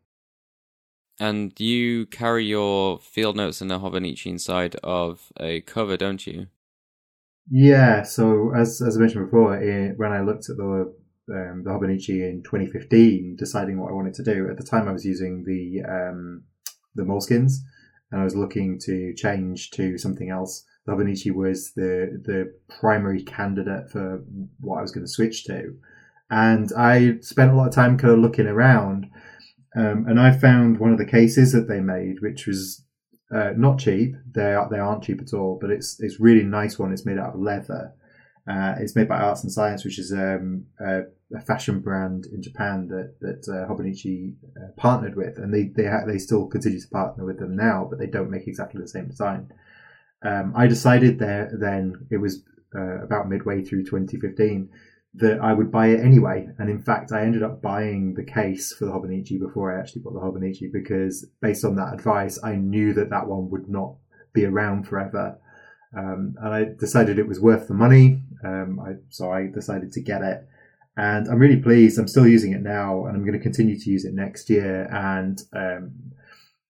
And 1.20 1.60
you 1.60 2.06
carry 2.06 2.46
your 2.46 3.00
field 3.00 3.36
notes 3.36 3.62
in 3.62 3.72
a 3.72 3.80
Hobonichi 3.80 4.28
inside 4.28 4.76
of 4.84 5.34
a 5.40 5.62
cover, 5.62 5.98
don't 5.98 6.26
you? 6.28 6.48
Yeah, 7.50 8.04
so 8.04 8.54
as 8.56 8.82
as 8.82 8.98
I 8.98 9.00
mentioned 9.00 9.26
before, 9.26 9.56
eh, 9.56 9.92
when 9.96 10.12
I 10.12 10.22
looked 10.22 10.50
at 10.50 10.58
the 10.58 10.94
um, 11.30 11.64
the 11.64 11.70
Hobonichi 11.70 12.30
in 12.30 12.42
2015, 12.44 13.36
deciding 13.38 13.80
what 13.80 13.90
I 13.90 13.94
wanted 13.94 14.14
to 14.16 14.24
do, 14.24 14.50
at 14.50 14.58
the 14.58 14.64
time 14.64 14.88
I 14.88 14.92
was 14.92 15.06
using 15.06 15.44
the 15.46 15.84
um, 15.90 16.44
the 16.96 17.04
Moleskines, 17.04 17.54
and 18.12 18.20
I 18.20 18.24
was 18.24 18.36
looking 18.36 18.80
to 18.80 19.14
change 19.16 19.72
to 19.72 19.98
something 19.98 20.30
else. 20.30 20.66
The 20.86 20.94
Hobonichi 20.94 21.34
was 21.34 21.72
the 21.74 22.22
the 22.26 22.54
primary 22.80 23.24
candidate 23.24 23.92
for 23.92 24.24
what 24.60 24.80
I 24.80 24.82
was 24.82 24.92
going 24.92 25.06
to 25.06 25.12
switch 25.12 25.46
to, 25.46 25.74
and 26.30 26.72
I 26.78 27.20
spent 27.22 27.52
a 27.52 27.56
lot 27.56 27.68
of 27.68 27.74
time 27.74 27.98
kind 27.98 28.14
of 28.14 28.20
looking 28.20 28.48
around, 28.48 29.08
um, 29.76 30.06
and 30.08 30.20
I 30.20 30.32
found 30.32 30.80
one 30.80 30.92
of 30.92 30.98
the 30.98 31.06
cases 31.06 31.54
that 31.54 31.70
they 31.70 31.80
made, 31.80 32.22
which 32.22 32.46
was 32.46 32.84
uh, 33.34 33.52
not 33.56 33.80
cheap. 33.80 34.16
They 34.34 34.54
are, 34.54 34.70
they 34.70 34.80
aren't 34.80 35.04
cheap 35.04 35.22
at 35.22 35.34
all, 35.34 35.58
but 35.60 35.70
it's 35.70 36.00
it's 36.00 36.20
really 36.20 36.44
nice 36.44 36.80
one. 36.80 36.92
It's 36.94 37.06
made 37.06 37.18
out 37.18 37.34
of 37.34 37.40
leather. 37.40 37.94
Uh, 38.50 38.76
it's 38.80 38.96
made 38.96 39.10
by 39.10 39.20
Arts 39.20 39.44
and 39.44 39.52
Science, 39.52 39.84
which 39.84 40.00
is 40.00 40.14
um, 40.14 40.66
a, 40.80 41.02
a, 41.36 41.42
fashion 41.42 41.82
brand 41.82 42.26
in 42.28 42.42
Japan 42.42 42.88
that 42.88 43.16
that 43.20 43.48
uh, 43.52 43.68
Hobonichi 43.70 44.34
uh, 44.56 44.72
partnered 44.78 45.16
with, 45.16 45.38
and 45.38 45.54
they 45.54 45.64
they 45.64 45.90
ha- 45.90 46.06
they 46.08 46.18
still 46.18 46.48
continue 46.48 46.80
to 46.80 46.88
partner 46.88 47.26
with 47.26 47.40
them 47.40 47.56
now, 47.56 47.86
but 47.90 48.00
they 48.00 48.08
don't 48.08 48.32
make 48.32 48.48
exactly 48.48 48.82
the 48.82 48.88
same 48.88 49.08
design. 49.08 49.52
Um, 50.24 50.54
I 50.56 50.68
decided 50.68 51.20
there 51.20 51.52
then 51.60 52.08
it 52.10 52.18
was 52.18 52.44
uh, 52.74 53.04
about 53.04 53.30
midway 53.30 53.64
through 53.64 53.84
2015 53.84 54.70
that 55.16 55.40
I 55.42 55.54
would 55.54 55.72
buy 55.72 55.88
it 55.88 56.00
anyway. 56.00 56.48
And 56.60 56.70
in 56.70 56.82
fact, 56.82 57.12
I 57.12 57.22
ended 57.22 57.44
up 57.44 57.62
buying 57.62 58.14
the 58.14 58.24
case 58.24 58.74
for 58.74 58.86
the 58.86 58.92
Hobonichi 58.92 59.40
before 59.40 59.76
I 59.76 59.80
actually 59.80 60.02
bought 60.02 60.14
the 60.14 60.20
Hobonichi 60.20 60.72
because 60.72 61.26
based 61.42 61.66
on 61.66 61.76
that 61.76 61.94
advice, 61.94 62.40
I 62.44 62.56
knew 62.56 62.94
that 62.94 63.10
that 63.10 63.28
one 63.28 63.50
would 63.50 63.70
not 63.70 63.96
be 64.34 64.46
around 64.46 64.88
forever. 64.88 65.40
Um, 65.98 66.36
and 66.40 66.54
I 66.54 66.66
decided 66.80 67.18
it 67.18 67.28
was 67.28 67.40
worth 67.40 67.68
the 67.68 67.74
money. 67.74 68.22
Um, 68.44 68.80
I, 68.80 68.94
so 69.10 69.32
I 69.32 69.48
decided 69.48 69.92
to 69.94 70.02
get 70.02 70.22
it. 70.22 70.48
And 70.98 71.28
I'm 71.28 71.40
really 71.40 71.62
pleased. 71.62 71.98
I'm 71.98 72.08
still 72.08 72.28
using 72.28 72.54
it 72.54 72.62
now 72.62 73.06
and 73.06 73.16
I'm 73.16 73.24
going 73.24 73.38
to 73.38 73.44
continue 73.44 73.80
to 73.80 73.90
use 73.90 74.04
it 74.04 74.14
next 74.14 74.50
year. 74.50 74.88
And, 74.92 75.42
um, 75.54 75.92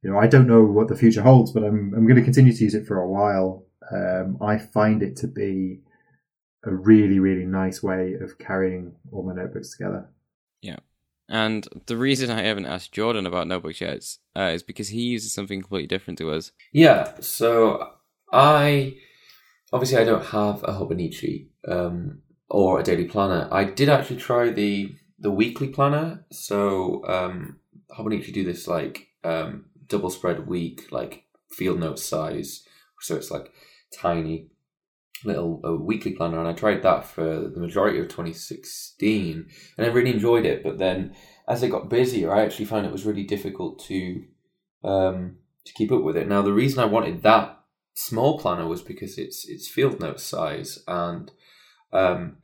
you 0.03 0.11
know, 0.11 0.17
I 0.17 0.27
don't 0.27 0.47
know 0.47 0.63
what 0.63 0.89
the 0.89 0.97
future 0.97 1.21
holds, 1.21 1.51
but 1.51 1.63
I'm, 1.63 1.93
I'm 1.95 2.05
going 2.05 2.17
to 2.17 2.23
continue 2.23 2.53
to 2.53 2.63
use 2.63 2.75
it 2.75 2.85
for 2.85 2.99
a 2.99 3.09
while. 3.09 3.65
Um, 3.91 4.37
I 4.41 4.57
find 4.57 5.01
it 5.01 5.15
to 5.17 5.27
be 5.27 5.79
a 6.63 6.73
really, 6.73 7.19
really 7.19 7.45
nice 7.45 7.81
way 7.81 8.13
of 8.21 8.37
carrying 8.37 8.95
all 9.11 9.23
my 9.23 9.33
notebooks 9.33 9.75
together. 9.75 10.09
Yeah. 10.61 10.77
And 11.29 11.67
the 11.87 11.97
reason 11.97 12.29
I 12.29 12.41
haven't 12.41 12.65
asked 12.65 12.93
Jordan 12.93 13.25
about 13.25 13.47
notebooks 13.47 13.81
yet 13.81 13.97
is, 13.97 14.19
uh, 14.35 14.51
is 14.53 14.63
because 14.63 14.89
he 14.89 15.01
uses 15.01 15.33
something 15.33 15.61
completely 15.61 15.87
different 15.87 16.17
to 16.19 16.31
us. 16.31 16.51
Yeah, 16.71 17.13
so 17.19 17.91
I 18.31 18.97
obviously 19.73 19.97
I 19.97 20.05
don't 20.05 20.25
have 20.27 20.63
a 20.63 20.73
Hobonichi 20.73 21.47
um, 21.67 22.19
or 22.49 22.79
a 22.79 22.83
daily 22.83 23.05
planner. 23.05 23.47
I 23.51 23.65
did 23.65 23.89
actually 23.89 24.17
try 24.17 24.49
the 24.49 24.95
the 25.19 25.31
weekly 25.31 25.67
planner. 25.67 26.25
So 26.31 27.03
um, 27.07 27.59
Hobonichi 27.97 28.31
do 28.31 28.45
this 28.45 28.67
like 28.67 29.07
um, 29.23 29.65
double 29.87 30.09
spread 30.09 30.47
week, 30.47 30.91
like 30.91 31.23
field 31.49 31.79
note 31.79 31.99
size. 31.99 32.63
So 33.01 33.15
it's 33.15 33.31
like 33.31 33.51
tiny 33.93 34.49
little 35.23 35.61
a 35.63 35.75
weekly 35.75 36.11
planner, 36.13 36.39
and 36.39 36.47
I 36.47 36.53
tried 36.53 36.83
that 36.83 37.05
for 37.05 37.23
the 37.23 37.59
majority 37.59 37.99
of 37.99 38.07
2016, 38.07 39.47
and 39.77 39.85
I 39.85 39.89
really 39.89 40.11
enjoyed 40.11 40.45
it. 40.45 40.63
But 40.63 40.77
then, 40.77 41.15
as 41.47 41.63
it 41.63 41.69
got 41.69 41.89
busier, 41.89 42.33
I 42.33 42.43
actually 42.43 42.65
found 42.65 42.85
it 42.85 42.91
was 42.91 43.05
really 43.05 43.23
difficult 43.23 43.79
to 43.85 44.23
um, 44.83 45.37
to 45.65 45.73
keep 45.73 45.91
up 45.91 46.03
with 46.03 46.17
it. 46.17 46.27
Now, 46.27 46.41
the 46.41 46.53
reason 46.53 46.79
I 46.79 46.85
wanted 46.85 47.23
that 47.23 47.59
small 47.93 48.39
planner 48.39 48.67
was 48.67 48.81
because 48.81 49.17
it's 49.17 49.47
it's 49.47 49.67
field 49.67 49.99
note 49.99 50.19
size, 50.19 50.79
and 50.87 51.31
um, 51.91 52.37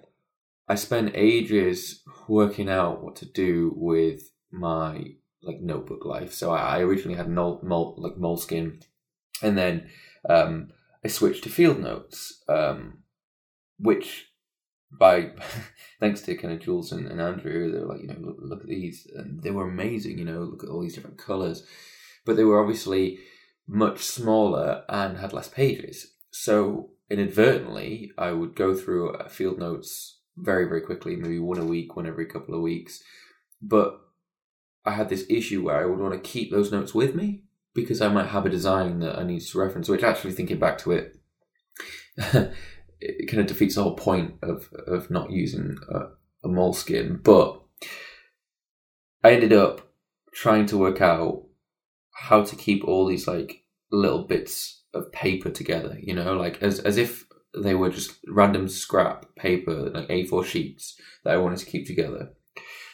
I 0.68 0.76
spent 0.76 1.12
ages 1.16 2.04
working 2.28 2.70
out 2.70 3.04
what 3.04 3.16
to 3.18 3.26
do 3.26 3.74
with 3.76 4.32
my 4.52 5.16
like 5.42 5.62
notebook 5.62 6.06
life. 6.06 6.34
So 6.34 6.52
I, 6.52 6.78
I 6.78 6.80
originally 6.82 7.18
had 7.18 7.30
mol, 7.30 7.60
mol, 7.64 7.96
like 7.98 8.16
Moleskine, 8.16 8.82
and 9.42 9.58
then 9.58 9.90
um, 10.30 10.70
I 11.04 11.10
switched 11.10 11.44
to 11.44 11.50
field 11.50 11.80
notes, 11.80 12.44
um, 12.48 13.00
which 13.78 14.32
by 14.92 15.32
thanks 16.00 16.22
to 16.22 16.36
kind 16.36 16.54
of 16.54 16.62
Jules 16.62 16.92
and, 16.92 17.08
and 17.08 17.20
Andrew, 17.20 17.72
they 17.72 17.80
were 17.80 17.88
like, 17.88 18.02
you 18.02 18.08
know, 18.08 18.20
look, 18.20 18.38
look, 18.40 18.62
at 18.62 18.68
these, 18.68 19.08
and 19.16 19.42
they 19.42 19.52
were 19.52 19.68
amazing. 19.68 20.18
You 20.18 20.26
know, 20.26 20.40
look 20.42 20.64
at 20.64 20.70
all 20.70 20.82
these 20.82 20.96
different 20.96 21.18
colors, 21.18 21.66
but 22.26 22.36
they 22.36 22.44
were 22.44 22.62
obviously 22.62 23.20
much 23.68 24.00
smaller 24.00 24.84
and 24.90 25.18
had 25.18 25.34
less 25.34 25.48
pages. 25.48 26.14
So 26.32 26.92
inadvertently, 27.10 28.12
I 28.18 28.32
would 28.32 28.56
go 28.56 28.76
through 28.76 29.18
field 29.30 29.60
notes 29.60 30.20
very 30.38 30.66
very 30.66 30.82
quickly, 30.82 31.16
maybe 31.16 31.40
one 31.40 31.60
a 31.60 31.66
week, 31.66 31.96
one 31.96 32.08
every 32.08 32.26
couple 32.26 32.56
of 32.56 32.62
weeks, 32.62 33.04
but 33.62 34.00
I 34.86 34.92
had 34.92 35.10
this 35.10 35.26
issue 35.30 35.64
where 35.64 35.82
I 35.82 35.86
would 35.86 36.00
want 36.00 36.14
to 36.14 36.30
keep 36.30 36.52
those 36.52 36.72
notes 36.72 36.94
with 36.94 37.16
me 37.16 37.44
because 37.74 38.02
I 38.02 38.08
might 38.10 38.28
have 38.28 38.46
a 38.46 38.50
design 38.50 39.00
that 39.00 39.18
I 39.18 39.24
need 39.24 39.42
to 39.42 39.60
reference, 39.60 39.90
which 39.90 40.04
actually 40.04 40.34
thinking 40.34 40.60
back 40.60 40.78
to 40.80 40.92
it, 40.92 41.18
it 42.18 43.28
kind 43.28 43.42
of 43.42 43.48
defeats 43.48 43.76
the 43.76 43.84
whole 43.84 43.96
point 43.96 44.36
of, 44.42 44.70
of 44.88 45.10
not 45.10 45.32
using 45.32 45.78
a, 45.90 46.00
a 46.48 46.50
Moleskine. 46.50 47.24
But 47.24 47.62
I 49.24 49.34
ended 49.34 49.54
up 49.54 49.94
trying 50.34 50.66
to 50.68 50.78
work 50.78 51.02
out 51.02 51.44
how 52.14 52.44
to 52.44 52.56
keep 52.56 52.84
all 52.84 53.08
these 53.08 53.28
like 53.28 53.64
little 53.92 54.24
bits 54.24 54.84
of 54.94 55.12
paper 55.12 55.50
together, 55.50 55.98
you 56.02 56.14
know, 56.14 56.34
like 56.34 56.62
as, 56.62 56.80
as 56.80 56.98
if 56.98 57.26
they 57.56 57.74
were 57.74 57.90
just 57.90 58.16
random 58.28 58.68
scrap 58.68 59.26
paper, 59.36 59.90
like 59.90 60.08
A4 60.08 60.46
sheets 60.46 61.00
that 61.24 61.34
I 61.34 61.38
wanted 61.38 61.60
to 61.60 61.66
keep 61.66 61.88
together. 61.88 62.34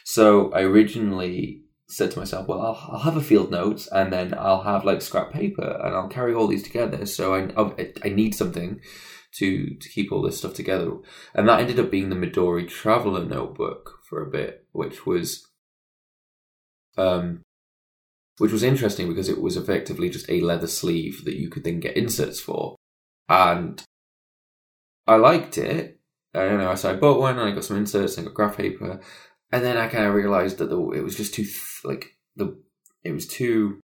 So 0.04 0.52
I 0.52 0.62
originally 0.62 1.62
said 1.90 2.10
to 2.12 2.18
myself, 2.18 2.46
well, 2.46 2.60
I'll, 2.60 2.88
I'll, 2.92 3.00
have 3.00 3.16
a 3.16 3.20
field 3.20 3.50
notes 3.50 3.88
and 3.90 4.12
then 4.12 4.32
I'll 4.38 4.62
have 4.62 4.84
like 4.84 5.02
scrap 5.02 5.32
paper 5.32 5.80
and 5.82 5.94
I'll 5.94 6.08
carry 6.08 6.32
all 6.32 6.46
these 6.46 6.62
together. 6.62 7.04
So 7.04 7.34
I, 7.34 7.92
I 8.04 8.08
need 8.08 8.34
something 8.34 8.80
to 9.32 9.74
to 9.76 9.88
keep 9.88 10.12
all 10.12 10.22
this 10.22 10.38
stuff 10.38 10.54
together. 10.54 10.92
And 11.34 11.48
that 11.48 11.60
ended 11.60 11.80
up 11.80 11.90
being 11.90 12.10
the 12.10 12.16
Midori 12.16 12.68
Traveler 12.68 13.24
notebook 13.24 14.00
for 14.08 14.22
a 14.22 14.30
bit, 14.30 14.66
which 14.72 15.06
was 15.06 15.46
um 16.96 17.42
which 18.38 18.52
was 18.52 18.62
interesting 18.62 19.08
because 19.08 19.28
it 19.28 19.40
was 19.40 19.56
effectively 19.56 20.08
just 20.08 20.28
a 20.30 20.40
leather 20.40 20.66
sleeve 20.66 21.24
that 21.24 21.36
you 21.36 21.50
could 21.50 21.64
then 21.64 21.80
get 21.80 21.96
inserts 21.96 22.40
for. 22.40 22.76
And 23.28 23.82
I 25.06 25.16
liked 25.16 25.58
it. 25.58 25.98
I 26.32 26.40
don't 26.40 26.58
know, 26.58 26.74
so 26.76 26.90
I 26.90 26.96
bought 26.96 27.20
one 27.20 27.38
and 27.38 27.48
I 27.48 27.52
got 27.52 27.64
some 27.64 27.76
inserts 27.76 28.16
and 28.16 28.26
got 28.26 28.34
graph 28.34 28.56
paper 28.56 29.00
and 29.52 29.64
then 29.64 29.76
I 29.76 29.88
kind 29.88 30.04
of 30.06 30.14
realized 30.14 30.58
that 30.58 30.70
the, 30.70 30.80
it 30.92 31.02
was 31.02 31.16
just 31.16 31.34
too 31.34 31.44
th- 31.44 31.80
like 31.84 32.06
the 32.36 32.56
it 33.04 33.12
was 33.12 33.26
too 33.26 33.80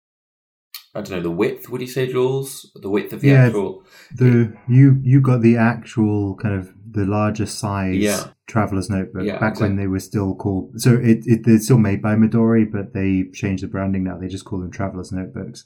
I 0.94 1.02
don't 1.02 1.12
know 1.12 1.22
the 1.22 1.32
width. 1.32 1.70
Would 1.70 1.80
you 1.80 1.88
say, 1.88 2.12
Jules? 2.12 2.70
The 2.76 2.90
width 2.90 3.14
of 3.14 3.22
the 3.22 3.30
Yeah, 3.30 3.46
actual 3.46 3.84
The 4.16 4.54
you 4.68 5.00
you 5.04 5.22
got 5.22 5.42
the 5.42 5.56
actual 5.58 6.36
kind 6.36 6.56
of 6.60 6.74
the 6.90 7.06
larger 7.06 7.46
size 7.46 7.96
Yeah. 7.96 8.24
traveler's 8.48 8.90
notebook 8.90 9.24
Yeah, 9.26 9.40
back 9.40 9.60
when 9.62 9.78
they 9.78 9.88
were 9.88 10.02
still 10.02 10.36
called. 10.36 10.82
So 10.82 10.96
it, 10.96 11.20
it 11.26 11.46
they're 11.46 11.60
still 11.60 11.78
made 11.78 12.02
by 12.02 12.16
Midori, 12.16 12.70
but 12.70 12.94
they 12.94 13.26
changed 13.34 13.64
the 13.64 13.68
branding 13.68 14.04
now. 14.04 14.18
They 14.18 14.28
just 14.28 14.44
call 14.44 14.60
them 14.60 14.72
traveler's 14.72 15.12
notebooks. 15.14 15.66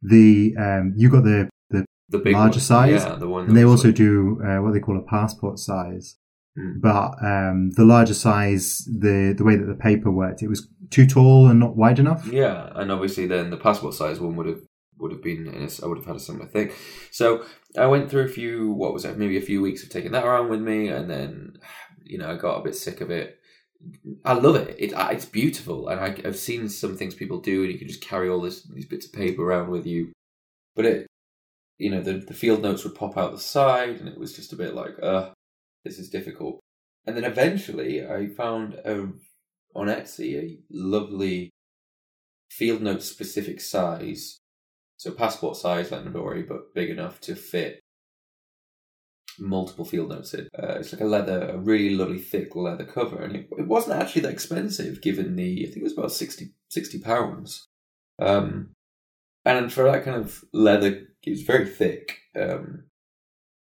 The 0.00 0.54
um 0.58 0.94
you 0.96 1.10
got 1.10 1.24
the 1.24 1.48
the 1.70 1.84
the 2.08 2.18
larger 2.30 2.54
one. 2.56 2.60
size, 2.60 3.02
Yeah, 3.04 3.16
the 3.16 3.28
one. 3.28 3.46
and 3.48 3.56
they 3.56 3.64
also 3.64 3.88
like- 3.88 3.96
do 3.96 4.40
uh, 4.42 4.62
what 4.62 4.72
they 4.72 4.80
call 4.80 4.96
a 4.98 5.02
passport 5.02 5.58
size. 5.58 6.16
Hmm. 6.56 6.80
But 6.80 7.14
um, 7.22 7.70
the 7.72 7.84
larger 7.84 8.14
size, 8.14 8.84
the 8.86 9.34
the 9.36 9.44
way 9.44 9.56
that 9.56 9.66
the 9.66 9.74
paper 9.74 10.10
worked, 10.10 10.42
it 10.42 10.48
was 10.48 10.68
too 10.90 11.06
tall 11.06 11.48
and 11.48 11.58
not 11.58 11.76
wide 11.76 11.98
enough. 11.98 12.26
Yeah, 12.26 12.70
and 12.74 12.92
obviously 12.92 13.26
then 13.26 13.50
the 13.50 13.56
passport 13.56 13.94
size 13.94 14.20
one 14.20 14.36
would 14.36 14.46
have 14.46 14.60
would 14.98 15.10
have 15.10 15.22
been 15.22 15.48
in 15.48 15.62
a, 15.62 15.84
I 15.84 15.88
would 15.88 15.98
have 15.98 16.06
had 16.06 16.16
a 16.16 16.20
similar 16.20 16.46
thing. 16.46 16.70
So 17.10 17.44
I 17.76 17.86
went 17.86 18.10
through 18.10 18.24
a 18.24 18.28
few 18.28 18.70
what 18.70 18.92
was 18.92 19.04
it 19.04 19.18
maybe 19.18 19.36
a 19.36 19.42
few 19.42 19.60
weeks 19.60 19.82
of 19.82 19.90
taking 19.90 20.12
that 20.12 20.24
around 20.24 20.48
with 20.48 20.60
me, 20.60 20.88
and 20.88 21.10
then 21.10 21.58
you 22.04 22.18
know 22.18 22.30
I 22.30 22.36
got 22.36 22.60
a 22.60 22.64
bit 22.64 22.76
sick 22.76 23.00
of 23.00 23.10
it. 23.10 23.38
I 24.24 24.32
love 24.32 24.56
it. 24.56 24.76
it 24.78 24.92
it's 24.96 25.26
beautiful, 25.26 25.88
and 25.88 26.00
I, 26.00 26.16
I've 26.26 26.38
seen 26.38 26.68
some 26.68 26.96
things 26.96 27.14
people 27.14 27.40
do, 27.40 27.64
and 27.64 27.72
you 27.72 27.78
can 27.78 27.88
just 27.88 28.00
carry 28.00 28.28
all 28.28 28.40
this 28.40 28.62
these 28.62 28.86
bits 28.86 29.06
of 29.06 29.12
paper 29.12 29.42
around 29.42 29.70
with 29.70 29.86
you. 29.86 30.12
But 30.76 30.86
it, 30.86 31.06
you 31.78 31.90
know, 31.90 32.00
the 32.00 32.14
the 32.14 32.34
field 32.34 32.62
notes 32.62 32.84
would 32.84 32.94
pop 32.94 33.18
out 33.18 33.32
the 33.32 33.38
side, 33.38 34.00
and 34.00 34.08
it 34.08 34.18
was 34.18 34.34
just 34.34 34.52
a 34.52 34.56
bit 34.56 34.74
like, 34.74 34.94
uh, 35.02 35.30
this 35.84 35.98
is 35.98 36.08
difficult. 36.10 36.60
And 37.06 37.16
then 37.16 37.24
eventually, 37.24 38.06
I 38.06 38.28
found 38.28 38.74
a 38.74 39.08
on 39.74 39.88
Etsy 39.88 40.36
a 40.36 40.58
lovely 40.70 41.50
field 42.50 42.80
note 42.80 43.02
specific 43.02 43.60
size. 43.60 44.38
So 44.96 45.10
passport 45.10 45.56
size 45.56 45.90
like 45.90 46.04
Midori, 46.04 46.46
but 46.46 46.74
big 46.74 46.90
enough 46.90 47.20
to 47.22 47.34
fit 47.34 47.80
multiple 49.38 49.84
field 49.84 50.10
notes 50.10 50.34
in. 50.34 50.48
Uh, 50.56 50.76
it's 50.78 50.92
like 50.92 51.02
a 51.02 51.06
leather, 51.06 51.48
a 51.48 51.58
really 51.58 51.94
lovely 51.94 52.18
thick 52.18 52.54
leather 52.54 52.84
cover, 52.84 53.22
and 53.22 53.34
it, 53.34 53.48
it 53.58 53.66
wasn't 53.66 54.00
actually 54.00 54.22
that 54.22 54.32
expensive 54.32 55.02
given 55.02 55.36
the 55.36 55.62
I 55.62 55.66
think 55.66 55.78
it 55.78 55.82
was 55.82 55.98
about 55.98 56.12
60, 56.12 56.52
60 56.70 57.00
pounds. 57.00 57.66
Um, 58.20 58.70
and 59.44 59.72
for 59.72 59.84
that 59.84 60.04
kind 60.04 60.16
of 60.16 60.44
leather, 60.52 61.08
it's 61.22 61.42
very 61.42 61.66
thick. 61.66 62.18
Um, 62.40 62.84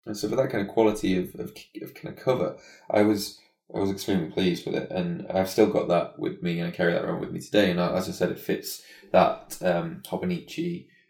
and 0.06 0.16
so 0.16 0.28
for 0.28 0.36
that 0.36 0.50
kind 0.50 0.66
of 0.66 0.72
quality 0.72 1.16
of, 1.16 1.34
of, 1.36 1.52
of 1.82 1.94
kind 1.94 2.16
of 2.16 2.22
cover, 2.22 2.56
I 2.90 3.02
was 3.02 3.38
I 3.74 3.78
was 3.78 3.90
extremely 3.90 4.30
pleased 4.30 4.66
with 4.66 4.74
it, 4.74 4.90
and 4.90 5.26
I've 5.28 5.48
still 5.48 5.66
got 5.66 5.88
that 5.88 6.18
with 6.18 6.42
me, 6.42 6.60
and 6.60 6.68
I 6.68 6.70
carry 6.70 6.92
that 6.92 7.04
around 7.04 7.20
with 7.20 7.32
me 7.32 7.40
today. 7.40 7.70
And 7.70 7.80
as 7.80 8.08
I 8.08 8.12
said, 8.12 8.30
it 8.30 8.38
fits 8.38 8.82
that 9.12 9.58
um, 9.62 10.02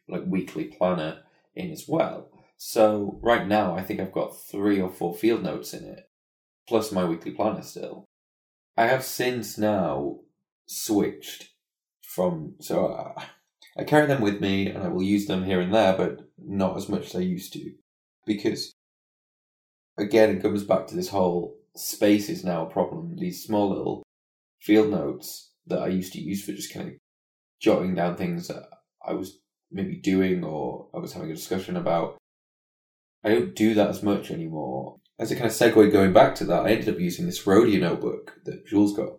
like 0.09 0.23
weekly 0.27 0.65
planner 0.65 1.23
in 1.57 1.71
as 1.71 1.87
well. 1.89 2.31
So 2.57 3.19
right 3.23 3.47
now, 3.47 3.75
I 3.75 3.83
think 3.83 4.01
I've 4.01 4.13
got 4.13 4.41
three 4.41 4.81
or 4.81 4.91
four 4.91 5.15
field 5.15 5.43
notes 5.43 5.75
in 5.75 5.85
it, 5.85 6.09
plus 6.69 6.93
my 6.93 7.05
weekly 7.05 7.33
planner 7.33 7.63
still. 7.63 8.05
I 8.77 8.87
have 8.87 9.05
since 9.05 9.59
now 9.59 10.21
switched 10.67 11.51
from 12.03 12.55
so 12.61 12.87
uh, 12.87 13.23
I 13.77 13.85
carry 13.85 14.07
them 14.07 14.23
with 14.23 14.41
me, 14.41 14.69
and 14.69 14.85
I 14.85 14.89
will 14.89 15.03
use 15.03 15.27
them 15.27 15.45
here 15.45 15.61
and 15.61 15.75
there, 15.75 15.97
but 15.97 16.21
not 16.39 16.77
as 16.77 16.89
much 16.89 17.07
as 17.07 17.17
I 17.17 17.21
used 17.21 17.53
to, 17.55 17.73
because 18.25 18.74
again, 19.97 20.31
it 20.31 20.43
comes 20.43 20.65
back 20.65 20.87
to 20.87 20.97
this 20.97 21.09
whole 21.09 21.57
space 21.77 22.29
is 22.29 22.45
now 22.45 22.67
a 22.67 22.71
problem. 22.71 23.17
These 23.17 23.45
small 23.45 23.71
little 23.71 24.03
field 24.61 24.91
notes 24.91 25.53
that 25.67 25.81
I 25.81 25.89
used 25.89 26.13
to 26.15 26.21
use 26.21 26.45
for 26.45 26.53
just 26.53 26.73
kind 26.73 26.89
of 26.89 26.95
jotting 27.61 27.95
down 27.95 28.17
things 28.17 28.49
that 28.49 28.65
I 29.07 29.13
was 29.15 29.39
maybe 29.71 29.97
doing 29.97 30.45
or 30.45 30.89
I 30.95 30.99
was 30.99 31.13
having 31.13 31.31
a 31.31 31.35
discussion 31.35 31.77
about. 31.77 32.17
I 33.25 33.31
don't 33.31 33.55
do 33.55 33.75
that 33.75 33.89
as 33.89 34.03
much 34.03 34.31
anymore. 34.31 34.99
As 35.19 35.31
a 35.31 35.37
kind 35.37 35.47
of 35.47 35.53
segue 35.53 35.93
going 35.93 36.13
back 36.13 36.35
to 36.37 36.45
that, 36.45 36.67
I 36.67 36.71
ended 36.71 36.89
up 36.89 37.01
using 37.01 37.27
this 37.27 37.45
Rhodia 37.45 37.81
notebook 37.81 38.35
that 38.45 38.67
Jules 38.67 38.97
got 38.97 39.15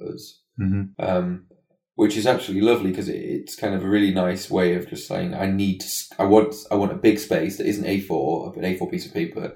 us, 0.00 0.40
hmm 0.56 0.84
um, 0.98 1.46
which 1.94 2.16
is 2.16 2.26
actually 2.26 2.60
lovely 2.60 2.90
because 2.90 3.08
it, 3.08 3.16
it's 3.16 3.56
kind 3.56 3.74
of 3.74 3.84
a 3.84 3.88
really 3.88 4.12
nice 4.12 4.50
way 4.50 4.74
of 4.74 4.88
just 4.88 5.06
saying 5.06 5.34
I 5.34 5.46
need 5.46 5.80
to, 5.80 5.86
I 6.18 6.24
want, 6.24 6.54
I 6.70 6.76
want 6.76 6.92
a 6.92 6.96
big 6.96 7.18
space 7.18 7.58
that 7.58 7.66
isn't 7.66 7.84
A4, 7.84 8.56
an 8.56 8.62
A4 8.62 8.90
piece 8.90 9.06
of 9.06 9.12
paper 9.12 9.54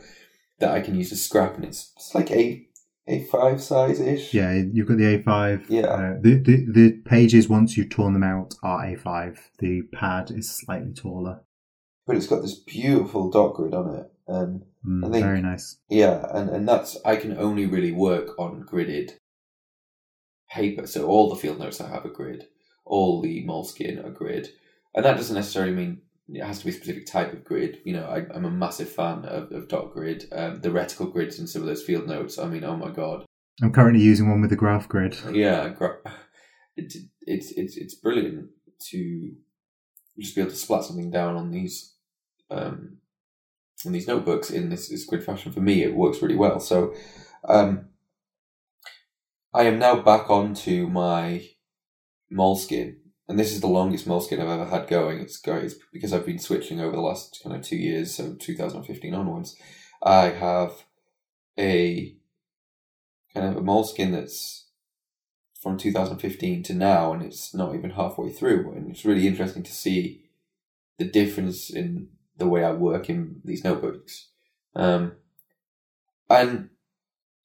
that 0.59 0.70
I 0.73 0.81
can 0.81 0.95
use 0.95 1.11
to 1.11 1.16
scrap, 1.16 1.57
and 1.57 1.65
it's, 1.65 1.93
it's 1.97 2.15
like 2.15 2.31
A 2.31 2.66
A5 3.09 3.61
size 3.61 4.01
ish. 4.01 4.35
Yeah, 4.35 4.53
you've 4.73 4.89
got 4.89 4.97
the 4.99 5.19
A5. 5.19 5.66
Yeah. 5.69 5.83
Uh, 5.87 6.15
the, 6.20 6.35
the 6.43 6.66
the 6.73 6.93
pages 7.05 7.49
once 7.49 7.77
you've 7.77 7.91
torn 7.91 8.12
them 8.15 8.24
out 8.24 8.55
are 8.62 8.85
A5. 8.85 9.39
The 9.59 9.83
pad 9.93 10.31
is 10.31 10.51
slightly 10.51 10.93
taller. 10.93 11.43
but 12.07 12.16
it's 12.16 12.27
got 12.27 12.43
this 12.43 12.55
beautiful 12.59 13.31
dot 13.31 13.55
grid 13.55 13.74
on 13.74 13.95
it, 13.95 14.11
and 14.28 14.65
Mm, 14.87 15.05
I 15.05 15.11
think- 15.11 15.24
very 15.24 15.43
nice. 15.43 15.78
Yeah, 15.89 16.24
and, 16.33 16.49
and 16.49 16.69
that's 16.69 16.97
I 17.05 17.16
can 17.16 17.37
only 17.37 17.66
really 17.66 17.91
work 17.91 18.39
on 18.39 18.62
gridded 18.65 19.15
paper. 20.51 20.87
So 20.87 21.07
all 21.07 21.28
the 21.28 21.35
field 21.37 21.59
notes 21.59 21.81
I 21.81 21.89
have 21.89 22.05
a 22.05 22.09
grid, 22.09 22.47
all 22.85 23.20
the 23.20 23.45
Moleskine 23.45 24.05
are 24.05 24.11
grid, 24.11 24.49
and 24.95 25.05
that 25.05 25.16
doesn't 25.16 25.35
necessarily 25.35 25.73
mean 25.74 26.03
it 26.28 26.44
has 26.44 26.59
to 26.59 26.65
be 26.65 26.70
a 26.70 26.74
specific 26.74 27.07
type 27.07 27.32
of 27.32 27.44
grid. 27.44 27.78
You 27.85 27.94
know, 27.94 28.07
I, 28.07 28.27
I'm 28.35 28.44
a 28.44 28.51
massive 28.51 28.89
fan 28.89 29.24
of, 29.24 29.53
of 29.53 29.69
dot 29.69 29.93
grid. 29.93 30.27
Um, 30.32 30.61
the 30.61 30.70
reticle 30.70 31.12
grids 31.12 31.39
in 31.39 31.47
some 31.47 31.62
of 31.62 31.69
those 31.69 31.82
field 31.82 32.07
notes. 32.07 32.39
I 32.39 32.47
mean, 32.47 32.65
oh 32.65 32.77
my 32.77 32.90
god, 32.90 33.24
I'm 33.62 33.73
currently 33.73 34.03
using 34.03 34.28
one 34.28 34.40
with 34.40 34.51
the 34.51 34.57
graph 34.57 34.89
grid. 34.89 35.16
yeah, 35.32 35.69
gra- 35.69 35.98
it, 36.77 36.93
it's 37.23 37.53
it's 37.53 37.77
it's 37.77 37.94
brilliant 37.94 38.48
to 38.90 39.32
just 40.19 40.35
be 40.35 40.40
able 40.40 40.51
to 40.51 40.57
splat 40.57 40.85
something 40.85 41.11
down 41.11 41.36
on 41.36 41.51
these 41.51 41.94
um, 42.51 42.98
on 43.85 43.93
these 43.93 44.09
notebooks 44.09 44.51
in 44.51 44.69
this, 44.69 44.89
this 44.89 45.05
grid 45.05 45.24
fashion. 45.24 45.53
For 45.53 45.61
me, 45.61 45.82
it 45.82 45.94
works 45.94 46.23
really 46.23 46.36
well. 46.36 46.61
So 46.61 46.94
um, 47.48 47.89
I 49.53 49.65
am 49.65 49.78
now 49.78 50.01
back 50.01 50.31
onto 50.31 50.86
my 50.89 51.48
Moleskine, 52.32 52.97
and 53.28 53.39
this 53.39 53.53
is 53.53 53.61
the 53.61 53.66
longest 53.66 54.07
Moleskine 54.07 54.40
I've 54.40 54.48
ever 54.48 54.66
had 54.66 54.89
going. 54.89 55.19
It's 55.20 55.39
going 55.39 55.65
it's 55.65 55.74
because 55.93 56.12
I've 56.12 56.27
been 56.27 56.39
switching 56.39 56.81
over 56.81 56.94
the 56.94 57.03
last 57.03 57.40
kind 57.43 57.57
of 57.57 57.62
two 57.62 57.77
years, 57.77 58.15
so 58.15 58.35
2015 58.35 59.15
onwards. 59.15 59.57
I 60.03 60.27
have 60.27 60.85
a 61.59 62.15
kind 63.35 63.47
of 63.47 63.57
a 63.57 63.61
Moleskine 63.61 64.12
that's 64.12 64.69
from 65.61 65.77
2015 65.77 66.62
to 66.65 66.74
now, 66.74 67.12
and 67.12 67.23
it's 67.23 67.53
not 67.53 67.74
even 67.74 67.90
halfway 67.90 68.31
through. 68.31 68.73
And 68.73 68.90
it's 68.90 69.05
really 69.05 69.27
interesting 69.27 69.65
to 69.65 69.73
see 69.73 70.23
the 70.98 71.05
difference 71.05 71.70
in 71.70 72.09
the 72.36 72.47
way 72.47 72.62
I 72.62 72.73
work 72.73 73.11
in 73.11 73.40
these 73.44 73.65
notebooks. 73.65 74.28
Um, 74.77 75.12
and 76.31 76.70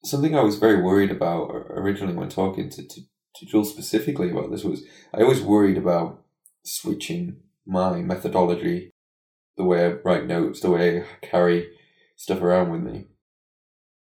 something 0.04 0.36
I 0.36 0.42
was 0.42 0.58
very 0.58 0.80
worried 0.82 1.10
about 1.10 1.50
originally 1.70 2.14
when 2.14 2.28
talking 2.28 2.70
to, 2.70 2.86
to, 2.86 3.00
to 3.36 3.46
Jules 3.46 3.70
specifically 3.70 4.30
about 4.30 4.50
this 4.50 4.64
was 4.64 4.84
I 5.14 5.22
always 5.22 5.40
worried 5.40 5.78
about 5.78 6.22
switching 6.64 7.36
my 7.66 8.00
methodology, 8.00 8.90
the 9.56 9.64
way 9.64 9.86
I 9.86 9.92
write 10.04 10.26
notes, 10.26 10.60
the 10.60 10.70
way 10.70 11.00
I 11.00 11.26
carry 11.26 11.70
stuff 12.16 12.40
around 12.40 12.70
with 12.70 12.82
me. 12.82 13.08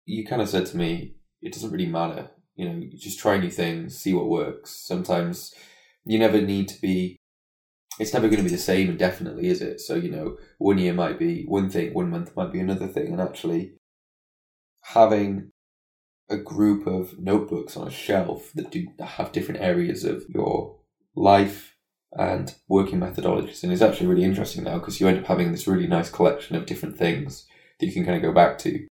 You 0.05 0.25
kind 0.25 0.41
of 0.41 0.49
said 0.49 0.65
to 0.67 0.77
me, 0.77 1.15
it 1.41 1.53
doesn't 1.53 1.71
really 1.71 1.85
matter. 1.85 2.31
You 2.55 2.69
know, 2.69 2.75
you 2.75 2.97
just 2.97 3.19
try 3.19 3.37
new 3.37 3.49
things, 3.49 3.97
see 3.97 4.13
what 4.13 4.29
works. 4.29 4.71
Sometimes 4.71 5.53
you 6.03 6.19
never 6.19 6.41
need 6.41 6.67
to 6.69 6.81
be, 6.81 7.17
it's 7.99 8.13
never 8.13 8.27
going 8.27 8.37
to 8.37 8.43
be 8.43 8.55
the 8.55 8.57
same 8.57 8.89
indefinitely, 8.89 9.47
is 9.47 9.61
it? 9.61 9.79
So, 9.79 9.95
you 9.95 10.11
know, 10.11 10.37
one 10.57 10.77
year 10.77 10.93
might 10.93 11.19
be 11.19 11.45
one 11.45 11.69
thing, 11.69 11.93
one 11.93 12.09
month 12.09 12.35
might 12.35 12.51
be 12.51 12.59
another 12.59 12.87
thing. 12.87 13.07
And 13.07 13.21
actually, 13.21 13.73
having 14.81 15.51
a 16.31 16.37
group 16.37 16.87
of 16.87 17.19
notebooks 17.19 17.75
on 17.77 17.87
a 17.87 17.91
shelf 17.91 18.51
that 18.55 18.71
do 18.71 18.87
have 18.99 19.31
different 19.31 19.61
areas 19.61 20.03
of 20.03 20.23
your 20.29 20.77
life 21.15 21.75
and 22.13 22.55
working 22.67 22.99
methodologies 22.99 23.63
and 23.63 23.71
it's 23.71 23.81
actually 23.81 24.07
really 24.07 24.23
interesting 24.23 24.63
now 24.63 24.79
because 24.79 24.99
you 24.99 25.07
end 25.07 25.19
up 25.19 25.25
having 25.25 25.51
this 25.51 25.67
really 25.67 25.87
nice 25.87 26.09
collection 26.09 26.55
of 26.55 26.65
different 26.65 26.97
things 26.97 27.45
that 27.79 27.87
you 27.87 27.91
can 27.91 28.05
kind 28.05 28.15
of 28.15 28.21
go 28.21 28.33
back 28.33 28.57
to. 28.59 28.87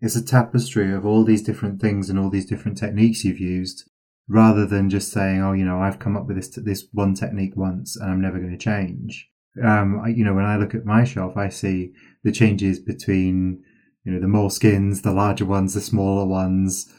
It's 0.00 0.16
a 0.16 0.24
tapestry 0.24 0.92
of 0.92 1.04
all 1.04 1.24
these 1.24 1.42
different 1.42 1.80
things 1.80 2.08
and 2.08 2.18
all 2.18 2.30
these 2.30 2.46
different 2.46 2.78
techniques 2.78 3.24
you've 3.24 3.40
used, 3.40 3.90
rather 4.28 4.66
than 4.66 4.90
just 4.90 5.10
saying, 5.10 5.40
"Oh, 5.40 5.52
you 5.52 5.64
know, 5.64 5.80
I've 5.80 5.98
come 5.98 6.16
up 6.16 6.26
with 6.26 6.36
this 6.36 6.50
this 6.50 6.86
one 6.92 7.14
technique 7.14 7.56
once 7.56 7.96
and 7.96 8.10
I'm 8.10 8.20
never 8.20 8.38
going 8.38 8.52
to 8.52 8.58
change." 8.58 9.28
Um, 9.62 10.02
you 10.14 10.24
know, 10.24 10.34
when 10.34 10.44
I 10.44 10.56
look 10.56 10.74
at 10.74 10.84
my 10.84 11.04
shelf, 11.04 11.36
I 11.36 11.48
see 11.48 11.92
the 12.22 12.32
changes 12.32 12.78
between 12.78 13.64
you 14.06 14.12
know 14.12 14.20
the 14.20 14.26
Moleskines, 14.26 15.02
the 15.02 15.12
larger 15.12 15.44
ones, 15.44 15.74
the 15.74 15.80
smaller 15.80 16.24
ones, 16.24 16.90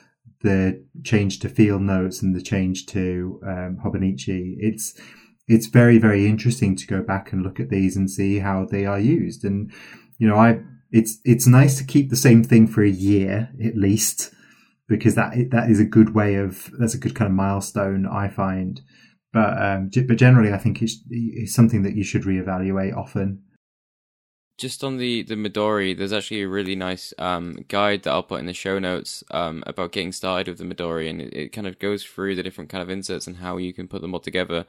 the 0.42 0.84
change 1.04 1.40
to 1.40 1.50
field 1.50 1.82
notes, 1.82 2.22
and 2.22 2.36
the 2.36 2.42
change 2.42 2.86
to 2.88 3.40
um, 3.44 3.80
Hobonichi. 3.84 4.58
It's 4.60 4.94
it's 5.48 5.68
very 5.68 5.98
very 5.98 6.28
interesting 6.28 6.76
to 6.76 6.86
go 6.86 7.02
back 7.02 7.32
and 7.32 7.44
look 7.44 7.62
at 7.62 7.70
these 7.70 7.96
and 7.96 8.12
see 8.12 8.40
how 8.40 8.66
they 8.66 8.86
are 8.86 9.00
used. 9.00 9.46
And 9.46 9.72
you 10.18 10.28
know, 10.28 10.36
I 10.36 10.60
it's 10.92 11.20
it's 11.24 11.48
nice 11.48 11.78
to 11.78 11.86
keep 11.86 12.10
the 12.10 12.18
same 12.18 12.44
thing 12.44 12.68
for 12.68 12.84
a 12.84 12.90
year 12.90 13.50
at 13.64 13.78
least 13.78 14.34
because 14.90 15.16
that 15.16 15.34
that 15.52 15.70
is 15.70 15.80
a 15.80 15.86
good 15.86 16.14
way 16.14 16.36
of 16.36 16.70
that's 16.78 16.94
a 16.94 17.00
good 17.00 17.16
kind 17.16 17.30
of 17.30 17.36
milestone 17.36 18.06
I 18.06 18.28
find. 18.28 18.82
But 19.32 19.62
um, 19.62 19.90
but 19.94 20.18
generally, 20.18 20.52
I 20.52 20.58
think 20.58 20.82
it's, 20.82 21.02
it's 21.10 21.56
something 21.56 21.84
that 21.84 21.96
you 21.96 22.04
should 22.04 22.24
reevaluate 22.24 22.96
often. 22.96 23.44
Just 24.58 24.84
on 24.84 24.98
the 24.98 25.22
the 25.22 25.36
Midori, 25.36 25.96
there's 25.96 26.14
actually 26.14 26.42
a 26.42 26.48
really 26.48 26.76
nice 26.76 27.14
um, 27.20 27.64
guide 27.68 28.04
that 28.04 28.12
I'll 28.12 28.24
put 28.24 28.40
in 28.40 28.48
the 28.48 28.54
show 28.54 28.80
notes 28.80 29.24
um, 29.30 29.64
about 29.68 29.92
getting 29.92 30.12
started 30.12 30.48
with 30.48 30.58
the 30.58 30.76
Midori, 30.76 31.08
and 31.08 31.22
it, 31.22 31.34
it 31.34 31.50
kind 31.50 31.68
of 31.68 31.78
goes 31.78 32.04
through 32.04 32.36
the 32.36 32.42
different 32.42 32.72
kind 32.72 32.82
of 32.82 32.90
inserts 32.90 33.28
and 33.28 33.38
how 33.38 33.58
you 33.58 33.72
can 33.72 33.88
put 33.88 34.02
them 34.02 34.16
all 34.16 34.20
together. 34.20 34.66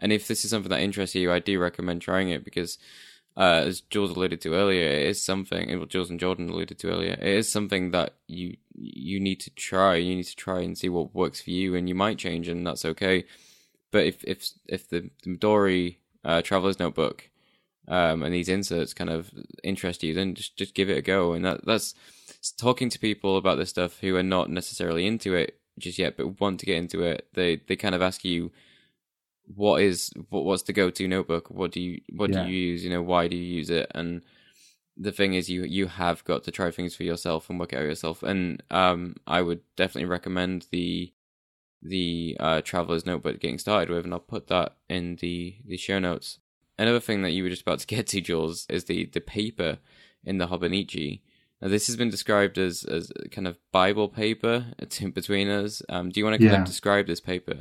And 0.00 0.12
if 0.12 0.28
this 0.28 0.44
is 0.44 0.50
something 0.50 0.70
that 0.70 0.80
interests 0.80 1.16
you, 1.16 1.32
I 1.32 1.40
do 1.40 1.58
recommend 1.58 2.02
trying 2.02 2.30
it 2.30 2.44
because, 2.44 2.78
uh, 3.36 3.64
as 3.66 3.80
Jules 3.80 4.12
alluded 4.12 4.40
to 4.42 4.54
earlier, 4.54 4.86
it 4.86 5.06
is 5.08 5.20
something. 5.20 5.76
Well, 5.76 5.86
Jules 5.86 6.10
and 6.10 6.20
Jordan 6.20 6.48
alluded 6.48 6.78
to 6.78 6.90
earlier, 6.90 7.14
it 7.14 7.26
is 7.26 7.50
something 7.50 7.90
that 7.90 8.14
you 8.28 8.56
you 8.76 9.18
need 9.18 9.40
to 9.40 9.50
try. 9.50 9.96
You 9.96 10.14
need 10.14 10.26
to 10.26 10.36
try 10.36 10.60
and 10.60 10.78
see 10.78 10.88
what 10.88 11.16
works 11.16 11.40
for 11.40 11.50
you, 11.50 11.74
and 11.74 11.88
you 11.88 11.96
might 11.96 12.16
change, 12.18 12.46
and 12.46 12.64
that's 12.64 12.84
okay. 12.84 13.24
But 13.90 14.06
if 14.06 14.22
if 14.22 14.50
if 14.68 14.88
the, 14.88 15.10
the 15.24 15.36
Midori 15.36 15.96
uh, 16.24 16.42
Traveler's 16.42 16.78
Notebook 16.78 17.28
um, 17.88 18.22
and 18.22 18.32
these 18.32 18.48
inserts 18.48 18.94
kind 18.94 19.10
of 19.10 19.30
interest 19.64 20.02
you, 20.02 20.14
then 20.14 20.34
just 20.34 20.56
just 20.56 20.74
give 20.74 20.90
it 20.90 20.98
a 20.98 21.02
go. 21.02 21.32
And 21.32 21.44
that 21.44 21.64
that's 21.64 21.94
talking 22.58 22.88
to 22.90 22.98
people 22.98 23.36
about 23.36 23.58
this 23.58 23.70
stuff 23.70 23.98
who 24.00 24.16
are 24.16 24.22
not 24.22 24.50
necessarily 24.50 25.06
into 25.06 25.34
it 25.34 25.58
just 25.78 25.98
yet, 25.98 26.16
but 26.16 26.40
want 26.40 26.60
to 26.60 26.66
get 26.66 26.76
into 26.76 27.02
it. 27.02 27.28
They 27.34 27.56
they 27.66 27.76
kind 27.76 27.94
of 27.94 28.02
ask 28.02 28.24
you, 28.24 28.50
what 29.46 29.82
is 29.82 30.10
what 30.30 30.44
what's 30.44 30.62
the 30.62 30.72
go 30.72 30.90
to 30.90 31.08
notebook? 31.08 31.50
What 31.50 31.72
do 31.72 31.80
you 31.80 32.00
what 32.14 32.30
Yeah. 32.30 32.42
do 32.42 32.48
you 32.48 32.58
use? 32.70 32.84
You 32.84 32.90
know, 32.90 33.02
why 33.02 33.28
do 33.28 33.36
you 33.36 33.56
use 33.56 33.70
it? 33.70 33.90
And 33.94 34.22
the 34.96 35.12
thing 35.12 35.34
is, 35.34 35.48
you 35.48 35.64
you 35.64 35.86
have 35.86 36.24
got 36.24 36.44
to 36.44 36.50
try 36.50 36.70
things 36.70 36.94
for 36.94 37.02
yourself 37.02 37.48
and 37.48 37.58
work 37.58 37.72
it 37.72 37.76
out 37.76 37.82
yourself. 37.84 38.22
And 38.22 38.62
um, 38.70 39.16
I 39.26 39.42
would 39.42 39.60
definitely 39.76 40.08
recommend 40.08 40.66
the 40.70 41.12
the 41.80 42.36
uh, 42.38 42.60
traveler's 42.60 43.06
notebook 43.06 43.40
getting 43.40 43.58
started 43.58 43.90
with, 43.90 44.04
and 44.04 44.14
I'll 44.14 44.20
put 44.20 44.46
that 44.48 44.76
in 44.88 45.16
the 45.16 45.56
the 45.66 45.76
show 45.76 45.98
notes. 45.98 46.38
Another 46.78 47.00
thing 47.00 47.22
that 47.22 47.30
you 47.30 47.42
were 47.42 47.50
just 47.50 47.62
about 47.62 47.78
to 47.80 47.86
get 47.86 48.06
to, 48.08 48.20
Jules, 48.20 48.66
is 48.68 48.84
the 48.84 49.06
the 49.06 49.20
paper 49.20 49.78
in 50.24 50.38
the 50.38 50.46
Hobonichi. 50.48 51.20
Now, 51.60 51.68
this 51.68 51.86
has 51.86 51.96
been 51.96 52.10
described 52.10 52.58
as 52.58 52.84
as 52.84 53.12
kind 53.30 53.46
of 53.46 53.58
Bible 53.72 54.08
paper 54.08 54.66
between 55.14 55.48
us. 55.48 55.82
Um, 55.88 56.10
do 56.10 56.18
you 56.20 56.24
want 56.24 56.34
to 56.40 56.44
kind 56.44 56.52
Yeah. 56.52 56.60
of 56.62 56.66
describe 56.66 57.06
this 57.06 57.20
paper? 57.20 57.60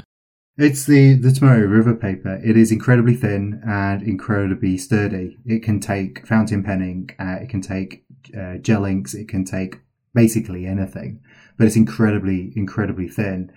It's 0.57 0.85
the 0.85 1.13
the 1.15 1.29
Tomoe 1.29 1.69
River 1.69 1.95
paper. 1.95 2.39
It 2.43 2.57
is 2.57 2.71
incredibly 2.71 3.15
thin 3.15 3.61
and 3.65 4.01
incredibly 4.03 4.77
sturdy. 4.77 5.37
It 5.45 5.63
can 5.63 5.79
take 5.79 6.25
fountain 6.27 6.63
pen 6.63 6.81
ink. 6.81 7.15
Uh, 7.19 7.37
it 7.41 7.49
can 7.49 7.61
take 7.61 8.03
uh, 8.37 8.57
gel 8.57 8.85
inks. 8.85 9.13
It 9.13 9.27
can 9.27 9.45
take 9.45 9.79
basically 10.13 10.65
anything, 10.65 11.21
but 11.57 11.67
it's 11.67 11.77
incredibly 11.77 12.51
incredibly 12.55 13.07
thin. 13.07 13.51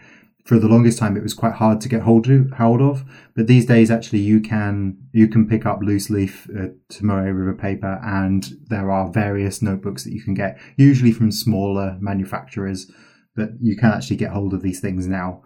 For 0.45 0.59
the 0.59 0.69
longest 0.69 0.99
time, 0.99 1.17
it 1.17 1.23
was 1.23 1.33
quite 1.33 1.55
hard 1.55 1.81
to 1.81 1.89
get 1.89 2.03
hold 2.03 2.29
of, 2.29 2.51
hold 2.53 2.83
of. 2.83 3.05
But 3.35 3.47
these 3.47 3.65
days, 3.65 3.91
actually, 3.91 4.21
you 4.21 4.41
can 4.41 4.99
you 5.13 5.27
can 5.27 5.49
pick 5.49 5.65
up 5.65 5.81
loose 5.81 6.11
leaf 6.11 6.49
uh, 6.51 6.69
Tomoe 6.91 7.35
River 7.35 7.55
paper, 7.55 7.99
and 8.05 8.47
there 8.67 8.91
are 8.91 9.11
various 9.11 9.63
notebooks 9.63 10.05
that 10.05 10.13
you 10.13 10.23
can 10.23 10.35
get, 10.35 10.59
usually 10.77 11.13
from 11.13 11.31
smaller 11.33 11.97
manufacturers. 12.01 12.91
But 13.37 13.51
you 13.61 13.77
can 13.77 13.91
actually 13.91 14.17
get 14.17 14.31
hold 14.31 14.55
of 14.55 14.63
these 14.63 14.81
things 14.81 15.09
now 15.09 15.43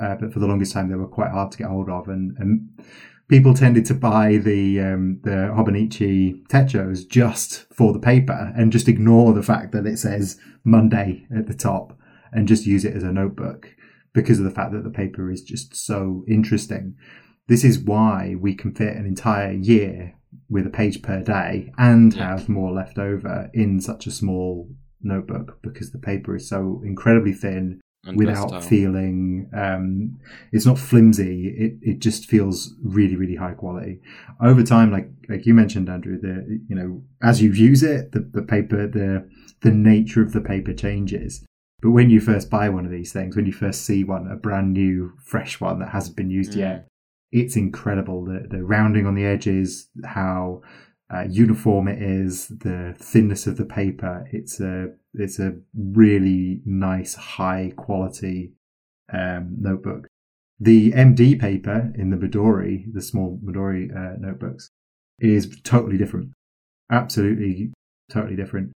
uh, 0.00 0.16
but 0.16 0.32
for 0.32 0.38
the 0.38 0.46
longest 0.46 0.72
time 0.72 0.88
they 0.88 0.96
were 0.96 1.06
quite 1.06 1.30
hard 1.30 1.52
to 1.52 1.58
get 1.58 1.68
hold 1.68 1.88
of, 1.88 2.08
and, 2.08 2.36
and 2.38 2.68
people 3.28 3.54
tended 3.54 3.84
to 3.86 3.94
buy 3.94 4.36
the 4.36 4.80
um, 4.80 5.20
the 5.24 5.52
Hobonichi 5.54 6.46
Techos 6.48 7.06
just 7.08 7.66
for 7.72 7.92
the 7.92 7.98
paper 7.98 8.52
and 8.56 8.72
just 8.72 8.88
ignore 8.88 9.32
the 9.32 9.42
fact 9.42 9.72
that 9.72 9.86
it 9.86 9.98
says 9.98 10.38
Monday 10.64 11.26
at 11.34 11.46
the 11.46 11.54
top 11.54 11.98
and 12.32 12.48
just 12.48 12.66
use 12.66 12.84
it 12.84 12.94
as 12.94 13.02
a 13.02 13.12
notebook 13.12 13.74
because 14.20 14.38
of 14.38 14.44
the 14.44 14.50
fact 14.58 14.72
that 14.72 14.84
the 14.84 14.90
paper 15.02 15.30
is 15.30 15.42
just 15.42 15.74
so 15.76 16.24
interesting. 16.28 16.94
This 17.46 17.64
is 17.64 17.78
why 17.78 18.34
we 18.38 18.54
can 18.54 18.74
fit 18.74 18.96
an 18.96 19.06
entire 19.06 19.52
year 19.52 20.14
with 20.50 20.66
a 20.66 20.70
page 20.70 21.02
per 21.02 21.22
day 21.22 21.72
and 21.78 22.12
Yeah. 22.14 22.28
have 22.30 22.48
more 22.48 22.72
left 22.72 22.98
over 22.98 23.50
in 23.54 23.80
such 23.80 24.06
a 24.06 24.10
small 24.10 24.68
notebook 25.02 25.58
because 25.62 25.90
the 25.92 25.98
paper 25.98 26.34
is 26.36 26.48
so 26.48 26.82
incredibly 26.84 27.32
thin 27.32 27.80
And 28.06 28.16
without 28.16 28.50
versatile. 28.50 28.68
feeling 28.68 29.48
um, 29.52 30.18
it's 30.52 30.66
not 30.66 30.78
flimsy. 30.78 31.34
It 31.64 31.72
it 31.90 31.98
just 32.00 32.26
feels 32.26 32.74
really 32.82 33.16
really 33.16 33.36
high 33.36 33.54
quality. 33.62 34.00
Over 34.40 34.62
time, 34.62 34.90
like 34.96 35.08
like 35.28 35.46
you 35.46 35.54
mentioned, 35.54 35.88
Andrew, 35.88 36.18
the 36.20 36.34
you 36.68 36.76
know 36.78 37.02
as 37.22 37.40
you 37.42 37.50
use 37.52 37.82
it, 37.94 38.12
the, 38.12 38.20
the 38.20 38.42
paper 38.42 38.86
the 38.86 39.28
the 39.60 39.70
nature 39.92 40.22
of 40.22 40.32
the 40.32 40.40
paper 40.52 40.72
changes. 40.74 41.44
But 41.80 41.92
when 41.92 42.10
you 42.10 42.20
first 42.20 42.50
buy 42.50 42.68
one 42.68 42.84
of 42.84 42.90
these 42.90 43.12
things, 43.12 43.36
when 43.36 43.46
you 43.46 43.52
first 43.52 43.82
see 43.84 44.02
one, 44.04 44.26
a 44.30 44.36
brand 44.36 44.72
new 44.72 45.12
fresh 45.22 45.60
one 45.60 45.78
that 45.78 45.90
hasn't 45.90 46.16
been 46.16 46.30
used 46.30 46.52
Mm. 46.52 46.56
yet, 46.56 46.88
it's 47.30 47.56
incredible. 47.56 48.24
The 48.24 48.46
the 48.50 48.64
rounding 48.64 49.06
on 49.06 49.14
the 49.14 49.24
edges, 49.24 49.88
how 50.04 50.62
uh, 51.10 51.24
uniform 51.28 51.88
it 51.88 52.02
is, 52.02 52.48
the 52.48 52.94
thinness 52.98 53.46
of 53.46 53.56
the 53.56 53.64
paper. 53.64 54.26
It's 54.32 54.60
a 54.60 54.92
it's 55.14 55.38
a 55.38 55.56
really 55.74 56.60
nice, 56.64 57.14
high 57.14 57.72
quality 57.76 58.52
um, 59.12 59.56
notebook. 59.60 60.06
The 60.60 60.90
MD 60.92 61.38
paper 61.40 61.92
in 61.94 62.10
the 62.10 62.16
Midori, 62.16 62.92
the 62.92 63.00
small 63.02 63.38
Midori 63.44 63.94
uh, 63.94 64.16
notebooks, 64.18 64.68
is 65.20 65.60
totally 65.62 65.96
different. 65.96 66.32
Absolutely, 66.90 67.72
totally 68.10 68.34
different, 68.36 68.72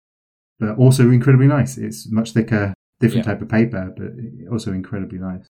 but 0.59 0.77
also 0.77 1.09
incredibly 1.09 1.47
nice. 1.47 1.77
It's 1.77 2.09
much 2.11 2.33
thicker, 2.33 2.73
different 3.01 3.25
Yeah. 3.25 3.33
type 3.33 3.41
of 3.41 3.49
paper, 3.49 3.93
but 3.97 4.51
also 4.51 4.71
incredibly 4.71 5.19
nice. 5.19 5.45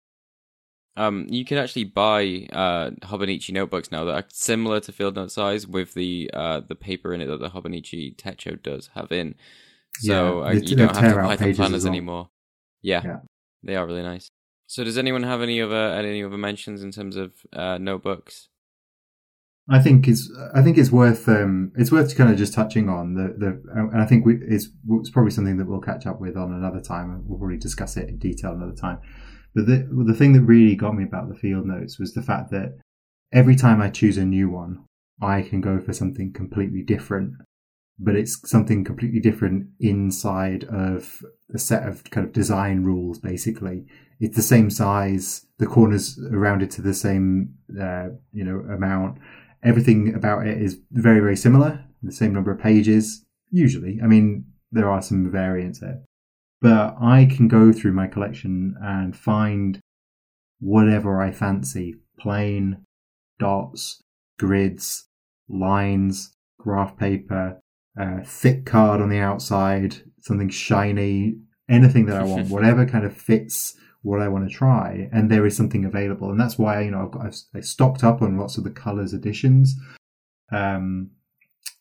Um, 0.95 1.27
you 1.29 1.45
can 1.45 1.59
actually 1.59 1.83
buy 1.83 2.47
uh, 2.51 2.89
Hobonichi 3.03 3.51
notebooks 3.53 3.91
now 3.91 4.03
that 4.05 4.15
are 4.15 4.25
similar 4.29 4.79
to 4.79 4.91
Field 4.91 5.15
Note 5.15 5.31
size 5.31 5.67
with 5.67 5.93
the 5.93 6.29
uh, 6.33 6.61
the 6.61 6.75
paper 6.75 7.13
in 7.13 7.21
it 7.21 7.27
that 7.27 7.39
the 7.39 7.49
Hobonichi 7.49 8.15
Techo 8.15 8.61
does 8.61 8.89
have 8.95 9.11
in. 9.11 9.35
So 9.99 10.39
Yeah, 10.41 10.47
uh, 10.47 10.51
you 10.53 10.75
don't 10.75 10.95
have 10.95 11.13
to 11.15 11.21
buy 11.21 11.35
the 11.35 11.53
planners 11.53 11.83
well. 11.83 11.91
anymore. 11.93 12.29
Yeah, 12.81 13.01
Yeah. 13.03 13.19
they 13.63 13.75
are 13.75 13.85
really 13.85 14.01
nice. 14.03 14.29
So 14.65 14.83
does 14.83 14.97
anyone 14.97 15.23
have 15.23 15.41
any 15.41 15.61
other 15.61 15.75
any 15.93 16.23
other 16.23 16.37
mentions 16.37 16.81
in 16.83 16.91
terms 16.91 17.15
of 17.15 17.33
uh, 17.53 17.77
notebooks? 17.77 18.49
I 19.69 19.79
think 19.79 20.07
it's 20.07 20.31
I 20.53 20.61
think 20.61 20.77
it's 20.77 20.91
worth 20.91 21.27
um, 21.27 21.73
it's 21.75 21.91
worth 21.91 22.15
kind 22.15 22.31
of 22.31 22.37
just 22.37 22.53
touching 22.53 22.87
on 22.87 23.15
the 23.15 23.35
the 23.37 23.61
and 23.73 24.01
I 24.01 24.05
think 24.05 24.25
we, 24.25 24.37
it's 24.41 24.69
it's 24.91 25.09
probably 25.09 25.31
something 25.31 25.57
that 25.57 25.67
we'll 25.67 25.81
catch 25.81 26.05
up 26.05 26.21
with 26.21 26.37
on 26.37 26.53
another 26.53 26.79
time 26.79 27.11
and 27.11 27.27
we'll 27.27 27.37
probably 27.37 27.57
discuss 27.57 27.97
it 27.97 28.07
in 28.07 28.17
detail 28.17 28.53
another 28.53 28.75
time. 28.75 28.99
But 29.53 29.65
the 29.65 29.87
the 30.07 30.13
thing 30.13 30.33
that 30.33 30.41
really 30.41 30.75
got 30.75 30.95
me 30.95 31.03
about 31.03 31.27
the 31.27 31.35
field 31.35 31.65
notes 31.65 31.99
was 31.99 32.13
the 32.13 32.21
fact 32.21 32.49
that 32.51 32.77
every 33.33 33.57
time 33.57 33.81
I 33.81 33.89
choose 33.89 34.17
a 34.17 34.25
new 34.25 34.49
one, 34.49 34.85
I 35.21 35.41
can 35.41 35.59
go 35.59 35.81
for 35.81 35.91
something 35.91 36.31
completely 36.31 36.81
different. 36.81 37.33
But 37.99 38.15
it's 38.15 38.47
something 38.49 38.83
completely 38.85 39.19
different 39.19 39.69
inside 39.79 40.63
of 40.65 41.23
a 41.53 41.57
set 41.57 41.87
of 41.87 42.03
kind 42.11 42.27
of 42.27 42.31
design 42.31 42.83
rules. 42.83 43.19
Basically, 43.19 43.85
it's 44.19 44.35
the 44.35 44.43
same 44.43 44.69
size, 44.69 45.45
the 45.57 45.65
corners 45.65 46.19
are 46.19 46.37
rounded 46.37 46.71
to 46.71 46.81
the 46.81 46.93
same 46.93 47.55
uh, 47.81 48.09
you 48.31 48.45
know 48.45 48.59
amount 48.73 49.17
everything 49.67 50.13
about 50.13 50.47
it 50.47 50.61
is 50.61 50.79
very 50.91 51.19
very 51.19 51.35
similar 51.35 51.83
the 52.03 52.11
same 52.11 52.33
number 52.33 52.51
of 52.51 52.59
pages 52.59 53.25
usually. 53.49 53.99
I 54.03 54.07
mean 54.07 54.45
there 54.71 54.89
are 54.89 55.01
some 55.01 55.31
variants 55.31 55.79
there. 55.79 56.01
But 56.61 56.95
i 57.01 57.25
can 57.25 57.47
go 57.47 57.71
through 57.71 57.93
my 57.93 58.07
collection 58.07 58.75
and 58.81 59.15
find 59.15 59.79
whatever 60.59 61.21
i 61.21 61.31
fancy. 61.31 61.95
Plain 62.19 62.83
dots 63.39 64.01
grids 64.39 65.07
lines 65.49 66.35
graph 66.59 66.97
paper 66.97 67.59
uh, 67.99 68.19
thick 68.23 68.65
card 68.65 69.01
on 69.01 69.09
the 69.09 69.19
outside 69.19 69.95
something 70.21 70.49
shiny 70.49 71.35
anything 71.69 72.05
that 72.05 72.17
i 72.17 72.23
want 72.23 72.49
whatever 72.49 72.85
kind 72.85 73.05
of 73.05 73.15
fits 73.15 73.75
what 74.01 74.21
I 74.21 74.27
want 74.27 74.49
to 74.49 74.55
try, 74.55 75.09
and 75.11 75.29
there 75.29 75.45
is 75.45 75.55
something 75.57 75.85
available, 75.85 76.29
and 76.29 76.39
that's 76.39 76.57
why 76.57 76.81
you 76.81 76.91
know 76.91 77.03
I've 77.03 77.11
got 77.11 77.25
I've, 77.25 77.37
I 77.55 77.59
stocked 77.61 78.03
up 78.03 78.21
on 78.21 78.37
lots 78.37 78.57
of 78.57 78.63
the 78.63 78.69
colors 78.69 79.13
editions, 79.13 79.75
um, 80.51 81.11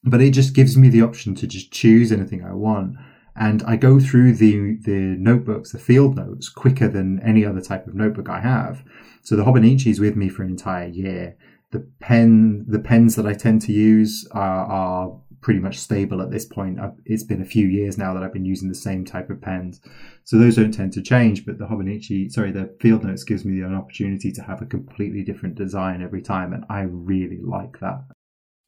but 0.05 0.21
it 0.21 0.31
just 0.31 0.55
gives 0.55 0.77
me 0.77 0.89
the 0.89 1.03
option 1.03 1.35
to 1.37 1.47
just 1.47 1.73
choose 1.73 2.13
anything 2.13 2.45
I 2.45 2.53
want, 2.53 2.97
and 3.35 3.63
I 3.65 3.77
go 3.77 4.01
through 4.01 4.35
the 4.35 4.79
the 4.83 5.17
notebooks, 5.19 5.73
the 5.73 5.79
field 5.79 6.17
notes, 6.17 6.49
quicker 6.49 6.89
than 6.89 7.21
any 7.23 7.45
other 7.45 7.61
type 7.61 7.87
of 7.87 7.95
notebook 7.95 8.29
I 8.29 8.41
have. 8.41 8.83
So 9.23 9.37
the 9.37 9.45
Hobonichi 9.45 9.89
is 9.89 10.01
with 10.01 10.17
me 10.17 10.29
for 10.29 10.43
an 10.43 10.51
entire 10.51 10.89
year. 10.89 11.37
The 11.73 11.89
pen, 12.01 12.65
the 12.69 12.79
pens 12.79 13.17
that 13.17 13.27
I 13.27 13.35
tend 13.35 13.61
to 13.63 13.73
use 13.73 14.27
are, 14.31 14.65
are 14.67 15.21
pretty 15.47 15.61
much 15.61 15.79
stable 15.79 16.21
at 16.21 16.33
this 16.33 16.45
point. 16.45 16.81
I've, 16.81 16.95
it's 17.05 17.23
been 17.23 17.41
a 17.41 17.45
few 17.45 17.69
years 17.69 17.97
now 17.97 18.13
that 18.13 18.25
I've 18.25 18.33
been 18.33 18.45
using 18.45 18.69
the 18.69 18.75
same 18.75 19.05
type 19.05 19.31
of 19.31 19.41
pens. 19.41 19.81
So 20.25 20.39
those 20.39 20.57
don't 20.57 20.75
tend 20.75 20.93
to 20.95 21.03
change, 21.03 21.47
but 21.47 21.57
the 21.57 21.67
Hobonichi, 21.67 22.29
sorry, 22.33 22.51
the 22.51 22.75
Field 22.81 23.05
Notes 23.05 23.23
gives 23.23 23.45
me 23.45 23.61
an 23.61 23.73
opportunity 23.73 24.33
to 24.33 24.43
have 24.43 24.61
a 24.61 24.67
completely 24.67 25.23
different 25.23 25.55
design 25.55 26.03
every 26.03 26.21
time, 26.21 26.53
and 26.53 26.65
I 26.69 26.81
really 26.81 27.39
like 27.41 27.79
that. 27.79 28.07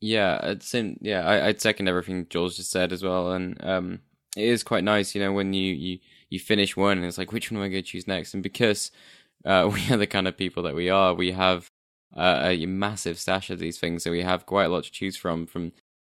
Yeah, 0.00 0.38
it's 0.50 0.72
in, 0.72 0.98
yeah, 1.00 1.26
I, 1.26 1.48
I'd 1.48 1.60
second 1.60 1.88
everything 1.88 2.28
Jules 2.30 2.56
just 2.56 2.70
said 2.70 2.92
as 2.92 3.02
well, 3.02 3.32
and 3.32 3.56
um, 3.64 3.98
it 4.36 4.44
is 4.44 4.62
quite 4.62 4.84
nice, 4.84 5.16
you 5.16 5.20
know, 5.20 5.32
when 5.32 5.52
you 5.54 5.74
you 5.74 5.98
you 6.30 6.38
finish 6.38 6.76
one 6.76 6.98
and 6.98 7.04
it's 7.08 7.18
like, 7.18 7.32
which 7.32 7.50
one 7.50 7.58
am 7.58 7.64
I 7.64 7.70
going 7.70 7.82
to 7.82 7.90
choose 7.90 8.06
next? 8.06 8.34
And 8.34 8.42
because 8.44 8.92
uh, 9.44 9.68
we 9.74 9.92
are 9.92 9.96
the 9.96 10.06
kind 10.06 10.28
of 10.28 10.36
people 10.36 10.62
that 10.62 10.76
we 10.76 10.90
are, 10.90 11.12
we 11.12 11.32
have 11.32 11.72
uh, 12.16 12.40
a 12.44 12.66
massive 12.66 13.18
stash 13.18 13.50
of 13.50 13.58
these 13.58 13.80
things, 13.80 14.04
so 14.04 14.12
we 14.12 14.22
have 14.22 14.46
quite 14.46 14.66
a 14.66 14.68
lot 14.68 14.84
to 14.84 14.92
choose 14.92 15.16
from. 15.16 15.44
From 15.44 15.72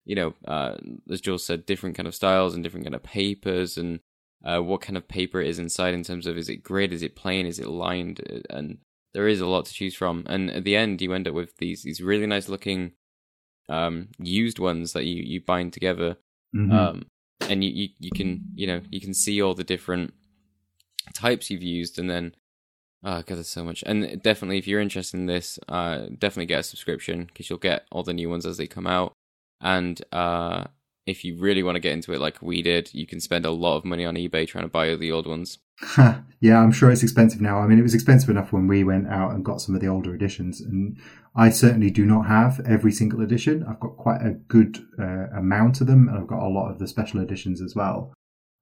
you 0.06 0.15
know, 0.15 0.34
uh, 0.48 0.76
as 1.10 1.22
Jules 1.22 1.45
said, 1.45 1.65
different 1.65 1.95
kind 1.95 2.07
of 2.07 2.15
styles 2.15 2.53
and 2.53 2.64
different 2.64 2.86
kind 2.86 2.95
of 2.95 3.03
papers 3.03 3.78
and 3.78 3.99
uh, 4.44 4.60
what 4.60 4.82
kind 4.82 4.98
of 4.98 5.07
paper 5.07 5.40
it 5.40 5.48
is 5.48 5.60
inside 5.60 5.94
in 5.94 6.03
terms 6.03 6.26
of 6.26 6.38
is 6.38 6.49
it 6.49 6.64
grid, 6.64 6.91
is 6.91 7.03
it 7.03 7.15
plain, 7.15 7.45
is 7.45 7.60
it 7.60 7.68
lined, 7.68 8.19
and 8.49 8.80
there 9.14 9.28
is 9.28 9.40
a 9.40 9.45
lot 9.45 9.65
to 9.65 9.73
choose 9.73 9.94
from. 9.95 10.23
And 10.28 10.49
at 10.49 10.64
the 10.64 10.76
end, 10.76 11.02
you 11.02 11.14
end 11.14 11.28
up 11.28 11.34
with 11.36 11.57
these 11.57 11.84
these 11.84 12.02
really 12.02 12.26
nice 12.26 12.49
looking 12.49 12.94
um, 13.69 14.10
used 14.18 14.57
ones 14.57 14.94
that 14.94 15.06
you 15.06 15.22
you 15.23 15.41
bind 15.41 15.73
together, 15.73 16.18
Mhm. 16.56 16.72
um, 16.72 17.06
and 17.41 17.64
you, 17.64 17.69
you 17.69 17.90
you 17.99 18.10
can 18.11 18.41
you 18.56 18.65
know 18.65 18.82
you 18.90 18.99
can 18.99 19.14
see 19.14 19.41
all 19.41 19.53
the 19.53 19.64
different 19.64 20.14
types 21.14 21.49
you've 21.49 21.61
used, 21.64 21.99
and 21.99 22.10
then 22.10 22.34
oh 23.03 23.22
god, 23.22 23.36
there's 23.36 23.48
so 23.48 23.64
much. 23.64 23.84
And 23.86 24.22
definitely, 24.23 24.57
if 24.57 24.68
you're 24.68 24.82
interested 24.82 25.18
in 25.18 25.28
this, 25.28 25.60
uh, 25.69 26.07
definitely 26.18 26.48
get 26.48 26.61
a 26.61 26.64
subscription 26.64 27.26
because 27.26 27.49
you'll 27.49 27.60
get 27.60 27.86
all 27.91 28.03
the 28.03 28.14
new 28.14 28.30
ones 28.30 28.45
as 28.45 28.57
they 28.57 28.68
come 28.68 28.88
out. 28.88 29.14
And 29.62 30.02
uh, 30.12 30.66
if 31.06 31.24
you 31.24 31.38
really 31.38 31.64
want 31.64 31.76
to 31.76 31.80
get 31.80 31.94
into 31.94 32.14
it, 32.14 32.20
like 32.20 32.42
we 32.42 32.62
did, 32.62 32.94
you 32.94 33.06
can 33.06 33.20
spend 33.20 33.46
a 33.46 33.52
lot 33.52 33.78
of 33.78 33.86
money 33.86 34.06
on 34.06 34.16
eBay 34.16 34.48
trying 34.48 34.66
to 34.66 34.70
buy 34.70 34.96
the 34.96 35.12
old 35.12 35.28
ones. 35.28 35.60
yeah, 36.40 36.60
I'm 36.60 36.72
sure 36.72 36.92
it's 36.92 37.04
expensive 37.04 37.42
now. 37.42 37.60
I 37.60 37.68
mean, 37.68 37.80
it 37.80 37.84
was 37.84 37.96
expensive 37.96 38.30
enough 38.30 38.54
when 38.54 38.68
we 38.68 38.84
went 38.84 39.08
out 39.08 39.32
and 39.32 39.44
got 39.44 39.62
some 39.62 39.74
of 39.74 39.82
the 39.82 39.88
older 39.88 40.14
editions, 40.14 40.62
and 40.62 40.98
I 41.36 41.50
certainly 41.50 41.90
do 41.90 42.06
not 42.06 42.28
have 42.28 42.60
every 42.68 42.92
single 42.92 43.22
edition. 43.22 43.66
I've 43.68 43.80
got 43.80 43.98
quite 43.98 44.22
a 44.22 44.34
good 44.48 44.78
uh, 45.00 45.28
amount 45.36 45.82
of 45.82 45.88
them, 45.88 46.08
and 46.08 46.18
I've 46.18 46.28
got 46.28 46.44
a 46.46 46.50
lot 46.50 46.70
of 46.70 46.80
the 46.80 46.88
special 46.88 47.20
editions 47.20 47.62
as 47.62 47.76
well. 47.76 48.14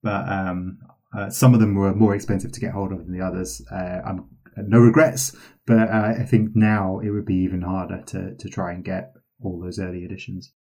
But 0.02 0.30
um, 0.30 0.80
uh, 1.18 1.30
some 1.30 1.54
of 1.54 1.60
them 1.60 1.76
were 1.76 1.94
more 1.94 2.16
expensive 2.16 2.54
to 2.54 2.60
get 2.60 2.72
hold 2.72 2.94
of 2.94 3.00
than 3.00 3.12
the 3.12 3.26
others. 3.26 3.62
Uh, 3.70 4.02
I'm 4.06 4.30
no 4.56 4.80
regrets, 4.80 5.36
but 5.66 5.90
uh, 5.90 6.14
I 6.20 6.24
think 6.24 6.56
now 6.56 7.00
it 7.00 7.10
would 7.12 7.26
be 7.26 7.36
even 7.36 7.62
harder 7.62 8.02
to 8.08 8.36
to 8.36 8.50
try 8.50 8.74
and 8.74 8.84
get 8.84 9.14
all 9.42 9.60
those 9.60 9.80
early 9.80 10.04
editions. 10.06 10.54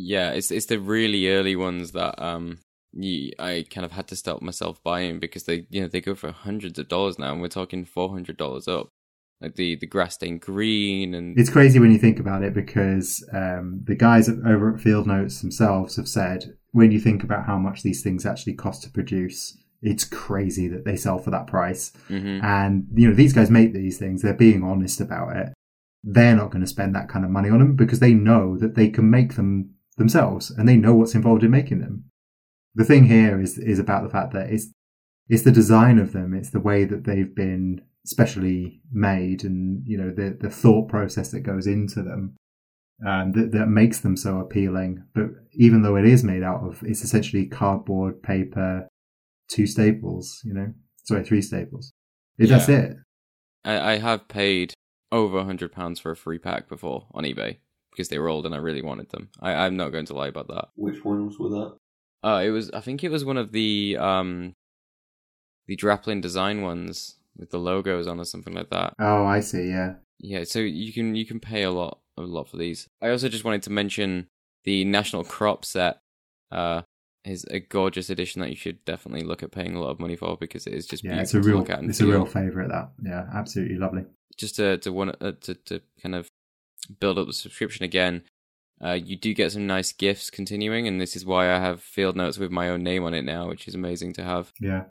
Yeah, 0.00 0.30
it's 0.30 0.50
it's 0.50 0.66
the 0.66 0.78
really 0.78 1.28
early 1.28 1.56
ones 1.56 1.92
that 1.92 2.20
um 2.22 2.58
you, 2.92 3.32
I 3.38 3.66
kind 3.70 3.84
of 3.84 3.92
had 3.92 4.08
to 4.08 4.16
stop 4.16 4.40
myself 4.42 4.82
buying 4.82 5.18
because 5.18 5.44
they 5.44 5.66
you 5.70 5.82
know 5.82 5.88
they 5.88 6.00
go 6.00 6.14
for 6.14 6.30
hundreds 6.30 6.78
of 6.78 6.88
dollars 6.88 7.18
now, 7.18 7.32
and 7.32 7.40
we're 7.40 7.48
talking 7.48 7.84
four 7.84 8.10
hundred 8.10 8.36
dollars 8.36 8.68
up. 8.68 8.88
Like 9.40 9.54
the 9.56 9.76
the 9.76 9.86
grass 9.86 10.14
stained 10.14 10.40
green 10.40 11.14
and 11.14 11.38
It's 11.38 11.50
crazy 11.50 11.78
when 11.78 11.92
you 11.92 11.98
think 11.98 12.18
about 12.18 12.42
it 12.42 12.54
because 12.54 13.28
um, 13.32 13.82
the 13.84 13.94
guys 13.94 14.28
over 14.28 14.74
at 14.74 14.80
Field 14.80 15.06
Notes 15.06 15.40
themselves 15.40 15.96
have 15.96 16.08
said 16.08 16.56
when 16.72 16.90
you 16.90 16.98
think 17.00 17.22
about 17.22 17.46
how 17.46 17.56
much 17.56 17.82
these 17.82 18.02
things 18.02 18.26
actually 18.26 18.54
cost 18.54 18.82
to 18.82 18.90
produce, 18.90 19.56
it's 19.80 20.04
crazy 20.04 20.66
that 20.68 20.84
they 20.84 20.96
sell 20.96 21.18
for 21.18 21.30
that 21.30 21.46
price. 21.46 21.92
Mhm. 22.08 22.42
And 22.42 22.86
you 22.94 23.08
know 23.08 23.14
these 23.14 23.32
guys 23.32 23.50
make 23.50 23.72
these 23.72 23.98
things; 23.98 24.22
they're 24.22 24.34
being 24.34 24.62
honest 24.62 25.00
about 25.00 25.36
it. 25.36 25.52
They're 26.04 26.36
not 26.36 26.50
going 26.50 26.62
to 26.62 26.74
spend 26.76 26.94
that 26.94 27.08
kind 27.08 27.24
of 27.24 27.30
money 27.30 27.48
on 27.50 27.58
them 27.58 27.74
because 27.74 28.00
they 28.00 28.14
know 28.14 28.56
that 28.58 28.74
they 28.76 28.88
can 28.88 29.10
make 29.10 29.34
them 29.34 29.74
themselves, 29.98 30.50
and 30.50 30.68
they 30.68 30.76
know 30.76 30.94
what's 30.94 31.14
involved 31.14 31.42
in 31.44 31.50
making 31.50 31.80
them. 31.80 32.04
The 32.74 32.84
thing 32.84 33.04
here 33.06 33.40
is 33.40 33.58
is 33.58 33.78
about 33.78 34.02
the 34.04 34.10
fact 34.10 34.32
that 34.32 34.50
it's 34.50 34.68
it's 35.28 35.42
the 35.42 35.52
design 35.52 35.98
of 35.98 36.12
them, 36.12 36.32
it's 36.34 36.50
the 36.50 36.60
way 36.60 36.84
that 36.84 37.04
they've 37.04 37.34
been 37.34 37.82
specially 38.06 38.80
made, 38.90 39.44
and 39.44 39.82
you 39.86 39.98
know 39.98 40.10
the 40.10 40.36
the 40.40 40.50
thought 40.50 40.88
process 40.88 41.30
that 41.32 41.40
goes 41.40 41.66
into 41.66 42.02
them 42.02 42.36
um, 43.06 43.32
that 43.32 43.52
that 43.52 43.66
makes 43.66 44.00
them 44.00 44.16
so 44.16 44.38
appealing. 44.38 45.04
But 45.14 45.26
even 45.52 45.82
though 45.82 45.96
it 45.96 46.06
is 46.06 46.24
made 46.24 46.42
out 46.42 46.62
of, 46.62 46.82
it's 46.84 47.02
essentially 47.02 47.46
cardboard, 47.46 48.22
paper, 48.22 48.88
two 49.50 49.66
staples. 49.66 50.40
You 50.44 50.54
know, 50.54 50.74
sorry, 51.04 51.24
three 51.24 51.42
staples. 51.42 51.92
That's 52.38 52.68
Yeah. 52.68 52.76
it. 52.78 52.96
I, 53.64 53.92
I 53.94 53.98
have 53.98 54.28
paid 54.28 54.72
over 55.10 55.38
a 55.38 55.44
hundred 55.44 55.72
pounds 55.72 55.98
for 56.00 56.12
a 56.12 56.16
free 56.16 56.38
pack 56.38 56.68
before 56.68 57.08
on 57.12 57.24
eBay. 57.24 57.58
Because 57.90 58.08
they 58.08 58.18
were 58.18 58.28
old 58.28 58.46
and 58.46 58.54
I 58.54 58.58
really 58.58 58.82
wanted 58.82 59.10
them. 59.10 59.28
I, 59.40 59.52
I'm 59.52 59.76
not 59.76 59.90
going 59.90 60.06
to 60.06 60.14
lie 60.14 60.28
about 60.28 60.48
that. 60.48 60.68
Which 60.76 61.04
ones 61.04 61.38
were 61.38 61.48
that? 61.50 61.76
Uh, 62.22 62.42
it 62.44 62.50
was 62.50 62.70
I 62.72 62.80
think 62.80 63.04
it 63.04 63.10
was 63.10 63.24
one 63.24 63.36
of 63.36 63.52
the 63.52 63.96
um, 63.98 64.54
the 65.66 65.76
Draplin 65.76 66.20
design 66.20 66.62
ones 66.62 67.16
with 67.36 67.50
the 67.50 67.58
logos 67.58 68.06
on 68.06 68.18
or 68.20 68.24
something 68.24 68.54
like 68.54 68.70
that. 68.70 68.94
Oh, 68.98 69.24
I 69.24 69.40
see. 69.40 69.68
Yeah. 69.68 69.94
Yeah, 70.20 70.44
so 70.44 70.58
you 70.58 70.92
can 70.92 71.14
you 71.14 71.24
can 71.26 71.38
pay 71.38 71.62
a 71.62 71.70
lot 71.70 72.00
a 72.16 72.22
lot 72.22 72.48
for 72.48 72.56
these. 72.56 72.88
I 73.00 73.10
also 73.10 73.28
just 73.28 73.44
wanted 73.44 73.62
to 73.64 73.70
mention 73.70 74.26
the 74.64 74.84
National 74.84 75.24
Crop 75.24 75.64
set. 75.64 76.00
Uh, 76.50 76.82
is 77.24 77.44
a 77.50 77.60
gorgeous 77.60 78.08
edition 78.08 78.40
that 78.40 78.48
you 78.48 78.56
should 78.56 78.82
definitely 78.86 79.22
look 79.22 79.42
at 79.42 79.52
paying 79.52 79.74
a 79.76 79.80
lot 79.80 79.90
of 79.90 80.00
money 80.00 80.16
for 80.16 80.36
because 80.38 80.66
it 80.66 80.72
is 80.72 80.86
just 80.86 81.04
Yeah, 81.04 81.20
it's 81.20 81.32
beautiful 81.32 81.40
a 81.40 81.42
to 81.42 81.48
real, 81.48 81.58
look 81.58 81.70
at 81.70 81.78
and 81.80 81.90
it's 81.90 82.00
a 82.00 82.06
real 82.06 82.24
favorite. 82.24 82.68
That, 82.70 82.90
yeah, 83.04 83.26
absolutely 83.34 83.76
lovely. 83.76 84.04
just 84.38 84.56
to 84.56 84.78
to 84.78 84.92
want 84.92 85.14
uh, 85.20 85.32
to 85.42 85.54
to 85.54 85.80
kind 86.02 86.14
of 86.14 86.28
build 87.00 87.18
up 87.18 87.26
the 87.26 87.32
subscription 87.32 87.84
again. 87.84 88.22
Uh, 88.82 88.92
you 88.92 89.16
do 89.16 89.34
get 89.34 89.52
some 89.52 89.66
nice 89.66 89.92
gifts 89.92 90.30
continuing, 90.30 90.86
and 90.86 91.00
this 91.00 91.16
is 91.16 91.26
why 91.26 91.50
I 91.52 91.58
have 91.58 91.82
field 91.82 92.16
notes 92.16 92.38
with 92.38 92.50
my 92.52 92.68
own 92.68 92.82
name 92.84 93.04
on 93.04 93.14
it 93.14 93.22
now, 93.22 93.48
which 93.48 93.66
is 93.66 93.74
amazing 93.74 94.12
to 94.14 94.24
have. 94.24 94.52
Yeah. 94.60 94.84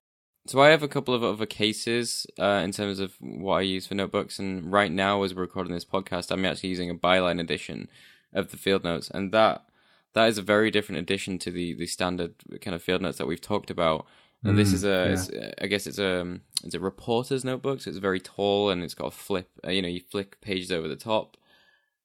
So 0.48 0.62
I 0.62 0.70
have 0.70 0.84
a 0.84 0.88
couple 0.88 1.14
of 1.14 1.24
other 1.24 1.46
cases 1.46 2.26
uh, 2.40 2.62
in 2.64 2.72
terms 2.72 3.00
of 3.00 3.16
what 3.20 3.56
I 3.56 3.62
use 3.62 3.88
for 3.88 3.96
notebooks, 3.96 4.40
and 4.40 4.72
right 4.72 4.92
now, 4.92 5.24
as 5.24 5.34
we're 5.34 5.42
recording 5.42 5.74
this 5.74 5.86
podcast, 5.86 6.32
I'm 6.32 6.46
actually 6.46 6.70
using 6.70 6.90
a 6.90 6.96
byline 6.96 7.40
edition 7.42 7.90
of 8.34 8.52
the 8.52 8.58
field 8.58 8.84
notes, 8.84 9.10
and 9.10 9.32
that 9.34 9.66
that 10.14 10.28
is 10.30 10.38
a 10.38 10.42
very 10.42 10.72
different 10.72 11.00
edition 11.00 11.38
to 11.40 11.52
the 11.52 11.74
the 11.74 11.86
standard 11.88 12.36
kind 12.62 12.76
of 12.76 12.82
field 12.84 13.02
notes 13.02 13.18
that 13.18 13.28
we've 13.28 13.42
talked 13.42 13.70
about. 13.70 14.06
And 14.44 14.58
this 14.58 14.70
Mm, 14.70 14.76
is 14.76 14.84
a, 14.86 14.90
yeah. 14.90 15.14
it's, 15.14 15.30
uh, 15.30 15.52
I 15.62 15.68
guess 15.68 15.88
it's 15.88 16.00
a 16.00 16.40
it's 16.64 16.76
a 16.76 16.80
reporter's 16.80 17.44
notebook, 17.44 17.82
so 17.82 17.90
it's 17.90 18.00
very 18.00 18.20
tall 18.20 18.70
and 18.70 18.84
it's 18.84 18.94
got 18.94 19.08
a 19.08 19.12
flip. 19.12 19.50
Uh, 19.66 19.72
you 19.72 19.82
know, 19.82 19.88
you 19.90 20.00
flick 20.00 20.40
pages 20.42 20.72
over 20.72 20.88
the 20.88 20.96
top. 20.96 21.36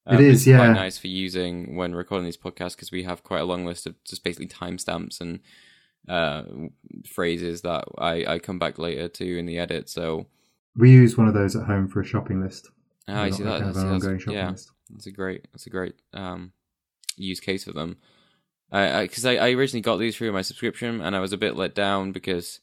It 0.05 0.15
but 0.15 0.19
is, 0.21 0.45
it's 0.45 0.57
quite 0.57 0.73
nice 0.73 0.97
for 0.97 1.07
using 1.07 1.77
when 1.77 1.95
recording 1.95 2.25
these 2.25 2.37
podcasts 2.37 2.75
because 2.75 2.91
we 2.91 3.03
have 3.03 3.23
quite 3.23 3.39
a 3.39 3.45
long 3.45 3.65
list 3.65 3.87
of 3.87 3.95
just 4.03 4.23
basically 4.23 4.47
timestamps 4.47 5.21
and 5.21 5.39
uh, 6.09 6.43
phrases 7.05 7.61
that 7.61 7.85
I, 7.97 8.25
I 8.25 8.39
come 8.39 8.59
back 8.59 8.77
later 8.77 9.07
to 9.07 9.37
in 9.37 9.45
the 9.45 9.57
edit. 9.57 9.89
So 9.89 10.27
We 10.75 10.91
use 10.91 11.17
one 11.17 11.29
of 11.29 11.33
those 11.33 11.55
at 11.55 11.67
home 11.67 11.87
for 11.87 12.01
a 12.01 12.05
shopping 12.05 12.41
list. 12.41 12.69
ah, 13.07 13.23
I 13.23 13.29
see 13.29 13.43
that. 13.43 13.61
kind 13.61 13.69
of 13.69 13.77
I 13.77 13.81
an 13.81 13.87
ongoing 13.87 14.19
shopping 14.19 14.33
yeah, 14.33 14.49
list. 14.49 14.71
that's 14.89 15.05
a 15.05 15.11
great 15.11 15.47
that's 15.53 15.67
a 15.67 15.69
great 15.69 15.95
um, 16.13 16.51
use 17.15 17.39
case 17.39 17.63
for 17.63 17.71
them. 17.71 17.97
Because 18.69 19.25
I, 19.25 19.35
I, 19.35 19.51
originally 19.51 19.81
got 19.81 19.97
these 19.97 20.17
through 20.17 20.31
my 20.31 20.41
subscription 20.41 20.99
and 20.99 21.15
I 21.15 21.19
was 21.19 21.31
a 21.31 21.37
bit 21.37 21.55
let 21.55 21.75
down 21.75 22.11
because 22.11 22.59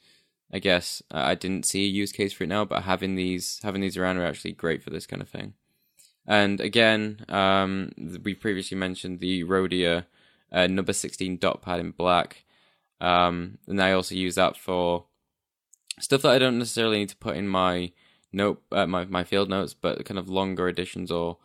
I 0.52 0.58
guess 0.58 1.04
I 1.08 1.36
didn't 1.36 1.66
see 1.66 1.84
a 1.84 1.88
use 1.88 2.10
case 2.10 2.32
for 2.32 2.44
it 2.44 2.48
now. 2.48 2.64
But 2.64 2.82
having 2.82 3.14
these 3.14 3.60
having 3.62 3.80
these 3.80 3.96
around 3.96 4.18
are 4.18 4.26
actually 4.26 4.52
great 4.52 4.82
for 4.82 4.90
this 4.90 5.06
kind 5.06 5.22
of 5.22 5.28
thing. 5.28 5.54
And 6.38 6.60
again, 6.60 7.24
um, 7.28 7.90
we 8.24 8.34
previously 8.34 8.76
mentioned 8.78 9.18
the 9.18 9.42
Rhodia 9.42 10.04
uh, 10.52 10.68
number 10.68 10.92
sixteen 10.92 11.38
dot 11.38 11.60
pad 11.60 11.80
in 11.80 11.90
black, 11.90 12.44
um, 13.00 13.58
and 13.66 13.82
I 13.82 13.90
also 13.92 14.14
use 14.14 14.36
that 14.36 14.56
for 14.56 15.06
stuff 15.98 16.22
that 16.22 16.30
I 16.32 16.38
don't 16.38 16.58
necessarily 16.58 16.98
need 16.98 17.08
to 17.08 17.16
put 17.16 17.36
in 17.36 17.48
my 17.48 17.90
note 18.32 18.62
uh, 18.70 18.86
my 18.86 19.06
my 19.06 19.24
field 19.24 19.48
notes, 19.48 19.74
but 19.74 20.04
kind 20.04 20.18
of 20.20 20.28
longer 20.28 20.68
editions 20.68 21.10
or 21.10 21.38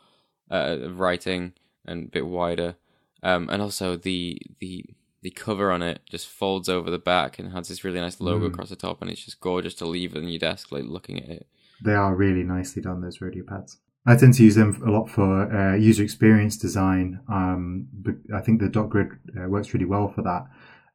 uh, 0.52 0.78
writing 0.92 1.54
and 1.86 2.06
a 2.06 2.12
bit 2.12 2.28
wider. 2.28 2.76
Um, 3.24 3.50
and 3.50 3.62
also 3.64 3.96
the 3.96 4.40
the 4.60 4.86
the 5.24 5.32
cover 5.32 5.72
on 5.72 5.82
it 5.82 6.02
just 6.08 6.28
folds 6.28 6.70
over 6.70 6.92
the 6.92 7.00
back 7.00 7.40
and 7.40 7.52
has 7.54 7.70
this 7.70 7.84
really 7.84 8.00
nice 8.00 8.22
logo 8.22 8.46
Mm. 8.48 8.54
across 8.54 8.70
the 8.70 8.76
top, 8.76 9.02
and 9.02 9.10
it's 9.10 9.26
just 9.26 9.40
gorgeous 9.40 9.74
to 9.76 9.88
leave 9.88 10.16
it 10.16 10.20
on 10.20 10.30
your 10.30 10.38
desk, 10.38 10.72
like 10.72 10.84
looking 10.86 11.18
at 11.24 11.30
it. 11.30 11.48
They 11.84 11.96
are 11.96 12.16
really 12.16 12.44
nicely 12.44 12.84
done, 12.84 13.02
those 13.02 13.18
Rhodia 13.18 13.46
pads. 13.48 13.80
I 14.06 14.16
tend 14.16 14.36
to 14.36 14.44
use 14.44 14.56
them 14.56 14.82
a 14.86 14.92
lot 14.92 15.10
for 15.10 15.52
uh, 15.52 15.76
user 15.76 16.04
experience 16.04 16.58
design. 16.58 17.20
Um, 17.28 17.88
but 17.92 18.16
I 18.34 18.42
think 18.42 18.62
the 18.62 18.70
dot 18.70 18.90
grid 18.90 19.10
uh, 19.36 19.48
works 19.48 19.74
really 19.74 19.86
well 19.86 20.08
for 20.10 20.22
that, 20.22 20.46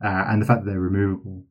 uh, 0.04 0.24
and 0.28 0.40
the 0.40 0.46
fact 0.46 0.64
that 0.64 0.70
they're 0.70 0.80
removable. 0.80 1.44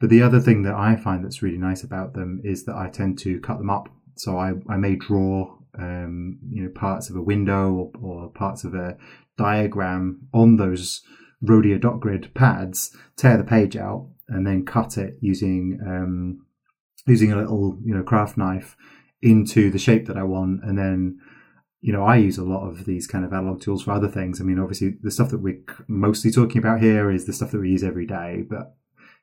But 0.00 0.10
the 0.10 0.22
other 0.22 0.40
thing 0.40 0.62
that 0.64 0.74
I 0.74 0.96
find 0.96 1.24
that's 1.24 1.42
really 1.42 1.58
nice 1.58 1.84
about 1.84 2.14
them 2.14 2.40
is 2.44 2.64
that 2.64 2.74
I 2.74 2.90
tend 2.90 3.18
to 3.20 3.40
cut 3.40 3.58
them 3.58 3.70
up. 3.70 3.88
So 4.16 4.38
I, 4.38 4.52
I 4.68 4.76
may 4.76 4.96
draw, 4.96 5.56
um, 5.78 6.38
you 6.50 6.64
know, 6.64 6.70
parts 6.70 7.10
of 7.10 7.16
a 7.16 7.22
window 7.22 7.72
or, 7.72 7.90
or 8.02 8.30
parts 8.30 8.64
of 8.64 8.74
a 8.74 8.96
diagram 9.38 10.28
on 10.32 10.56
those 10.56 11.02
Rhodia 11.42 11.80
dot 11.80 12.00
grid 12.00 12.32
pads, 12.34 12.96
tear 13.16 13.36
the 13.36 13.44
page 13.44 13.76
out, 13.76 14.08
and 14.28 14.46
then 14.46 14.64
cut 14.64 14.98
it 14.98 15.16
using 15.20 15.78
um, 15.86 16.44
using 17.06 17.32
a 17.32 17.36
little 17.36 17.78
you 17.84 17.94
know 17.94 18.02
craft 18.02 18.36
knife 18.36 18.76
into 19.24 19.70
the 19.70 19.78
shape 19.78 20.06
that 20.06 20.18
I 20.18 20.22
want, 20.22 20.62
and 20.62 20.78
then 20.78 21.18
you 21.80 21.92
know 21.92 22.04
I 22.04 22.16
use 22.16 22.38
a 22.38 22.44
lot 22.44 22.68
of 22.68 22.84
these 22.84 23.06
kind 23.06 23.24
of 23.24 23.32
analog 23.32 23.60
tools 23.60 23.82
for 23.82 23.92
other 23.92 24.08
things. 24.08 24.40
I 24.40 24.44
mean, 24.44 24.58
obviously 24.58 24.94
the 25.02 25.10
stuff 25.10 25.30
that 25.30 25.40
we're 25.40 25.62
mostly 25.88 26.30
talking 26.30 26.58
about 26.58 26.80
here 26.80 27.10
is 27.10 27.24
the 27.24 27.32
stuff 27.32 27.50
that 27.52 27.60
we 27.60 27.70
use 27.70 27.82
every 27.82 28.06
day, 28.06 28.44
but 28.48 28.76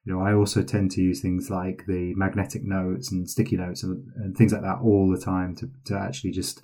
you 0.04 0.14
know 0.14 0.22
I 0.22 0.34
also 0.34 0.64
tend 0.64 0.92
to 0.92 1.02
use 1.02 1.22
things 1.22 1.50
like 1.50 1.86
the 1.88 2.14
magnetic 2.16 2.64
notes 2.64 3.12
and 3.12 3.30
sticky 3.30 3.58
notes 3.58 3.84
and, 3.84 4.12
and 4.16 4.36
things 4.36 4.52
like 4.52 4.64
that 4.64 4.80
all 4.84 5.10
the 5.10 5.24
time 5.24 5.56
to 5.58 5.70
to 5.86 5.98
actually 5.98 6.32
just 6.32 6.62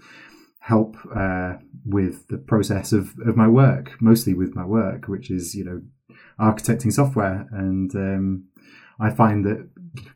help 0.60 0.98
uh, 1.16 1.54
with 1.86 2.28
the 2.28 2.38
process 2.38 2.92
of, 2.92 3.14
of 3.26 3.38
my 3.38 3.48
work, 3.48 3.94
mostly 4.02 4.34
with 4.34 4.54
my 4.54 4.66
work, 4.66 5.08
which 5.08 5.32
is 5.32 5.56
you 5.56 5.64
know 5.64 5.82
architecting 6.40 6.92
software, 6.92 7.48
and 7.52 7.96
um, 7.96 8.46
I 9.00 9.12
find 9.12 9.46
that 9.46 9.70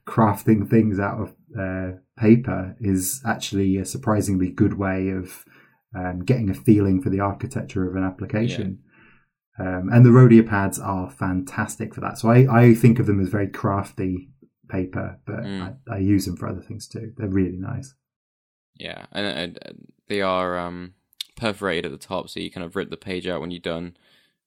crafting 0.06 0.70
things 0.70 1.00
out 1.00 1.22
of 1.22 1.30
uh, 1.58 1.98
paper 2.22 2.76
is 2.80 3.22
actually 3.26 3.78
a 3.78 3.86
surprisingly 3.86 4.50
good 4.62 4.76
way 4.86 5.10
of 5.10 5.44
um, 6.00 6.18
getting 6.30 6.50
a 6.50 6.54
feeling 6.68 7.02
for 7.02 7.10
the 7.10 7.20
architecture 7.20 7.90
of 7.90 7.96
an 7.96 8.04
application. 8.12 8.80
Um, 9.60 9.90
and 9.94 10.06
the 10.06 10.10
Rhodia 10.18 10.48
pads 10.48 10.80
are 10.80 11.10
fantastic 11.10 11.94
for 11.94 12.02
that. 12.02 12.18
So 12.18 12.30
I, 12.30 12.38
I 12.62 12.74
think 12.74 13.00
of 13.00 13.06
them 13.06 13.20
as 13.22 13.30
very 13.30 13.50
crafty 13.62 14.30
paper, 14.70 15.20
but 15.26 15.42
Mm. 15.44 15.62
I, 15.90 15.96
I 15.96 15.98
use 16.00 16.26
them 16.26 16.38
for 16.38 16.48
other 16.48 16.62
things 16.62 16.88
too. 16.88 17.12
They're 17.18 17.28
really 17.42 17.58
nice. 17.58 17.94
Yeah, 18.76 19.06
and, 19.12 19.26
and 19.28 19.60
and 19.62 19.78
they 20.08 20.22
are 20.22 20.58
um, 20.58 20.94
perforated 21.36 21.86
at 21.86 21.92
the 21.92 22.08
top, 22.08 22.30
so 22.30 22.40
you 22.40 22.50
kind 22.50 22.66
of 22.66 22.76
rip 22.76 22.90
the 22.90 22.98
page 22.98 23.28
out 23.28 23.42
when 23.42 23.52
you're 23.52 23.60
done, 23.76 23.98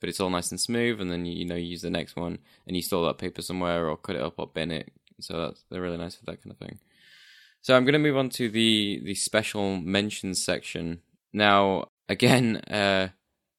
but 0.00 0.08
it's 0.08 0.20
all 0.20 0.30
nice 0.30 0.50
and 0.50 0.60
smooth. 0.60 1.00
And 1.00 1.10
then 1.10 1.26
you, 1.26 1.34
you 1.40 1.44
know 1.44 1.54
you 1.54 1.68
use 1.74 1.82
the 1.82 1.90
next 1.90 2.16
one, 2.16 2.38
and 2.66 2.74
you 2.74 2.82
store 2.82 3.06
that 3.06 3.18
paper 3.18 3.42
somewhere, 3.42 3.86
or 3.88 3.96
cut 3.96 4.16
it 4.16 4.22
up, 4.22 4.34
or 4.38 4.46
bin 4.46 4.70
it. 4.70 4.90
So 5.20 5.32
that's 5.38 5.64
they're 5.70 5.82
really 5.86 5.98
nice 6.04 6.16
for 6.16 6.24
that 6.24 6.42
kind 6.42 6.52
of 6.52 6.58
thing. 6.58 6.78
So 7.64 7.74
I'm 7.74 7.84
going 7.84 7.94
to 7.94 7.98
move 7.98 8.18
on 8.18 8.28
to 8.30 8.50
the 8.50 9.00
the 9.02 9.14
special 9.14 9.78
mentions 9.78 10.44
section 10.44 11.00
now. 11.32 11.86
Again, 12.10 12.56
uh, 12.70 13.08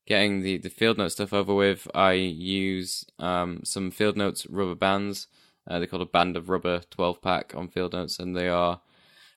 getting 0.06 0.44
the 0.44 0.60
the 0.60 0.69
field 0.69 0.99
note 0.99 1.07
stuff 1.07 1.34
over 1.34 1.56
with, 1.56 1.88
I 1.95 2.11
use 2.11 3.03
um, 3.18 3.61
some 3.64 3.90
field 3.90 4.15
notes 4.15 4.45
rubber 4.45 4.76
bands. 4.76 5.26
Uh, 5.68 5.80
they're 5.80 5.88
called 5.88 6.03
a 6.03 6.06
band 6.06 6.38
of 6.38 6.49
rubber 6.49 6.82
12 6.91 7.19
pack 7.19 7.53
on 7.56 7.68
field 7.68 7.94
notes, 7.94 8.19
and 8.19 8.38
they 8.38 8.48
are 8.48 8.80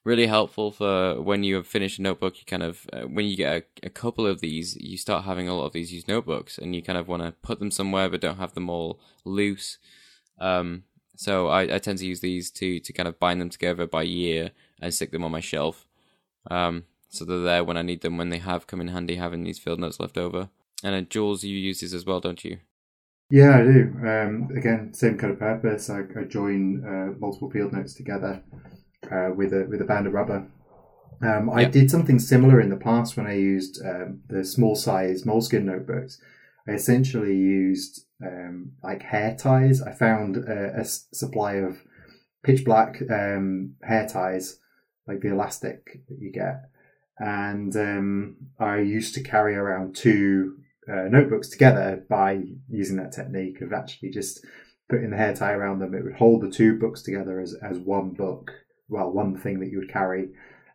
really 0.03 0.27
helpful 0.27 0.69
for 0.69 1.19
when 1.19 1.43
you 1.43 1.55
have 1.55 1.65
finished 1.65 1.97
a 1.97 2.03
notebook. 2.03 2.37
You 2.37 2.45
kind 2.45 2.61
of 2.61 2.87
uh, 2.93 3.07
when 3.07 3.25
you 3.25 3.35
get 3.35 3.63
a, 3.83 3.87
a 3.87 3.89
couple 3.89 4.27
of 4.27 4.39
these, 4.39 4.75
you 4.75 4.97
start 4.97 5.25
having 5.25 5.49
a 5.49 5.55
lot 5.55 5.65
of 5.65 5.73
these 5.73 5.91
used 5.91 6.07
notebooks, 6.07 6.59
and 6.59 6.75
you 6.75 6.83
kind 6.83 6.99
of 6.99 7.07
want 7.07 7.23
to 7.23 7.31
put 7.41 7.57
them 7.57 7.71
somewhere, 7.71 8.07
but 8.07 8.21
don't 8.21 8.37
have 8.37 8.53
them 8.53 8.69
all 8.69 8.99
loose. 9.25 9.79
Um, 10.39 10.83
so 11.19 11.49
I, 11.49 11.75
I 11.75 11.79
tend 11.79 11.97
to 11.99 12.05
use 12.05 12.21
these 12.21 12.49
to 12.51 12.79
to 12.79 12.93
kind 12.93 13.09
of 13.09 13.19
bind 13.19 13.41
them 13.41 13.49
together 13.49 13.85
by 13.85 14.03
year 14.03 14.51
and 14.81 14.93
stick 14.93 15.11
them 15.11 15.25
on 15.25 15.31
my 15.31 15.41
shelf. 15.41 15.85
Um, 16.49 16.85
so 17.09 17.25
they're 17.25 17.39
there 17.39 17.63
when 17.65 17.75
I 17.75 17.81
need 17.81 17.99
them 18.01 18.15
when 18.17 18.29
they 18.29 18.37
have 18.37 18.67
come 18.67 18.79
in 18.79 18.87
handy 18.87 19.15
having 19.17 19.43
these 19.43 19.59
field 19.59 19.79
notes 19.81 19.99
left 19.99 20.17
over. 20.17 20.47
And 20.81 20.95
uh, 20.95 21.01
Jules, 21.01 21.43
you 21.43 21.57
use 21.57 21.81
these 21.81 21.93
as 21.93 22.05
well, 22.05 22.21
don't 22.21 22.45
you? 22.45 22.59
Yeah, 23.29 23.59
I 23.59 23.63
do. 23.63 23.93
Um, 24.01 24.49
again, 24.55 24.93
same 24.93 25.17
kind 25.17 25.33
of 25.33 25.39
purpose. 25.39 25.89
I, 25.89 26.03
I 26.17 26.23
join 26.23 26.85
uh, 26.85 27.19
multiple 27.19 27.51
field 27.51 27.73
notes 27.73 27.93
together 27.93 28.41
uh, 29.11 29.31
with 29.35 29.51
a 29.53 29.65
with 29.69 29.81
a 29.81 29.85
band 29.85 30.07
of 30.07 30.13
rubber. 30.13 30.47
Um, 31.21 31.49
I 31.49 31.61
Yeah. 31.63 31.67
did 31.67 31.91
something 31.91 32.17
similar 32.17 32.61
in 32.61 32.69
the 32.69 32.77
past 32.77 33.17
when 33.17 33.27
I 33.27 33.33
used 33.35 33.85
um, 33.85 34.21
the 34.29 34.45
small 34.45 34.75
size 34.75 35.23
Moleskine 35.23 35.65
notebooks. 35.65 36.17
I 36.65 36.71
essentially 36.71 37.35
used 37.35 38.05
um, 38.25 38.73
like 38.83 39.01
hair 39.01 39.35
ties. 39.37 39.81
I 39.81 39.91
found 39.91 40.37
a, 40.37 40.83
supply 40.85 41.53
of 41.55 41.77
pitch 42.43 42.65
black 42.65 43.01
um, 43.09 43.75
hair 43.83 44.07
ties, 44.07 44.59
like 45.07 45.21
the 45.21 45.31
elastic 45.31 46.01
that 46.07 46.19
you 46.19 46.31
get, 46.31 46.69
and 47.17 47.75
um, 47.75 48.37
I 48.59 48.79
used 48.79 49.13
to 49.15 49.23
carry 49.23 49.55
around 49.55 49.95
two 49.95 50.57
uh, 50.91 51.07
notebooks 51.09 51.49
together 51.49 52.03
by 52.09 52.41
using 52.69 52.97
that 52.97 53.11
technique 53.11 53.61
of 53.61 53.73
actually 53.73 54.09
just 54.09 54.45
putting 54.89 55.11
the 55.11 55.17
hair 55.17 55.33
tie 55.33 55.51
around 55.51 55.79
them. 55.79 55.93
It 55.93 56.03
would 56.03 56.15
hold 56.15 56.41
the 56.41 56.49
two 56.49 56.79
books 56.79 57.01
together 57.01 57.39
as, 57.39 57.55
as 57.61 57.77
one 57.77 58.11
book, 58.11 58.51
well, 58.87 59.11
one 59.11 59.37
thing 59.37 59.59
that 59.59 59.69
you 59.69 59.79
would 59.79 59.91
carry. 59.91 60.29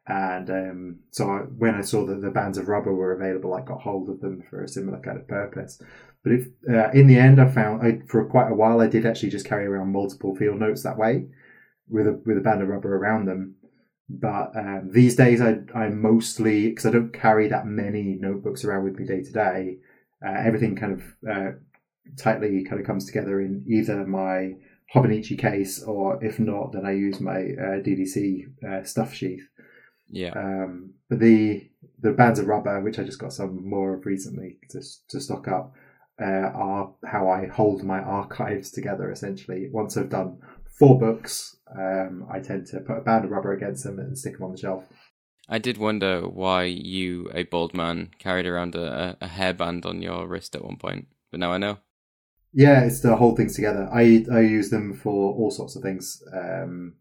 And 0.06 0.50
um, 0.50 0.98
so 1.10 1.30
I, 1.30 1.38
when 1.40 1.74
I 1.74 1.80
saw 1.80 2.06
that 2.06 2.20
the 2.20 2.30
bands 2.30 2.58
of 2.58 2.68
rubber 2.68 2.94
were 2.94 3.12
available, 3.12 3.54
I 3.54 3.62
got 3.62 3.80
hold 3.80 4.08
of 4.08 4.20
them 4.20 4.42
for 4.48 4.62
a 4.62 4.68
similar 4.68 5.00
kind 5.00 5.18
of 5.18 5.26
purpose. 5.26 5.80
But 6.24 6.32
if 6.32 6.48
uh, 6.68 6.90
in 6.90 7.06
the 7.06 7.18
end, 7.18 7.40
I 7.40 7.48
found 7.48 7.82
I, 7.82 8.00
for 8.08 8.24
quite 8.24 8.50
a 8.50 8.54
while 8.54 8.80
I 8.80 8.88
did 8.88 9.06
actually 9.06 9.30
just 9.30 9.46
carry 9.46 9.66
around 9.66 9.92
multiple 9.92 10.34
field 10.34 10.58
notes 10.58 10.82
that 10.82 10.98
way, 10.98 11.26
with 11.88 12.06
a 12.06 12.20
with 12.24 12.38
a 12.38 12.40
band 12.40 12.62
of 12.62 12.68
rubber 12.68 12.96
around 12.96 13.26
them. 13.26 13.56
But 14.08 14.56
um, 14.56 14.90
these 14.90 15.16
days, 15.16 15.40
I 15.40 15.58
I 15.74 15.88
mostly 15.90 16.70
because 16.70 16.86
I 16.86 16.90
don't 16.90 17.12
carry 17.12 17.48
that 17.48 17.66
many 17.66 18.16
notebooks 18.18 18.64
around 18.64 18.84
with 18.84 18.98
me 18.98 19.06
day 19.06 19.22
to 19.22 19.32
day. 19.32 19.78
Everything 20.26 20.74
kind 20.74 20.92
of 20.94 21.02
uh, 21.30 21.50
tightly 22.16 22.64
kind 22.64 22.80
of 22.80 22.86
comes 22.86 23.04
together 23.04 23.40
in 23.40 23.64
either 23.68 24.06
my 24.06 24.54
Hobonichi 24.94 25.38
case, 25.38 25.82
or 25.82 26.22
if 26.24 26.38
not, 26.38 26.72
then 26.72 26.86
I 26.86 26.92
use 26.92 27.20
my 27.20 27.36
uh, 27.38 27.80
DDC 27.82 28.64
uh, 28.64 28.84
stuff 28.84 29.12
sheath. 29.12 29.48
Yeah. 30.10 30.30
Um, 30.30 30.94
but 31.08 31.18
the 31.18 31.68
the 32.00 32.12
bands 32.12 32.38
of 32.38 32.46
rubber, 32.46 32.80
which 32.80 32.98
I 32.98 33.04
just 33.04 33.18
got 33.18 33.32
some 33.32 33.68
more 33.68 33.94
of 33.94 34.06
recently 34.06 34.58
to 34.70 34.82
to 35.08 35.20
stock 35.20 35.48
up, 35.48 35.74
uh, 36.20 36.50
are 36.54 36.94
how 37.04 37.28
I 37.28 37.46
hold 37.46 37.82
my 37.82 38.00
archives 38.00 38.70
together. 38.70 39.10
Essentially, 39.10 39.68
once 39.72 39.96
I've 39.96 40.10
done 40.10 40.38
four 40.78 40.98
books, 40.98 41.56
um, 41.76 42.26
I 42.30 42.40
tend 42.40 42.66
to 42.68 42.80
put 42.80 42.98
a 42.98 43.02
band 43.02 43.24
of 43.24 43.30
rubber 43.30 43.52
against 43.52 43.84
them 43.84 43.98
and 43.98 44.18
stick 44.18 44.34
them 44.34 44.44
on 44.44 44.52
the 44.52 44.58
shelf. 44.58 44.84
I 45.48 45.58
did 45.58 45.76
wonder 45.76 46.22
why 46.26 46.64
you, 46.64 47.30
a 47.34 47.42
bald 47.42 47.74
man, 47.74 48.10
carried 48.18 48.46
around 48.46 48.74
a, 48.74 49.16
a 49.20 49.28
hairband 49.28 49.84
on 49.84 50.00
your 50.00 50.26
wrist 50.26 50.56
at 50.56 50.64
one 50.64 50.76
point, 50.76 51.08
but 51.30 51.40
now 51.40 51.52
I 51.52 51.58
know. 51.58 51.78
Yeah, 52.52 52.84
it's 52.84 53.00
to 53.00 53.16
hold 53.16 53.36
things 53.36 53.56
together. 53.56 53.88
I 53.92 54.24
I 54.32 54.40
use 54.40 54.70
them 54.70 54.94
for 54.94 55.34
all 55.34 55.50
sorts 55.50 55.74
of 55.74 55.82
things, 55.82 56.22
um, 56.32 56.94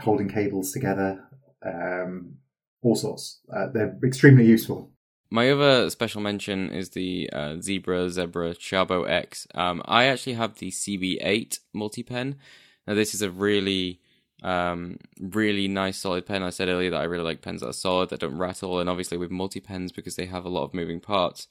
holding 0.00 0.28
cables 0.28 0.72
together, 0.72 1.24
um, 1.64 2.34
all 2.82 2.96
sorts. 2.96 3.40
Uh, 3.54 3.68
they're 3.72 3.96
extremely 4.04 4.44
useful. 4.44 4.90
My 5.30 5.50
other 5.50 5.88
special 5.90 6.20
mention 6.20 6.70
is 6.70 6.90
the 6.90 7.30
uh, 7.32 7.60
Zebra 7.60 8.10
Zebra 8.10 8.54
Sharbo 8.54 9.08
X. 9.08 9.46
Um, 9.54 9.80
I 9.84 10.06
actually 10.06 10.32
have 10.32 10.56
the 10.56 10.70
CB8 10.70 11.60
multi 11.72 12.02
pen. 12.02 12.36
Now, 12.86 12.94
this 12.94 13.14
is 13.14 13.22
a 13.22 13.30
really, 13.30 14.00
um, 14.42 14.98
really 15.20 15.68
nice 15.68 15.98
solid 15.98 16.26
pen. 16.26 16.42
I 16.42 16.50
said 16.50 16.68
earlier 16.68 16.90
that 16.90 17.00
I 17.00 17.04
really 17.04 17.22
like 17.22 17.42
pens 17.42 17.60
that 17.60 17.68
are 17.68 17.72
solid, 17.72 18.08
that 18.10 18.20
don't 18.20 18.38
rattle, 18.38 18.80
and 18.80 18.90
obviously 18.90 19.18
with 19.18 19.30
multi 19.30 19.60
pens 19.60 19.92
because 19.92 20.16
they 20.16 20.26
have 20.26 20.44
a 20.44 20.48
lot 20.48 20.64
of 20.64 20.74
moving 20.74 20.98
parts 20.98 21.46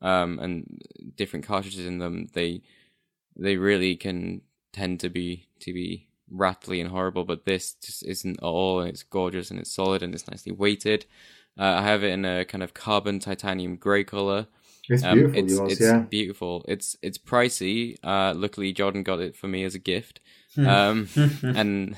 um, 0.00 0.38
and 0.38 0.82
different 1.16 1.46
cartridges 1.46 1.86
in 1.86 1.98
them, 1.98 2.28
they 2.32 2.62
they 3.34 3.56
really 3.56 3.96
can 3.96 4.42
tend 4.72 5.00
to 5.00 5.08
be 5.08 5.48
to 5.60 5.72
be 5.72 6.08
rattly 6.30 6.80
and 6.80 6.90
horrible. 6.90 7.24
But 7.24 7.44
this 7.44 7.74
just 7.74 8.04
isn't 8.04 8.38
at 8.38 8.44
all, 8.44 8.80
and 8.80 8.88
it's 8.88 9.02
gorgeous 9.02 9.50
and 9.50 9.58
it's 9.58 9.72
solid 9.72 10.02
and 10.02 10.14
it's 10.14 10.30
nicely 10.30 10.52
weighted. 10.52 11.06
Uh, 11.58 11.64
I 11.78 11.82
have 11.82 12.04
it 12.04 12.12
in 12.12 12.24
a 12.24 12.44
kind 12.44 12.62
of 12.62 12.74
carbon 12.74 13.18
titanium 13.18 13.76
grey 13.76 14.04
color. 14.04 14.46
It's 14.88 15.02
Um, 15.02 15.18
beautiful, 15.18 15.40
it's 15.40 15.52
yours, 15.54 15.72
it's 15.72 15.80
yeah. 15.80 15.98
beautiful. 16.10 16.64
It's 16.68 16.96
it's 17.02 17.18
pricey. 17.18 17.96
Uh, 18.04 18.34
luckily, 18.36 18.72
Jordan 18.72 19.02
got 19.02 19.20
it 19.20 19.36
for 19.36 19.48
me 19.48 19.64
as 19.64 19.74
a 19.74 19.78
gift, 19.80 20.20
um, 20.58 21.08
and 21.42 21.96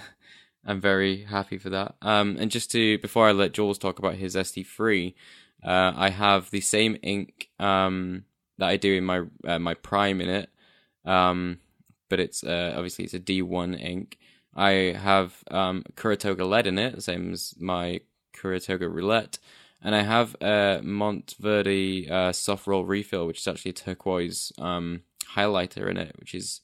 I'm 0.67 0.81
very 0.81 1.25
happy 1.25 1.59
for 1.59 1.71
that. 1.71 1.97
Um, 2.03 2.37
and 2.39 2.51
just 2.51 2.71
to 2.73 2.99
before 2.99 3.29
I 3.29 3.33
let 3.33 3.53
Jules 3.53 3.79
talk 3.79 3.99
about 3.99 4.15
his 4.15 4.35
ST3, 4.37 5.15
uh, 5.65 5.93
I 5.97 6.11
have 6.11 6.51
the 6.51 6.61
same 6.61 6.97
ink 7.03 7.49
um, 7.59 8.25
that 8.59 8.69
I 8.69 8.77
do 8.77 8.95
in 8.95 9.05
my 9.05 9.23
uh, 9.47 9.59
my 9.59 9.75
Prime 9.75 10.21
in 10.21 10.29
it, 10.29 10.51
um, 11.05 11.59
but 12.09 12.21
it's 12.21 12.45
uh, 12.45 12.75
obviously 12.77 13.05
it's 13.05 13.15
a 13.15 13.21
D1 13.21 13.75
ink. 13.81 14.19
I 14.55 14.71
have 15.01 15.43
um, 15.51 15.85
Kuru 15.97 16.17
Toga 16.17 16.45
lead 16.45 16.67
in 16.67 16.79
it, 16.79 17.03
same 17.03 17.33
as 17.33 17.55
my 17.61 18.01
Kuru 18.39 18.61
Toga 18.61 18.89
roulette, 18.89 19.39
and 19.83 19.95
I 19.95 20.03
have 20.03 20.37
a 20.41 20.81
Monteverde 20.83 22.09
uh, 22.09 22.33
soft 22.33 22.67
roll 22.67 22.85
refill, 22.85 23.27
which 23.27 23.39
is 23.39 23.49
actually 23.49 23.71
a 23.71 23.75
turquoise 23.75 24.53
um, 24.59 25.03
highlighter 25.35 25.91
in 25.91 25.97
it, 25.97 26.15
which 26.19 26.35
is 26.35 26.61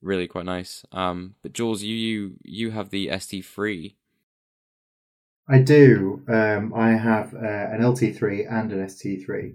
really 0.00 0.26
quite 0.26 0.44
nice. 0.44 0.84
Um, 0.92 1.34
but 1.42 1.52
Jules, 1.52 1.82
you 1.82 1.96
you 1.96 2.34
you 2.42 2.70
have 2.70 2.90
the 2.90 3.08
ST3. 3.08 3.94
I 5.48 5.58
do. 5.58 6.22
Um, 6.28 6.72
I 6.74 6.90
have 6.90 7.34
uh, 7.34 7.38
an 7.38 7.80
LT3 7.82 8.50
and 8.50 8.72
an 8.72 8.86
ST3. 8.86 9.54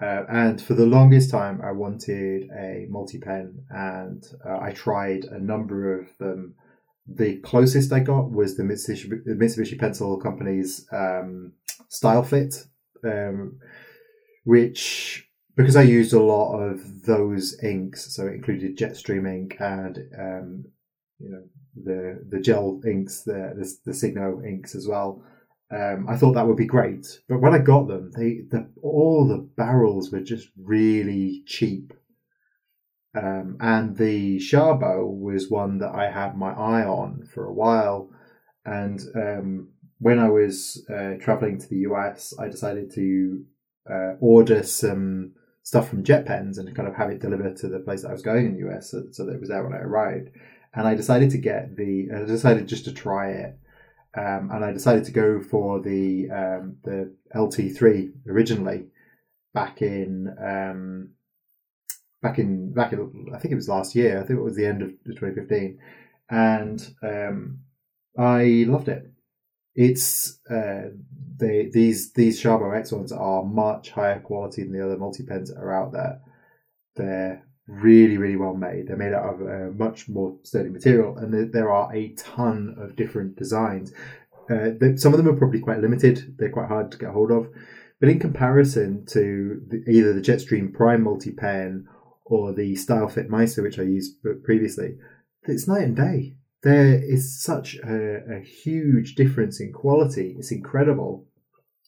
Uh, 0.00 0.24
and 0.28 0.60
for 0.60 0.74
the 0.74 0.86
longest 0.86 1.30
time, 1.30 1.60
I 1.62 1.72
wanted 1.72 2.50
a 2.50 2.86
multi 2.88 3.18
pen, 3.18 3.64
and 3.70 4.24
uh, 4.44 4.58
I 4.60 4.72
tried 4.72 5.24
a 5.24 5.38
number 5.38 5.98
of 5.98 6.16
them. 6.18 6.54
The 7.06 7.36
closest 7.40 7.92
I 7.92 8.00
got 8.00 8.30
was 8.30 8.56
the 8.56 8.62
Mitsubishi, 8.62 9.10
Mitsubishi 9.26 9.78
Pencil 9.78 10.18
Company's 10.18 10.86
um, 10.90 11.52
Style 11.88 12.22
Fit, 12.22 12.66
um, 13.04 13.58
which 14.44 15.28
because 15.56 15.76
I 15.76 15.82
used 15.82 16.12
a 16.12 16.22
lot 16.22 16.58
of 16.58 17.04
those 17.04 17.56
inks, 17.62 18.14
so 18.14 18.26
it 18.26 18.34
included 18.34 18.76
Jetstream 18.76 19.28
ink 19.28 19.56
and 19.60 19.98
um, 20.18 20.64
you 21.18 21.30
know 21.30 21.42
the 21.76 22.24
the 22.28 22.40
gel 22.40 22.80
inks, 22.86 23.22
the 23.22 23.52
the, 23.56 23.74
the 23.86 23.94
Signo 23.94 24.42
inks 24.42 24.74
as 24.74 24.86
well. 24.88 25.22
Um, 25.70 26.06
I 26.08 26.16
thought 26.16 26.34
that 26.34 26.46
would 26.46 26.56
be 26.56 26.66
great, 26.66 27.06
but 27.28 27.40
when 27.40 27.54
I 27.54 27.58
got 27.58 27.88
them, 27.88 28.12
they 28.16 28.42
the 28.50 28.68
all 28.82 29.26
the 29.26 29.48
barrels 29.56 30.10
were 30.10 30.20
just 30.20 30.48
really 30.56 31.42
cheap. 31.46 31.92
Um, 33.14 33.56
and 33.60 33.96
the 33.96 34.38
Sharbo 34.38 35.06
was 35.06 35.50
one 35.50 35.78
that 35.78 35.94
I 35.94 36.10
had 36.10 36.36
my 36.36 36.50
eye 36.50 36.84
on 36.84 37.28
for 37.32 37.46
a 37.46 37.52
while, 37.52 38.10
and 38.64 39.00
um, 39.14 39.68
when 39.98 40.18
I 40.18 40.28
was 40.28 40.84
uh, 40.90 41.14
traveling 41.20 41.58
to 41.58 41.68
the 41.68 41.86
US, 41.90 42.34
I 42.38 42.48
decided 42.48 42.92
to 42.94 43.44
uh, 43.88 44.12
order 44.20 44.62
some 44.62 45.32
stuff 45.62 45.88
from 45.88 46.04
JetPens 46.04 46.58
and 46.58 46.74
kind 46.74 46.88
of 46.88 46.94
have 46.96 47.10
it 47.10 47.20
delivered 47.20 47.56
to 47.58 47.68
the 47.68 47.78
place 47.78 48.02
that 48.02 48.08
I 48.08 48.12
was 48.12 48.22
going 48.22 48.46
in 48.46 48.54
the 48.54 48.68
US, 48.68 48.90
so, 48.90 49.04
so 49.12 49.24
that 49.24 49.34
it 49.34 49.40
was 49.40 49.48
there 49.48 49.62
when 49.62 49.72
I 49.72 49.78
arrived. 49.78 50.30
And 50.74 50.88
I 50.88 50.94
decided 50.94 51.30
to 51.30 51.38
get 51.38 51.76
the, 51.76 52.08
I 52.14 52.24
decided 52.24 52.66
just 52.66 52.84
to 52.86 52.92
try 52.92 53.30
it, 53.30 53.58
um, 54.16 54.50
and 54.52 54.64
I 54.64 54.72
decided 54.72 55.04
to 55.04 55.12
go 55.12 55.40
for 55.40 55.80
the 55.80 56.28
um, 56.30 56.76
the 56.84 57.14
LT3 57.34 58.12
originally 58.28 58.86
back 59.52 59.82
in 59.82 60.34
um, 60.38 61.10
back 62.24 62.38
in 62.38 62.72
back 62.72 62.92
in 62.92 63.28
I 63.34 63.38
think 63.38 63.52
it 63.52 63.56
was 63.56 63.68
last 63.68 63.94
year. 63.94 64.16
I 64.16 64.26
think 64.26 64.38
it 64.38 64.42
was 64.42 64.56
the 64.56 64.66
end 64.66 64.82
of 64.82 64.88
2015, 65.04 65.78
and 66.30 66.94
um, 67.02 67.58
I 68.18 68.64
loved 68.66 68.88
it. 68.88 69.12
It's 69.76 70.40
uh, 70.50 70.88
they 71.36 71.68
these 71.70 72.12
these 72.14 72.42
Sharbo 72.42 72.76
X 72.76 72.90
ones 72.90 73.12
are 73.12 73.44
much 73.44 73.90
higher 73.90 74.20
quality 74.20 74.62
than 74.62 74.72
the 74.72 74.84
other 74.84 74.96
multi 74.96 75.22
pens 75.22 75.50
that 75.50 75.60
are 75.60 75.72
out 75.72 75.92
there. 75.92 76.20
They're 76.96 77.44
really 77.68 78.16
really 78.16 78.36
well 78.36 78.54
made. 78.54 78.88
They're 78.88 78.96
made 78.96 79.12
out 79.12 79.34
of 79.34 79.40
a 79.42 79.70
much 79.72 80.08
more 80.08 80.38
sturdy 80.44 80.70
material, 80.70 81.18
and 81.18 81.52
there, 81.52 81.70
are 81.70 81.94
a 81.94 82.14
ton 82.14 82.74
of 82.78 82.96
different 82.96 83.36
designs. 83.36 83.92
Uh, 84.50 84.72
the, 84.80 84.94
some 84.96 85.12
of 85.12 85.18
them 85.18 85.28
are 85.28 85.36
probably 85.36 85.60
quite 85.60 85.80
limited. 85.80 86.36
They're 86.38 86.50
quite 86.50 86.68
hard 86.68 86.90
to 86.92 86.98
get 86.98 87.10
hold 87.10 87.30
of, 87.30 87.48
but 88.00 88.08
in 88.08 88.18
comparison 88.18 89.04
to 89.06 89.60
the, 89.68 89.84
either 89.90 90.14
the 90.14 90.22
Jetstream 90.22 90.72
Prime 90.72 91.02
multi 91.02 91.32
pen 91.32 91.86
or 92.24 92.52
the 92.52 92.74
Style 92.76 93.08
Fit 93.08 93.28
Meister, 93.28 93.62
which 93.62 93.78
I 93.78 93.82
used 93.82 94.16
previously, 94.42 94.96
it's 95.42 95.68
night 95.68 95.84
and 95.84 95.96
day. 95.96 96.36
There 96.62 96.94
is 96.94 97.38
such 97.42 97.76
a, 97.76 98.36
a 98.36 98.40
huge 98.40 99.14
difference 99.14 99.60
in 99.60 99.72
quality. 99.72 100.34
It's 100.38 100.50
incredible. 100.50 101.26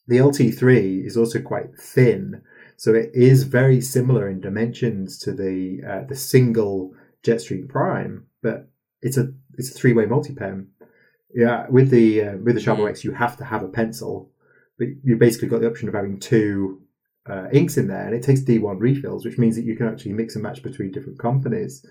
The 0.06 0.18
LT3 0.18 1.04
is 1.04 1.16
also 1.16 1.40
quite 1.40 1.76
thin, 1.78 2.42
so 2.76 2.94
it 2.94 3.10
is 3.14 3.44
very 3.44 3.80
similar 3.80 4.28
in 4.28 4.40
dimensions 4.40 5.18
to 5.20 5.32
the 5.32 5.80
uh, 5.88 6.06
the 6.06 6.14
single 6.14 6.94
Jetstream 7.24 7.68
Prime, 7.68 8.26
but 8.42 8.68
it's 9.02 9.16
a 9.16 9.32
it's 9.54 9.70
a 9.70 9.74
three 9.74 9.94
way 9.94 10.06
multi 10.06 10.34
pen. 10.34 10.68
Yeah, 11.34 11.66
with 11.68 11.90
the 11.90 12.22
uh, 12.22 12.36
with 12.36 12.54
the 12.54 12.60
Sharbo 12.60 12.84
Mm. 12.84 12.90
X, 12.90 13.02
you 13.02 13.12
have 13.12 13.36
to 13.38 13.44
have 13.44 13.62
a 13.62 13.68
pencil, 13.68 14.30
but 14.78 14.88
you 15.02 15.16
basically 15.16 15.48
got 15.48 15.60
the 15.60 15.68
option 15.68 15.88
of 15.88 15.94
having 15.94 16.20
two 16.20 16.82
uh, 17.28 17.48
inks 17.52 17.76
in 17.76 17.88
there, 17.88 18.06
and 18.06 18.14
it 18.14 18.22
takes 18.22 18.42
D1 18.42 18.80
refills, 18.80 19.24
which 19.24 19.38
means 19.38 19.56
that 19.56 19.64
you 19.64 19.76
can 19.76 19.88
actually 19.88 20.12
mix 20.12 20.34
and 20.34 20.42
match 20.42 20.62
between 20.62 20.92
different 20.92 21.18
companies. 21.18 21.84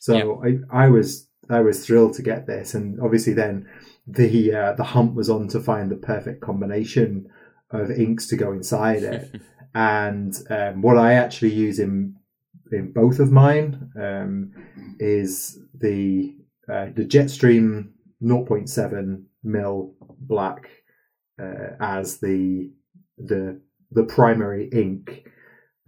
So 0.00 0.42
I, 0.44 0.84
I 0.84 0.88
was 0.88 1.28
I 1.48 1.60
was 1.60 1.84
thrilled 1.84 2.14
to 2.14 2.22
get 2.22 2.46
this, 2.46 2.74
and 2.74 3.00
obviously 3.00 3.32
then 3.32 3.68
the 4.06 4.54
uh, 4.54 4.72
the 4.74 4.84
hunt 4.84 5.14
was 5.14 5.30
on 5.30 5.48
to 5.48 5.60
find 5.60 5.90
the 5.90 5.96
perfect 5.96 6.40
combination 6.40 7.28
of 7.70 7.90
inks 7.90 8.26
to 8.28 8.36
go 8.36 8.52
inside 8.52 9.02
it. 9.02 9.40
and 9.74 10.34
um, 10.50 10.82
what 10.82 10.98
I 10.98 11.14
actually 11.14 11.52
use 11.52 11.78
in 11.78 12.16
in 12.72 12.92
both 12.92 13.18
of 13.18 13.30
mine 13.30 13.90
um, 14.00 14.52
is 14.98 15.58
the 15.74 16.34
uh, 16.68 16.86
the 16.94 17.04
Jetstream 17.04 17.90
0.7 18.22 19.24
mil 19.44 19.94
black 20.20 20.70
uh, 21.40 21.76
as 21.80 22.18
the 22.18 22.72
the 23.18 23.60
the 23.92 24.04
primary 24.04 24.68
ink, 24.72 25.26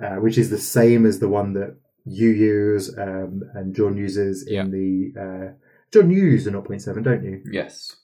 uh, 0.02 0.16
which 0.16 0.38
is 0.38 0.50
the 0.50 0.58
same 0.58 1.04
as 1.06 1.18
the 1.18 1.28
one 1.28 1.52
that 1.54 1.76
you 2.04 2.30
use 2.30 2.96
um, 2.98 3.42
and 3.54 3.74
John 3.74 3.96
uses 3.96 4.44
Yeah. 4.48 4.62
in 4.62 4.70
the 4.70 5.20
uh, 5.20 5.52
John 5.92 6.10
you 6.10 6.22
use 6.24 6.44
the 6.44 6.50
0.7, 6.50 7.02
don't 7.02 7.24
you? 7.24 7.42
yes. 7.50 7.94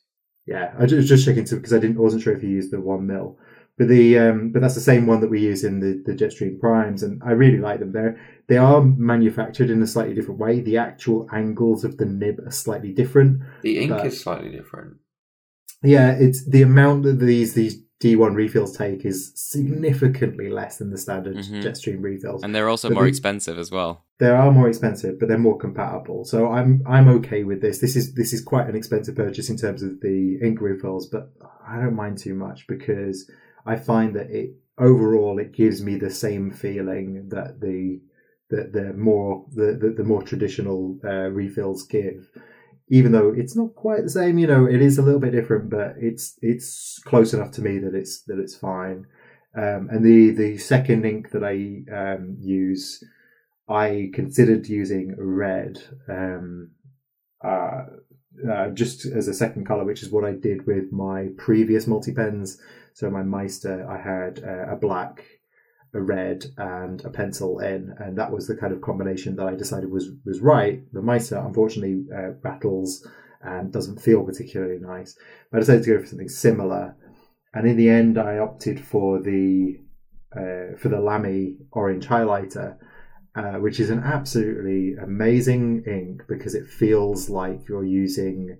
Yeah, 0.47 0.75
I 0.79 0.83
was 0.83 1.09
just 1.09 1.25
checking 1.25 1.45
to 1.47 1.57
because 1.57 1.73
I 1.73 1.79
didn't 1.79 1.97
wasn't 1.99 2.23
sure 2.23 2.37
if 2.37 2.43
you 2.43 2.51
used 2.51 2.71
the 2.71 2.79
one 2.79 3.07
mil, 3.07 3.39
but 3.79 3.89
the 3.89 4.19
um, 4.19 4.53
but 4.53 4.61
that's 4.61 4.75
the 4.75 4.81
same 4.83 5.07
one 5.07 5.21
that 5.21 5.31
we 5.31 5.41
use 5.41 5.65
in 5.65 5.81
the 5.81 6.03
the 6.05 6.13
Jetstream 6.13 6.61
Primes, 6.61 7.03
and 7.03 7.23
I 7.25 7.31
really 7.31 7.57
like 7.57 7.81
them. 7.81 7.93
They're 7.93 8.21
they 8.47 8.59
are 8.59 8.83
manufactured 8.83 9.71
in 9.71 9.81
a 9.83 9.87
slightly 9.87 10.13
different 10.15 10.41
way. 10.41 10.61
The 10.61 10.77
actual 10.77 11.27
angles 11.33 11.83
of 11.83 11.97
the 11.97 12.05
nib 12.05 12.41
are 12.47 12.51
slightly 12.51 12.93
different. 12.93 13.41
The 13.63 13.79
ink 13.79 13.91
But- 13.93 14.05
is 14.05 14.21
slightly 14.21 14.51
different. 14.51 14.97
yeah, 15.83 16.11
it's 16.13 16.45
the 16.47 16.61
amount 16.61 17.05
that 17.05 17.21
these 17.21 17.55
these 17.55 17.83
D1 18.01 18.35
refills 18.35 18.77
take 18.77 19.05
is 19.05 19.33
significantly 19.35 20.49
less 20.51 20.79
than 20.79 20.91
the 20.91 20.99
standard 20.99 21.37
Mhm. 21.37 21.63
Jetstream 21.63 22.03
refills. 22.03 22.43
And 22.43 22.55
they're 22.55 22.69
also 22.69 22.89
But 22.89 22.95
more 22.95 23.05
the- 23.05 23.09
expensive 23.09 23.59
as 23.59 23.71
well. 23.71 24.05
They 24.19 24.29
are 24.29 24.51
more 24.53 24.69
expensive, 24.69 25.19
but 25.19 25.29
they're 25.29 25.39
more 25.39 25.59
compatible. 25.59 26.25
So 26.25 26.49
I'm 26.49 26.83
I'm 26.87 27.09
okay 27.09 27.45
with 27.45 27.61
this. 27.61 27.79
This 27.79 27.97
is 27.97 28.15
this 28.15 28.33
is 28.33 28.41
quite 28.43 28.69
an 28.69 28.77
expensive 28.77 29.15
purchase 29.17 29.49
in 29.51 29.57
terms 29.57 29.83
of 29.83 30.01
the 30.01 30.39
ink 30.43 30.61
refills, 30.61 31.07
but 31.09 31.33
I 31.67 31.81
don't 31.81 31.95
mind 31.97 32.19
too 32.19 32.35
much 32.35 32.67
because 32.69 33.31
I 33.67 33.77
find 33.77 34.15
that 34.17 34.31
it 34.31 34.55
overall 34.79 35.39
it 35.39 35.53
gives 35.53 35.83
me 35.83 35.97
the 35.97 36.11
same 36.11 36.51
feeling 36.51 37.29
that 37.31 37.61
the 37.61 38.01
that 38.51 38.73
the 38.73 38.93
more 38.93 39.47
the, 39.55 39.77
the, 39.81 39.91
the 39.97 40.05
more 40.05 40.23
traditional 40.23 40.99
uh, 41.05 41.29
refills 41.31 41.85
give. 41.87 42.31
Even 42.89 43.13
though 43.13 43.33
it's 43.35 43.57
not 43.57 43.75
quite 43.75 44.03
the 44.03 44.11
same, 44.11 44.39
you 44.39 44.47
know, 44.47 44.67
it 44.67 44.83
is 44.83 44.99
a 44.99 45.03
little 45.03 45.21
bit 45.21 45.33
different, 45.33 45.71
but 45.71 45.95
it's 45.99 46.39
it's 46.43 47.01
close 47.05 47.33
enough 47.33 47.51
to 47.53 47.63
me 47.63 47.79
that 47.79 47.95
it's 47.95 48.23
that 48.25 48.39
it's 48.39 48.55
fine. 48.55 49.07
Um, 49.57 49.89
and 49.91 50.05
the 50.05 50.31
the 50.31 50.59
second 50.59 51.07
ink 51.07 51.31
that 51.31 51.45
I 51.45 51.85
um, 51.95 52.37
use, 52.39 53.03
I 53.69 54.11
considered 54.13 54.67
using 54.67 55.15
red, 55.17 55.83
um, 56.09 56.73
uh, 57.43 57.85
uh, 58.51 58.69
just 58.71 59.07
as 59.07 59.29
a 59.29 59.35
second 59.35 59.65
color, 59.65 59.85
which 59.85 60.03
is 60.03 60.11
what 60.11 60.25
I 60.25 60.33
did 60.33 60.67
with 60.67 60.93
my 60.93 61.29
previous 61.39 61.87
multi 61.87 62.13
pens. 62.13 62.61
So 62.93 63.11
my 63.11 63.23
Meister, 63.23 63.89
I 63.89 63.99
had 64.01 64.45
uh, 64.45 64.73
a 64.73 64.77
black, 64.77 65.25
a 65.95 66.03
red, 66.03 66.45
and 66.59 67.05
a 67.05 67.11
pencil 67.11 67.61
in, 67.61 67.95
and 67.99 68.19
that 68.19 68.33
was 68.33 68.47
the 68.47 68.57
kind 68.57 68.73
of 68.73 68.81
combination 68.81 69.37
that 69.37 69.47
I 69.47 69.55
decided 69.55 69.91
was 69.91 70.11
was 70.25 70.41
right. 70.41 70.83
The 70.93 71.03
Meister, 71.03 71.39
unfortunately, 71.39 72.05
uh, 72.13 72.33
rattles 72.43 73.07
and 73.43 73.73
doesn't 73.73 74.01
feel 74.01 74.25
particularly 74.25 74.79
nice. 74.81 75.17
But 75.51 75.59
I 75.59 75.61
decided 75.61 75.85
to 75.85 75.95
go 75.95 76.01
for 76.01 76.07
something 76.07 76.29
similar, 76.29 76.97
and 77.55 77.67
in 77.67 77.77
the 77.77 77.89
end, 77.89 78.19
I 78.19 78.39
opted 78.39 78.81
for 78.81 79.21
the 79.21 79.79
uh, 80.37 80.77
for 80.77 80.89
the 80.89 81.01
Lamy 81.01 81.57
orange 81.71 82.07
highlighter, 82.07 82.77
uh, 83.37 83.55
which 83.55 83.79
is 83.79 83.91
an 83.91 84.01
absolutely 84.01 84.95
amazing 84.95 85.85
ink 85.87 86.23
because 86.29 86.55
it 86.55 86.67
feels 86.67 87.31
like 87.31 87.69
you're 87.69 87.85
using. 87.85 88.59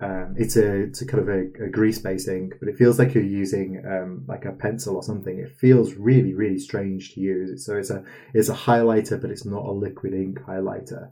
Um, 0.00 0.36
it's 0.38 0.56
a 0.56 0.82
it's 0.82 1.02
a 1.02 1.06
kind 1.06 1.22
of 1.22 1.28
a, 1.28 1.64
a 1.64 1.68
grease 1.68 1.98
based 1.98 2.28
ink, 2.28 2.54
but 2.60 2.68
it 2.68 2.76
feels 2.76 2.98
like 2.98 3.14
you're 3.14 3.24
using 3.24 3.82
um, 3.84 4.24
like 4.28 4.44
a 4.44 4.52
pencil 4.52 4.94
or 4.94 5.02
something. 5.02 5.38
It 5.38 5.56
feels 5.58 5.94
really 5.94 6.34
really 6.34 6.58
strange 6.58 7.14
to 7.14 7.20
use. 7.20 7.66
So 7.66 7.76
it's 7.76 7.90
a 7.90 8.04
it's 8.32 8.48
a 8.48 8.54
highlighter, 8.54 9.20
but 9.20 9.30
it's 9.30 9.44
not 9.44 9.64
a 9.64 9.72
liquid 9.72 10.14
ink 10.14 10.40
highlighter. 10.40 11.10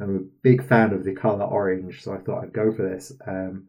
I'm 0.00 0.16
a 0.16 0.42
big 0.42 0.64
fan 0.64 0.92
of 0.92 1.04
the 1.04 1.14
color 1.14 1.44
orange, 1.44 2.02
so 2.02 2.14
I 2.14 2.18
thought 2.18 2.44
I'd 2.44 2.52
go 2.52 2.72
for 2.72 2.88
this. 2.88 3.12
Um, 3.26 3.66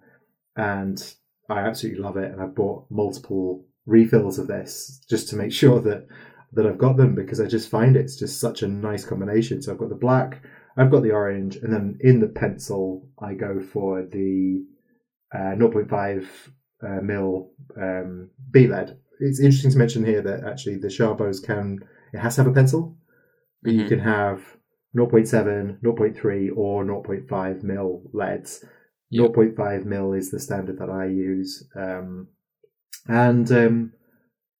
and 0.55 1.13
I 1.49 1.61
absolutely 1.61 2.01
love 2.01 2.17
it, 2.17 2.31
and 2.31 2.39
I've 2.39 2.53
bought 2.53 2.85
multiple 2.91 3.65
refills 3.87 4.37
of 4.37 4.45
this 4.47 5.03
just 5.09 5.29
to 5.29 5.35
make 5.35 5.51
sure 5.61 5.81
that 5.81 6.07
that 6.53 6.65
I've 6.65 6.77
got 6.77 6.97
them 6.97 7.15
because 7.15 7.39
I 7.39 7.45
just 7.45 7.69
find 7.69 7.95
it's 7.95 8.15
just 8.15 8.39
such 8.39 8.63
a 8.63 8.67
nice 8.67 9.05
combination. 9.05 9.61
So 9.61 9.71
I've 9.71 9.77
got 9.77 9.89
the 9.89 9.95
black, 9.95 10.41
I've 10.80 10.91
got 10.91 11.03
the 11.03 11.11
orange, 11.11 11.57
and 11.57 11.72
then 11.73 11.97
in 12.01 12.19
the 12.22 12.27
pencil 12.27 13.10
I 13.22 13.34
go 13.34 13.60
for 13.60 14.03
the 14.03 14.64
uh, 15.35 15.53
0.5 15.56 16.26
uh, 16.81 17.01
mil 17.01 17.51
um, 17.77 18.30
B 18.51 18.68
lead. 18.68 18.97
It's 19.19 19.41
interesting 19.41 19.72
to 19.72 19.77
mention 19.77 20.06
here 20.06 20.22
that 20.22 20.45
actually 20.45 20.77
the 20.77 20.88
Sharbos 20.88 21.43
can 21.45 21.80
it 22.14 22.19
has 22.19 22.35
to 22.35 22.43
have 22.43 22.51
a 22.51 22.56
pencil, 22.56 22.97
but 23.61 23.73
you 23.73 23.84
Mhm. 23.84 23.89
can 23.89 23.99
have 23.99 24.39
0.7, 24.95 25.77
0.3, 25.84 26.49
or 26.56 26.84
0.5 26.85 27.61
mil 27.64 28.10
leads. 28.14 28.64
Yep. 29.11 29.31
0.5 29.31 29.85
mil 29.85 30.14
is 30.14 30.31
the 30.31 30.39
standard 30.39 30.80
that 30.80 30.89
I 30.89 31.06
use. 31.07 31.68
Um, 31.76 32.30
and 33.07 33.51
um, 33.51 33.93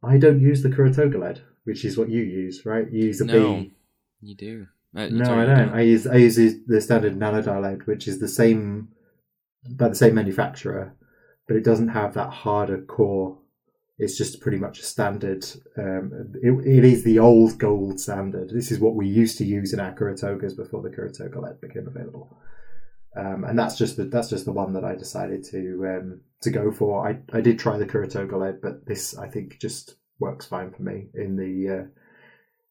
I 0.04 0.18
don't 0.18 0.42
use 0.42 0.62
the 0.64 0.70
Kuru 0.70 0.94
Toga 0.94 1.18
lead, 1.18 1.42
which 1.64 1.86
is 1.86 1.98
what 1.98 2.10
you 2.10 2.22
use, 2.24 2.66
right? 2.66 2.88
You 2.92 3.06
use 3.06 3.22
a 3.22 3.26
B. 3.26 3.32
No, 3.34 3.66
you 4.22 4.36
do. 4.36 4.68
Uh, 4.96 5.08
No, 5.10 5.40
I 5.40 5.46
don't. 5.46 5.70
I 5.70 5.82
use 5.82 6.08
I 6.08 6.16
use 6.16 6.36
the 6.66 6.82
standard 6.82 7.18
Nano 7.18 7.42
Dia 7.42 7.60
lead, 7.60 7.88
which 7.88 8.08
is 8.08 8.20
the 8.20 8.28
same 8.28 8.90
by 9.72 9.90
the 9.90 9.96
same 9.96 10.16
manufacturer, 10.16 10.96
but 11.48 11.58
it 11.58 11.64
doesn't 11.64 11.90
have 11.90 12.14
that 12.16 12.32
harder 12.32 12.82
core. 12.82 13.38
It's 13.98 14.18
just 14.18 14.40
pretty 14.40 14.58
much 14.58 14.80
a 14.80 14.84
standard. 14.84 15.46
Um, 15.78 16.34
it, 16.42 16.52
it 16.66 16.86
is 16.86 17.04
the 17.04 17.20
old 17.20 17.58
gold 17.58 18.00
standard. 18.00 18.50
This 18.50 18.72
is 18.72 18.80
what 18.80 18.96
we 18.96 19.08
used 19.08 19.38
to 19.40 19.46
use 19.46 19.74
in 19.74 19.82
our 19.82 19.92
Kuru 19.94 20.16
Togas 20.16 20.54
before 20.54 20.82
the 20.82 20.90
Kuru 20.90 21.12
Toga 21.12 21.40
lead 21.42 21.60
became 21.60 21.86
available. 21.86 22.38
Um, 23.18 23.44
and 23.44 23.60
that's 23.60 23.78
just 23.78 23.98
the 23.98 24.06
that's 24.06 24.30
just 24.30 24.46
the 24.46 24.54
one 24.54 24.74
that 24.74 24.86
I 24.86 24.96
decided 24.96 25.44
to 25.52 25.86
um, 25.86 26.22
to 26.42 26.50
go 26.50 26.72
for. 26.72 27.08
I, 27.08 27.20
I 27.34 27.42
did 27.42 27.60
try 27.60 27.78
the 27.78 27.86
Kuru 27.86 28.08
Toga 28.08 28.38
lead, 28.38 28.62
but 28.62 28.86
this 28.86 29.18
I 29.18 29.28
think 29.28 29.60
just 29.60 29.96
works 30.20 30.46
fine 30.46 30.72
for 30.72 30.82
me 30.82 31.08
in 31.14 31.36
the 31.36 31.76
uh, 31.76 31.86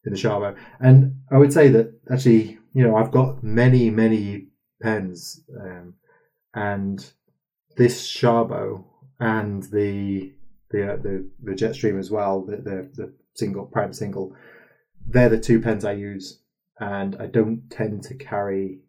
in 0.05 0.13
the 0.13 0.19
Sharbo. 0.19 0.55
And 0.79 1.21
I 1.31 1.37
would 1.37 1.53
say 1.53 1.69
that 1.69 1.93
actually, 2.11 2.57
you 2.73 2.83
know, 2.83 2.95
I've 2.95 3.11
got 3.11 3.43
many 3.43 3.89
many 3.89 4.47
pens, 4.81 5.43
um, 5.59 5.95
and 6.53 7.05
this 7.77 8.11
Sharbo 8.11 8.85
and 9.19 9.63
the 9.63 10.33
the 10.71 10.93
uh, 10.93 10.95
the 10.97 11.29
the 11.43 11.51
Jetstream 11.51 11.99
as 11.99 12.11
well, 12.11 12.45
the, 12.45 12.57
the 12.57 12.89
the 12.93 13.13
single 13.35 13.65
prime 13.65 13.93
single, 13.93 14.35
they're 15.07 15.29
the 15.29 15.39
two 15.39 15.61
pens 15.61 15.85
I 15.85 15.93
use, 15.93 16.41
and 16.79 17.15
I 17.19 17.25
don't 17.25 17.69
tend 17.69 18.03
to 18.03 18.15
carry 18.15 18.81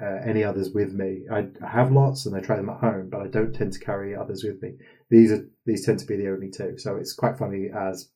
uh, 0.00 0.20
any 0.24 0.42
others 0.42 0.70
with 0.72 0.92
me. 0.92 1.24
I, 1.30 1.48
I 1.64 1.68
have 1.70 1.92
lots 1.92 2.26
and 2.26 2.36
I 2.36 2.40
try 2.40 2.56
them 2.56 2.68
at 2.68 2.80
home, 2.80 3.08
but 3.10 3.20
I 3.22 3.28
don't 3.28 3.54
tend 3.54 3.72
to 3.74 3.78
carry 3.78 4.14
others 4.14 4.44
with 4.44 4.60
me. 4.62 4.74
These 5.10 5.32
are 5.32 5.46
these 5.66 5.84
tend 5.84 5.98
to 6.00 6.06
be 6.06 6.16
the 6.16 6.30
only 6.30 6.50
two, 6.50 6.78
so 6.78 6.96
it's 6.96 7.12
quite 7.12 7.38
funny 7.38 7.70
as 7.74 8.10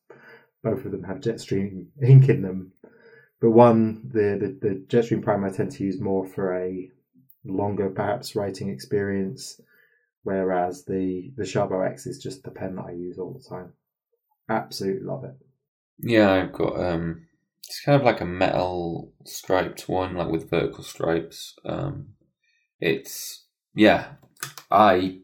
both 0.63 0.85
of 0.85 0.91
them 0.91 1.03
have 1.03 1.17
Jetstream 1.17 1.87
ink 2.01 2.29
in 2.29 2.41
them. 2.41 2.73
But 3.41 3.51
one, 3.51 4.09
the, 4.11 4.57
the 4.61 4.69
the 4.69 4.75
Jetstream 4.87 5.23
Prime, 5.23 5.45
I 5.45 5.49
tend 5.49 5.71
to 5.71 5.83
use 5.83 5.99
more 5.99 6.25
for 6.25 6.55
a 6.57 6.91
longer, 7.45 7.89
perhaps 7.89 8.35
writing 8.35 8.69
experience, 8.69 9.61
whereas 10.23 10.83
the 10.85 11.31
the 11.37 11.43
Sharbo 11.43 11.89
X 11.89 12.05
is 12.05 12.21
just 12.21 12.43
the 12.43 12.51
pen 12.51 12.75
that 12.75 12.85
I 12.87 12.91
use 12.91 13.17
all 13.17 13.33
the 13.33 13.47
time. 13.47 13.73
Absolutely 14.49 15.05
love 15.05 15.23
it. 15.23 15.35
Yeah, 15.99 16.31
I've 16.31 16.53
got 16.53 16.79
um 16.79 17.27
it's 17.61 17.81
kind 17.81 17.99
of 17.99 18.05
like 18.05 18.21
a 18.21 18.25
metal 18.25 19.13
striped 19.25 19.87
one, 19.87 20.15
like 20.15 20.29
with 20.29 20.49
vertical 20.49 20.83
stripes. 20.83 21.55
Um 21.65 22.09
it's 22.79 23.45
yeah. 23.75 24.13
I 24.71 25.19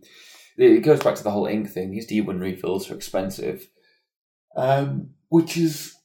it 0.58 0.84
goes 0.84 1.04
back 1.04 1.16
to 1.16 1.24
the 1.24 1.32
whole 1.32 1.48
ink 1.48 1.70
thing. 1.70 1.92
These 1.92 2.10
D1 2.10 2.40
refills 2.40 2.90
are 2.90 2.96
expensive. 2.96 3.70
Um 4.56 5.15
which 5.30 5.58
is 5.58 5.96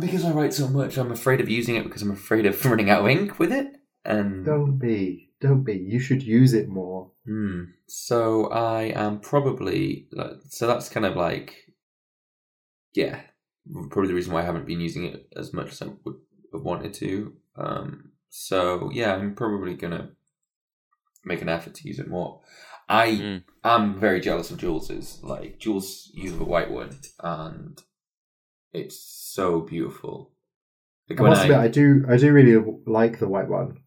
because 0.00 0.24
I 0.24 0.32
write 0.32 0.52
so 0.54 0.68
much, 0.68 0.96
I'm 0.96 1.12
afraid 1.12 1.40
of 1.40 1.48
using 1.48 1.76
it 1.76 1.84
because 1.84 2.02
I'm 2.02 2.10
afraid 2.10 2.46
of 2.46 2.64
running 2.64 2.90
out 2.90 3.02
of 3.02 3.08
ink 3.08 3.38
with 3.38 3.52
it. 3.52 3.68
And 4.04 4.44
Don't 4.44 4.78
be, 4.78 5.30
don't 5.40 5.64
be. 5.64 5.74
You 5.74 5.98
should 5.98 6.22
use 6.22 6.52
it 6.54 6.68
more. 6.68 7.10
Hmm. 7.24 7.64
So 7.88 8.46
I 8.46 8.84
am 8.94 9.20
probably 9.20 10.08
so 10.48 10.66
that's 10.66 10.88
kind 10.88 11.06
of 11.06 11.16
like 11.16 11.54
yeah, 12.94 13.20
probably 13.90 14.08
the 14.08 14.14
reason 14.14 14.32
why 14.32 14.40
I 14.42 14.44
haven't 14.46 14.66
been 14.66 14.80
using 14.80 15.04
it 15.04 15.28
as 15.36 15.52
much 15.52 15.72
as 15.72 15.82
I 15.82 15.86
would 16.04 16.16
have 16.52 16.62
wanted 16.62 16.94
to. 16.94 17.34
Um. 17.56 18.12
So 18.28 18.90
yeah, 18.92 19.14
I'm 19.14 19.34
probably 19.34 19.74
gonna 19.74 20.10
make 21.24 21.42
an 21.42 21.48
effort 21.48 21.74
to 21.74 21.88
use 21.88 21.98
it 21.98 22.08
more. 22.08 22.40
I 22.88 23.08
Mm. 23.10 23.42
am 23.64 23.98
very 23.98 24.20
jealous 24.20 24.50
of 24.52 24.58
Jules's. 24.58 25.20
Like 25.22 25.58
Jules 25.58 26.10
uses 26.14 26.38
a 26.38 26.44
white 26.44 26.70
one, 26.70 26.96
and 27.20 27.80
it's 28.76 29.00
so 29.00 29.60
beautiful. 29.60 30.30
Like 31.08 31.20
I 31.20 31.24
must 31.24 31.42
admit, 31.44 31.58
I 31.58 31.68
do, 31.68 32.04
I 32.08 32.16
do 32.16 32.32
really 32.32 32.78
like 32.86 33.18
the 33.18 33.28
white 33.28 33.48
one, 33.48 33.80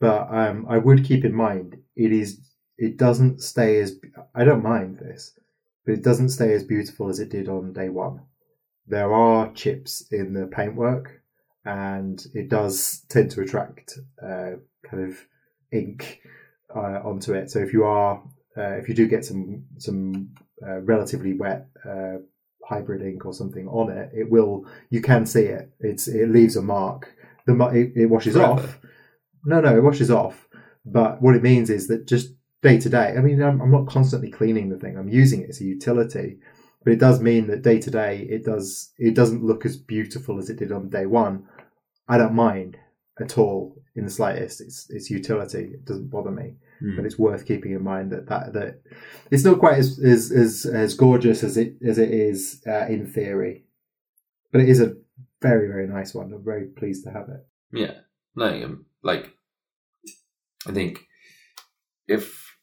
but 0.00 0.28
um, 0.30 0.66
I 0.68 0.78
would 0.78 1.04
keep 1.04 1.24
in 1.24 1.34
mind 1.34 1.76
it 1.96 2.12
is, 2.12 2.40
it 2.78 2.96
doesn't 2.96 3.42
stay 3.42 3.78
as. 3.80 3.98
I 4.34 4.44
don't 4.44 4.62
mind 4.62 4.98
this, 4.98 5.38
but 5.84 5.92
it 5.92 6.02
doesn't 6.02 6.30
stay 6.30 6.52
as 6.54 6.64
beautiful 6.64 7.08
as 7.10 7.20
it 7.20 7.28
did 7.28 7.48
on 7.48 7.72
day 7.72 7.90
one. 7.90 8.20
There 8.86 9.12
are 9.12 9.52
chips 9.52 10.06
in 10.10 10.32
the 10.32 10.46
paintwork, 10.46 11.22
and 11.64 12.24
it 12.34 12.48
does 12.48 13.04
tend 13.08 13.30
to 13.32 13.42
attract 13.42 13.98
uh, 14.22 14.52
kind 14.88 15.08
of 15.08 15.18
ink 15.70 16.20
uh, 16.74 17.00
onto 17.04 17.34
it. 17.34 17.50
So 17.50 17.58
if 17.60 17.72
you 17.72 17.84
are, 17.84 18.22
uh, 18.56 18.76
if 18.80 18.88
you 18.88 18.94
do 18.94 19.06
get 19.06 19.24
some 19.24 19.64
some 19.78 20.30
uh, 20.66 20.80
relatively 20.80 21.34
wet 21.34 21.68
uh, 21.84 22.16
hybrid 22.68 23.02
ink 23.02 23.26
or 23.26 23.34
something 23.34 23.66
on 23.68 23.90
it, 23.90 24.10
it 24.14 24.30
will 24.30 24.66
you 24.90 25.00
can 25.00 25.26
see 25.26 25.44
it. 25.44 25.70
It's 25.80 26.08
it 26.08 26.28
leaves 26.28 26.56
a 26.56 26.62
mark. 26.62 27.14
The 27.46 27.54
it, 27.68 27.92
it 27.96 28.06
washes 28.06 28.34
Forever. 28.34 28.52
off. 28.52 28.78
No, 29.44 29.60
no, 29.60 29.76
it 29.76 29.82
washes 29.82 30.10
off. 30.10 30.48
But 30.84 31.20
what 31.20 31.34
it 31.34 31.42
means 31.42 31.70
is 31.70 31.88
that 31.88 32.06
just 32.06 32.34
day 32.62 32.78
to 32.78 32.88
day. 32.88 33.14
I 33.16 33.20
mean, 33.20 33.42
I'm, 33.42 33.60
I'm 33.60 33.70
not 33.70 33.88
constantly 33.88 34.30
cleaning 34.30 34.68
the 34.68 34.78
thing. 34.78 34.96
I'm 34.96 35.08
using 35.08 35.42
it 35.42 35.50
as 35.50 35.60
a 35.60 35.64
utility, 35.64 36.38
but 36.84 36.92
it 36.92 37.00
does 37.00 37.20
mean 37.20 37.48
that 37.48 37.62
day 37.62 37.80
to 37.80 37.90
day 37.90 38.26
it 38.30 38.44
does 38.44 38.92
it 38.98 39.14
doesn't 39.14 39.44
look 39.44 39.66
as 39.66 39.76
beautiful 39.76 40.38
as 40.38 40.48
it 40.50 40.58
did 40.58 40.72
on 40.72 40.88
day 40.88 41.06
one. 41.06 41.46
I 42.08 42.18
don't 42.18 42.34
mind 42.34 42.78
at 43.20 43.38
all 43.38 43.76
in 43.94 44.04
the 44.04 44.10
slightest. 44.10 44.60
It's 44.60 44.86
it's 44.90 45.10
utility. 45.10 45.70
It 45.74 45.84
doesn't 45.84 46.10
bother 46.10 46.30
me. 46.30 46.54
Hmm. 46.82 46.96
but 46.96 47.04
it's 47.04 47.18
worth 47.18 47.46
keeping 47.46 47.72
in 47.72 47.84
mind 47.84 48.10
that 48.10 48.26
that, 48.28 48.52
that 48.54 48.82
it's 49.30 49.44
not 49.44 49.58
quite 49.60 49.78
as 49.78 49.98
as 50.04 50.32
as, 50.32 50.66
as 50.66 50.94
gorgeous 50.94 51.44
as 51.44 51.56
it 51.56 51.76
as 51.86 51.98
it 51.98 52.10
is 52.10 52.60
uh, 52.66 52.86
in 52.88 53.06
theory, 53.06 53.64
but 54.50 54.60
it 54.62 54.68
is 54.68 54.80
a 54.80 54.94
very 55.40 55.68
very 55.68 55.86
nice 55.86 56.12
one. 56.14 56.32
I'm 56.32 56.44
very 56.44 56.66
pleased 56.66 57.04
to 57.04 57.10
have 57.12 57.28
it. 57.28 57.46
Yeah, 57.72 57.94
no, 58.34 58.46
um, 58.64 58.86
like 59.02 59.30
I 60.66 60.72
think 60.72 61.00
if 62.08 62.56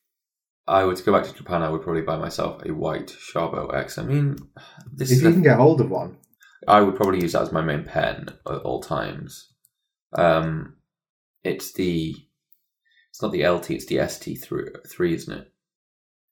I 0.68 0.84
were 0.84 0.96
to 0.96 1.04
go 1.04 1.14
back 1.14 1.26
to 1.26 1.34
Japan, 1.34 1.64
I 1.64 1.70
would 1.70 1.82
probably 1.82 2.02
buy 2.04 2.18
myself 2.18 2.64
a 2.66 2.74
white 2.74 3.08
Sharbo 3.08 3.74
X. 3.74 3.98
I 3.98 4.04
mean, 4.04 4.36
this 4.94 5.12
If 5.12 5.18
is 5.18 5.24
you 5.24 5.30
a- 5.30 5.34
can 5.34 5.42
get 5.44 5.58
hold 5.58 5.82
of 5.82 5.90
one, 5.90 6.18
I 6.68 6.82
would 6.82 6.96
probably 6.96 7.22
use 7.22 7.32
that 7.34 7.42
as 7.44 7.52
my 7.52 7.62
main 7.62 7.86
pen 7.86 8.28
at 8.48 8.62
all 8.62 8.82
times. 8.82 9.52
Um, 10.14 10.76
it's 11.44 11.74
the 11.74 12.14
it's 13.20 13.22
not 13.22 13.34
the 13.34 13.46
LT, 13.46 13.72
it's 13.72 13.86
the 13.86 14.08
ST 14.08 14.42
three, 14.42 14.70
three, 14.88 15.14
isn't 15.14 15.38
it? 15.38 15.52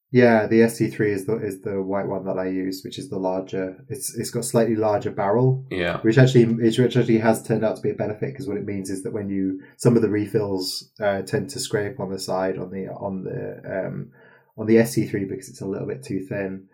yeah, 0.09 0.47
the 0.47 0.61
ST3 0.61 1.09
is 1.09 1.25
the 1.25 1.35
is 1.35 1.61
the 1.61 1.81
white 1.81 2.07
one 2.07 2.23
that 2.25 2.37
I 2.39 2.47
use, 2.47 2.81
which 2.85 2.97
is 2.97 3.09
the 3.09 3.19
larger. 3.19 3.83
It's 3.89 4.15
it's 4.15 4.31
got 4.31 4.45
slightly 4.45 4.75
larger 4.75 5.11
barrel, 5.11 5.65
Yeah, 5.69 5.99
which 5.99 6.17
actually 6.17 6.45
which 6.45 6.79
actually 6.79 7.17
has 7.17 7.43
turned 7.43 7.65
out 7.65 7.75
to 7.75 7.81
be 7.81 7.89
a 7.89 7.93
benefit 7.93 8.31
because 8.31 8.47
what 8.47 8.55
it 8.55 8.65
means 8.65 8.89
is 8.89 9.03
that 9.03 9.11
when 9.11 9.29
you 9.29 9.61
some 9.75 9.97
of 9.97 10.01
the 10.01 10.09
refills 10.09 10.91
uh, 11.01 11.23
tend 11.23 11.49
to 11.49 11.59
scrape 11.59 11.99
on 11.99 12.09
the 12.09 12.19
side 12.19 12.57
on 12.57 12.71
the 12.71 12.87
on 12.87 13.25
the 13.25 13.61
um, 13.65 14.11
on 14.57 14.65
the 14.65 14.75
SC3 14.77 15.27
because 15.27 15.49
it's 15.49 15.61
a 15.61 15.67
little 15.67 15.87
bit 15.87 16.03
too 16.03 16.25
thin. 16.25 16.69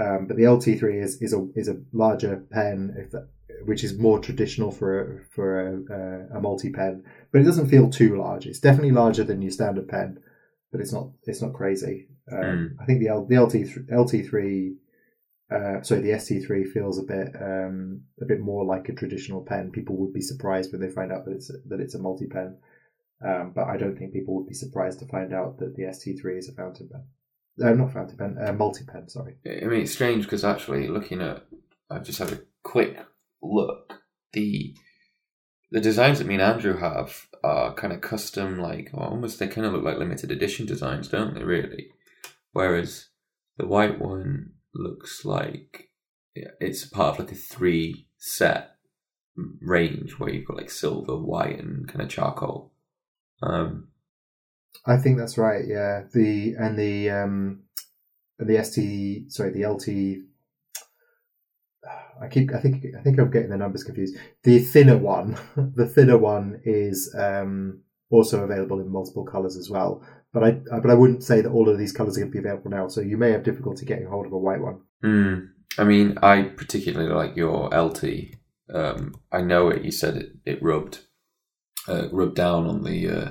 Um, 0.00 0.26
but 0.26 0.38
the 0.38 0.44
LT3 0.44 1.02
is 1.02 1.20
is 1.20 1.34
a 1.34 1.46
is 1.54 1.68
a 1.68 1.76
larger 1.92 2.42
pen, 2.50 2.94
if 2.96 3.10
that, 3.10 3.28
which 3.66 3.84
is 3.84 3.98
more 3.98 4.18
traditional 4.18 4.70
for 4.70 5.00
a, 5.00 5.24
for 5.34 5.60
a, 5.60 6.34
a, 6.34 6.38
a 6.38 6.40
multi 6.40 6.70
pen, 6.70 7.04
but 7.30 7.40
it 7.40 7.44
doesn't 7.44 7.68
feel 7.68 7.90
too 7.90 8.16
large. 8.16 8.46
It's 8.46 8.60
definitely 8.60 8.92
larger 8.92 9.24
than 9.24 9.42
your 9.42 9.50
standard 9.50 9.88
pen, 9.88 10.18
but 10.70 10.80
it's 10.80 10.92
not 10.92 11.10
it's 11.24 11.42
not 11.42 11.54
crazy. 11.54 12.08
Um, 12.30 12.78
I 12.80 12.84
think 12.84 13.00
the 13.00 13.08
L, 13.08 13.26
the 13.26 13.38
LT 13.38 13.54
LT3 13.90 14.76
uh, 15.52 15.82
sorry, 15.82 16.00
the 16.00 16.10
ST3 16.10 16.72
feels 16.72 16.98
a 16.98 17.02
bit 17.02 17.34
um, 17.40 18.02
a 18.20 18.24
bit 18.24 18.40
more 18.40 18.64
like 18.64 18.88
a 18.88 18.94
traditional 18.94 19.42
pen. 19.42 19.70
People 19.70 19.96
would 19.96 20.12
be 20.12 20.20
surprised 20.20 20.72
when 20.72 20.80
they 20.80 20.88
find 20.88 21.12
out 21.12 21.24
that 21.24 21.32
it's 21.32 21.50
a, 21.50 21.54
that 21.66 21.80
it's 21.80 21.94
a 21.94 21.98
multi 21.98 22.26
pen, 22.26 22.56
um, 23.24 23.52
but 23.54 23.66
I 23.66 23.76
don't 23.76 23.96
think 23.96 24.12
people 24.12 24.34
would 24.36 24.46
be 24.46 24.54
surprised 24.54 25.00
to 25.00 25.06
find 25.06 25.34
out 25.34 25.58
that 25.58 25.76
the 25.76 25.82
ST3 25.82 26.38
is 26.38 26.48
a 26.48 26.54
fountain 26.54 26.88
pen. 26.90 27.04
Uh, 27.62 27.74
not 27.74 27.92
fountain 27.92 28.16
pen, 28.16 28.38
uh, 28.42 28.52
multi 28.52 28.84
pen. 28.84 29.08
Sorry. 29.08 29.34
I 29.44 29.66
mean 29.66 29.82
it's 29.82 29.92
strange 29.92 30.24
because 30.24 30.44
actually 30.44 30.88
looking 30.88 31.20
at, 31.20 31.42
I've 31.90 32.04
just 32.04 32.18
had 32.18 32.32
a 32.32 32.40
quick 32.62 32.98
look. 33.42 34.00
The 34.32 34.74
the 35.70 35.80
designs 35.80 36.18
that 36.18 36.26
me 36.26 36.34
and 36.34 36.42
Andrew 36.42 36.78
have 36.78 37.26
are 37.42 37.74
kind 37.74 37.92
of 37.92 38.00
custom, 38.00 38.58
like 38.58 38.90
or 38.94 39.04
almost 39.04 39.38
they 39.38 39.48
kind 39.48 39.66
of 39.66 39.72
look 39.72 39.84
like 39.84 39.98
limited 39.98 40.30
edition 40.30 40.66
designs, 40.66 41.08
don't 41.08 41.34
they? 41.34 41.42
Really, 41.42 41.88
whereas 42.52 43.08
the 43.58 43.66
white 43.66 44.00
one 44.00 44.52
looks 44.74 45.24
like 45.24 45.90
it's 46.34 46.84
part 46.86 47.14
of 47.14 47.24
like 47.24 47.32
a 47.32 47.36
three 47.36 48.06
set 48.18 48.76
range 49.60 50.18
where 50.18 50.30
you've 50.30 50.46
got 50.46 50.56
like 50.56 50.70
silver, 50.70 51.16
white, 51.16 51.58
and 51.58 51.88
kind 51.88 52.02
of 52.02 52.08
charcoal. 52.08 52.72
Um, 53.42 53.88
I 54.86 54.96
think 54.96 55.18
that's 55.18 55.38
right. 55.38 55.64
Yeah, 55.66 56.04
the 56.12 56.54
and 56.58 56.78
the 56.78 57.10
um, 57.10 57.62
the 58.38 58.62
ST 58.64 59.32
sorry 59.32 59.52
the 59.52 59.66
LT. 59.66 60.28
I 62.20 62.28
keep 62.28 62.52
I 62.52 62.60
think 62.60 62.84
I 62.98 63.02
think 63.02 63.18
I'm 63.18 63.30
getting 63.30 63.50
the 63.50 63.56
numbers 63.56 63.84
confused. 63.84 64.16
The 64.42 64.58
thinner 64.58 64.96
one, 64.96 65.36
the 65.56 65.86
thinner 65.86 66.18
one 66.18 66.60
is 66.64 67.14
um, 67.18 67.82
also 68.10 68.44
available 68.44 68.80
in 68.80 68.90
multiple 68.90 69.24
colors 69.24 69.56
as 69.56 69.70
well. 69.70 70.04
But 70.32 70.44
I 70.44 70.50
but 70.52 70.90
I 70.90 70.94
wouldn't 70.94 71.24
say 71.24 71.40
that 71.40 71.50
all 71.50 71.68
of 71.68 71.78
these 71.78 71.92
colors 71.92 72.16
are 72.16 72.20
going 72.20 72.32
to 72.32 72.40
be 72.40 72.46
available 72.46 72.70
now. 72.70 72.88
So 72.88 73.00
you 73.00 73.16
may 73.16 73.32
have 73.32 73.42
difficulty 73.42 73.86
getting 73.86 74.06
hold 74.06 74.26
of 74.26 74.32
a 74.32 74.38
white 74.38 74.60
one. 74.60 74.80
Hmm. 75.02 75.38
I 75.78 75.84
mean, 75.84 76.18
I 76.22 76.42
particularly 76.42 77.12
like 77.12 77.36
your 77.36 77.68
LT. 77.68 78.04
Um, 78.72 79.14
I 79.30 79.40
know 79.42 79.68
it. 79.68 79.84
You 79.84 79.90
said 79.90 80.16
it, 80.16 80.32
it 80.44 80.62
rubbed, 80.62 81.00
uh, 81.88 82.08
rubbed 82.10 82.36
down 82.36 82.66
on 82.66 82.84
the 82.84 83.08
uh, 83.08 83.30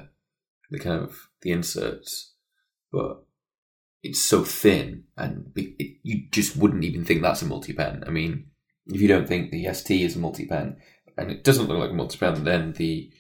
the 0.69 0.79
kind 0.79 1.03
of 1.03 1.29
the 1.41 1.51
inserts, 1.51 2.33
but 2.91 3.23
it's 4.03 4.21
so 4.21 4.43
thin, 4.43 5.05
and 5.17 5.51
it, 5.55 5.97
you 6.03 6.27
just 6.31 6.57
wouldn't 6.57 6.83
even 6.83 7.05
think 7.05 7.21
that's 7.21 7.41
a 7.41 7.45
multi 7.45 7.73
pen. 7.73 8.03
I 8.05 8.09
mean, 8.09 8.50
if 8.87 9.01
you 9.01 9.07
don't 9.07 9.27
think 9.27 9.51
the 9.51 9.71
ST 9.73 10.01
is 10.01 10.15
a 10.15 10.19
multi 10.19 10.45
pen, 10.45 10.77
and 11.17 11.31
it 11.31 11.43
doesn't 11.43 11.67
look 11.67 11.79
like 11.79 11.91
a 11.91 11.93
multi 11.93 12.17
pen, 12.17 12.43
then 12.43 12.73
the 12.73 13.11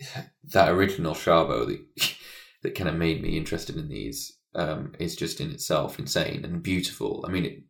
that 0.52 0.70
original 0.70 1.14
Sharbo 1.14 1.66
that 1.66 2.14
that 2.62 2.74
kind 2.74 2.88
of 2.88 2.96
made 2.96 3.22
me 3.22 3.36
interested 3.36 3.76
in 3.76 3.88
these 3.88 4.38
um, 4.54 4.94
is 4.98 5.14
just 5.14 5.40
in 5.40 5.50
itself 5.50 5.98
insane 5.98 6.44
and 6.44 6.62
beautiful. 6.62 7.24
I 7.26 7.30
mean, 7.30 7.44
it 7.44 7.62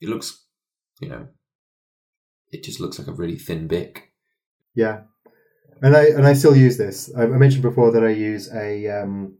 it 0.00 0.08
looks, 0.08 0.44
you 1.00 1.08
know, 1.08 1.28
it 2.50 2.64
just 2.64 2.80
looks 2.80 2.98
like 2.98 3.08
a 3.08 3.12
really 3.12 3.38
thin 3.38 3.66
bic. 3.66 4.12
Yeah, 4.74 5.02
and 5.82 5.96
I 5.96 6.06
and 6.06 6.26
I 6.26 6.32
still 6.32 6.56
use 6.56 6.78
this. 6.78 7.10
I, 7.16 7.26
mentioned 7.26 7.62
before 7.62 7.90
that 7.92 8.04
I 8.04 8.10
use 8.10 8.52
a 8.54 8.86
um, 9.02 9.36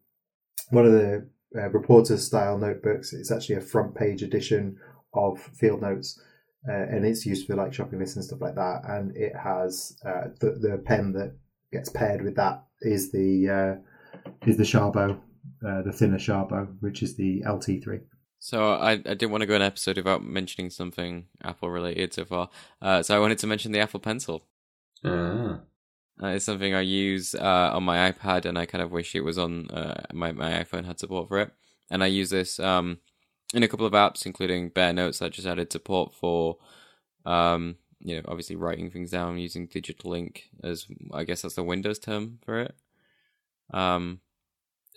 one 0.70 0.86
of 0.86 0.92
the 0.92 1.28
uh, 1.56 1.68
reporters 1.70 2.26
style 2.26 2.58
notebooks. 2.58 3.12
It's 3.12 3.30
actually 3.30 3.56
a 3.56 3.60
front 3.60 3.94
page 3.94 4.22
edition 4.22 4.76
of 5.14 5.40
Field 5.40 5.82
Notes, 5.82 6.20
uh, 6.68 6.72
and 6.72 7.04
it's 7.04 7.24
used 7.24 7.46
for 7.46 7.56
like 7.56 7.72
shopping 7.72 7.98
lists 7.98 8.16
and 8.16 8.24
stuff 8.24 8.40
like 8.40 8.54
that. 8.54 8.82
And 8.88 9.16
it 9.16 9.32
has 9.36 9.96
uh, 10.04 10.28
the 10.40 10.52
the 10.60 10.82
pen 10.84 11.12
that 11.12 11.36
gets 11.72 11.88
paired 11.88 12.22
with 12.22 12.36
that 12.36 12.64
is 12.82 13.12
the 13.12 13.48
uh, 13.48 14.20
is 14.46 14.56
the 14.56 14.64
Sharbo, 14.64 15.18
uh, 15.66 15.82
the 15.82 15.92
thinner 15.92 16.18
Sharbo, 16.18 16.76
which 16.80 17.02
is 17.02 17.16
the 17.16 17.42
LT3. 17.46 18.02
So 18.38 18.72
I, 18.72 18.92
I 18.92 18.96
didn't 18.96 19.30
want 19.30 19.42
to 19.42 19.46
go 19.46 19.54
an 19.54 19.62
episode 19.62 19.98
without 19.98 20.24
mentioning 20.24 20.70
something 20.70 21.26
Apple 21.44 21.68
related 21.68 22.14
so 22.14 22.24
far. 22.24 22.48
Uh, 22.80 23.02
so 23.02 23.14
I 23.14 23.18
wanted 23.18 23.38
to 23.38 23.46
mention 23.46 23.72
the 23.72 23.80
Apple 23.80 24.00
Pencil. 24.00 24.46
Ah. 25.04 25.60
Uh, 26.22 26.28
it's 26.28 26.44
something 26.44 26.74
I 26.74 26.80
use 26.80 27.34
uh, 27.34 27.70
on 27.72 27.82
my 27.82 28.10
iPad, 28.10 28.44
and 28.44 28.58
I 28.58 28.66
kind 28.66 28.82
of 28.82 28.90
wish 28.90 29.14
it 29.14 29.22
was 29.22 29.38
on 29.38 29.70
uh, 29.70 30.04
my 30.12 30.32
my 30.32 30.62
iPhone 30.62 30.84
had 30.84 30.98
support 30.98 31.28
for 31.28 31.38
it. 31.38 31.50
And 31.90 32.04
I 32.04 32.06
use 32.06 32.30
this 32.30 32.60
um, 32.60 32.98
in 33.54 33.62
a 33.62 33.68
couple 33.68 33.86
of 33.86 33.92
apps, 33.92 34.26
including 34.26 34.68
Bear 34.68 34.92
Notes. 34.92 35.22
I 35.22 35.28
just 35.28 35.46
added 35.46 35.72
support 35.72 36.14
for, 36.14 36.58
um, 37.26 37.76
you 37.98 38.16
know, 38.16 38.22
obviously 38.28 38.56
writing 38.56 38.90
things 38.90 39.10
down 39.10 39.38
using 39.38 39.66
Digital 39.66 40.14
Ink, 40.14 40.50
as 40.62 40.86
I 41.12 41.24
guess 41.24 41.42
that's 41.42 41.54
the 41.54 41.64
Windows 41.64 41.98
term 41.98 42.38
for 42.44 42.60
it. 42.60 42.74
Um, 43.72 44.20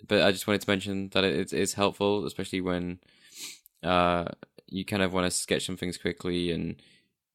but 0.06 0.22
I 0.22 0.32
just 0.32 0.46
wanted 0.46 0.62
to 0.62 0.70
mention 0.70 1.08
that 1.10 1.24
it, 1.24 1.34
it's 1.38 1.52
it's 1.52 1.74
helpful, 1.74 2.26
especially 2.26 2.60
when 2.60 2.98
uh, 3.82 4.26
you 4.66 4.84
kind 4.84 5.02
of 5.02 5.12
want 5.12 5.26
to 5.26 5.30
sketch 5.30 5.66
some 5.66 5.76
things 5.76 5.96
quickly, 5.98 6.50
and 6.50 6.76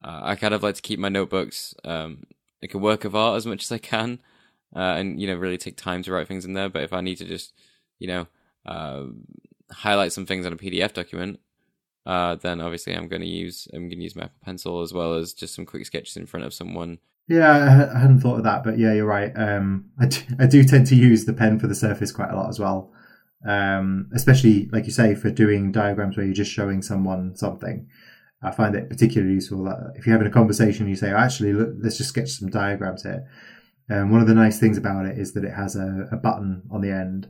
uh, 0.03 0.21
I 0.23 0.35
kind 0.35 0.53
of 0.53 0.63
like 0.63 0.75
to 0.75 0.81
keep 0.81 0.99
my 0.99 1.09
notebooks 1.09 1.73
um, 1.83 2.23
like 2.61 2.73
a 2.73 2.77
work 2.77 3.05
of 3.05 3.15
art 3.15 3.37
as 3.37 3.45
much 3.45 3.63
as 3.63 3.71
I 3.71 3.77
can, 3.77 4.19
uh, 4.75 4.79
and 4.79 5.19
you 5.19 5.27
know 5.27 5.35
really 5.35 5.57
take 5.57 5.77
time 5.77 6.03
to 6.03 6.11
write 6.11 6.27
things 6.27 6.45
in 6.45 6.53
there. 6.53 6.69
But 6.69 6.83
if 6.83 6.93
I 6.93 7.01
need 7.01 7.17
to 7.17 7.25
just 7.25 7.53
you 7.97 8.07
know 8.07 8.27
uh, 8.65 9.05
highlight 9.71 10.13
some 10.13 10.25
things 10.25 10.45
on 10.45 10.53
a 10.53 10.57
PDF 10.57 10.93
document, 10.93 11.39
uh, 12.05 12.35
then 12.35 12.61
obviously 12.61 12.95
I'm 12.95 13.07
going 13.07 13.21
to 13.21 13.27
use 13.27 13.67
I'm 13.73 13.89
going 13.89 13.99
to 13.99 14.03
use 14.03 14.15
my 14.15 14.23
Apple 14.23 14.39
Pencil 14.43 14.81
as 14.81 14.93
well 14.93 15.13
as 15.13 15.33
just 15.33 15.55
some 15.55 15.65
quick 15.65 15.85
sketches 15.85 16.17
in 16.17 16.25
front 16.25 16.45
of 16.45 16.53
someone. 16.53 16.99
Yeah, 17.27 17.51
I, 17.93 17.99
hadn't 17.99 18.21
thought 18.21 18.39
of 18.39 18.43
that, 18.45 18.63
but 18.63 18.79
yeah, 18.79 18.93
you're 18.93 19.05
right. 19.05 19.31
Um, 19.35 19.91
I, 19.99 20.07
do, 20.07 20.21
I 20.39 20.47
do 20.47 20.63
tend 20.63 20.87
to 20.87 20.95
use 20.95 21.25
the 21.25 21.33
pen 21.33 21.59
for 21.59 21.67
the 21.67 21.75
surface 21.75 22.11
quite 22.11 22.31
a 22.31 22.35
lot 22.35 22.49
as 22.49 22.59
well. 22.59 22.91
Um, 23.47 24.09
especially 24.13 24.67
like 24.71 24.85
you 24.85 24.91
say 24.91 25.13
for 25.13 25.29
doing 25.29 25.71
diagrams 25.71 26.17
where 26.17 26.25
you're 26.25 26.33
just 26.33 26.51
showing 26.51 26.81
someone 26.81 27.35
something. 27.35 27.87
I 28.41 28.51
find 28.51 28.73
it 28.73 28.89
particularly 28.89 29.35
useful 29.35 29.63
that 29.65 29.93
if 29.95 30.07
you're 30.07 30.15
having 30.15 30.27
a 30.27 30.33
conversation, 30.33 30.87
you 30.87 30.95
say, 30.95 31.11
"Actually, 31.11 31.53
look, 31.53 31.75
let's 31.79 31.97
just 31.97 32.09
sketch 32.09 32.31
some 32.31 32.49
diagrams 32.49 33.03
here." 33.03 33.27
Um, 33.89 34.11
one 34.11 34.21
of 34.21 34.27
the 34.27 34.33
nice 34.33 34.59
things 34.59 34.77
about 34.77 35.05
it 35.05 35.17
is 35.17 35.33
that 35.33 35.43
it 35.43 35.53
has 35.53 35.75
a, 35.75 36.07
a 36.11 36.17
button 36.17 36.63
on 36.71 36.81
the 36.81 36.91
end, 36.91 37.27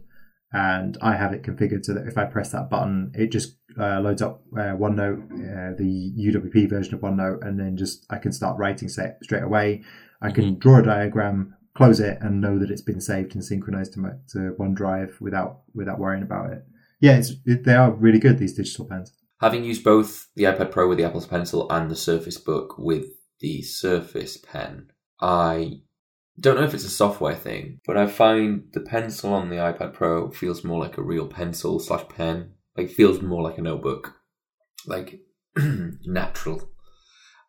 and 0.52 0.98
I 1.02 1.16
have 1.16 1.34
it 1.34 1.44
configured 1.44 1.86
so 1.86 1.94
that 1.94 2.08
if 2.08 2.18
I 2.18 2.26
press 2.26 2.52
that 2.52 2.70
button, 2.70 3.12
it 3.14 3.32
just 3.32 3.56
uh, 3.80 4.00
loads 4.00 4.22
up 4.22 4.42
uh, 4.54 4.74
OneNote, 4.76 5.24
uh, 5.32 5.76
the 5.78 6.14
UWP 6.18 6.70
version 6.70 6.96
of 6.96 7.02
OneNote, 7.02 7.46
and 7.46 7.60
then 7.60 7.78
just 7.78 8.06
I 8.10 8.18
can 8.18 8.32
start 8.32 8.58
writing 8.58 8.90
set 8.90 9.20
straight 9.24 9.44
away. 9.44 9.84
I 10.22 10.32
can 10.32 10.58
draw 10.58 10.80
a 10.80 10.84
diagram, 10.84 11.56
close 11.76 12.00
it, 12.00 12.18
and 12.22 12.42
know 12.42 12.58
that 12.60 12.72
it's 12.72 12.82
been 12.82 13.00
saved 13.00 13.36
and 13.36 13.46
synchronized 13.46 13.94
to, 13.94 14.00
my, 14.00 14.10
to 14.30 14.56
OneDrive 14.60 15.22
without 15.22 15.62
without 15.74 16.00
worrying 16.00 16.24
about 16.24 16.52
it. 16.52 16.66
Yeah, 17.00 17.18
it's, 17.18 17.34
it, 17.46 17.64
they 17.64 17.76
are 17.76 17.92
really 17.92 18.20
good 18.20 18.40
these 18.40 18.56
digital 18.56 18.86
pens. 18.86 19.14
Having 19.40 19.64
used 19.64 19.84
both 19.84 20.28
the 20.36 20.44
iPad 20.44 20.72
Pro 20.72 20.90
with 20.90 20.98
the 20.98 21.06
Apple 21.06 21.22
Pencil 21.22 21.72
and 21.72 21.90
the 21.90 21.96
Surface 21.96 22.38
Book 22.38 22.78
with 22.78 23.06
the 23.40 23.62
Surface 23.62 24.36
Pen, 24.36 24.92
I 25.22 25.82
don't 26.40 26.56
know 26.56 26.64
if 26.64 26.74
it's 26.74 26.86
a 26.86 26.90
software 26.90 27.36
thing, 27.36 27.80
but 27.86 27.98
I 27.98 28.08
find 28.08 28.64
the 28.74 28.82
pencil 28.82 29.34
on 29.34 29.50
the 29.50 29.58
iPad 29.58 29.94
Pro 29.94 30.32
feels 30.32 30.64
more 30.64 30.80
like 30.80 30.98
a 30.98 31.04
real 31.04 31.28
pencil 31.28 31.80
slash 31.80 32.08
pen. 32.10 32.54
Like 32.78 32.90
feels 32.90 33.22
more 33.22 33.42
like 33.42 33.58
a 33.58 33.62
notebook, 33.62 34.14
like 34.86 35.20
natural. 35.58 36.72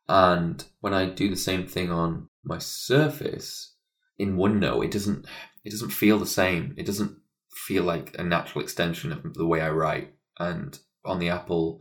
And 0.08 0.64
when 0.80 0.92
I 0.92 1.06
do 1.06 1.28
the 1.28 1.36
same 1.36 1.66
thing 1.68 1.92
on 1.92 2.28
my 2.42 2.58
Surface 2.58 3.76
in 4.18 4.36
OneNote, 4.36 4.86
it 4.86 4.90
doesn't 4.90 5.26
it 5.64 5.70
doesn't 5.70 5.90
feel 5.90 6.18
the 6.18 6.26
same. 6.26 6.74
It 6.76 6.86
doesn't 6.86 7.16
feel 7.52 7.84
like 7.84 8.16
a 8.18 8.24
natural 8.24 8.64
extension 8.64 9.12
of 9.12 9.34
the 9.34 9.46
way 9.46 9.60
I 9.60 9.70
write. 9.70 10.14
And 10.38 10.76
on 11.04 11.18
the 11.18 11.28
Apple, 11.28 11.80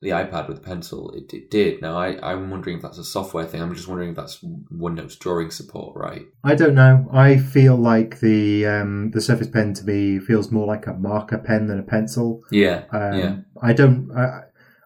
the 0.00 0.10
iPad 0.10 0.46
with 0.46 0.58
the 0.58 0.62
pencil, 0.62 1.10
it, 1.12 1.32
it 1.34 1.50
did. 1.50 1.82
Now 1.82 1.98
I, 1.98 2.18
I'm 2.32 2.50
wondering 2.50 2.76
if 2.76 2.82
that's 2.82 2.98
a 2.98 3.04
software 3.04 3.44
thing. 3.46 3.60
I'm 3.60 3.74
just 3.74 3.88
wondering 3.88 4.10
if 4.10 4.16
that's 4.16 4.38
OneNote's 4.72 5.16
drawing 5.16 5.50
support, 5.50 5.96
right? 5.96 6.24
I 6.44 6.54
don't 6.54 6.74
know. 6.76 7.08
I 7.12 7.36
feel 7.38 7.74
like 7.76 8.20
the 8.20 8.64
um, 8.66 9.10
the 9.10 9.20
Surface 9.20 9.48
Pen 9.48 9.74
to 9.74 9.84
me 9.84 10.20
feels 10.20 10.52
more 10.52 10.66
like 10.66 10.86
a 10.86 10.94
marker 10.94 11.38
pen 11.38 11.66
than 11.66 11.80
a 11.80 11.82
pencil. 11.82 12.42
Yeah, 12.52 12.84
Um, 12.92 13.18
yeah. 13.18 13.36
I 13.60 13.72
don't. 13.72 14.10
I, 14.16 14.42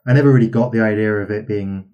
I 0.06 0.12
never 0.14 0.32
really 0.32 0.48
got 0.48 0.72
the 0.72 0.80
idea 0.82 1.14
of 1.14 1.30
it 1.30 1.46
being 1.46 1.90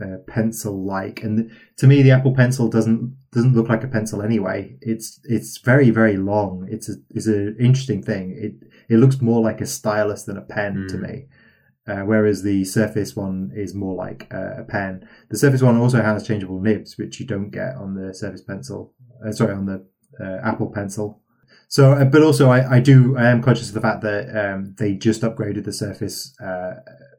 uh, 0.00 0.18
pencil 0.28 0.84
like, 0.84 1.22
and 1.22 1.50
to 1.78 1.86
me, 1.86 2.02
the 2.02 2.10
Apple 2.10 2.34
Pencil 2.34 2.68
doesn't 2.68 3.16
doesn't 3.32 3.54
look 3.54 3.68
like 3.68 3.82
a 3.84 3.88
pencil 3.88 4.22
anyway. 4.22 4.76
It's 4.80 5.18
it's 5.24 5.58
very 5.58 5.90
very 5.90 6.16
long. 6.16 6.68
It's 6.70 6.88
a 6.90 6.94
it's 7.10 7.26
an 7.26 7.56
interesting 7.58 8.02
thing. 8.02 8.36
It 8.38 8.68
it 8.92 8.98
looks 8.98 9.20
more 9.20 9.40
like 9.40 9.60
a 9.60 9.66
stylus 9.66 10.24
than 10.24 10.36
a 10.36 10.42
pen 10.42 10.86
to 10.90 10.96
Mm. 10.96 11.00
me. 11.08 11.26
Uh, 11.86 12.00
whereas 12.00 12.42
the 12.42 12.64
Surface 12.64 13.14
one 13.14 13.52
is 13.54 13.74
more 13.74 13.94
like 13.94 14.26
uh, 14.32 14.62
a 14.62 14.64
pen. 14.64 15.06
The 15.28 15.36
Surface 15.36 15.60
one 15.62 15.76
also 15.76 16.00
has 16.02 16.26
changeable 16.26 16.60
nibs, 16.60 16.96
which 16.96 17.20
you 17.20 17.26
don't 17.26 17.50
get 17.50 17.76
on 17.76 17.94
the 17.94 18.14
Surface 18.14 18.42
Pencil. 18.42 18.94
Uh, 19.26 19.32
sorry, 19.32 19.52
on 19.54 19.66
the 19.66 19.84
uh, 20.20 20.38
Apple 20.42 20.70
Pencil. 20.72 21.20
So, 21.68 21.92
uh, 21.92 22.04
but 22.04 22.22
also 22.22 22.48
I, 22.50 22.76
I 22.76 22.80
do, 22.80 23.16
I 23.18 23.28
am 23.30 23.42
conscious 23.42 23.68
of 23.68 23.74
the 23.74 23.80
fact 23.80 24.02
that 24.02 24.28
um, 24.34 24.74
they 24.78 24.94
just 24.94 25.22
upgraded 25.22 25.64
the 25.64 25.72
Surface 25.72 26.34
uh, 26.40 26.76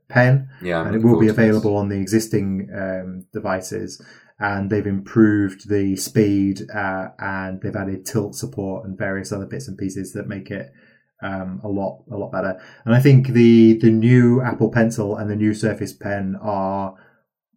Pen 0.08 0.50
Yeah, 0.62 0.80
I'm 0.80 0.88
and 0.88 0.96
it 0.96 1.04
will 1.04 1.20
be 1.20 1.28
to 1.28 1.34
this. 1.34 1.40
available 1.40 1.76
on 1.78 1.90
the 1.90 2.00
existing 2.00 2.70
um, 2.74 3.26
devices. 3.34 4.02
And 4.38 4.70
they've 4.70 4.86
improved 4.86 5.70
the 5.70 5.96
speed 5.96 6.70
uh, 6.70 7.10
and 7.20 7.62
they've 7.62 7.76
added 7.76 8.06
tilt 8.06 8.36
support 8.36 8.86
and 8.86 8.98
various 8.98 9.32
other 9.32 9.46
bits 9.46 9.68
and 9.68 9.78
pieces 9.78 10.12
that 10.14 10.28
make 10.28 10.52
it 10.52 10.74
um, 11.22 11.62
a 11.64 11.68
lot 11.68 12.04
a 12.12 12.18
lot 12.18 12.32
better. 12.32 12.62
And 12.86 12.94
I 12.94 13.00
think 13.00 13.30
the 13.30 13.78
the 13.80 13.92
new 13.92 14.42
Apple 14.42 14.70
Pencil 14.70 15.16
and 15.16 15.30
the 15.30 15.36
new 15.36 15.54
Surface 15.54 15.94
Pen 15.94 16.36
are, 16.42 16.96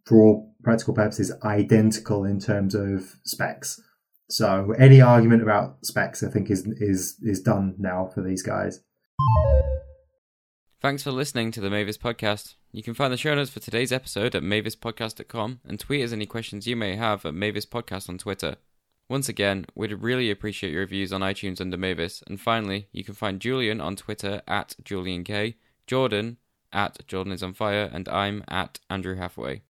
for 0.07 0.21
all 0.21 0.55
practical 0.63 0.95
purposes, 0.95 1.33
identical 1.45 2.25
in 2.25 2.41
terms 2.41 2.75
of 2.75 3.17
specs. 3.25 3.81
So 4.31 4.75
any 4.79 5.01
argument 5.01 5.43
about 5.43 5.85
specs, 5.85 6.23
I 6.23 6.31
think, 6.31 6.51
is 6.51 6.67
is 6.67 7.17
is 7.23 7.41
done 7.41 7.75
now 7.79 8.11
for 8.15 8.23
these 8.23 8.43
guys. 8.43 8.81
Thanks 10.81 11.03
for 11.03 11.11
listening 11.11 11.51
to 11.53 11.61
the 11.61 11.71
Mavis 11.71 11.99
Podcast. 11.99 12.55
You 12.71 12.85
can 12.85 12.95
find 12.95 13.13
the 13.13 13.17
show 13.17 13.35
notes 13.35 13.51
for 13.51 13.59
today's 13.59 13.91
episode 13.91 14.37
at 14.37 14.45
mavispodcast.com 14.45 15.61
and 15.65 15.81
tweet 15.81 16.05
us 16.05 16.13
any 16.13 16.27
questions 16.27 16.69
you 16.69 16.77
may 16.77 16.95
have 16.95 17.27
at 17.27 17.35
Mavis 17.35 17.67
Podcast 17.67 18.09
on 18.09 18.17
Twitter. 18.17 18.57
Once 19.09 19.29
again, 19.29 19.65
we'd 19.75 19.93
really 19.93 20.31
appreciate 20.31 20.71
your 20.71 20.81
reviews 20.81 21.13
on 21.13 21.23
iTunes 21.23 21.61
under 21.61 21.77
Mavis. 21.77 22.23
And 22.27 22.41
finally, 22.41 22.89
you 22.93 23.05
can 23.05 23.15
find 23.15 23.41
Julian 23.41 23.81
on 23.81 23.97
Twitter 23.97 24.43
at 24.47 24.75
JulianK, 24.85 25.55
Jordan 25.87 26.37
at 26.73 27.07
Jordan 27.07 27.33
is 27.33 27.43
on 27.43 27.55
fire, 27.55 27.89
and 27.93 28.09
I'm 28.09 28.45
at 28.49 28.81
Andrew 28.91 29.17
Halfway. 29.17 29.63